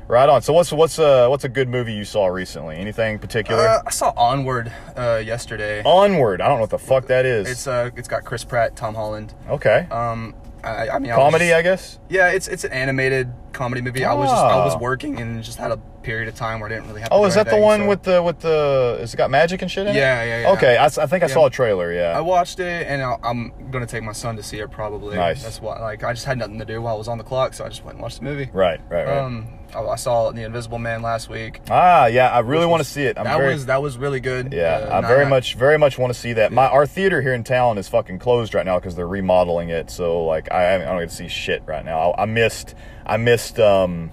right 0.10 0.28
on. 0.28 0.42
So 0.42 0.52
what's 0.52 0.74
what's 0.74 1.00
uh 1.00 1.28
what's 1.30 1.46
a 1.46 1.50
good 1.50 1.70
movie 1.70 1.94
you 1.94 2.04
saw 2.04 2.28
recently? 2.28 2.76
Anything 2.76 3.20
particular? 3.20 3.66
uh, 3.66 3.82
I 3.86 3.92
saw 3.92 4.12
Onward 4.18 4.74
uh, 4.98 5.22
yesterday. 5.24 5.82
Onward. 5.86 6.42
I 6.42 6.48
don't 6.50 6.58
know 6.58 6.62
what 6.62 6.70
the 6.72 6.80
fuck 6.80 7.08
that 7.08 7.26
is. 7.26 7.50
It's 7.50 7.68
uh 7.68 7.92
it's 7.96 8.10
got 8.10 8.26
Chris 8.26 8.44
Pratt, 8.44 8.76
Tom 8.76 8.96
Holland. 8.96 9.34
okay. 9.50 9.88
Um, 9.92 10.36
I, 10.64 10.90
I 10.90 11.00
mean 11.00 11.12
I 11.12 11.16
was 11.18 11.24
Comedy, 11.24 11.46
just- 11.48 11.58
I 11.58 11.62
guess. 11.62 12.00
Yeah, 12.10 12.30
it's 12.32 12.48
it's 12.50 12.66
an 12.66 12.74
animated 12.74 13.32
comedy 13.54 13.82
movie. 13.82 14.04
I 14.04 14.14
was 14.14 14.30
just 14.30 14.44
I 14.44 14.58
was 14.66 14.76
Oh. 14.76 14.80
working 14.80 15.22
and 15.22 15.42
just 15.44 15.58
had 15.58 15.72
a 15.72 15.80
period 16.10 16.28
of 16.28 16.34
time 16.36 16.60
where 16.60 16.70
I 16.70 16.74
didn't 16.74 16.88
really 16.88 17.02
have. 17.02 17.10
To 17.10 17.16
Oh, 17.16 17.26
is 17.26 17.36
that 17.36 17.50
the 17.50 17.58
one 17.58 17.82
so- 17.82 17.88
with 17.88 18.02
the 18.04 18.24
with 18.24 18.40
the? 18.40 18.98
Is 19.02 19.14
it 19.14 19.18
got 19.18 19.30
magic 19.30 19.62
and 19.62 19.70
shit 19.70 19.86
in 19.86 19.96
it? 19.96 20.00
Yeah, 20.00 20.24
yeah, 20.24 20.42
yeah. 20.42 20.52
Okay, 20.54 20.78
I 20.80 20.90
think 20.90 21.24
I 21.24 21.28
Yeah. 21.28 21.34
saw 21.34 21.46
a 21.46 21.50
trailer. 21.52 21.94
Yeah. 21.94 22.18
I 22.18 22.22
watched 22.22 22.60
it 22.60 22.88
and 22.88 23.02
I- 23.04 23.18
I'm 23.24 23.52
gonna 23.72 23.86
take 23.86 24.04
my 24.04 24.12
son 24.14 24.36
to 24.38 24.44
see 24.44 24.60
it 24.60 24.72
probably. 24.72 25.16
Nice. 25.16 25.44
That's 25.44 25.62
why 25.62 25.78
like 25.80 26.04
I 26.04 26.14
just 26.14 26.26
had 26.26 26.38
nothing 26.40 26.58
to 26.60 26.66
do 26.66 26.82
while 26.82 26.96
I 26.96 26.98
was 26.98 27.08
on 27.08 27.18
the 27.20 27.24
clock, 27.24 27.54
so 27.54 27.64
I 27.66 27.70
just 27.70 27.84
went 27.86 27.96
and 27.98 28.02
watched 28.02 28.20
the 28.20 28.26
movie. 28.26 28.50
right, 28.54 28.80
right, 28.90 29.06
right. 29.08 29.18
Um, 29.20 29.48
I, 29.76 29.82
I 29.84 29.96
saw 29.98 30.32
The 30.32 30.42
Invisible 30.44 30.80
Man 30.80 31.04
last 31.04 31.30
week. 31.30 31.62
ah, 31.70 32.08
yeah. 32.08 32.30
I 32.30 32.40
really 32.40 32.66
want 32.66 32.82
to 32.82 32.90
see 32.90 33.04
it. 33.04 33.20
I'm 33.20 33.26
that 33.26 33.38
very, 33.38 33.54
was 33.54 33.68
that 33.68 33.82
was 33.84 34.00
really 34.00 34.20
good. 34.20 34.52
Yeah, 34.52 34.88
Uh, 34.90 34.98
I 34.98 35.02
very 35.08 35.26
not- 35.26 35.30
much, 35.30 35.54
very 35.56 35.78
much 35.78 36.00
want 36.00 36.12
to 36.12 36.20
see 36.20 36.34
that. 36.34 36.52
My 36.52 36.68
our 36.68 36.88
theater 36.88 37.22
here 37.22 37.36
in 37.36 37.44
town 37.44 37.78
is 37.78 37.88
fucking 37.88 38.18
closed 38.18 38.56
right 38.56 38.66
now 38.66 38.80
because 38.80 38.96
they're 38.96 39.08
remodeling 39.08 39.70
it. 39.70 39.92
So 39.92 40.26
like, 40.26 40.52
I 40.52 40.74
I 40.76 40.78
don't 40.80 41.00
get 41.00 41.10
to 41.10 41.16
see 41.16 41.28
shit 41.28 41.62
right 41.68 41.86
now. 41.86 42.12
I, 42.18 42.24
I 42.24 42.26
missed, 42.26 42.74
I 43.06 43.18
missed 43.18 43.60
um, 43.60 44.12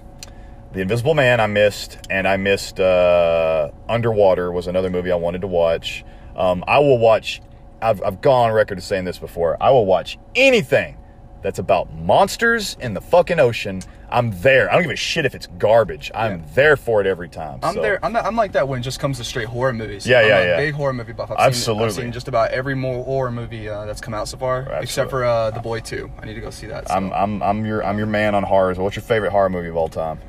the 0.77 0.83
Invisible 0.83 1.15
Man. 1.15 1.39
I 1.39 1.47
missed, 1.47 1.97
and 2.09 2.27
I 2.27 2.37
missed 2.37 2.79
uh, 2.79 3.71
Underwater 3.89 4.51
was 4.51 4.67
another 4.67 4.89
movie 4.91 5.11
I 5.11 5.15
wanted 5.15 5.41
to 5.41 5.47
watch. 5.47 6.05
Um, 6.35 6.63
I 6.67 6.79
will 6.79 6.99
watch. 6.99 7.41
I've 7.81 8.01
I've 8.03 8.21
gone 8.21 8.49
on 8.49 8.55
record 8.55 8.77
of 8.77 8.83
saying 8.83 9.05
this 9.05 9.17
before. 9.17 9.57
I 9.61 9.71
will 9.71 9.85
watch 9.87 10.17
anything 10.35 10.97
that's 11.41 11.57
about 11.59 11.93
monsters 11.93 12.77
in 12.79 12.93
the 12.93 13.01
fucking 13.01 13.39
ocean. 13.39 13.81
I'm 14.09 14.31
there. 14.41 14.69
I 14.69 14.73
don't 14.75 14.83
give 14.83 14.91
a 14.91 14.95
shit 14.95 15.25
if 15.25 15.35
it's 15.35 15.47
garbage. 15.57 16.11
I'm 16.15 16.43
there 16.53 16.77
for 16.77 17.01
it 17.01 17.07
every 17.07 17.27
time. 17.27 17.59
I'm 17.61 17.73
So- 17.73 17.81
there. 17.81 17.99
I'm, 18.05 18.13
not, 18.13 18.25
I'm 18.25 18.35
like 18.35 18.53
that 18.53 18.67
when 18.67 18.79
it 18.79 18.83
just 18.83 18.99
comes 18.99 19.17
to 19.17 19.23
straight 19.23 19.47
horror 19.47 19.73
movies. 19.73 20.07
Yeah, 20.07 20.19
I'm 20.19 20.27
yeah, 20.27 20.43
yeah. 20.43 20.57
Big 20.57 20.75
horror 20.75 20.93
movie 20.93 21.11
buff. 21.11 21.29
I've 21.31 21.39
Absolutely. 21.39 21.89
Seen, 21.89 21.99
I've 21.99 22.03
seen 22.05 22.11
just 22.13 22.27
about 22.27 22.51
every 22.51 22.75
more 22.75 23.03
horror 23.03 23.31
movie 23.31 23.67
uh, 23.67 23.85
that's 23.85 23.99
come 23.99 24.13
out 24.13 24.27
so 24.27 24.37
far, 24.37 24.61
except 24.79 25.09
for 25.09 25.25
uh, 25.25 25.51
The 25.51 25.59
Boy 25.59 25.79
Two. 25.81 26.09
I 26.21 26.25
need 26.25 26.35
to 26.35 26.41
go 26.41 26.51
see 26.51 26.67
that. 26.67 26.87
So. 26.87 26.93
I'm 26.93 27.11
I'm 27.11 27.41
I'm 27.43 27.65
your 27.65 27.83
I'm 27.83 27.97
your 27.97 28.07
man 28.07 28.33
on 28.35 28.43
horrors. 28.43 28.77
What's 28.77 28.95
your 28.95 29.03
favorite 29.03 29.31
horror 29.31 29.49
movie 29.49 29.69
of 29.69 29.75
all 29.75 29.89
time? 29.89 30.19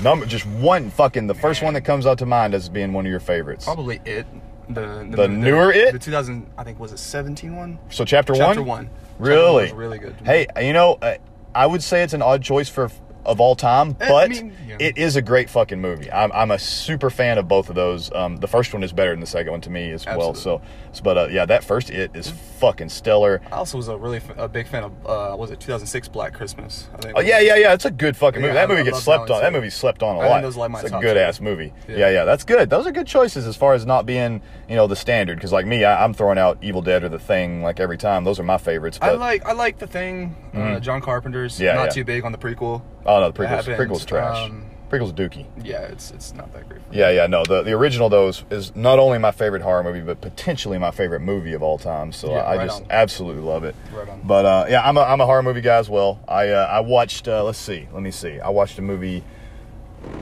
Number 0.00 0.26
just 0.26 0.46
one 0.46 0.90
fucking 0.90 1.26
the 1.26 1.34
first 1.34 1.62
one 1.62 1.74
that 1.74 1.80
comes 1.82 2.06
out 2.06 2.18
to 2.18 2.26
mind 2.26 2.54
as 2.54 2.68
being 2.68 2.92
one 2.92 3.04
of 3.04 3.10
your 3.10 3.20
favorites. 3.20 3.64
Probably 3.64 4.00
it. 4.04 4.26
The 4.68 5.06
the, 5.10 5.16
The 5.16 5.28
newer 5.28 5.72
It? 5.72 5.92
The 5.92 5.98
2000 5.98 6.46
I 6.58 6.62
think 6.64 6.78
was 6.78 6.92
it 6.92 6.98
17 6.98 7.56
one. 7.56 7.78
So 7.90 8.04
chapter, 8.04 8.34
Chapter 8.34 8.60
one. 8.62 8.68
one. 8.68 8.84
Chapter 8.86 9.22
Really? 9.24 9.52
one 9.54 9.62
was 9.64 9.72
really 9.72 9.98
good. 9.98 10.14
Hey, 10.24 10.46
you 10.60 10.72
know, 10.72 10.98
uh, 11.02 11.16
I 11.54 11.66
would 11.66 11.82
say 11.82 12.02
it's 12.02 12.12
an 12.12 12.22
odd 12.22 12.42
choice 12.42 12.68
for 12.68 12.90
of 13.28 13.40
all 13.40 13.54
time, 13.54 13.96
Eh, 14.00 14.06
I 14.06 14.08
but 14.08 14.30
mean, 14.30 14.52
yeah. 14.66 14.76
it 14.80 14.98
is 14.98 15.14
a 15.16 15.22
great 15.22 15.48
fucking 15.50 15.80
movie. 15.80 16.10
I'm, 16.10 16.32
I'm 16.32 16.50
a 16.50 16.58
super 16.58 17.10
fan 17.10 17.38
of 17.38 17.46
both 17.46 17.68
of 17.68 17.74
those. 17.74 18.10
Um, 18.12 18.36
the 18.38 18.48
first 18.48 18.72
one 18.72 18.82
is 18.82 18.92
better 18.92 19.10
than 19.10 19.20
the 19.20 19.26
second 19.26 19.52
one 19.52 19.60
to 19.62 19.70
me 19.70 19.90
as 19.92 20.04
well. 20.06 20.34
So, 20.34 20.60
so, 20.92 21.02
but 21.02 21.16
uh, 21.18 21.28
yeah, 21.30 21.44
that 21.46 21.62
first 21.64 21.90
it 21.90 22.10
is 22.14 22.30
fucking 22.30 22.88
stellar. 22.88 23.40
I 23.52 23.56
also 23.56 23.76
was 23.76 23.88
a 23.88 23.96
really 23.96 24.16
f- 24.16 24.36
a 24.36 24.48
big 24.48 24.66
fan 24.66 24.84
of 24.84 24.92
uh, 25.06 25.36
was 25.36 25.50
it 25.50 25.60
2006 25.60 26.08
Black 26.08 26.32
Christmas? 26.34 26.88
I 26.94 26.96
think 26.98 27.14
Oh 27.16 27.20
yeah, 27.20 27.38
yeah, 27.40 27.56
yeah. 27.56 27.72
It's 27.74 27.84
a 27.84 27.90
good 27.90 28.16
fucking 28.16 28.40
movie. 28.40 28.48
Yeah, 28.54 28.66
that 28.66 28.70
I- 28.70 28.74
movie 28.74 28.88
I 28.88 28.92
gets 28.92 29.02
slept 29.04 29.28
that 29.28 29.34
on. 29.34 29.42
That 29.42 29.52
movie 29.52 29.70
slept 29.70 30.02
on 30.02 30.16
a 30.16 30.20
I 30.20 30.28
lot. 30.28 30.42
those 30.42 30.56
like 30.56 30.70
my 30.70 30.80
it's 30.80 30.90
a 30.90 30.98
good 30.98 31.16
ass 31.16 31.40
movie. 31.40 31.72
Yeah. 31.88 31.96
Yeah. 31.96 32.10
yeah, 32.10 32.24
That's 32.24 32.44
good. 32.44 32.70
Those 32.70 32.86
are 32.86 32.92
good 32.92 33.06
choices 33.06 33.46
as 33.46 33.56
far 33.56 33.74
as 33.74 33.84
not 33.86 34.06
being 34.06 34.40
you 34.68 34.76
know 34.76 34.86
the 34.86 34.96
standard. 34.96 35.36
Because 35.36 35.52
like 35.52 35.66
me, 35.66 35.84
I, 35.84 36.02
I'm 36.04 36.14
throwing 36.14 36.38
out 36.38 36.58
Evil 36.62 36.82
Dead 36.82 37.04
or 37.04 37.08
The 37.08 37.18
Thing 37.18 37.62
like 37.62 37.78
every 37.80 37.98
time. 37.98 38.24
Those 38.24 38.40
are 38.40 38.44
my 38.44 38.58
favorites. 38.58 38.98
I 39.02 39.12
like 39.12 39.44
I 39.44 39.52
like 39.52 39.78
the 39.78 39.86
thing. 39.86 40.34
Uh, 40.54 40.80
John 40.80 41.00
Carpenter's. 41.00 41.60
Yeah, 41.60 41.74
not 41.74 41.90
too 41.92 42.04
big 42.04 42.24
on 42.24 42.32
the 42.32 42.38
prequel. 42.38 42.82
Oh 43.08 43.20
no, 43.20 43.30
the 43.30 43.38
prequels. 43.42 43.48
happened. 43.48 43.90
Prequels 43.90 44.06
trash. 44.06 44.36
Um, 44.48 44.64
prequels 44.90 45.12
dookie. 45.12 45.46
Yeah, 45.62 45.80
it's 45.82 46.10
it's 46.12 46.32
not 46.32 46.52
that 46.54 46.68
great. 46.68 46.80
Yeah, 46.92 47.10
yeah, 47.10 47.26
no. 47.26 47.44
The 47.44 47.62
the 47.62 47.72
original 47.72 48.08
though 48.08 48.28
is, 48.28 48.44
is 48.50 48.74
not 48.76 48.98
only 48.98 49.18
my 49.18 49.32
favorite 49.32 49.62
horror 49.62 49.82
movie, 49.82 50.00
but 50.00 50.20
potentially 50.20 50.78
my 50.78 50.90
favorite 50.90 51.20
movie 51.20 51.52
of 51.54 51.62
all 51.62 51.76
time. 51.78 52.12
So 52.12 52.30
Yeah, 52.30 52.38
I, 52.38 52.54
I 52.54 52.56
right 52.58 52.66
just 52.66 52.82
on. 52.82 52.86
absolutely 52.90 53.42
love 53.42 53.64
it. 53.64 53.74
Right 53.92 54.08
on. 54.08 54.20
But 54.24 54.44
uh, 54.46 54.66
yeah, 54.70 54.88
I'm 54.88 54.96
a 54.96 55.02
I'm 55.02 55.20
a 55.20 55.26
horror 55.26 55.42
movie 55.42 55.60
guy 55.60 55.76
as 55.76 55.90
well. 55.90 56.20
I 56.28 56.50
uh, 56.50 56.66
I 56.70 56.80
watched. 56.80 57.26
Uh, 57.28 57.42
let's 57.44 57.58
see. 57.58 57.88
Let 57.92 58.02
me 58.02 58.10
see. 58.10 58.38
I 58.40 58.48
watched 58.50 58.78
a 58.78 58.82
movie 58.82 59.24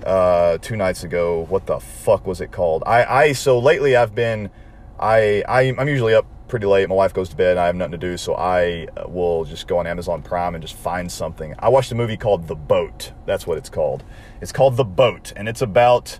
uh, 0.04 0.58
two 0.58 0.76
nights 0.76 1.04
ago. 1.04 1.46
What 1.48 1.66
the 1.66 1.78
fuck 1.78 2.26
was 2.26 2.40
it 2.40 2.50
called? 2.50 2.82
I 2.86 3.04
I 3.04 3.32
so 3.32 3.58
lately 3.58 3.94
I've 3.96 4.14
been 4.14 4.50
I, 4.98 5.42
I 5.46 5.74
I'm 5.78 5.88
usually 5.88 6.14
up 6.14 6.26
pretty 6.48 6.66
late. 6.66 6.88
My 6.88 6.94
wife 6.94 7.12
goes 7.12 7.28
to 7.30 7.36
bed. 7.36 7.52
And 7.52 7.60
I 7.60 7.66
have 7.66 7.76
nothing 7.76 7.92
to 7.92 7.98
do, 7.98 8.16
so 8.16 8.34
I 8.34 8.86
uh, 8.96 9.08
will 9.08 9.44
just 9.44 9.66
go 9.66 9.78
on 9.78 9.86
Amazon 9.86 10.22
Prime 10.22 10.54
and 10.54 10.62
just 10.62 10.74
find 10.74 11.10
something. 11.10 11.54
I 11.58 11.68
watched 11.68 11.92
a 11.92 11.94
movie 11.94 12.16
called 12.16 12.48
The 12.48 12.54
Boat. 12.54 13.12
That's 13.24 13.46
what 13.46 13.58
it's 13.58 13.68
called. 13.68 14.04
It's 14.40 14.52
called 14.52 14.76
The 14.76 14.84
Boat, 14.84 15.32
and 15.36 15.48
it's 15.48 15.62
about 15.62 16.18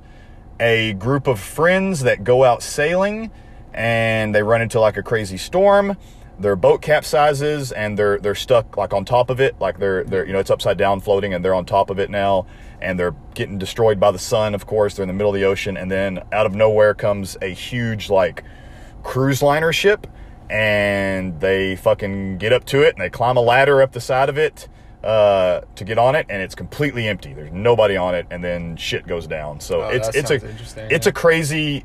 a 0.58 0.94
group 0.94 1.26
of 1.26 1.38
friends 1.38 2.00
that 2.00 2.24
go 2.24 2.44
out 2.44 2.62
sailing 2.62 3.30
and 3.74 4.34
they 4.34 4.42
run 4.42 4.62
into 4.62 4.80
like 4.80 4.96
a 4.96 5.02
crazy 5.02 5.36
storm. 5.36 5.96
Their 6.38 6.56
boat 6.56 6.82
capsizes 6.82 7.72
and 7.74 7.98
they're 7.98 8.18
they're 8.18 8.34
stuck 8.34 8.76
like 8.76 8.92
on 8.92 9.04
top 9.04 9.30
of 9.30 9.40
it, 9.40 9.58
like 9.60 9.78
they're 9.78 10.04
they're 10.04 10.26
you 10.26 10.32
know 10.32 10.38
it's 10.38 10.50
upside 10.50 10.76
down 10.76 11.00
floating 11.00 11.32
and 11.32 11.44
they're 11.44 11.54
on 11.54 11.64
top 11.64 11.88
of 11.88 11.98
it 11.98 12.10
now 12.10 12.46
and 12.80 12.98
they're 12.98 13.14
getting 13.34 13.58
destroyed 13.58 13.98
by 13.98 14.10
the 14.10 14.18
sun. 14.18 14.54
Of 14.54 14.66
course, 14.66 14.94
they're 14.94 15.04
in 15.04 15.08
the 15.08 15.14
middle 15.14 15.30
of 15.30 15.34
the 15.34 15.44
ocean 15.44 15.76
and 15.76 15.90
then 15.90 16.22
out 16.32 16.46
of 16.46 16.54
nowhere 16.54 16.94
comes 16.94 17.36
a 17.40 17.48
huge 17.48 18.10
like 18.10 18.44
cruise 19.06 19.40
liner 19.40 19.72
ship 19.72 20.06
and 20.50 21.40
they 21.40 21.76
fucking 21.76 22.38
get 22.38 22.52
up 22.52 22.64
to 22.64 22.82
it 22.82 22.94
and 22.94 23.00
they 23.00 23.08
climb 23.08 23.36
a 23.36 23.40
ladder 23.40 23.80
up 23.80 23.92
the 23.92 24.00
side 24.00 24.28
of 24.28 24.36
it 24.36 24.68
uh, 25.04 25.60
to 25.76 25.84
get 25.84 25.96
on 25.96 26.16
it 26.16 26.26
and 26.28 26.42
it's 26.42 26.56
completely 26.56 27.06
empty. 27.06 27.32
There's 27.32 27.52
nobody 27.52 27.96
on 27.96 28.14
it 28.16 28.26
and 28.30 28.42
then 28.42 28.76
shit 28.76 29.06
goes 29.06 29.26
down. 29.28 29.60
So 29.60 29.82
Oh, 29.82 29.88
it's 29.88 30.08
it's 30.08 30.30
a 30.30 30.34
it's 30.90 31.06
yeah. 31.06 31.10
a 31.10 31.12
crazy 31.12 31.84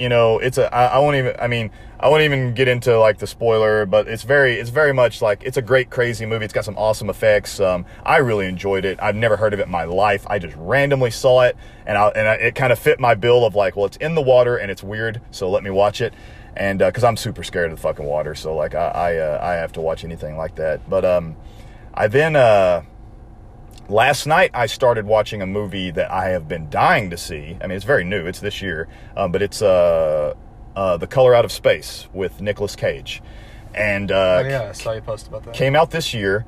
you 0.00 0.08
know 0.08 0.38
it's 0.38 0.58
a 0.58 0.72
I, 0.72 0.86
I 0.86 0.98
won't 0.98 1.16
even 1.16 1.34
I 1.40 1.48
mean 1.48 1.70
I 1.98 2.08
won't 2.08 2.22
even 2.22 2.54
get 2.54 2.68
into 2.68 2.96
like 2.98 3.18
the 3.18 3.26
spoiler 3.26 3.84
but 3.84 4.06
it's 4.06 4.22
very 4.22 4.54
it's 4.54 4.70
very 4.70 4.92
much 4.94 5.20
like 5.20 5.42
it's 5.42 5.56
a 5.56 5.62
great 5.62 5.90
crazy 5.90 6.24
movie 6.24 6.44
it's 6.44 6.54
got 6.54 6.64
some 6.64 6.78
awesome 6.78 7.10
effects 7.10 7.58
um, 7.58 7.84
I 8.04 8.18
really 8.18 8.46
enjoyed 8.46 8.84
it 8.84 9.00
I've 9.02 9.16
never 9.16 9.36
heard 9.36 9.54
of 9.54 9.58
it 9.60 9.64
in 9.66 9.72
my 9.72 9.84
life 9.84 10.24
I 10.28 10.38
just 10.38 10.54
randomly 10.56 11.10
saw 11.10 11.42
it 11.42 11.56
and 11.84 11.98
I, 11.98 12.08
and 12.10 12.28
I, 12.28 12.34
it 12.34 12.54
kind 12.54 12.72
of 12.72 12.78
fit 12.78 13.00
my 13.00 13.16
bill 13.16 13.44
of 13.44 13.56
like 13.56 13.74
well 13.74 13.86
it's 13.86 13.96
in 13.96 14.14
the 14.14 14.22
water 14.22 14.56
and 14.56 14.70
it's 14.70 14.84
weird 14.84 15.20
so 15.32 15.50
let 15.50 15.64
me 15.64 15.70
watch 15.70 16.00
it 16.00 16.14
and 16.58 16.78
because 16.80 17.04
I'm 17.04 17.16
super 17.16 17.42
scared 17.42 17.70
of 17.70 17.76
the 17.78 17.82
fucking 17.82 18.04
water 18.04 18.34
so 18.34 18.54
like 18.54 18.74
I 18.74 18.88
I, 18.88 19.16
uh, 19.16 19.38
I 19.42 19.52
have 19.54 19.72
to 19.72 19.80
watch 19.80 20.04
anything 20.04 20.36
like 20.36 20.56
that 20.56 20.88
but 20.90 21.04
um 21.04 21.36
I 21.94 22.08
then 22.08 22.36
uh 22.36 22.82
last 23.88 24.26
night 24.26 24.50
I 24.54 24.66
started 24.66 25.06
watching 25.06 25.42
a 25.42 25.46
movie 25.46 25.90
that 25.92 26.10
I 26.10 26.28
have 26.28 26.46
been 26.48 26.68
dying 26.70 27.10
to 27.10 27.16
see. 27.16 27.56
I 27.60 27.66
mean, 27.66 27.76
it's 27.76 27.84
very 27.84 28.04
new; 28.04 28.26
it's 28.26 28.40
this 28.40 28.60
year, 28.62 28.88
um, 29.16 29.32
but 29.32 29.42
it's 29.42 29.62
uh, 29.62 30.34
uh, 30.76 30.96
"The 30.96 31.06
Color 31.06 31.34
Out 31.34 31.44
of 31.44 31.52
Space" 31.52 32.06
with 32.12 32.40
Nicolas 32.40 32.76
Cage, 32.76 33.22
and 33.74 34.12
uh, 34.12 34.42
Oh, 34.44 34.48
yeah, 34.48 34.68
I 34.68 34.72
saw 34.72 34.92
you 34.92 35.00
post 35.00 35.28
about 35.28 35.44
that. 35.44 35.54
came 35.54 35.74
out 35.74 35.90
this 35.90 36.12
year. 36.14 36.44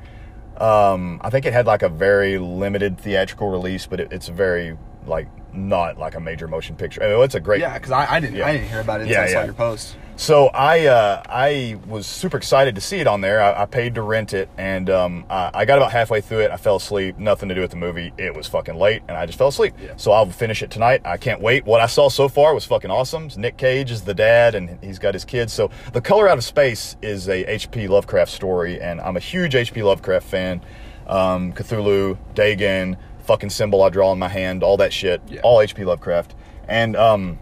Um, 0.59 1.21
I 1.25 1.31
think 1.31 1.47
it 1.47 1.55
had 1.55 1.67
like 1.67 1.83
a 1.83 1.89
very 1.89 2.37
limited 2.39 2.99
theatrical 2.99 3.49
release, 3.51 3.87
but 3.87 4.01
it, 4.01 4.13
it's 4.13 4.29
very 4.29 4.77
like 5.07 5.29
not 5.53 5.99
like 5.99 6.15
a 6.15 6.21
major 6.21 6.49
motion 6.49 6.77
picture. 6.77 7.03
I 7.03 7.09
mean, 7.13 7.23
it's 7.23 7.35
a 7.35 7.41
great 7.41 7.61
yeah, 7.61 7.75
because 7.75 7.93
I, 7.93 8.15
I 8.15 8.21
didn't 8.21 8.37
Yeah. 8.37 8.47
I 8.47 8.53
didn't 8.53 8.69
hear 8.69 8.81
about 8.81 9.01
it 9.01 9.09
Yeah, 9.09 9.23
until 9.23 9.25
I 9.25 9.33
saw 9.33 9.39
yeah. 9.41 9.45
your 9.47 9.55
post. 9.55 9.97
So 10.17 10.49
I 10.49 10.85
uh, 10.87 11.23
I 11.31 11.79
was 11.87 12.07
super 12.07 12.37
excited 12.37 12.75
to 12.75 12.81
see 12.83 12.99
it 12.99 13.07
on 13.07 13.23
there. 13.23 13.41
I, 13.41 13.63
I 13.63 13.65
paid 13.65 13.95
to 13.95 14.03
rent 14.03 14.35
it, 14.35 14.51
and 14.59 14.91
um, 14.91 15.25
I, 15.31 15.51
I 15.55 15.65
got 15.65 15.79
about 15.79 15.93
halfway 15.93 16.21
through 16.21 16.41
it. 16.41 16.51
I 16.51 16.59
fell 16.59 16.77
asleep. 16.77 17.19
Nothing 17.19 17.49
to 17.49 17.55
do 17.55 17.63
with 17.63 17.71
the 17.71 17.79
movie. 17.79 18.13
It 18.19 18.35
was 18.35 18.47
fucking 18.47 18.75
late, 18.75 19.01
and 19.09 19.17
I 19.17 19.25
just 19.25 19.39
fell 19.39 19.49
asleep. 19.49 19.73
Yeah. 19.83 19.95
So 19.97 20.13
I'll 20.13 20.27
finish 20.27 20.63
it 20.63 20.71
tonight. 20.71 21.01
I 21.07 21.17
can't 21.17 21.41
wait. 21.41 21.65
What 21.65 21.81
I 21.81 21.87
saw 21.87 22.11
so 22.11 22.29
far 22.29 22.53
was 22.55 22.67
fucking 22.67 22.91
awesome. 22.91 23.31
Nick 23.39 23.57
Cage 23.57 23.91
is 23.91 24.03
the 24.03 24.13
dad, 24.13 24.55
and 24.55 24.79
he's 24.85 24.99
got 24.99 25.15
his 25.15 25.25
kids. 25.25 25.55
So 25.55 25.71
The 25.95 26.03
Color 26.03 26.29
Out 26.29 26.37
of 26.37 26.45
Space 26.45 26.97
is 27.01 27.27
a 27.31 27.51
H.P. 27.51 27.89
Lovecraft 27.89 28.31
story, 28.31 28.79
and 28.79 29.01
I'm 29.01 29.17
a 29.17 29.21
huge 29.21 29.55
H.P. 29.55 29.83
Lovecraft 29.83 30.27
fan. 30.27 30.61
Um, 31.07 31.55
Cthulhu, 31.55 32.19
Dagon, 32.35 32.97
fucking 33.21 33.51
symbol 33.51 33.83
I 33.83 33.89
draw 33.89 34.13
in 34.13 34.19
my 34.19 34.29
hand, 34.29 34.63
all 34.63 34.77
that 34.79 34.93
shit. 34.93 35.21
Yeah. 35.29 35.41
All 35.43 35.61
H.P. 35.61 35.85
Lovecraft, 35.85 36.35
and 36.69 36.97
um, 36.97 37.39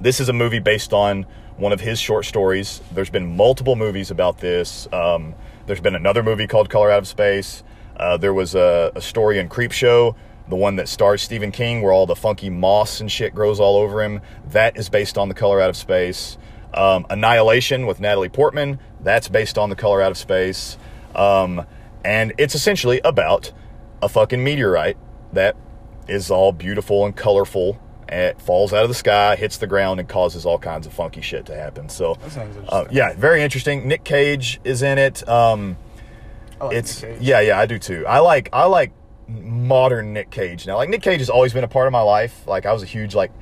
this 0.00 0.20
is 0.20 0.28
a 0.28 0.32
movie 0.32 0.58
based 0.58 0.92
on 0.92 1.26
one 1.56 1.72
of 1.72 1.80
his 1.80 1.98
short 1.98 2.24
stories. 2.24 2.80
There's 2.92 3.10
been 3.10 3.36
multiple 3.36 3.76
movies 3.76 4.10
about 4.10 4.38
this. 4.38 4.88
Um, 4.92 5.34
there's 5.66 5.80
been 5.80 5.94
another 5.94 6.22
movie 6.22 6.46
called 6.46 6.68
Color 6.70 6.90
Out 6.90 6.98
of 6.98 7.08
Space. 7.08 7.62
Uh, 7.96 8.16
there 8.16 8.34
was 8.34 8.54
a, 8.54 8.92
a 8.94 9.00
story 9.00 9.38
in 9.38 9.48
Creepshow, 9.48 10.14
the 10.48 10.56
one 10.56 10.76
that 10.76 10.88
stars 10.88 11.22
Stephen 11.22 11.50
King, 11.50 11.80
where 11.80 11.92
all 11.92 12.06
the 12.06 12.16
funky 12.16 12.50
moss 12.50 13.00
and 13.00 13.10
shit 13.10 13.34
grows 13.34 13.58
all 13.58 13.76
over 13.76 14.02
him. 14.02 14.20
That 14.48 14.76
is 14.76 14.88
based 14.88 15.16
on 15.16 15.28
The 15.28 15.34
Color 15.34 15.60
Out 15.60 15.70
of 15.70 15.76
Space. 15.76 16.36
Um, 16.74 17.06
Annihilation 17.08 17.86
with 17.86 18.00
Natalie 18.00 18.28
Portman. 18.28 18.78
That's 19.00 19.28
based 19.28 19.56
on 19.56 19.70
The 19.70 19.76
Color 19.76 20.02
Out 20.02 20.10
of 20.10 20.18
Space. 20.18 20.76
Um, 21.14 21.64
and 22.04 22.34
it's 22.36 22.54
essentially 22.54 23.00
about 23.02 23.52
a 24.06 24.08
fucking 24.08 24.42
meteorite 24.42 24.96
that 25.32 25.56
is 26.08 26.30
all 26.30 26.52
beautiful 26.52 27.04
and 27.04 27.14
colorful. 27.14 27.78
And 28.08 28.20
it 28.20 28.40
falls 28.40 28.72
out 28.72 28.84
of 28.84 28.88
the 28.88 28.94
sky, 28.94 29.34
hits 29.34 29.56
the 29.58 29.66
ground, 29.66 29.98
and 29.98 30.08
causes 30.08 30.46
all 30.46 30.60
kinds 30.60 30.86
of 30.86 30.92
funky 30.92 31.20
shit 31.20 31.44
to 31.46 31.56
happen. 31.56 31.88
So, 31.88 32.14
That 32.14 32.30
sounds 32.30 32.56
uh, 32.68 32.84
yeah, 32.90 33.14
very 33.14 33.42
interesting. 33.42 33.88
Nick 33.88 34.04
Cage 34.04 34.60
is 34.62 34.82
in 34.82 34.96
it. 34.96 35.28
Um, 35.28 35.76
I 36.60 36.66
like 36.66 36.76
it's 36.76 37.04
yeah, 37.20 37.40
yeah, 37.40 37.58
I 37.58 37.66
do 37.66 37.78
too. 37.80 38.06
I 38.06 38.20
like 38.20 38.48
I 38.52 38.64
like 38.66 38.92
modern 39.28 40.12
Nick 40.12 40.30
Cage 40.30 40.68
now. 40.68 40.76
Like 40.76 40.88
Nick 40.88 41.02
Cage 41.02 41.18
has 41.18 41.28
always 41.28 41.52
been 41.52 41.64
a 41.64 41.68
part 41.68 41.88
of 41.88 41.92
my 41.92 42.00
life. 42.00 42.46
Like 42.46 42.64
I 42.64 42.72
was 42.72 42.84
a 42.84 42.86
huge 42.86 43.14
like 43.14 43.32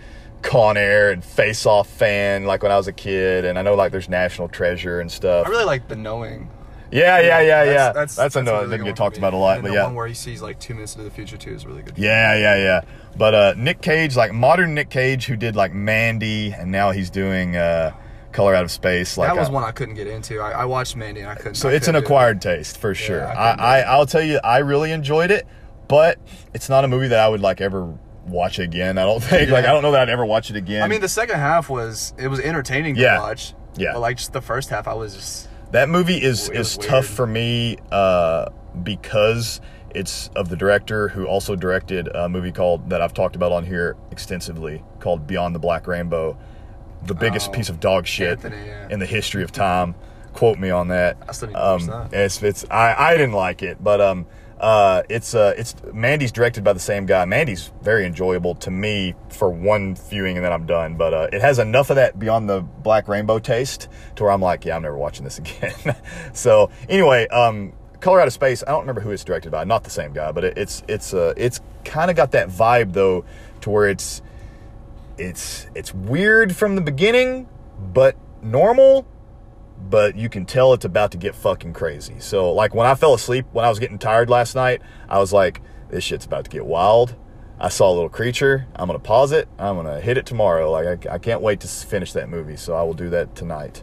Con 0.41 0.79
Air 0.79 1.11
and 1.11 1.23
Face 1.23 1.67
Off 1.67 1.89
fan 1.89 2.45
like 2.45 2.63
when 2.63 2.73
I 2.73 2.77
was 2.77 2.89
a 2.89 2.93
kid, 2.93 3.45
and 3.45 3.59
I 3.59 3.63
know 3.63 3.75
like 3.75 3.93
there's 3.93 4.09
National 4.09 4.49
Treasure 4.49 5.01
and 5.01 5.13
stuff. 5.13 5.47
I 5.47 5.51
really 5.51 5.67
like 5.67 5.89
the 5.89 5.97
knowing. 5.97 6.49
Yeah, 6.95 7.21
yeah, 7.21 7.41
yeah, 7.41 7.65
yeah. 7.65 7.73
That's 7.93 7.95
That's, 7.95 8.15
that's, 8.17 8.35
that's 8.35 8.35
no. 8.37 8.41
a 8.41 8.45
That 8.45 8.61
really 8.63 8.71
didn't 8.79 8.87
get 8.87 8.97
talked 8.97 9.19
about 9.19 9.35
a 9.35 9.37
lot, 9.37 9.55
And 9.57 9.63
but 9.63 9.69
the 9.71 9.75
yeah. 9.75 9.85
one 9.85 9.95
where 9.95 10.07
he 10.07 10.15
sees 10.15 10.41
like 10.41 10.59
two 10.61 10.75
minutes 10.75 10.95
into 10.95 11.05
the 11.05 11.11
future 11.11 11.37
too 11.37 11.53
is 11.53 11.67
really 11.67 11.83
good. 11.83 11.99
Yeah, 11.99 12.37
yeah, 12.39 12.57
yeah. 12.57 12.81
But 13.17 13.35
uh, 13.35 13.55
Nick 13.57 13.81
Cage, 13.83 14.17
like 14.17 14.33
modern 14.33 14.75
Nick 14.75 14.91
Cage, 14.91 15.27
who 15.27 15.37
did 15.37 15.57
like 15.57 15.73
Mandy, 15.73 16.53
and 16.53 16.71
now 16.71 16.91
he's 16.93 17.11
doing 17.11 17.57
uh, 17.57 17.93
Color 18.33 18.55
Out 18.55 18.65
of 18.65 18.71
Space. 18.71 19.17
Like 19.19 19.29
that 19.29 19.37
was 19.37 19.49
I- 19.49 19.53
one 19.53 19.65
I 19.65 19.73
couldn't 19.73 19.95
get 19.95 20.07
into. 20.07 20.41
I, 20.41 20.51
I 20.53 20.65
watched 20.65 20.97
Mandy 20.97 21.21
and 21.21 21.31
I 21.31 21.35
couldn't. 21.35 21.55
So 21.57 21.69
I 21.69 21.73
it's 21.73 21.87
an 21.89 21.95
couldn't 21.95 22.03
it. 22.05 22.07
acquired 22.07 22.41
taste 22.43 22.79
for 22.79 22.95
sure. 22.95 23.27
I 23.27 23.33
I, 23.33 23.55
I 23.55 23.81
I'll 23.81 24.07
tell 24.07 24.23
you, 24.23 24.41
I 24.43 24.59
really 24.59 24.91
enjoyed 24.93 25.31
it, 25.31 25.47
but 25.89 26.19
it's 26.55 26.69
not 26.69 26.85
a 26.85 26.89
movie 26.89 27.09
that 27.09 27.19
I 27.21 27.29
would 27.29 27.41
like 27.41 27.61
ever 27.61 27.93
watch 28.27 28.59
again. 28.59 28.99
I 28.99 29.03
don't 29.05 29.21
think. 29.23 29.51
Like 29.51 29.65
I 29.65 29.73
don't 29.73 29.83
know 29.83 29.93
that 29.93 30.03
I'd 30.03 30.09
ever 30.11 30.25
watch 30.27 30.51
it 30.51 30.57
again. 30.57 30.83
I 30.83 30.89
mean, 30.89 31.01
the 31.01 31.09
second 31.09 31.37
half 31.39 31.69
was 31.71 32.15
it 32.19 32.29
was 32.29 32.41
entertaining 32.41 32.95
to 32.97 33.01
Yeah. 33.01 33.19
watch. 33.21 33.55
Yeah. 33.77 33.93
But 33.95 34.01
like 34.01 34.17
just 34.17 34.33
the 34.33 34.41
first 34.41 34.69
half, 34.71 34.87
I 34.89 34.95
was 34.95 35.15
just 35.15 35.49
that 35.75 35.89
movie 35.89 36.17
is 36.23 36.49
It 36.49 36.57
is 36.57 36.77
tough 36.79 37.05
weird. 37.05 37.17
for 37.17 37.27
me 37.27 37.77
uh, 37.93 38.47
because 38.83 39.61
it's 39.95 40.29
of 40.35 40.49
the 40.49 40.57
director 40.57 41.09
who 41.09 41.27
also 41.27 41.55
directed 41.55 42.09
a 42.15 42.29
movie 42.29 42.51
called 42.53 42.91
that 42.91 43.01
I've 43.01 43.15
talked 43.15 43.37
about 43.37 43.53
on 43.53 43.65
here 43.65 43.97
extensively 44.11 44.83
called 44.99 45.27
Beyond 45.27 45.55
the 45.55 45.59
Black 45.61 45.87
Rainbow, 45.87 46.37
the 47.07 47.15
biggest 47.15 47.51
Oh, 47.51 47.53
piece 47.53 47.69
of 47.69 47.79
dog 47.81 48.07
shit 48.07 48.31
Anthony, 48.45 48.57
yeah. 48.67 48.89
in 48.91 48.99
the 48.99 49.07
history 49.07 49.43
of 49.45 49.53
time. 49.53 49.95
Quote 50.33 50.59
me 50.59 50.71
on 50.71 50.89
that. 50.89 51.17
I 51.29 51.33
still 51.33 51.49
need 51.49 51.55
to 51.55 51.65
Um, 51.65 51.87
that. 51.87 52.13
it's 52.13 52.43
it's 52.43 52.65
I, 52.71 52.95
I 53.11 53.13
didn't 53.17 53.35
like 53.35 53.63
it, 53.63 53.77
but 53.83 54.01
um 54.01 54.27
uh 54.61 55.03
it's 55.09 55.35
uh 55.35 55.55
it's 55.57 55.75
Mandy's 55.93 56.33
directed 56.33 56.65
by 56.65 56.73
the 56.73 56.81
same 56.81 57.07
guy. 57.07 57.25
Mandy's 57.25 57.73
very 57.83 58.07
enjoyable 58.07 58.55
to 58.57 58.71
me 58.71 59.15
for 59.29 59.51
one 59.51 59.97
viewing 59.97 60.37
and 60.37 60.45
then 60.45 60.53
I'm 60.53 60.67
done. 60.67 60.97
But 60.97 61.15
uh, 61.15 61.29
it 61.33 61.41
has 61.41 61.59
enough 61.59 61.91
of 61.91 61.97
that 61.97 62.19
beyond 62.19 62.49
the 62.49 62.61
black 62.61 63.09
rainbow 63.09 63.39
taste 63.39 63.89
to 64.17 64.23
where 64.23 64.33
I'm 64.33 64.41
like, 64.41 64.65
yeah, 64.65 64.77
I'm 64.77 64.83
never 64.83 64.97
watching 64.97 65.25
this 65.25 65.39
again. 65.41 65.97
so 66.33 66.71
anyway, 66.89 67.27
um 67.29 67.73
Color 68.01 68.21
Out 68.21 68.27
of 68.27 68.35
Space, 68.35 68.63
I 68.67 68.71
don't 68.71 68.81
remember 68.81 69.01
who 69.01 69.11
it's 69.13 69.25
directed 69.25 69.51
by, 69.51 69.65
not 69.65 69.83
the 69.83 69.91
same 69.91 70.13
guy, 70.13 70.31
but 70.31 70.45
it, 70.45 70.59
it's 70.59 70.83
it's 70.89 71.15
uh 71.15 71.35
it's 71.37 71.61
kind 71.85 72.11
of 72.11 72.17
got 72.17 72.33
that 72.33 72.49
vibe 72.49 72.93
though 72.93 73.25
to 73.63 73.71
where 73.71 73.89
it's 73.89 74.23
it's 75.19 75.67
it's 75.75 75.95
weird 75.95 76.55
from 76.55 76.75
the 76.75 76.81
beginning, 76.81 77.49
but 77.93 78.17
normal 78.43 79.07
but 79.91 80.17
you 80.17 80.29
can 80.29 80.47
tell 80.47 80.73
it's 80.73 80.85
about 80.85 81.11
to 81.13 81.19
get 81.19 81.35
fucking 81.35 81.73
crazy. 81.73 82.17
So, 82.19 82.53
like 82.53 82.75
when 82.75 82.87
I 82.87 82.95
fell 82.95 83.15
asleep, 83.15 83.47
when 83.53 83.65
I 83.65 83.69
was 83.69 83.79
getting 83.79 83.99
tired 83.99 84.31
last 84.31 84.55
night, 84.55 84.83
I 85.09 85.19
was 85.19 85.33
like, 85.33 85.61
this 85.91 86.05
shit's 86.05 86.25
about 86.25 86.45
to 86.45 86.51
get 86.51 86.65
wild. 86.67 87.15
I 87.59 87.69
saw 87.69 87.91
a 87.91 87.95
little 87.95 88.09
creature. 88.09 88.67
I'm 88.75 88.89
going 88.89 88.99
to 88.99 89.03
pause 89.05 89.31
it. 89.33 89.49
I'm 89.59 89.77
going 89.77 89.87
to 89.87 90.01
hit 90.01 90.19
it 90.19 90.27
tomorrow. 90.27 90.71
Like, 90.71 91.07
I, 91.07 91.15
I 91.15 91.19
can't 91.19 91.41
wait 91.41 91.61
to 91.61 91.69
finish 91.69 92.13
that 92.15 92.29
movie. 92.29 92.57
So, 92.57 92.75
I 92.75 92.83
will 92.83 92.95
do 92.95 93.11
that 93.11 93.37
tonight. 93.37 93.83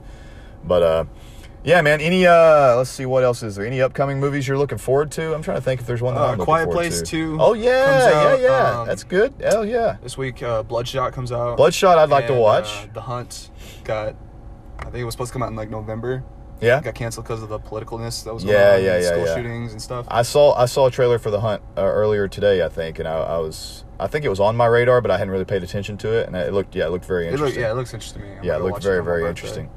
But, 0.63 0.83
uh, 0.83 1.05
yeah, 1.63 1.81
man. 1.81 2.01
Any, 2.01 2.25
uh, 2.25 2.75
let's 2.75 2.89
see, 2.89 3.05
what 3.05 3.23
else 3.23 3.43
is 3.43 3.55
there? 3.55 3.65
Any 3.65 3.81
upcoming 3.81 4.19
movies 4.19 4.47
you're 4.47 4.57
looking 4.57 4.77
forward 4.79 5.11
to? 5.11 5.33
I'm 5.33 5.41
trying 5.43 5.57
to 5.57 5.61
think 5.61 5.79
if 5.79 5.87
there's 5.87 6.01
one 6.01 6.15
that 6.15 6.21
Uh, 6.21 6.31
I'm 6.33 6.39
Quiet 6.39 6.69
Place 6.71 6.99
to. 7.01 7.05
2 7.05 7.37
Oh, 7.39 7.53
yeah, 7.53 8.09
yeah, 8.09 8.35
yeah. 8.37 8.79
um, 8.81 8.87
That's 8.87 9.03
good. 9.03 9.33
Hell 9.39 9.65
yeah. 9.65 9.97
this 10.03 10.17
week. 10.17 10.41
Uh, 10.43 10.63
Bloodshot 10.63 11.13
comes 11.13 11.31
out. 11.31 11.57
Bloodshot, 11.57 11.97
I'd 11.97 12.09
like 12.09 12.27
to 12.27 12.33
watch. 12.33 12.65
Uh, 12.67 12.87
the 12.93 13.01
Hunt 13.01 13.51
got. 13.83 14.15
Think 14.91 15.01
it 15.01 15.05
was 15.05 15.13
supposed 15.13 15.29
to 15.29 15.33
come 15.33 15.43
out 15.43 15.49
in 15.49 15.55
like 15.55 15.69
November. 15.69 16.23
yeah. 16.59 16.77
It 16.79 16.83
got 16.83 16.95
canceled 16.95 17.25
because 17.25 17.41
of 17.41 17.49
the 17.49 17.59
politicalness 17.59 18.23
that 18.25 18.33
was 18.33 18.43
Yeah, 18.43 18.53
going 18.53 18.79
on. 18.79 18.83
yeah, 18.85 18.99
yeah, 18.99 19.07
School 19.09 19.25
yeah. 19.25 19.35
shootings 19.35 19.71
and 19.71 19.81
stuff. 19.81 20.05
I 20.09 20.21
saw 20.21 20.53
I 20.53 20.65
saw 20.65 20.87
a 20.87 20.91
trailer 20.91 21.17
for 21.19 21.31
the 21.31 21.39
hunt 21.41 21.61
uh, 21.77 21.81
earlier 21.81 22.27
today, 22.27 22.63
I 22.63 22.69
think, 22.69 22.99
and 22.99 23.07
I, 23.07 23.15
I 23.17 23.37
was 23.39 23.83
I 23.99 24.07
think 24.07 24.25
it 24.25 24.29
was 24.29 24.39
on 24.39 24.55
my 24.55 24.65
radar, 24.65 24.99
but 25.01 25.11
I 25.11 25.17
hadn't 25.17 25.31
really 25.31 25.45
paid 25.45 25.63
attention 25.63 25.97
to 25.99 26.09
it, 26.19 26.27
and 26.27 26.35
it 26.35 26.53
looked 26.53 26.75
yeah, 26.75 26.85
it 26.87 26.91
looked 26.91 27.05
very 27.05 27.25
It 27.27 27.31
interesting. 27.33 27.45
looked, 27.61 27.61
yeah, 27.61 27.71
it 27.71 27.75
looks 27.75 27.93
interesting 27.93 28.21
to 28.23 28.27
me. 28.27 28.35
I'm 28.37 28.43
yeah, 28.43 28.55
it 28.57 28.61
looked 28.63 28.83
very 28.83 29.03
very 29.03 29.21
birthday. 29.21 29.69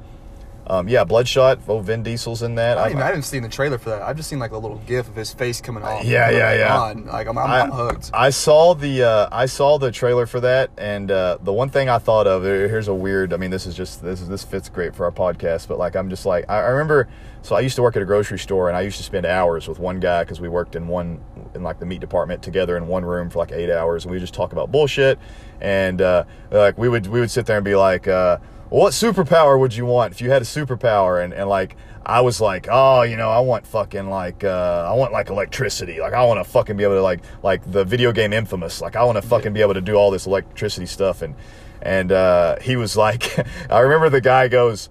Um, 0.67 0.87
yeah, 0.87 1.03
Bloodshot. 1.03 1.59
Oh, 1.67 1.79
Vin 1.79 2.01
Diesel's 2.01 2.41
in 2.41 2.55
that. 2.55 2.77
I, 2.77 2.89
don't 2.89 3.01
I 3.01 3.05
haven't 3.05 3.23
seen 3.23 3.43
the 3.43 3.49
trailer 3.49 3.77
for 3.77 3.91
that. 3.91 4.01
I've 4.01 4.17
just 4.17 4.29
seen 4.29 4.39
like 4.39 4.51
a 4.51 4.57
little 4.57 4.77
gif 4.87 5.07
of 5.07 5.15
his 5.15 5.31
face 5.31 5.61
coming 5.61 5.83
off. 5.83 6.03
Yeah, 6.03 6.29
yeah, 6.31 6.53
yeah. 6.53 6.77
On. 6.77 7.05
Like 7.05 7.27
I'm, 7.27 7.37
I'm, 7.37 7.49
I, 7.49 7.61
I'm 7.61 7.71
hooked. 7.71 8.09
I 8.13 8.31
saw 8.31 8.73
the 8.73 9.03
uh, 9.03 9.29
I 9.31 9.45
saw 9.45 9.77
the 9.77 9.91
trailer 9.91 10.25
for 10.25 10.39
that, 10.39 10.71
and 10.77 11.11
uh, 11.11 11.37
the 11.41 11.53
one 11.53 11.69
thing 11.69 11.87
I 11.87 11.99
thought 11.99 12.25
of 12.25 12.43
here's 12.43 12.87
a 12.87 12.95
weird. 12.95 13.31
I 13.31 13.37
mean, 13.37 13.51
this 13.51 13.67
is 13.67 13.75
just 13.75 14.01
this 14.01 14.21
is 14.21 14.27
this 14.27 14.43
fits 14.43 14.69
great 14.69 14.95
for 14.95 15.05
our 15.05 15.11
podcast, 15.11 15.67
but 15.67 15.77
like 15.77 15.95
I'm 15.95 16.09
just 16.09 16.25
like 16.25 16.45
I, 16.49 16.57
I 16.57 16.69
remember. 16.69 17.07
So 17.43 17.55
I 17.55 17.59
used 17.59 17.75
to 17.75 17.83
work 17.83 17.95
at 17.95 18.01
a 18.01 18.05
grocery 18.05 18.39
store, 18.39 18.69
and 18.69 18.77
I 18.77 18.81
used 18.81 18.97
to 18.97 19.03
spend 19.03 19.27
hours 19.27 19.67
with 19.67 19.77
one 19.77 19.99
guy 19.99 20.23
because 20.23 20.41
we 20.41 20.49
worked 20.49 20.75
in 20.75 20.87
one 20.87 21.23
in 21.53 21.61
like 21.61 21.79
the 21.79 21.85
meat 21.85 22.01
department 22.01 22.41
together 22.41 22.75
in 22.75 22.87
one 22.87 23.05
room 23.05 23.29
for 23.29 23.37
like 23.37 23.51
eight 23.51 23.69
hours, 23.69 24.03
and 24.03 24.11
we 24.11 24.19
just 24.19 24.33
talk 24.33 24.51
about 24.51 24.71
bullshit. 24.71 25.19
And 25.61 26.01
uh, 26.01 26.23
like 26.49 26.75
we 26.79 26.89
would 26.89 27.05
we 27.05 27.19
would 27.19 27.29
sit 27.29 27.45
there 27.45 27.57
and 27.57 27.63
be 27.63 27.75
like, 27.75 28.07
uh, 28.07 28.39
"What 28.69 28.93
superpower 28.93 29.59
would 29.59 29.75
you 29.75 29.85
want 29.85 30.13
if 30.13 30.21
you 30.21 30.29
had 30.31 30.41
a 30.41 30.45
superpower?" 30.45 31.23
And 31.23 31.33
and 31.33 31.49
like 31.49 31.75
I 32.05 32.21
was 32.21 32.39
like, 32.39 32.67
"Oh, 32.69 33.01
you 33.01 33.17
know, 33.17 33.29
I 33.29 33.39
want 33.39 33.65
fucking 33.65 34.09
like 34.09 34.43
uh, 34.43 34.87
I 34.89 34.93
want 34.95 35.11
like 35.11 35.29
electricity. 35.29 35.99
Like 35.99 36.13
I 36.13 36.23
want 36.25 36.39
to 36.39 36.49
fucking 36.49 36.77
be 36.77 36.83
able 36.83 36.95
to 36.95 37.01
like 37.01 37.21
like 37.43 37.69
the 37.71 37.83
video 37.83 38.11
game 38.11 38.33
Infamous. 38.33 38.81
Like 38.81 38.95
I 38.95 39.03
want 39.03 39.17
to 39.17 39.21
fucking 39.21 39.53
be 39.53 39.61
able 39.61 39.73
to 39.73 39.81
do 39.81 39.95
all 39.95 40.11
this 40.11 40.25
electricity 40.25 40.85
stuff." 40.85 41.21
And 41.21 41.35
and 41.81 42.11
uh, 42.11 42.59
he 42.59 42.75
was 42.75 42.97
like, 42.97 43.37
I 43.69 43.79
remember 43.79 44.09
the 44.09 44.21
guy 44.21 44.47
goes, 44.47 44.89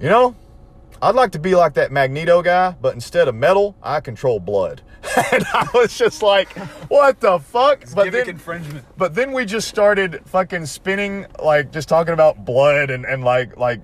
"You 0.00 0.08
know." 0.08 0.36
I'd 1.00 1.14
like 1.14 1.32
to 1.32 1.38
be 1.38 1.54
like 1.54 1.74
that 1.74 1.92
Magneto 1.92 2.42
guy, 2.42 2.72
but 2.80 2.94
instead 2.94 3.28
of 3.28 3.34
metal, 3.34 3.76
I 3.82 4.00
control 4.00 4.40
blood. 4.40 4.82
and 5.32 5.44
I 5.52 5.68
was 5.72 5.96
just 5.96 6.22
like, 6.22 6.48
what 6.88 7.20
the 7.20 7.38
fuck? 7.38 7.84
But 7.94 8.10
then, 8.10 8.28
infringement. 8.28 8.84
but 8.96 9.14
then 9.14 9.32
we 9.32 9.44
just 9.44 9.68
started 9.68 10.20
fucking 10.26 10.66
spinning, 10.66 11.26
like 11.40 11.70
just 11.70 11.88
talking 11.88 12.14
about 12.14 12.44
blood 12.44 12.90
and, 12.90 13.04
and 13.04 13.22
like 13.22 13.56
like 13.56 13.80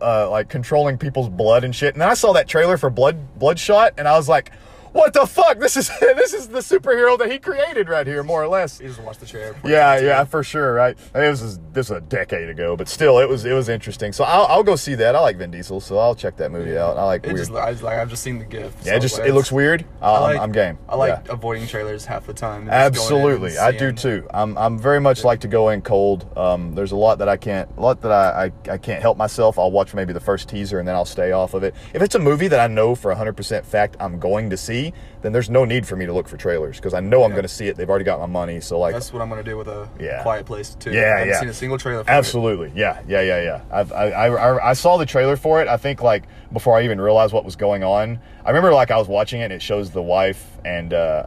uh, 0.00 0.28
like 0.28 0.48
controlling 0.48 0.98
people's 0.98 1.28
blood 1.28 1.62
and 1.64 1.74
shit. 1.74 1.94
And 1.94 2.00
then 2.00 2.08
I 2.08 2.14
saw 2.14 2.32
that 2.32 2.48
trailer 2.48 2.76
for 2.76 2.90
Blood 2.90 3.38
Bloodshot, 3.38 3.94
and 3.96 4.08
I 4.08 4.16
was 4.16 4.28
like, 4.28 4.50
what 4.96 5.12
the 5.12 5.26
fuck? 5.26 5.58
This 5.58 5.76
is 5.76 5.88
this 6.00 6.32
is 6.32 6.48
the 6.48 6.58
superhero 6.60 7.18
that 7.18 7.30
he 7.30 7.38
created 7.38 7.88
right 7.88 8.06
here, 8.06 8.22
more 8.22 8.42
or 8.42 8.48
less. 8.48 8.78
He 8.78 8.86
just 8.86 9.00
watched 9.02 9.20
the 9.20 9.26
trailer. 9.26 9.54
Yeah, 9.64 9.98
yeah, 10.00 10.24
for 10.24 10.42
sure, 10.42 10.72
right? 10.74 10.96
This 11.12 11.42
is 11.42 11.58
this 11.72 11.86
is 11.86 11.90
a 11.96 12.00
decade 12.00 12.48
ago, 12.48 12.76
but 12.76 12.88
still, 12.88 13.18
it 13.18 13.28
was 13.28 13.44
it 13.44 13.52
was 13.52 13.68
interesting. 13.68 14.12
So 14.12 14.24
I'll, 14.24 14.46
I'll 14.46 14.62
go 14.62 14.76
see 14.76 14.94
that. 14.96 15.14
I 15.14 15.20
like 15.20 15.36
Vin 15.36 15.50
Diesel, 15.50 15.80
so 15.80 15.98
I'll 15.98 16.14
check 16.14 16.36
that 16.38 16.50
movie 16.50 16.76
out. 16.78 16.96
I 16.96 17.04
like 17.04 17.24
It 17.24 17.28
weird. 17.34 17.38
just, 17.46 17.52
I 17.52 17.72
just 17.72 17.82
like 17.82 17.98
I've 17.98 18.10
just 18.10 18.22
seen 18.22 18.38
the 18.38 18.44
GIF. 18.44 18.74
yeah, 18.84 18.92
so 18.92 18.96
it 18.96 19.00
just 19.00 19.18
it 19.20 19.34
looks 19.34 19.52
weird. 19.52 19.84
Uh, 20.00 20.12
I 20.14 20.18
like, 20.20 20.40
I'm, 20.40 20.52
game. 20.52 20.78
I 20.88 20.96
like 20.96 21.26
Yeah. 21.26 21.32
avoiding 21.32 21.66
trailers 21.66 22.04
half 22.04 22.26
the 22.26 22.34
time. 22.34 22.68
and 22.70 22.94
just 22.94 23.08
going 23.10 23.22
in 23.26 23.30
and 23.32 23.44
Absolutely, 23.44 23.58
I 23.58 23.70
do 23.72 23.92
too. 23.92 24.26
I'm 24.32 24.56
I'm 24.58 24.78
very 24.78 25.00
much 25.00 25.24
like 25.24 25.40
to 25.40 25.48
go 25.48 25.68
in 25.70 25.82
cold. 25.82 26.26
Um, 26.36 26.74
there's 26.74 26.92
a 26.92 26.96
lot 26.96 27.18
that 27.18 27.28
I 27.28 27.36
can't, 27.36 27.68
a 27.76 27.80
lot 27.80 28.00
that 28.02 28.12
I, 28.12 28.44
I 28.46 28.72
I 28.72 28.78
can't 28.78 29.02
help 29.02 29.16
myself. 29.18 29.58
I'll 29.58 29.70
watch 29.70 29.94
maybe 29.94 30.12
the 30.12 30.20
first 30.20 30.48
teaser 30.48 30.78
and 30.78 30.88
then 30.88 30.94
I'll 30.94 31.04
stay 31.04 31.32
off 31.32 31.54
of 31.54 31.62
it. 31.62 31.74
If 31.94 32.02
it's 32.02 32.14
a 32.14 32.18
movie 32.18 32.48
that 32.48 32.60
I 32.60 32.66
know 32.66 32.94
for 32.94 33.14
100% 33.14 33.64
fact 33.64 33.96
I'm 34.00 34.18
going 34.18 34.50
to 34.50 34.56
see, 34.56 34.85
then 35.22 35.32
there's 35.32 35.48
no 35.50 35.64
need 35.64 35.86
for 35.86 35.96
me 35.96 36.06
to 36.06 36.12
look 36.12 36.28
for 36.28 36.36
trailers 36.36 36.76
because 36.76 36.94
I 36.94 37.00
know 37.00 37.22
I'm 37.24 37.30
Yeah. 37.30 37.36
going 37.36 37.42
to 37.44 37.48
see 37.48 37.68
it. 37.68 37.76
They've 37.76 37.88
already 37.88 38.04
got 38.04 38.20
my 38.20 38.26
money, 38.26 38.60
so 38.60 38.78
like 38.78 38.94
That's 38.94 39.12
what 39.12 39.22
I'm 39.22 39.28
gonna 39.28 39.42
do 39.42 39.56
with 39.56 39.68
a 39.68 39.88
Yeah. 40.00 40.22
Quiet 40.22 40.46
Place 40.46 40.74
too. 40.74 40.92
Yeah, 40.92 41.00
I 41.00 41.04
haven't 41.18 41.28
yeah. 41.28 41.40
seen 41.40 41.48
a 41.48 41.54
single 41.54 41.78
trailer. 41.78 42.04
For 42.04 42.10
it. 42.10 42.14
Absolutely, 42.14 42.72
yeah, 42.74 43.00
yeah, 43.08 43.20
yeah, 43.22 43.42
yeah. 43.42 43.60
I've, 43.70 43.92
I, 43.92 44.10
I, 44.10 44.26
I, 44.28 44.70
I 44.70 44.72
saw 44.72 44.96
the 44.96 45.06
trailer 45.06 45.36
for 45.36 45.60
it. 45.62 45.68
I 45.68 45.76
think 45.76 46.02
like 46.02 46.24
before 46.52 46.76
I 46.76 46.82
even 46.84 47.00
realized 47.00 47.32
what 47.32 47.44
was 47.44 47.56
going 47.56 47.82
on. 47.84 48.18
I 48.44 48.48
remember 48.50 48.72
like 48.72 48.90
I 48.90 48.96
was 48.98 49.08
watching 49.08 49.40
it. 49.40 49.44
and 49.44 49.52
It 49.52 49.62
shows 49.62 49.90
the 49.90 50.02
wife 50.02 50.58
and 50.64 50.92
uh, 50.94 51.26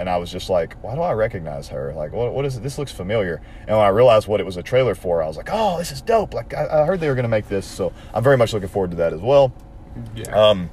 and 0.00 0.08
I 0.08 0.16
was 0.18 0.30
just 0.30 0.48
like, 0.48 0.74
why 0.82 0.94
do 0.94 1.00
I 1.00 1.12
recognize 1.12 1.66
her? 1.70 1.92
Like, 1.96 2.12
what, 2.12 2.32
what 2.32 2.44
is 2.44 2.56
it? 2.56 2.62
This 2.62 2.78
looks 2.78 2.92
familiar. 2.92 3.40
And 3.66 3.76
when 3.76 3.84
I 3.84 3.88
realized 3.88 4.28
what 4.28 4.38
it 4.38 4.46
was 4.46 4.56
a 4.56 4.62
trailer 4.62 4.94
for, 4.94 5.22
I 5.22 5.26
was 5.26 5.36
like, 5.36 5.48
oh, 5.50 5.76
this 5.78 5.90
is 5.90 6.00
dope. 6.02 6.34
Like 6.34 6.54
I, 6.54 6.82
I 6.82 6.84
heard 6.86 7.00
they 7.00 7.08
were 7.08 7.16
gonna 7.16 7.26
make 7.26 7.48
this, 7.48 7.66
so 7.66 7.92
I'm 8.14 8.22
very 8.22 8.36
much 8.36 8.52
looking 8.52 8.68
forward 8.68 8.90
to 8.92 8.96
that 8.98 9.12
as 9.12 9.20
well. 9.20 9.52
Yeah. 10.14 10.28
Um, 10.30 10.70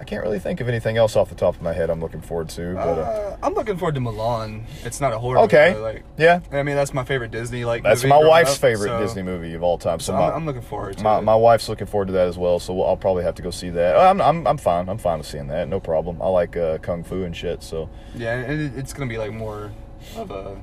I 0.00 0.04
can't 0.04 0.22
really 0.24 0.38
think 0.38 0.62
of 0.62 0.68
anything 0.68 0.96
else 0.96 1.14
off 1.14 1.28
the 1.28 1.34
top 1.34 1.54
of 1.56 1.60
my 1.62 1.74
head. 1.74 1.90
I'm 1.90 2.00
looking 2.00 2.22
forward 2.22 2.48
to, 2.50 2.74
but 2.74 2.80
uh, 2.98 3.02
Uh, 3.02 3.36
I'm 3.42 3.52
looking 3.52 3.76
forward 3.76 3.94
to 3.96 4.00
Mulan. 4.00 4.64
It's 4.82 4.98
not 4.98 5.12
a 5.12 5.18
horror. 5.18 5.40
okay, 5.40 5.70
Movie, 5.72 5.82
like, 5.82 6.04
yeah. 6.16 6.40
I 6.50 6.62
mean, 6.62 6.74
that's 6.74 6.94
my 6.94 7.04
favorite 7.04 7.30
Disney. 7.30 7.66
Like 7.66 7.82
That's 7.82 8.02
movie 8.02 8.08
my 8.14 8.24
wife's 8.26 8.54
up, 8.54 8.58
favorite 8.62 8.88
so- 8.88 8.98
Disney 8.98 9.22
movie 9.22 9.52
of 9.52 9.62
all 9.62 9.76
time. 9.76 10.00
So, 10.00 10.12
So 10.12 10.18
my, 10.18 10.30
I'm, 10.32 10.46
looking 10.46 10.62
forward 10.62 10.96
to 10.96 11.04
my, 11.04 11.18
it. 11.18 11.22
my 11.22 11.34
wife's 11.36 11.68
looking 11.68 11.86
forward 11.86 12.06
to 12.06 12.12
that 12.14 12.26
as 12.28 12.38
well, 12.38 12.58
so 12.58 12.72
we'll, 12.72 12.86
I'll 12.86 12.96
probably 12.96 13.24
have 13.24 13.34
to 13.34 13.42
go 13.42 13.50
see 13.50 13.68
that. 13.70 13.94
I'm, 13.96 14.22
I'm, 14.22 14.46
I'm 14.46 14.56
fine. 14.56 14.88
I'm 14.88 14.96
fine 14.98 15.18
with 15.18 15.26
seeing 15.26 15.48
that. 15.48 15.68
No 15.68 15.80
problem. 15.80 16.22
I 16.22 16.28
like 16.28 16.56
uh, 16.56 16.78
kung 16.78 17.04
fu 17.04 17.24
and 17.24 17.36
shit, 17.36 17.62
so 17.62 17.90
yeah, 18.14 18.36
and 18.36 18.58
it, 18.60 18.78
it's 18.78 18.94
gonna 18.94 19.08
be 19.08 19.18
like 19.18 19.32
more 19.32 19.70
of 20.16 20.30
a. 20.30 20.60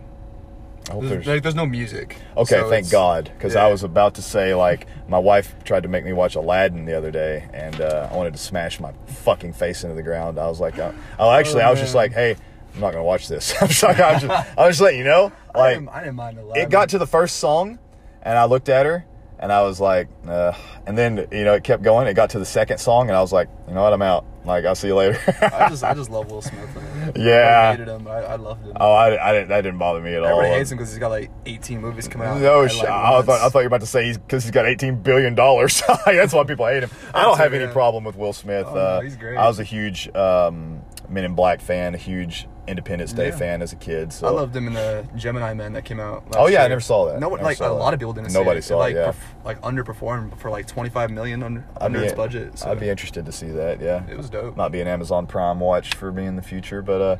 I 0.89 0.99
There's, 0.99 1.25
there's. 1.25 1.41
there's 1.41 1.55
no 1.55 1.65
music. 1.65 2.17
Okay, 2.37 2.55
so 2.55 2.69
thank 2.69 2.89
God, 2.89 3.31
because 3.37 3.55
yeah. 3.55 3.65
I 3.65 3.71
was 3.71 3.83
about 3.83 4.15
to 4.15 4.21
say 4.21 4.53
like 4.53 4.87
my 5.09 5.19
wife 5.19 5.53
tried 5.65 5.83
to 5.83 5.89
make 5.89 6.05
me 6.05 6.13
watch 6.13 6.35
Aladdin 6.35 6.85
the 6.85 6.97
other 6.97 7.11
day, 7.11 7.47
and 7.53 7.81
uh, 7.81 8.07
I 8.11 8.15
wanted 8.15 8.33
to 8.33 8.39
smash 8.39 8.79
my 8.79 8.93
fucking 9.07 9.53
face 9.53 9.83
into 9.83 9.95
the 9.95 10.03
ground. 10.03 10.39
I 10.39 10.47
was 10.47 10.59
like, 10.61 10.79
uh, 10.79 10.91
oh, 11.19 11.31
actually, 11.31 11.63
I 11.63 11.71
was 11.71 11.79
just 11.79 11.93
like, 11.95 12.13
hey, 12.13 12.35
I'm 12.75 12.81
not 12.81 12.91
gonna 12.91 13.03
watch 13.03 13.27
this. 13.27 13.53
I'm 13.61 13.69
sorry. 13.69 13.95
I 14.01 14.13
was 14.13 14.21
just, 14.21 14.57
I 14.57 14.67
was 14.67 14.69
just 14.75 14.81
letting 14.81 14.99
you 14.99 15.05
know, 15.05 15.31
I 15.55 15.57
like, 15.57 15.75
didn't, 15.75 15.89
I 15.89 15.99
didn't 16.01 16.15
mind 16.15 16.37
a 16.37 16.43
lot. 16.45 16.57
it 16.57 16.69
got 16.69 16.89
to 16.89 16.97
the 16.97 17.07
first 17.07 17.37
song 17.37 17.79
and 18.21 18.37
I 18.37 18.45
looked 18.45 18.69
at 18.69 18.85
her 18.85 19.05
and 19.39 19.51
I 19.51 19.63
was 19.63 19.79
like, 19.79 20.07
uh, 20.27 20.53
and 20.85 20.97
then, 20.97 21.27
you 21.31 21.43
know, 21.43 21.53
it 21.53 21.63
kept 21.63 21.83
going. 21.83 22.07
It 22.07 22.13
got 22.13 22.29
to 22.31 22.39
the 22.39 22.45
second 22.45 22.77
song 22.77 23.09
and 23.09 23.17
I 23.17 23.21
was 23.21 23.33
like, 23.33 23.49
you 23.67 23.73
know 23.73 23.83
what? 23.83 23.93
I'm 23.93 24.01
out. 24.01 24.25
Like, 24.47 24.65
I'll 24.65 24.75
see 24.75 24.87
you 24.87 24.95
later. 24.95 25.19
I 25.41 25.69
just 25.69 25.83
I 25.83 25.93
just 25.93 26.09
love 26.11 26.31
Will 26.31 26.41
Smith. 26.41 27.13
Yeah. 27.15 27.69
I 27.69 27.71
hated 27.71 27.87
him. 27.87 28.07
I, 28.07 28.23
I 28.23 28.35
loved 28.35 28.65
him. 28.65 28.73
oh, 28.79 28.93
I, 28.93 29.29
I 29.29 29.33
didn't, 29.33 29.49
that 29.49 29.61
didn't 29.61 29.77
bother 29.77 30.01
me 30.01 30.13
at 30.15 30.23
all. 30.23 30.29
Everybody 30.29 30.49
hates 30.55 30.71
him 30.71 30.77
because 30.77 30.91
he's 30.91 30.99
got 30.99 31.09
like 31.09 31.29
18 31.45 31.81
movies 31.81 32.07
coming 32.07 32.27
out. 32.27 32.39
No 32.41 32.61
like, 32.61 32.71
I, 32.85 33.11
once. 33.11 33.25
thought, 33.25 33.41
I 33.41 33.49
thought 33.49 33.59
you 33.59 33.63
were 33.63 33.67
about 33.67 33.81
to 33.81 33.87
say 33.87 34.05
he's 34.05 34.17
because 34.17 34.43
he's 34.43 34.51
got 34.51 34.65
18 34.65 35.03
billion 35.03 35.35
dollars. 35.35 35.81
That's 36.05 36.33
why 36.33 36.43
people 36.45 36.65
hate 36.65 36.83
him. 36.83 36.89
I 37.13 37.23
don't 37.23 37.37
have 37.37 37.53
any 37.53 37.71
problem 37.71 38.03
with 38.03 38.15
Will 38.15 38.33
Smith. 38.33 38.65
Oh, 38.67 38.73
no, 38.73 38.79
uh, 38.79 39.01
he's 39.01 39.15
great. 39.15 39.37
I 39.37 39.47
was 39.47 39.59
a 39.59 39.63
huge 39.63 40.07
um, 40.15 40.81
Men 41.09 41.23
in 41.25 41.35
Black 41.35 41.61
fan, 41.61 41.93
a 41.93 41.97
huge 41.97 42.47
Independence 42.67 43.13
Day 43.13 43.29
Yeah. 43.29 43.35
fan 43.37 43.61
as 43.61 43.71
a 43.73 43.75
kid. 43.77 44.11
So 44.11 44.27
I 44.27 44.31
loved 44.31 44.53
them 44.53 44.67
in 44.67 44.73
the 44.73 45.07
Gemini 45.15 45.53
Man 45.53 45.73
that 45.73 45.85
came 45.85 45.99
out. 45.99 46.25
Last 46.25 46.35
Oh, 46.37 46.47
yeah, 46.47 46.63
I 46.63 46.67
never 46.67 46.81
saw 46.81 47.05
that. 47.05 47.19
No, 47.19 47.29
one 47.29 47.37
Never 47.39 47.49
like 47.49 47.59
a 47.59 47.63
that. 47.63 47.71
lot 47.71 47.93
of 47.93 47.99
people 47.99 48.13
didn't. 48.13 48.33
Nobody 48.33 48.61
see 48.61 48.67
saw 48.69 48.75
it, 48.75 48.79
Like, 48.79 48.95
yeah. 48.95 49.11
perf- 49.11 49.45
like 49.45 49.61
underperformed 49.61 50.37
for 50.37 50.49
like 50.49 50.67
25 50.67 51.09
million 51.11 51.43
under, 51.43 51.63
under 51.79 51.99
be, 51.99 52.05
its 52.05 52.13
budget. 52.13 52.59
So 52.59 52.69
I'd 52.71 52.79
be 52.79 52.89
interested 52.89 53.25
to 53.25 53.31
see 53.31 53.49
that. 53.51 53.79
Yeah, 53.81 54.03
It 54.09 54.17
was 54.17 54.29
dope. 54.29 54.57
Might 54.57 54.69
be 54.73 54.81
an 54.81 54.87
Amazon 54.87 55.27
Prime 55.27 55.59
watch 55.59 55.95
for 55.95 56.11
me 56.11 56.25
in 56.25 56.35
the 56.35 56.41
future, 56.41 56.81
but 56.81 57.19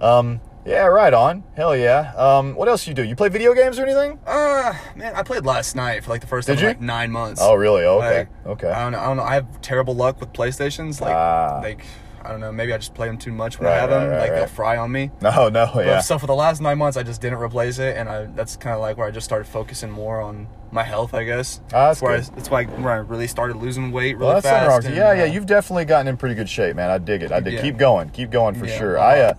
uh, 0.00 0.04
um, 0.04 0.40
yeah, 0.64 0.86
right 0.86 1.12
on. 1.14 1.44
Hell 1.56 1.76
yeah. 1.76 2.12
Um, 2.16 2.54
what 2.56 2.68
else 2.68 2.86
you 2.88 2.94
do? 2.94 3.02
You 3.04 3.14
play 3.14 3.28
video 3.28 3.54
games 3.54 3.78
or 3.78 3.82
anything? 3.84 4.18
Uh, 4.26 4.74
man, 4.96 5.14
I 5.14 5.22
played 5.22 5.44
last 5.46 5.76
night 5.76 6.02
for 6.04 6.10
like 6.10 6.22
the 6.22 6.26
first 6.26 6.48
Did 6.48 6.54
time 6.56 6.62
you? 6.64 6.70
in 6.70 6.76
like 6.76 6.80
nine 6.82 7.12
months. 7.12 7.40
Oh, 7.42 7.54
really? 7.54 7.84
Okay. 7.84 8.18
Like, 8.20 8.28
okay. 8.46 8.70
I 8.70 8.82
don't 8.82 8.92
know. 8.92 8.98
I 8.98 9.04
don't 9.06 9.16
know. 9.18 9.22
I 9.22 9.34
have 9.34 9.60
terrible 9.60 9.94
luck 9.94 10.18
with 10.20 10.32
PlayStations. 10.32 11.00
Like, 11.00 11.14
Ah. 11.14 11.60
like 11.62 11.84
I 12.26 12.30
don't 12.32 12.40
know. 12.40 12.52
Maybe 12.52 12.72
I 12.72 12.76
just 12.78 12.94
play 12.94 13.06
them 13.06 13.16
too 13.18 13.32
much 13.32 13.58
when 13.58 13.68
Right, 13.68 13.76
I 13.76 13.80
have 13.80 13.90
right, 13.90 14.00
them. 14.00 14.10
right, 14.10 14.20
like 14.20 14.30
they'll 14.32 14.46
fry 14.46 14.76
on 14.76 14.90
me. 14.92 15.10
no, 15.20 15.48
no, 15.48 15.70
But 15.72 15.86
yeah. 15.86 16.00
So 16.00 16.18
for 16.18 16.26
the 16.26 16.34
last 16.34 16.60
nine 16.60 16.76
months, 16.78 16.96
I 16.96 17.02
just 17.02 17.20
didn't 17.20 17.38
replace 17.38 17.78
it, 17.78 17.96
and 17.96 18.08
I 18.08 18.24
that's 18.26 18.56
kind 18.56 18.74
of 18.74 18.80
like 18.80 18.96
where 18.96 19.06
I 19.06 19.10
just 19.10 19.24
started 19.24 19.46
focusing 19.46 19.90
more 19.90 20.20
on 20.20 20.48
my 20.72 20.82
health, 20.82 21.14
I 21.14 21.24
guess. 21.24 21.60
Ah, 21.72 21.88
that's 21.88 22.02
where 22.02 22.12
I, 22.12 22.16
good. 22.20 22.30
that's 22.36 22.50
why 22.50 22.64
where 22.64 22.92
I 22.92 22.96
really 22.96 23.26
started 23.28 23.56
losing 23.56 23.92
weight 23.92 24.18
really 24.18 24.32
Well, 24.32 24.40
fast. 24.42 24.86
and. 24.86 24.94
Yeah, 24.96 25.12
yeah. 25.14 25.22
uh, 25.22 25.26
You've 25.26 25.46
definitely 25.46 25.84
gotten 25.84 26.08
in 26.08 26.16
pretty 26.16 26.34
good 26.34 26.48
shape, 26.48 26.76
man. 26.76 26.90
I 26.90 26.98
dig 26.98 27.22
it. 27.22 27.32
I 27.32 27.40
dig. 27.40 27.54
Yeah. 27.54 27.62
Keep 27.62 27.76
going. 27.78 28.10
Keep 28.10 28.30
going 28.30 28.54
for 28.54 28.66
Yeah, 28.66 28.78
sure. 28.78 28.98
I, 28.98 29.20
uh. 29.20 29.34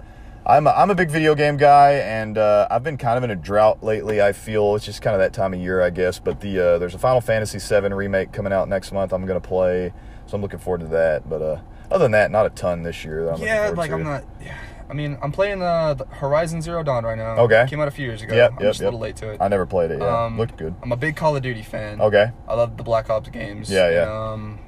I'm 0.49 0.65
a, 0.65 0.69
I'm 0.69 0.89
a 0.89 0.95
big 0.95 1.09
video 1.11 1.35
game 1.35 1.57
guy, 1.57 1.95
and 1.95 2.37
uh, 2.37 2.69
I've 2.71 2.81
been 2.81 2.95
kind 2.95 3.17
of 3.17 3.25
in 3.25 3.31
a 3.31 3.35
drought 3.35 3.83
lately. 3.83 4.21
I 4.21 4.31
feel 4.31 4.75
it's 4.75 4.85
just 4.85 5.01
kind 5.01 5.13
of 5.13 5.19
that 5.19 5.33
time 5.33 5.53
of 5.53 5.59
year, 5.59 5.81
I 5.81 5.89
guess. 5.89 6.19
But 6.19 6.39
the 6.39 6.57
uh, 6.57 6.77
there's 6.77 6.95
a 6.95 6.99
Final 6.99 7.19
Fantasy 7.19 7.59
VII 7.59 7.89
remake 7.93 8.31
coming 8.31 8.53
out 8.53 8.69
next 8.69 8.93
month. 8.93 9.11
I'm 9.11 9.25
gonna 9.25 9.41
play, 9.41 9.91
so 10.25 10.35
I'm 10.35 10.41
looking 10.41 10.59
forward 10.59 10.79
to 10.79 10.87
that. 10.87 11.29
But 11.29 11.41
uh, 11.41 11.59
other 11.91 12.05
than 12.05 12.11
that, 12.11 12.31
not 12.31 12.45
a 12.45 12.49
ton 12.49 12.83
this 12.83 13.03
year. 13.05 13.29
I'm 13.29 13.41
yeah, 13.41 13.69
like 13.75 13.89
to. 13.89 13.95
I'm 13.95 14.03
not. 14.03 14.23
Yeah, 14.41 14.57
I 14.89 14.93
mean, 14.93 15.17
I'm 15.21 15.31
playing 15.31 15.61
uh, 15.61 15.93
the 15.95 16.05
Horizon 16.05 16.61
Zero 16.61 16.83
Dawn 16.83 17.03
right 17.03 17.17
now. 17.17 17.37
Okay. 17.39 17.65
came 17.69 17.79
out 17.79 17.87
a 17.87 17.91
few 17.91 18.05
years 18.05 18.21
ago. 18.21 18.35
Yep, 18.35 18.51
I'm 18.53 18.59
yep, 18.59 18.69
just 18.69 18.81
a 18.81 18.83
little 18.85 18.99
late 18.99 19.15
to 19.17 19.29
it. 19.31 19.41
I 19.41 19.47
never 19.47 19.65
played 19.65 19.91
it. 19.91 19.99
Yeah, 19.99 20.25
Um, 20.25 20.37
looked 20.37 20.57
good. 20.57 20.75
I'm 20.81 20.91
a 20.91 20.97
big 20.97 21.15
Call 21.15 21.35
of 21.35 21.41
Duty 21.43 21.61
fan. 21.63 21.99
Okay. 22.01 22.31
I 22.47 22.53
love 22.53 22.77
the 22.77 22.83
Black 22.83 23.09
Ops 23.09 23.29
games. 23.29 23.69
Yeah, 23.69 23.89
yeah. 23.89 24.01
and, 24.03 24.11
um, 24.11 24.59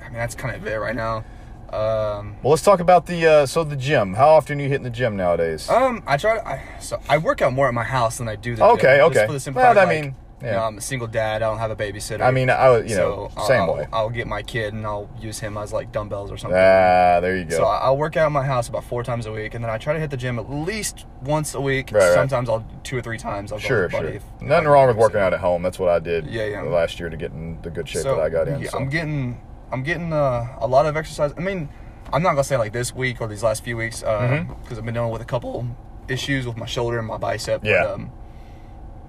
I 0.00 0.04
mean, 0.04 0.14
that's 0.14 0.34
kind 0.34 0.54
of 0.56 0.66
it 0.66 0.76
right 0.76 0.96
now. 0.96 1.24
Um, 1.70 2.36
Well, 2.42 2.50
let's 2.52 2.62
talk 2.62 2.80
about 2.80 3.04
the 3.04 3.26
uh, 3.26 3.46
so 3.46 3.62
the 3.62 3.76
gym. 3.76 4.14
How 4.14 4.28
often 4.30 4.58
are 4.58 4.62
you 4.62 4.68
hitting 4.70 4.84
the 4.84 4.90
gym 4.90 5.16
nowadays? 5.16 5.68
um, 5.68 6.02
I 6.06 6.16
try. 6.16 6.36
To, 6.38 6.48
I 6.48 6.64
so 6.80 6.98
I 7.10 7.18
work 7.18 7.42
out 7.42 7.52
more 7.52 7.68
at 7.68 7.74
my 7.74 7.84
house 7.84 8.16
than 8.16 8.26
I 8.28 8.36
do 8.36 8.56
the 8.56 8.64
Okay, 8.64 8.96
gym, 8.96 9.04
okay. 9.06 9.14
Just 9.14 9.26
for 9.26 9.32
the 9.34 9.40
simple 9.40 9.62
Well, 9.62 9.78
I 9.78 9.84
like, 9.84 10.02
mean, 10.02 10.16
yeah. 10.42 10.64
I'm 10.64 10.78
a 10.78 10.80
single 10.80 11.06
dad. 11.08 11.42
I 11.42 11.46
don't 11.48 11.58
have 11.58 11.70
a 11.70 11.76
babysitter. 11.76 12.20
I 12.22 12.30
mean, 12.30 12.48
I 12.50 12.68
was- 12.70 12.90
you 12.90 12.96
know, 12.96 13.30
so 13.36 13.44
same 13.46 13.62
I'll, 13.62 13.74
way. 13.74 13.86
I'll, 13.92 14.00
I'll 14.04 14.10
get 14.10 14.26
my 14.26 14.42
kid 14.42 14.72
and 14.74 14.86
I'll 14.86 15.08
use 15.20 15.38
him 15.40 15.56
as 15.56 15.72
like 15.72 15.90
dumbbells 15.92 16.30
or 16.30 16.36
something. 16.36 16.56
Ah, 16.58 17.20
there 17.20 17.36
you 17.36 17.44
go. 17.44 17.56
So 17.56 17.64
I- 17.64 17.78
I'll 17.78 17.96
work 17.96 18.16
out 18.16 18.26
at 18.26 18.32
my 18.32 18.44
house 18.44 18.68
about 18.68 18.84
four 18.84 19.02
times 19.02 19.26
a 19.26 19.32
week, 19.32 19.54
and 19.54 19.64
then 19.64 19.70
I 19.70 19.78
try 19.78 19.92
to 19.94 20.00
hit 20.00 20.10
the 20.10 20.16
gym 20.16 20.38
at 20.38 20.50
least 20.50 21.06
once 21.22 21.54
a 21.54 21.60
week. 21.60 21.90
Right, 21.92 22.00
right. 22.02 22.14
Sometimes 22.14 22.48
I'll 22.48 22.64
two 22.84 22.96
or 22.98 23.02
three 23.02 23.18
times. 23.18 23.52
I'll 23.52 23.58
Sure, 23.58 23.80
go 23.80 23.84
with 23.86 23.92
a 23.94 23.96
buddy 23.96 24.08
sure. 24.08 24.16
if- 24.38 24.42
Nothing 24.42 24.68
wrong 24.68 24.86
with 24.88 24.96
working 24.96 25.20
out 25.20 25.34
at 25.34 25.40
home. 25.40 25.62
That's 25.62 25.78
what 25.78 25.88
I 25.90 25.98
did 25.98 26.26
Yeah, 26.26 26.44
yeah. 26.46 26.62
last 26.62 27.00
year 27.00 27.08
to 27.10 27.16
get 27.16 27.32
in 27.32 27.60
the 27.62 27.70
good 27.70 27.88
shape 27.88 28.02
So, 28.02 28.16
that 28.16 28.22
I 28.22 28.28
got 28.28 28.48
in. 28.48 28.60
yeah, 28.60 28.70
so. 28.70 28.78
I'm 28.78 28.88
getting, 28.88 29.40
I'm 29.72 29.82
getting 29.82 30.12
uh, 30.12 30.46
a 30.60 30.66
lot 30.66 30.86
of 30.86 30.96
exercise. 30.96 31.32
I 31.36 31.40
mean, 31.40 31.68
I'm 32.12 32.22
not 32.22 32.30
gonna 32.30 32.44
say 32.44 32.56
like 32.56 32.72
this 32.72 32.94
week 32.94 33.20
or 33.20 33.26
these 33.28 33.42
last 33.42 33.62
few 33.64 33.76
weeks 33.76 34.00
because 34.00 34.30
Mhm. 34.30 34.78
I've 34.78 34.84
been 34.84 34.94
dealing 34.94 35.10
with 35.10 35.20
a 35.20 35.26
couple 35.26 35.66
issues 36.08 36.46
with 36.46 36.56
my 36.56 36.64
shoulder 36.64 36.98
and 36.98 37.06
my 37.06 37.18
bicep. 37.18 37.62
Yeah. 37.64 37.82
But, 37.84 37.94
um, 37.94 38.10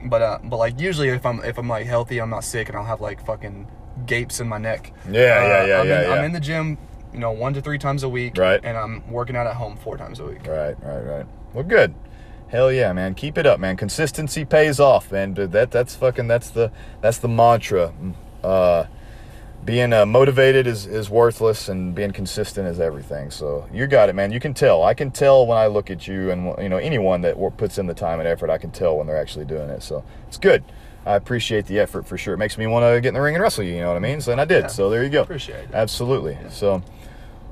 but 0.06 0.22
uh, 0.22 0.40
but 0.44 0.58
like 0.58 0.80
usually 0.80 1.10
if 1.10 1.26
I'm 1.26 1.44
if 1.44 1.58
I'm 1.58 1.68
like 1.68 1.86
healthy, 1.86 2.20
I'm 2.20 2.30
not 2.30 2.44
sick, 2.44 2.70
and 2.70 2.78
I'll 2.78 2.86
have 2.86 3.02
like 3.02 3.26
fucking 3.26 3.68
gapes 4.06 4.40
in 4.40 4.48
my 4.48 4.58
neck. 4.58 4.94
Yeah, 5.10 5.22
yeah, 5.22 5.28
Uh, 5.64 5.66
yeah, 5.66 5.80
I'm 5.82 5.88
yeah, 5.88 6.02
in, 6.02 6.10
yeah. 6.10 6.16
I'm 6.16 6.24
in 6.26 6.32
the 6.32 6.40
gym, 6.40 6.78
you 7.14 7.20
know, 7.20 7.32
one 7.32 7.54
to 7.54 7.62
three 7.62 7.78
times 7.78 8.04
a 8.04 8.10
week. 8.10 8.38
Right. 8.38 8.60
And 8.64 8.78
I'm 8.78 9.10
working 9.12 9.36
out 9.36 9.46
at 9.48 9.56
home 9.56 9.76
four 9.78 9.98
times 9.98 10.20
a 10.20 10.26
week. 10.26 10.46
Right, 10.48 10.76
right, 10.84 11.02
right. 11.02 11.26
Well, 11.54 11.64
good. 11.64 11.94
Hell 12.48 12.72
yeah, 12.72 12.94
man. 12.94 13.14
Keep 13.14 13.38
it 13.38 13.46
up, 13.46 13.60
man. 13.60 13.78
Consistency 13.78 14.44
pays 14.46 14.80
off, 14.80 15.12
man. 15.12 15.34
But 15.34 15.52
that 15.52 15.72
that's 15.72 15.96
fucking 15.96 16.28
that's 16.28 16.50
the 16.50 16.72
that's 17.02 17.18
the 17.20 17.28
mantra. 17.28 17.94
Uh 18.44 18.86
being 19.66 19.94
uh, 19.94 20.06
motivated 20.06 20.68
is, 20.68 20.86
is 20.86 21.10
worthless 21.10 21.70
and 21.70 21.94
being 21.94 22.12
consistent 22.12 22.68
is 22.68 22.80
everything. 22.80 23.30
So 23.30 23.68
you 23.74 23.88
got 23.88 24.10
it, 24.10 24.16
man. 24.16 24.32
You 24.32 24.40
can 24.40 24.54
tell. 24.54 24.84
I 24.84 24.94
can 24.94 25.12
tell 25.12 25.46
when 25.46 25.58
I 25.58 25.68
look 25.68 25.92
at 25.92 26.08
you 26.08 26.32
and 26.32 26.56
you 26.62 26.70
know 26.70 26.78
anyone 26.78 27.22
that 27.22 27.36
puts 27.58 27.78
in 27.78 27.88
the 27.88 27.94
time 27.94 28.20
and 28.20 28.28
effort. 28.28 28.50
I 28.50 28.58
can 28.58 28.72
tell 28.72 28.98
when 28.98 29.08
they're 29.08 29.20
actually 29.20 29.46
doing 29.46 29.70
it. 29.70 29.84
So 29.84 30.04
it's 30.28 30.38
good. 30.38 30.64
I 31.06 31.16
appreciate 31.16 31.66
the 31.66 31.80
effort 31.80 32.06
for 32.06 32.18
sure. 32.18 32.34
It 32.34 32.38
makes 32.38 32.58
me 32.58 32.68
want 32.68 32.84
to 32.84 33.02
get 33.02 33.10
in 33.10 33.14
the 33.14 33.22
ring 33.22 33.36
and 33.36 33.42
wrestle 33.42 33.64
you. 33.64 33.76
You 33.76 33.82
know 33.82 33.88
what 33.88 33.98
I 33.98 34.00
mean? 34.00 34.22
So 34.22 34.32
and 34.32 34.42
I 34.42 34.46
did. 34.46 34.64
Yeah. 34.64 34.68
So 34.68 34.90
there 34.90 35.04
you 35.04 35.10
go. 35.10 35.22
Appreciate 35.24 35.66
it. 35.66 35.70
Absolutely. 35.74 36.38
So. 36.50 36.84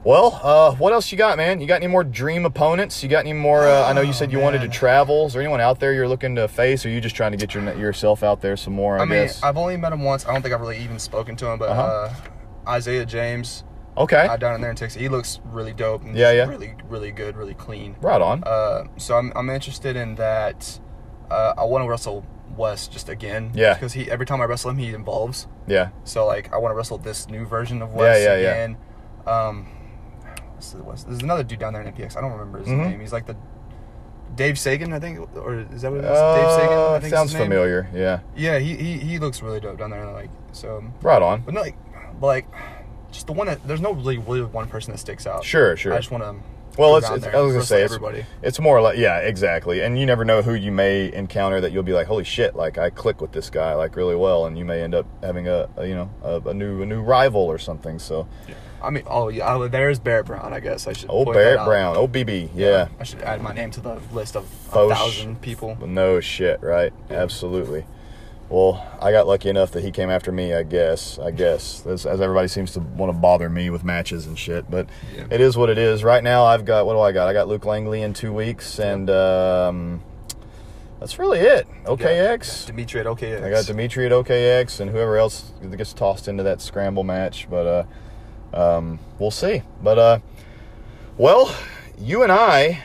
Well, 0.07 0.39
uh, 0.41 0.73
what 0.75 0.93
else 0.93 1.11
you 1.11 1.17
got, 1.17 1.35
man? 1.35 1.59
You 1.59 1.67
got 1.67 1.75
any 1.83 1.87
more 1.87 2.05
dream 2.05 2.45
opponents? 2.45 3.03
You 3.03 3.09
got 3.09 3.19
any 3.25 3.33
more? 3.33 3.67
Uh, 3.67 3.83
I 3.89 3.91
know 3.91 3.99
you 3.99 4.13
said 4.13 4.31
you 4.31 4.39
wanted 4.39 4.61
to 4.61 4.69
travel. 4.69 5.25
Is 5.25 5.33
there 5.33 5.41
anyone 5.41 5.59
out 5.59 5.81
there 5.81 5.91
you're 5.91 6.07
looking 6.07 6.33
to 6.37 6.47
face, 6.47 6.85
or 6.85 6.87
are 6.87 6.93
you 6.93 7.01
just 7.01 7.13
trying 7.13 7.31
to 7.31 7.37
get 7.37 7.53
your, 7.53 7.75
yourself 7.77 8.23
out 8.23 8.39
there 8.39 8.55
some 8.55 8.71
more? 8.71 8.97
I, 8.97 9.01
I 9.01 9.05
mean, 9.05 9.23
guess. 9.25 9.43
I've 9.43 9.57
only 9.57 9.75
met 9.75 9.91
him 9.91 10.03
once. 10.05 10.25
I 10.25 10.31
don't 10.31 10.41
think 10.41 10.55
I've 10.55 10.61
really 10.61 10.77
even 10.77 10.97
spoken 10.97 11.35
to 11.35 11.47
him, 11.47 11.59
but 11.59 11.67
Uh-huh. 11.71 11.81
uh, 11.81 12.69
Isaiah 12.69 13.05
James, 13.05 13.65
okay. 13.97 14.33
down 14.39 14.55
in 14.55 14.61
there 14.61 14.69
in 14.69 14.77
Texas, 14.77 14.97
he 14.97 15.09
looks 15.09 15.41
really 15.43 15.73
dope. 15.73 16.03
And 16.05 16.15
Yeah, 16.15 16.31
yeah. 16.31 16.45
Really, 16.47 16.73
really 16.87 17.11
good, 17.11 17.35
really 17.35 17.53
clean. 17.53 17.97
right 17.99 18.21
on. 18.21 18.45
Uh, 18.45 18.85
so 18.95 19.17
I'm, 19.17 19.33
I'm 19.35 19.49
interested 19.49 19.97
in 19.97 20.15
that. 20.15 20.79
Uh, 21.29 21.53
I 21.57 21.65
want 21.65 21.83
to 21.83 21.89
wrestle 21.89 22.25
Wes 22.55 22.87
just 22.87 23.09
again. 23.09 23.51
Yeah. 23.53 23.73
Because 23.73 23.91
he 23.91 24.09
every 24.09 24.25
time 24.25 24.39
I 24.39 24.45
wrestle 24.45 24.69
him, 24.71 24.77
he 24.77 24.93
involves. 24.93 25.47
yeah. 25.67 25.89
So 26.05 26.25
like, 26.25 26.53
I 26.53 26.57
want 26.59 26.71
to 26.71 26.77
wrestle 26.77 26.97
this 26.97 27.27
new 27.27 27.45
version 27.45 27.81
of 27.81 27.91
Wes 27.93 28.21
Yeah, 28.21 28.35
yeah, 28.37 28.41
yeah. 28.41 28.51
again. 28.53 28.77
Um, 29.25 29.67
what's 30.57 30.71
the 30.73 30.83
Wes? 30.83 31.03
There's 31.03 31.21
another 31.23 31.43
dude 31.43 31.59
down 31.59 31.73
there 31.73 31.81
in 31.83 31.93
NPX. 31.93 32.17
I 32.17 32.21
don't 32.21 32.31
remember 32.31 32.57
his 32.59 32.67
Mhm. 32.67 32.89
name. 32.89 32.99
He's 32.99 33.13
like 33.13 33.25
the 33.27 33.35
Dave 34.35 34.59
Sagan, 34.59 34.91
I 34.93 34.99
think, 34.99 35.19
or 35.37 35.59
is 35.73 35.81
that 35.83 35.91
what 35.91 36.01
it 36.01 36.05
is? 36.05 36.19
Dave 36.19 36.51
Sagan. 36.51 36.77
Uh, 36.77 36.93
I 36.93 36.99
think 36.99 37.13
sounds 37.13 37.33
familiar. 37.33 37.87
Yeah. 37.93 38.19
Yeah, 38.35 38.59
he, 38.59 38.75
he 38.75 38.97
he 38.97 39.19
looks 39.19 39.41
really 39.41 39.59
dope 39.59 39.77
down 39.79 39.89
there. 39.91 40.05
Like 40.11 40.29
so, 40.51 40.83
Right 41.01 41.21
on. 41.21 41.41
but 41.41 41.53
no, 41.53 41.61
like, 41.61 41.75
but 42.19 42.27
like, 42.27 42.47
just 43.11 43.25
the 43.27 43.33
one 43.33 43.47
that 43.47 43.65
there's 43.67 43.81
no 43.81 43.93
really 43.93 44.17
really 44.17 44.43
one 44.43 44.67
person 44.67 44.91
that 44.91 44.97
sticks 44.97 45.25
out. 45.25 45.43
Sure, 45.45 45.77
sure. 45.77 45.93
I 45.93 45.97
just 45.97 46.11
want 46.11 46.23
to. 46.23 46.35
Well, 46.77 46.97
it's, 46.97 47.09
it's 47.09 47.25
I 47.25 47.41
was 47.41 47.53
gonna 47.53 47.65
say 47.65 47.83
it's, 47.83 47.93
everybody. 47.93 48.25
it's 48.41 48.59
more 48.59 48.81
like 48.81 48.97
yeah, 48.97 49.19
exactly. 49.19 49.81
And 49.81 49.97
you 49.99 50.05
never 50.05 50.23
know 50.23 50.41
who 50.41 50.53
you 50.53 50.71
may 50.71 51.11
encounter 51.13 51.59
that 51.61 51.71
you'll 51.71 51.83
be 51.83 51.93
like, 51.93 52.07
holy 52.07 52.23
shit, 52.23 52.55
like 52.55 52.77
I 52.77 52.89
click 52.89 53.21
with 53.21 53.31
this 53.31 53.49
guy 53.49 53.73
like 53.73 53.95
really 53.95 54.15
well, 54.15 54.45
and 54.45 54.57
you 54.57 54.65
may 54.65 54.81
end 54.81 54.93
up 54.95 55.05
having 55.23 55.47
a, 55.47 55.69
a 55.77 55.87
you 55.87 55.95
know 55.95 56.09
a, 56.23 56.49
a 56.49 56.53
new 56.53 56.81
a 56.81 56.85
new 56.85 57.01
rival 57.01 57.41
or 57.41 57.57
something. 57.57 57.99
So 57.99 58.27
I 58.81 58.89
mean, 58.91 59.03
oh 59.07 59.29
yeah, 59.29 59.53
oh, 59.53 59.67
there's 59.67 59.99
Barrett 59.99 60.27
Brown. 60.27 60.53
I 60.53 60.59
guess 60.59 60.87
I 60.87 60.93
should. 60.93 61.09
oh 61.09 61.25
Barrett. 61.25 61.65
Brown, 61.65 61.97
oh 61.97 62.07
BB, 62.07 62.51
yeah. 62.55 62.89
I 62.99 63.03
should 63.03 63.21
add 63.21 63.41
my 63.41 63.53
name 63.53 63.71
to 63.71 63.81
the 63.81 63.99
list 64.11 64.35
of 64.35 64.43
a 64.71 64.89
thousand 64.89 65.41
people. 65.41 65.77
No 65.85 66.19
shit, 66.19 66.61
right? 66.61 66.93
Absolutely. 67.09 67.85
Well, 68.49 68.85
I 69.01 69.11
got 69.11 69.27
lucky 69.27 69.49
enough 69.49 69.71
that 69.71 69.83
he 69.83 69.91
came 69.91 70.09
after 70.09 70.31
me. 70.31 70.53
I 70.53 70.63
guess. 70.63 71.19
I 71.19 71.31
guess 71.31 71.85
as, 71.85 72.05
as 72.05 72.21
everybody 72.21 72.47
seems 72.47 72.71
to 72.73 72.79
want 72.79 73.11
to 73.11 73.17
bother 73.17 73.49
me 73.49 73.69
with 73.69 73.83
matches 73.83 74.25
and 74.25 74.39
shit, 74.39 74.69
but 74.71 74.87
Yeah. 75.15 75.25
it 75.29 75.41
is 75.41 75.57
what 75.57 75.69
it 75.69 75.77
is. 75.77 76.03
Right 76.03 76.23
now, 76.23 76.45
I've 76.45 76.63
got 76.63 76.85
what 76.85 76.93
do 76.93 76.99
I 76.99 77.11
got? 77.11 77.27
I 77.27 77.33
got 77.33 77.47
Luke 77.49 77.65
Langley 77.65 78.01
in 78.01 78.13
two 78.13 78.31
weeks, 78.31 78.79
and 78.79 79.09
um, 79.09 80.01
that's 80.99 81.19
really 81.19 81.39
it. 81.39 81.67
OKX. 81.83 82.65
Dimitri 82.67 83.01
at 83.01 83.05
OKX. 83.05 83.43
I 83.43 83.49
got 83.49 83.65
Dimitri 83.65 84.05
at 84.05 84.11
OKX, 84.13 84.79
and 84.79 84.89
whoever 84.91 85.17
else 85.17 85.51
gets 85.75 85.93
tossed 85.93 86.27
into 86.29 86.43
that 86.43 86.61
scramble 86.61 87.03
match. 87.03 87.47
But 87.49 87.87
uh, 88.53 88.77
um, 88.77 88.99
we'll 89.19 89.29
see. 89.31 89.61
But 89.83 89.99
uh, 89.99 90.19
well, 91.17 91.53
you 91.99 92.23
and 92.23 92.31
I 92.31 92.83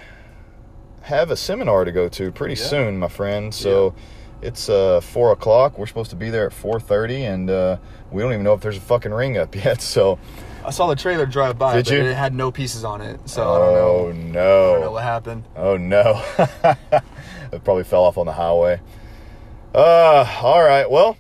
have 1.03 1.31
a 1.31 1.37
seminar 1.37 1.85
to 1.85 1.93
go 1.93 2.09
to 2.09 2.33
pretty 2.33 2.57
soon, 2.57 2.99
my 2.99 3.09
friend. 3.09 3.55
So 3.55 3.95
it's 4.43 4.69
uh, 4.69 5.01
four 5.01 5.32
o'clock. 5.32 5.78
We're 5.78 5.86
supposed 5.86 6.10
to 6.10 6.16
be 6.16 6.31
there 6.31 6.47
at 6.47 6.52
four 6.52 6.81
thirty, 6.81 7.24
and 7.24 7.48
uh, 7.48 7.77
we 8.10 8.23
don't 8.23 8.32
even 8.32 8.44
know 8.44 8.55
if 8.55 8.60
there's 8.60 8.77
a 8.77 8.81
fucking 8.81 9.12
ring 9.12 9.39
up 9.39 9.55
yet. 9.64 9.81
So 9.81 10.19
I 10.64 10.70
saw 10.70 10.86
the 10.89 10.97
trailer 10.97 11.27
drive 11.27 11.59
by, 11.59 11.77
Did 11.77 11.86
but 11.86 11.94
you? 11.94 12.05
it 12.05 12.14
had 12.14 12.35
no 12.35 12.51
pieces 12.51 12.85
on 12.85 13.01
it, 13.01 13.20
so 13.28 13.43
I 13.43 13.59
don't 13.59 13.73
know. 13.74 13.89
oh 13.89 14.12
no. 14.12 14.70
I 14.70 14.73
don't 14.74 14.81
know 14.82 14.93
what 14.93 15.02
happened. 15.05 15.44
Oh 15.56 15.77
no. 15.77 16.24
it 17.52 17.64
probably 17.64 17.85
fell 17.85 18.05
off 18.05 18.19
on 18.19 18.27
the 18.27 18.32
highway. 18.32 18.81
Uh 19.74 20.27
all 20.43 20.62
right. 20.62 20.90
Well, 20.90 21.16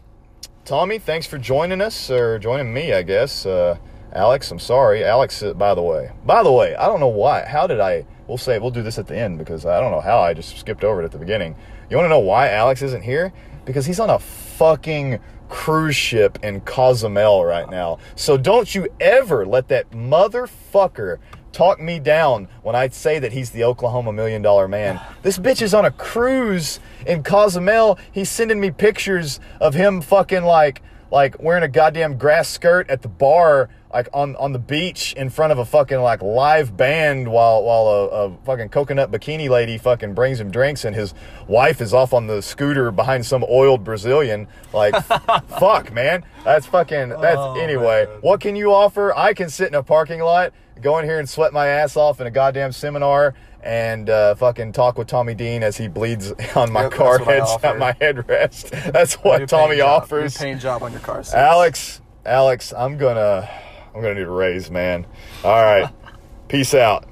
Tommy, 0.64 0.98
thanks 0.98 1.26
for 1.26 1.38
joining 1.38 1.80
us 1.80 2.10
or 2.10 2.38
joining 2.38 2.72
me, 2.72 2.92
I 2.92 3.02
guess. 3.02 3.46
Uh 3.46 3.78
Alex, 4.12 4.50
I'm 4.50 4.58
sorry. 4.58 5.04
Alex 5.04 5.42
uh, 5.42 5.54
by 5.54 5.74
the 5.74 5.82
way. 5.82 6.10
By 6.26 6.42
the 6.42 6.52
way, 6.52 6.74
I 6.76 6.86
don't 6.86 7.00
know 7.00 7.08
why. 7.08 7.46
How 7.46 7.66
did 7.66 7.80
I 7.80 8.04
We'll 8.28 8.38
say 8.38 8.58
we'll 8.58 8.70
do 8.70 8.82
this 8.82 8.98
at 8.98 9.08
the 9.08 9.16
end 9.18 9.36
because 9.38 9.66
I 9.66 9.80
don't 9.80 9.90
know 9.90 10.00
how 10.00 10.20
I 10.20 10.32
just 10.32 10.56
skipped 10.58 10.84
over 10.84 11.02
it 11.02 11.04
at 11.04 11.10
the 11.12 11.18
beginning. 11.18 11.56
You 11.92 11.98
want 11.98 12.06
to 12.06 12.08
know 12.08 12.20
why 12.20 12.48
Alex 12.48 12.80
isn't 12.80 13.02
here? 13.02 13.34
Because 13.66 13.84
he's 13.84 14.00
on 14.00 14.08
a 14.08 14.18
fucking 14.18 15.20
cruise 15.50 15.94
ship 15.94 16.38
in 16.42 16.62
Cozumel 16.62 17.44
right 17.44 17.68
now. 17.68 17.98
So 18.16 18.38
don't 18.38 18.74
you 18.74 18.88
ever 18.98 19.44
let 19.44 19.68
that 19.68 19.90
motherfucker 19.90 21.18
talk 21.52 21.78
me 21.78 21.98
down 21.98 22.48
when 22.62 22.74
I 22.74 22.88
say 22.88 23.18
that 23.18 23.34
he's 23.34 23.50
the 23.50 23.64
Oklahoma 23.64 24.10
million 24.10 24.40
dollar 24.40 24.68
man. 24.68 25.02
This 25.20 25.38
bitch 25.38 25.60
is 25.60 25.74
on 25.74 25.84
a 25.84 25.90
cruise 25.90 26.80
in 27.06 27.22
Cozumel. 27.22 27.98
He's 28.10 28.30
sending 28.30 28.58
me 28.58 28.70
pictures 28.70 29.38
of 29.60 29.74
him 29.74 30.00
fucking 30.00 30.44
like 30.44 30.80
like 31.12 31.40
wearing 31.40 31.62
a 31.62 31.68
goddamn 31.68 32.16
grass 32.16 32.48
skirt 32.48 32.88
at 32.88 33.02
the 33.02 33.08
bar 33.08 33.68
like 33.92 34.08
on 34.14 34.34
on 34.36 34.52
the 34.52 34.58
beach 34.58 35.12
in 35.12 35.28
front 35.28 35.52
of 35.52 35.58
a 35.58 35.64
fucking 35.64 36.00
like 36.00 36.22
live 36.22 36.74
band 36.74 37.30
while 37.30 37.62
while 37.62 37.86
a, 37.86 38.06
a 38.08 38.36
fucking 38.44 38.70
coconut 38.70 39.10
bikini 39.12 39.50
lady 39.50 39.76
fucking 39.76 40.14
brings 40.14 40.40
him 40.40 40.50
drinks 40.50 40.86
and 40.86 40.96
his 40.96 41.12
wife 41.46 41.82
is 41.82 41.92
off 41.92 42.14
on 42.14 42.26
the 42.26 42.40
scooter 42.40 42.90
behind 42.90 43.26
some 43.26 43.44
oiled 43.50 43.84
Brazilian. 43.84 44.48
Like 44.72 44.94
fuck 45.60 45.92
man. 45.92 46.24
That's 46.44 46.64
fucking 46.66 47.10
that's 47.10 47.36
Oh, 47.38 47.54
anyway 47.60 48.06
man. 48.08 48.18
what 48.22 48.40
can 48.40 48.56
you 48.56 48.72
offer? 48.72 49.14
I 49.14 49.34
can 49.34 49.50
sit 49.50 49.68
in 49.68 49.74
a 49.74 49.82
parking 49.82 50.20
lot 50.20 50.54
go 50.80 50.98
in 50.98 51.04
here 51.04 51.18
and 51.20 51.28
sweat 51.28 51.52
my 51.52 51.68
ass 51.68 51.96
off 51.96 52.20
in 52.20 52.26
a 52.26 52.30
goddamn 52.30 52.72
seminar 52.72 53.34
and 53.62 54.10
uh, 54.10 54.34
fucking 54.34 54.72
talk 54.72 54.98
with 54.98 55.08
Tommy 55.08 55.34
Dean 55.34 55.62
as 55.62 55.76
he 55.76 55.88
bleeds 55.88 56.32
on 56.56 56.72
my 56.72 56.82
Yep, 56.82 56.92
car 56.92 57.18
that's 57.18 57.26
what 57.26 57.28
I 57.28 57.34
heads 57.34 57.64
at 57.64 57.78
my 57.78 57.92
headrest 57.94 58.70
that's 58.92 59.14
what 59.16 59.48
Tommy 59.48 59.76
job- 59.78 60.02
offers 60.02 60.38
New 60.40 60.46
paint 60.46 60.60
job 60.60 60.82
on 60.82 60.92
your 60.92 61.00
car. 61.00 61.22
seats. 61.22 61.34
Alex, 61.34 62.00
Alex, 62.26 62.72
I'm 62.76 62.96
gonna, 62.98 63.48
I'm 63.94 64.02
gonna 64.02 64.14
need 64.14 64.22
a 64.22 64.30
raise, 64.30 64.70
man. 64.70 65.06
All 65.44 65.62
right, 65.62 65.88
peace 66.48 66.74
out. 66.74 67.04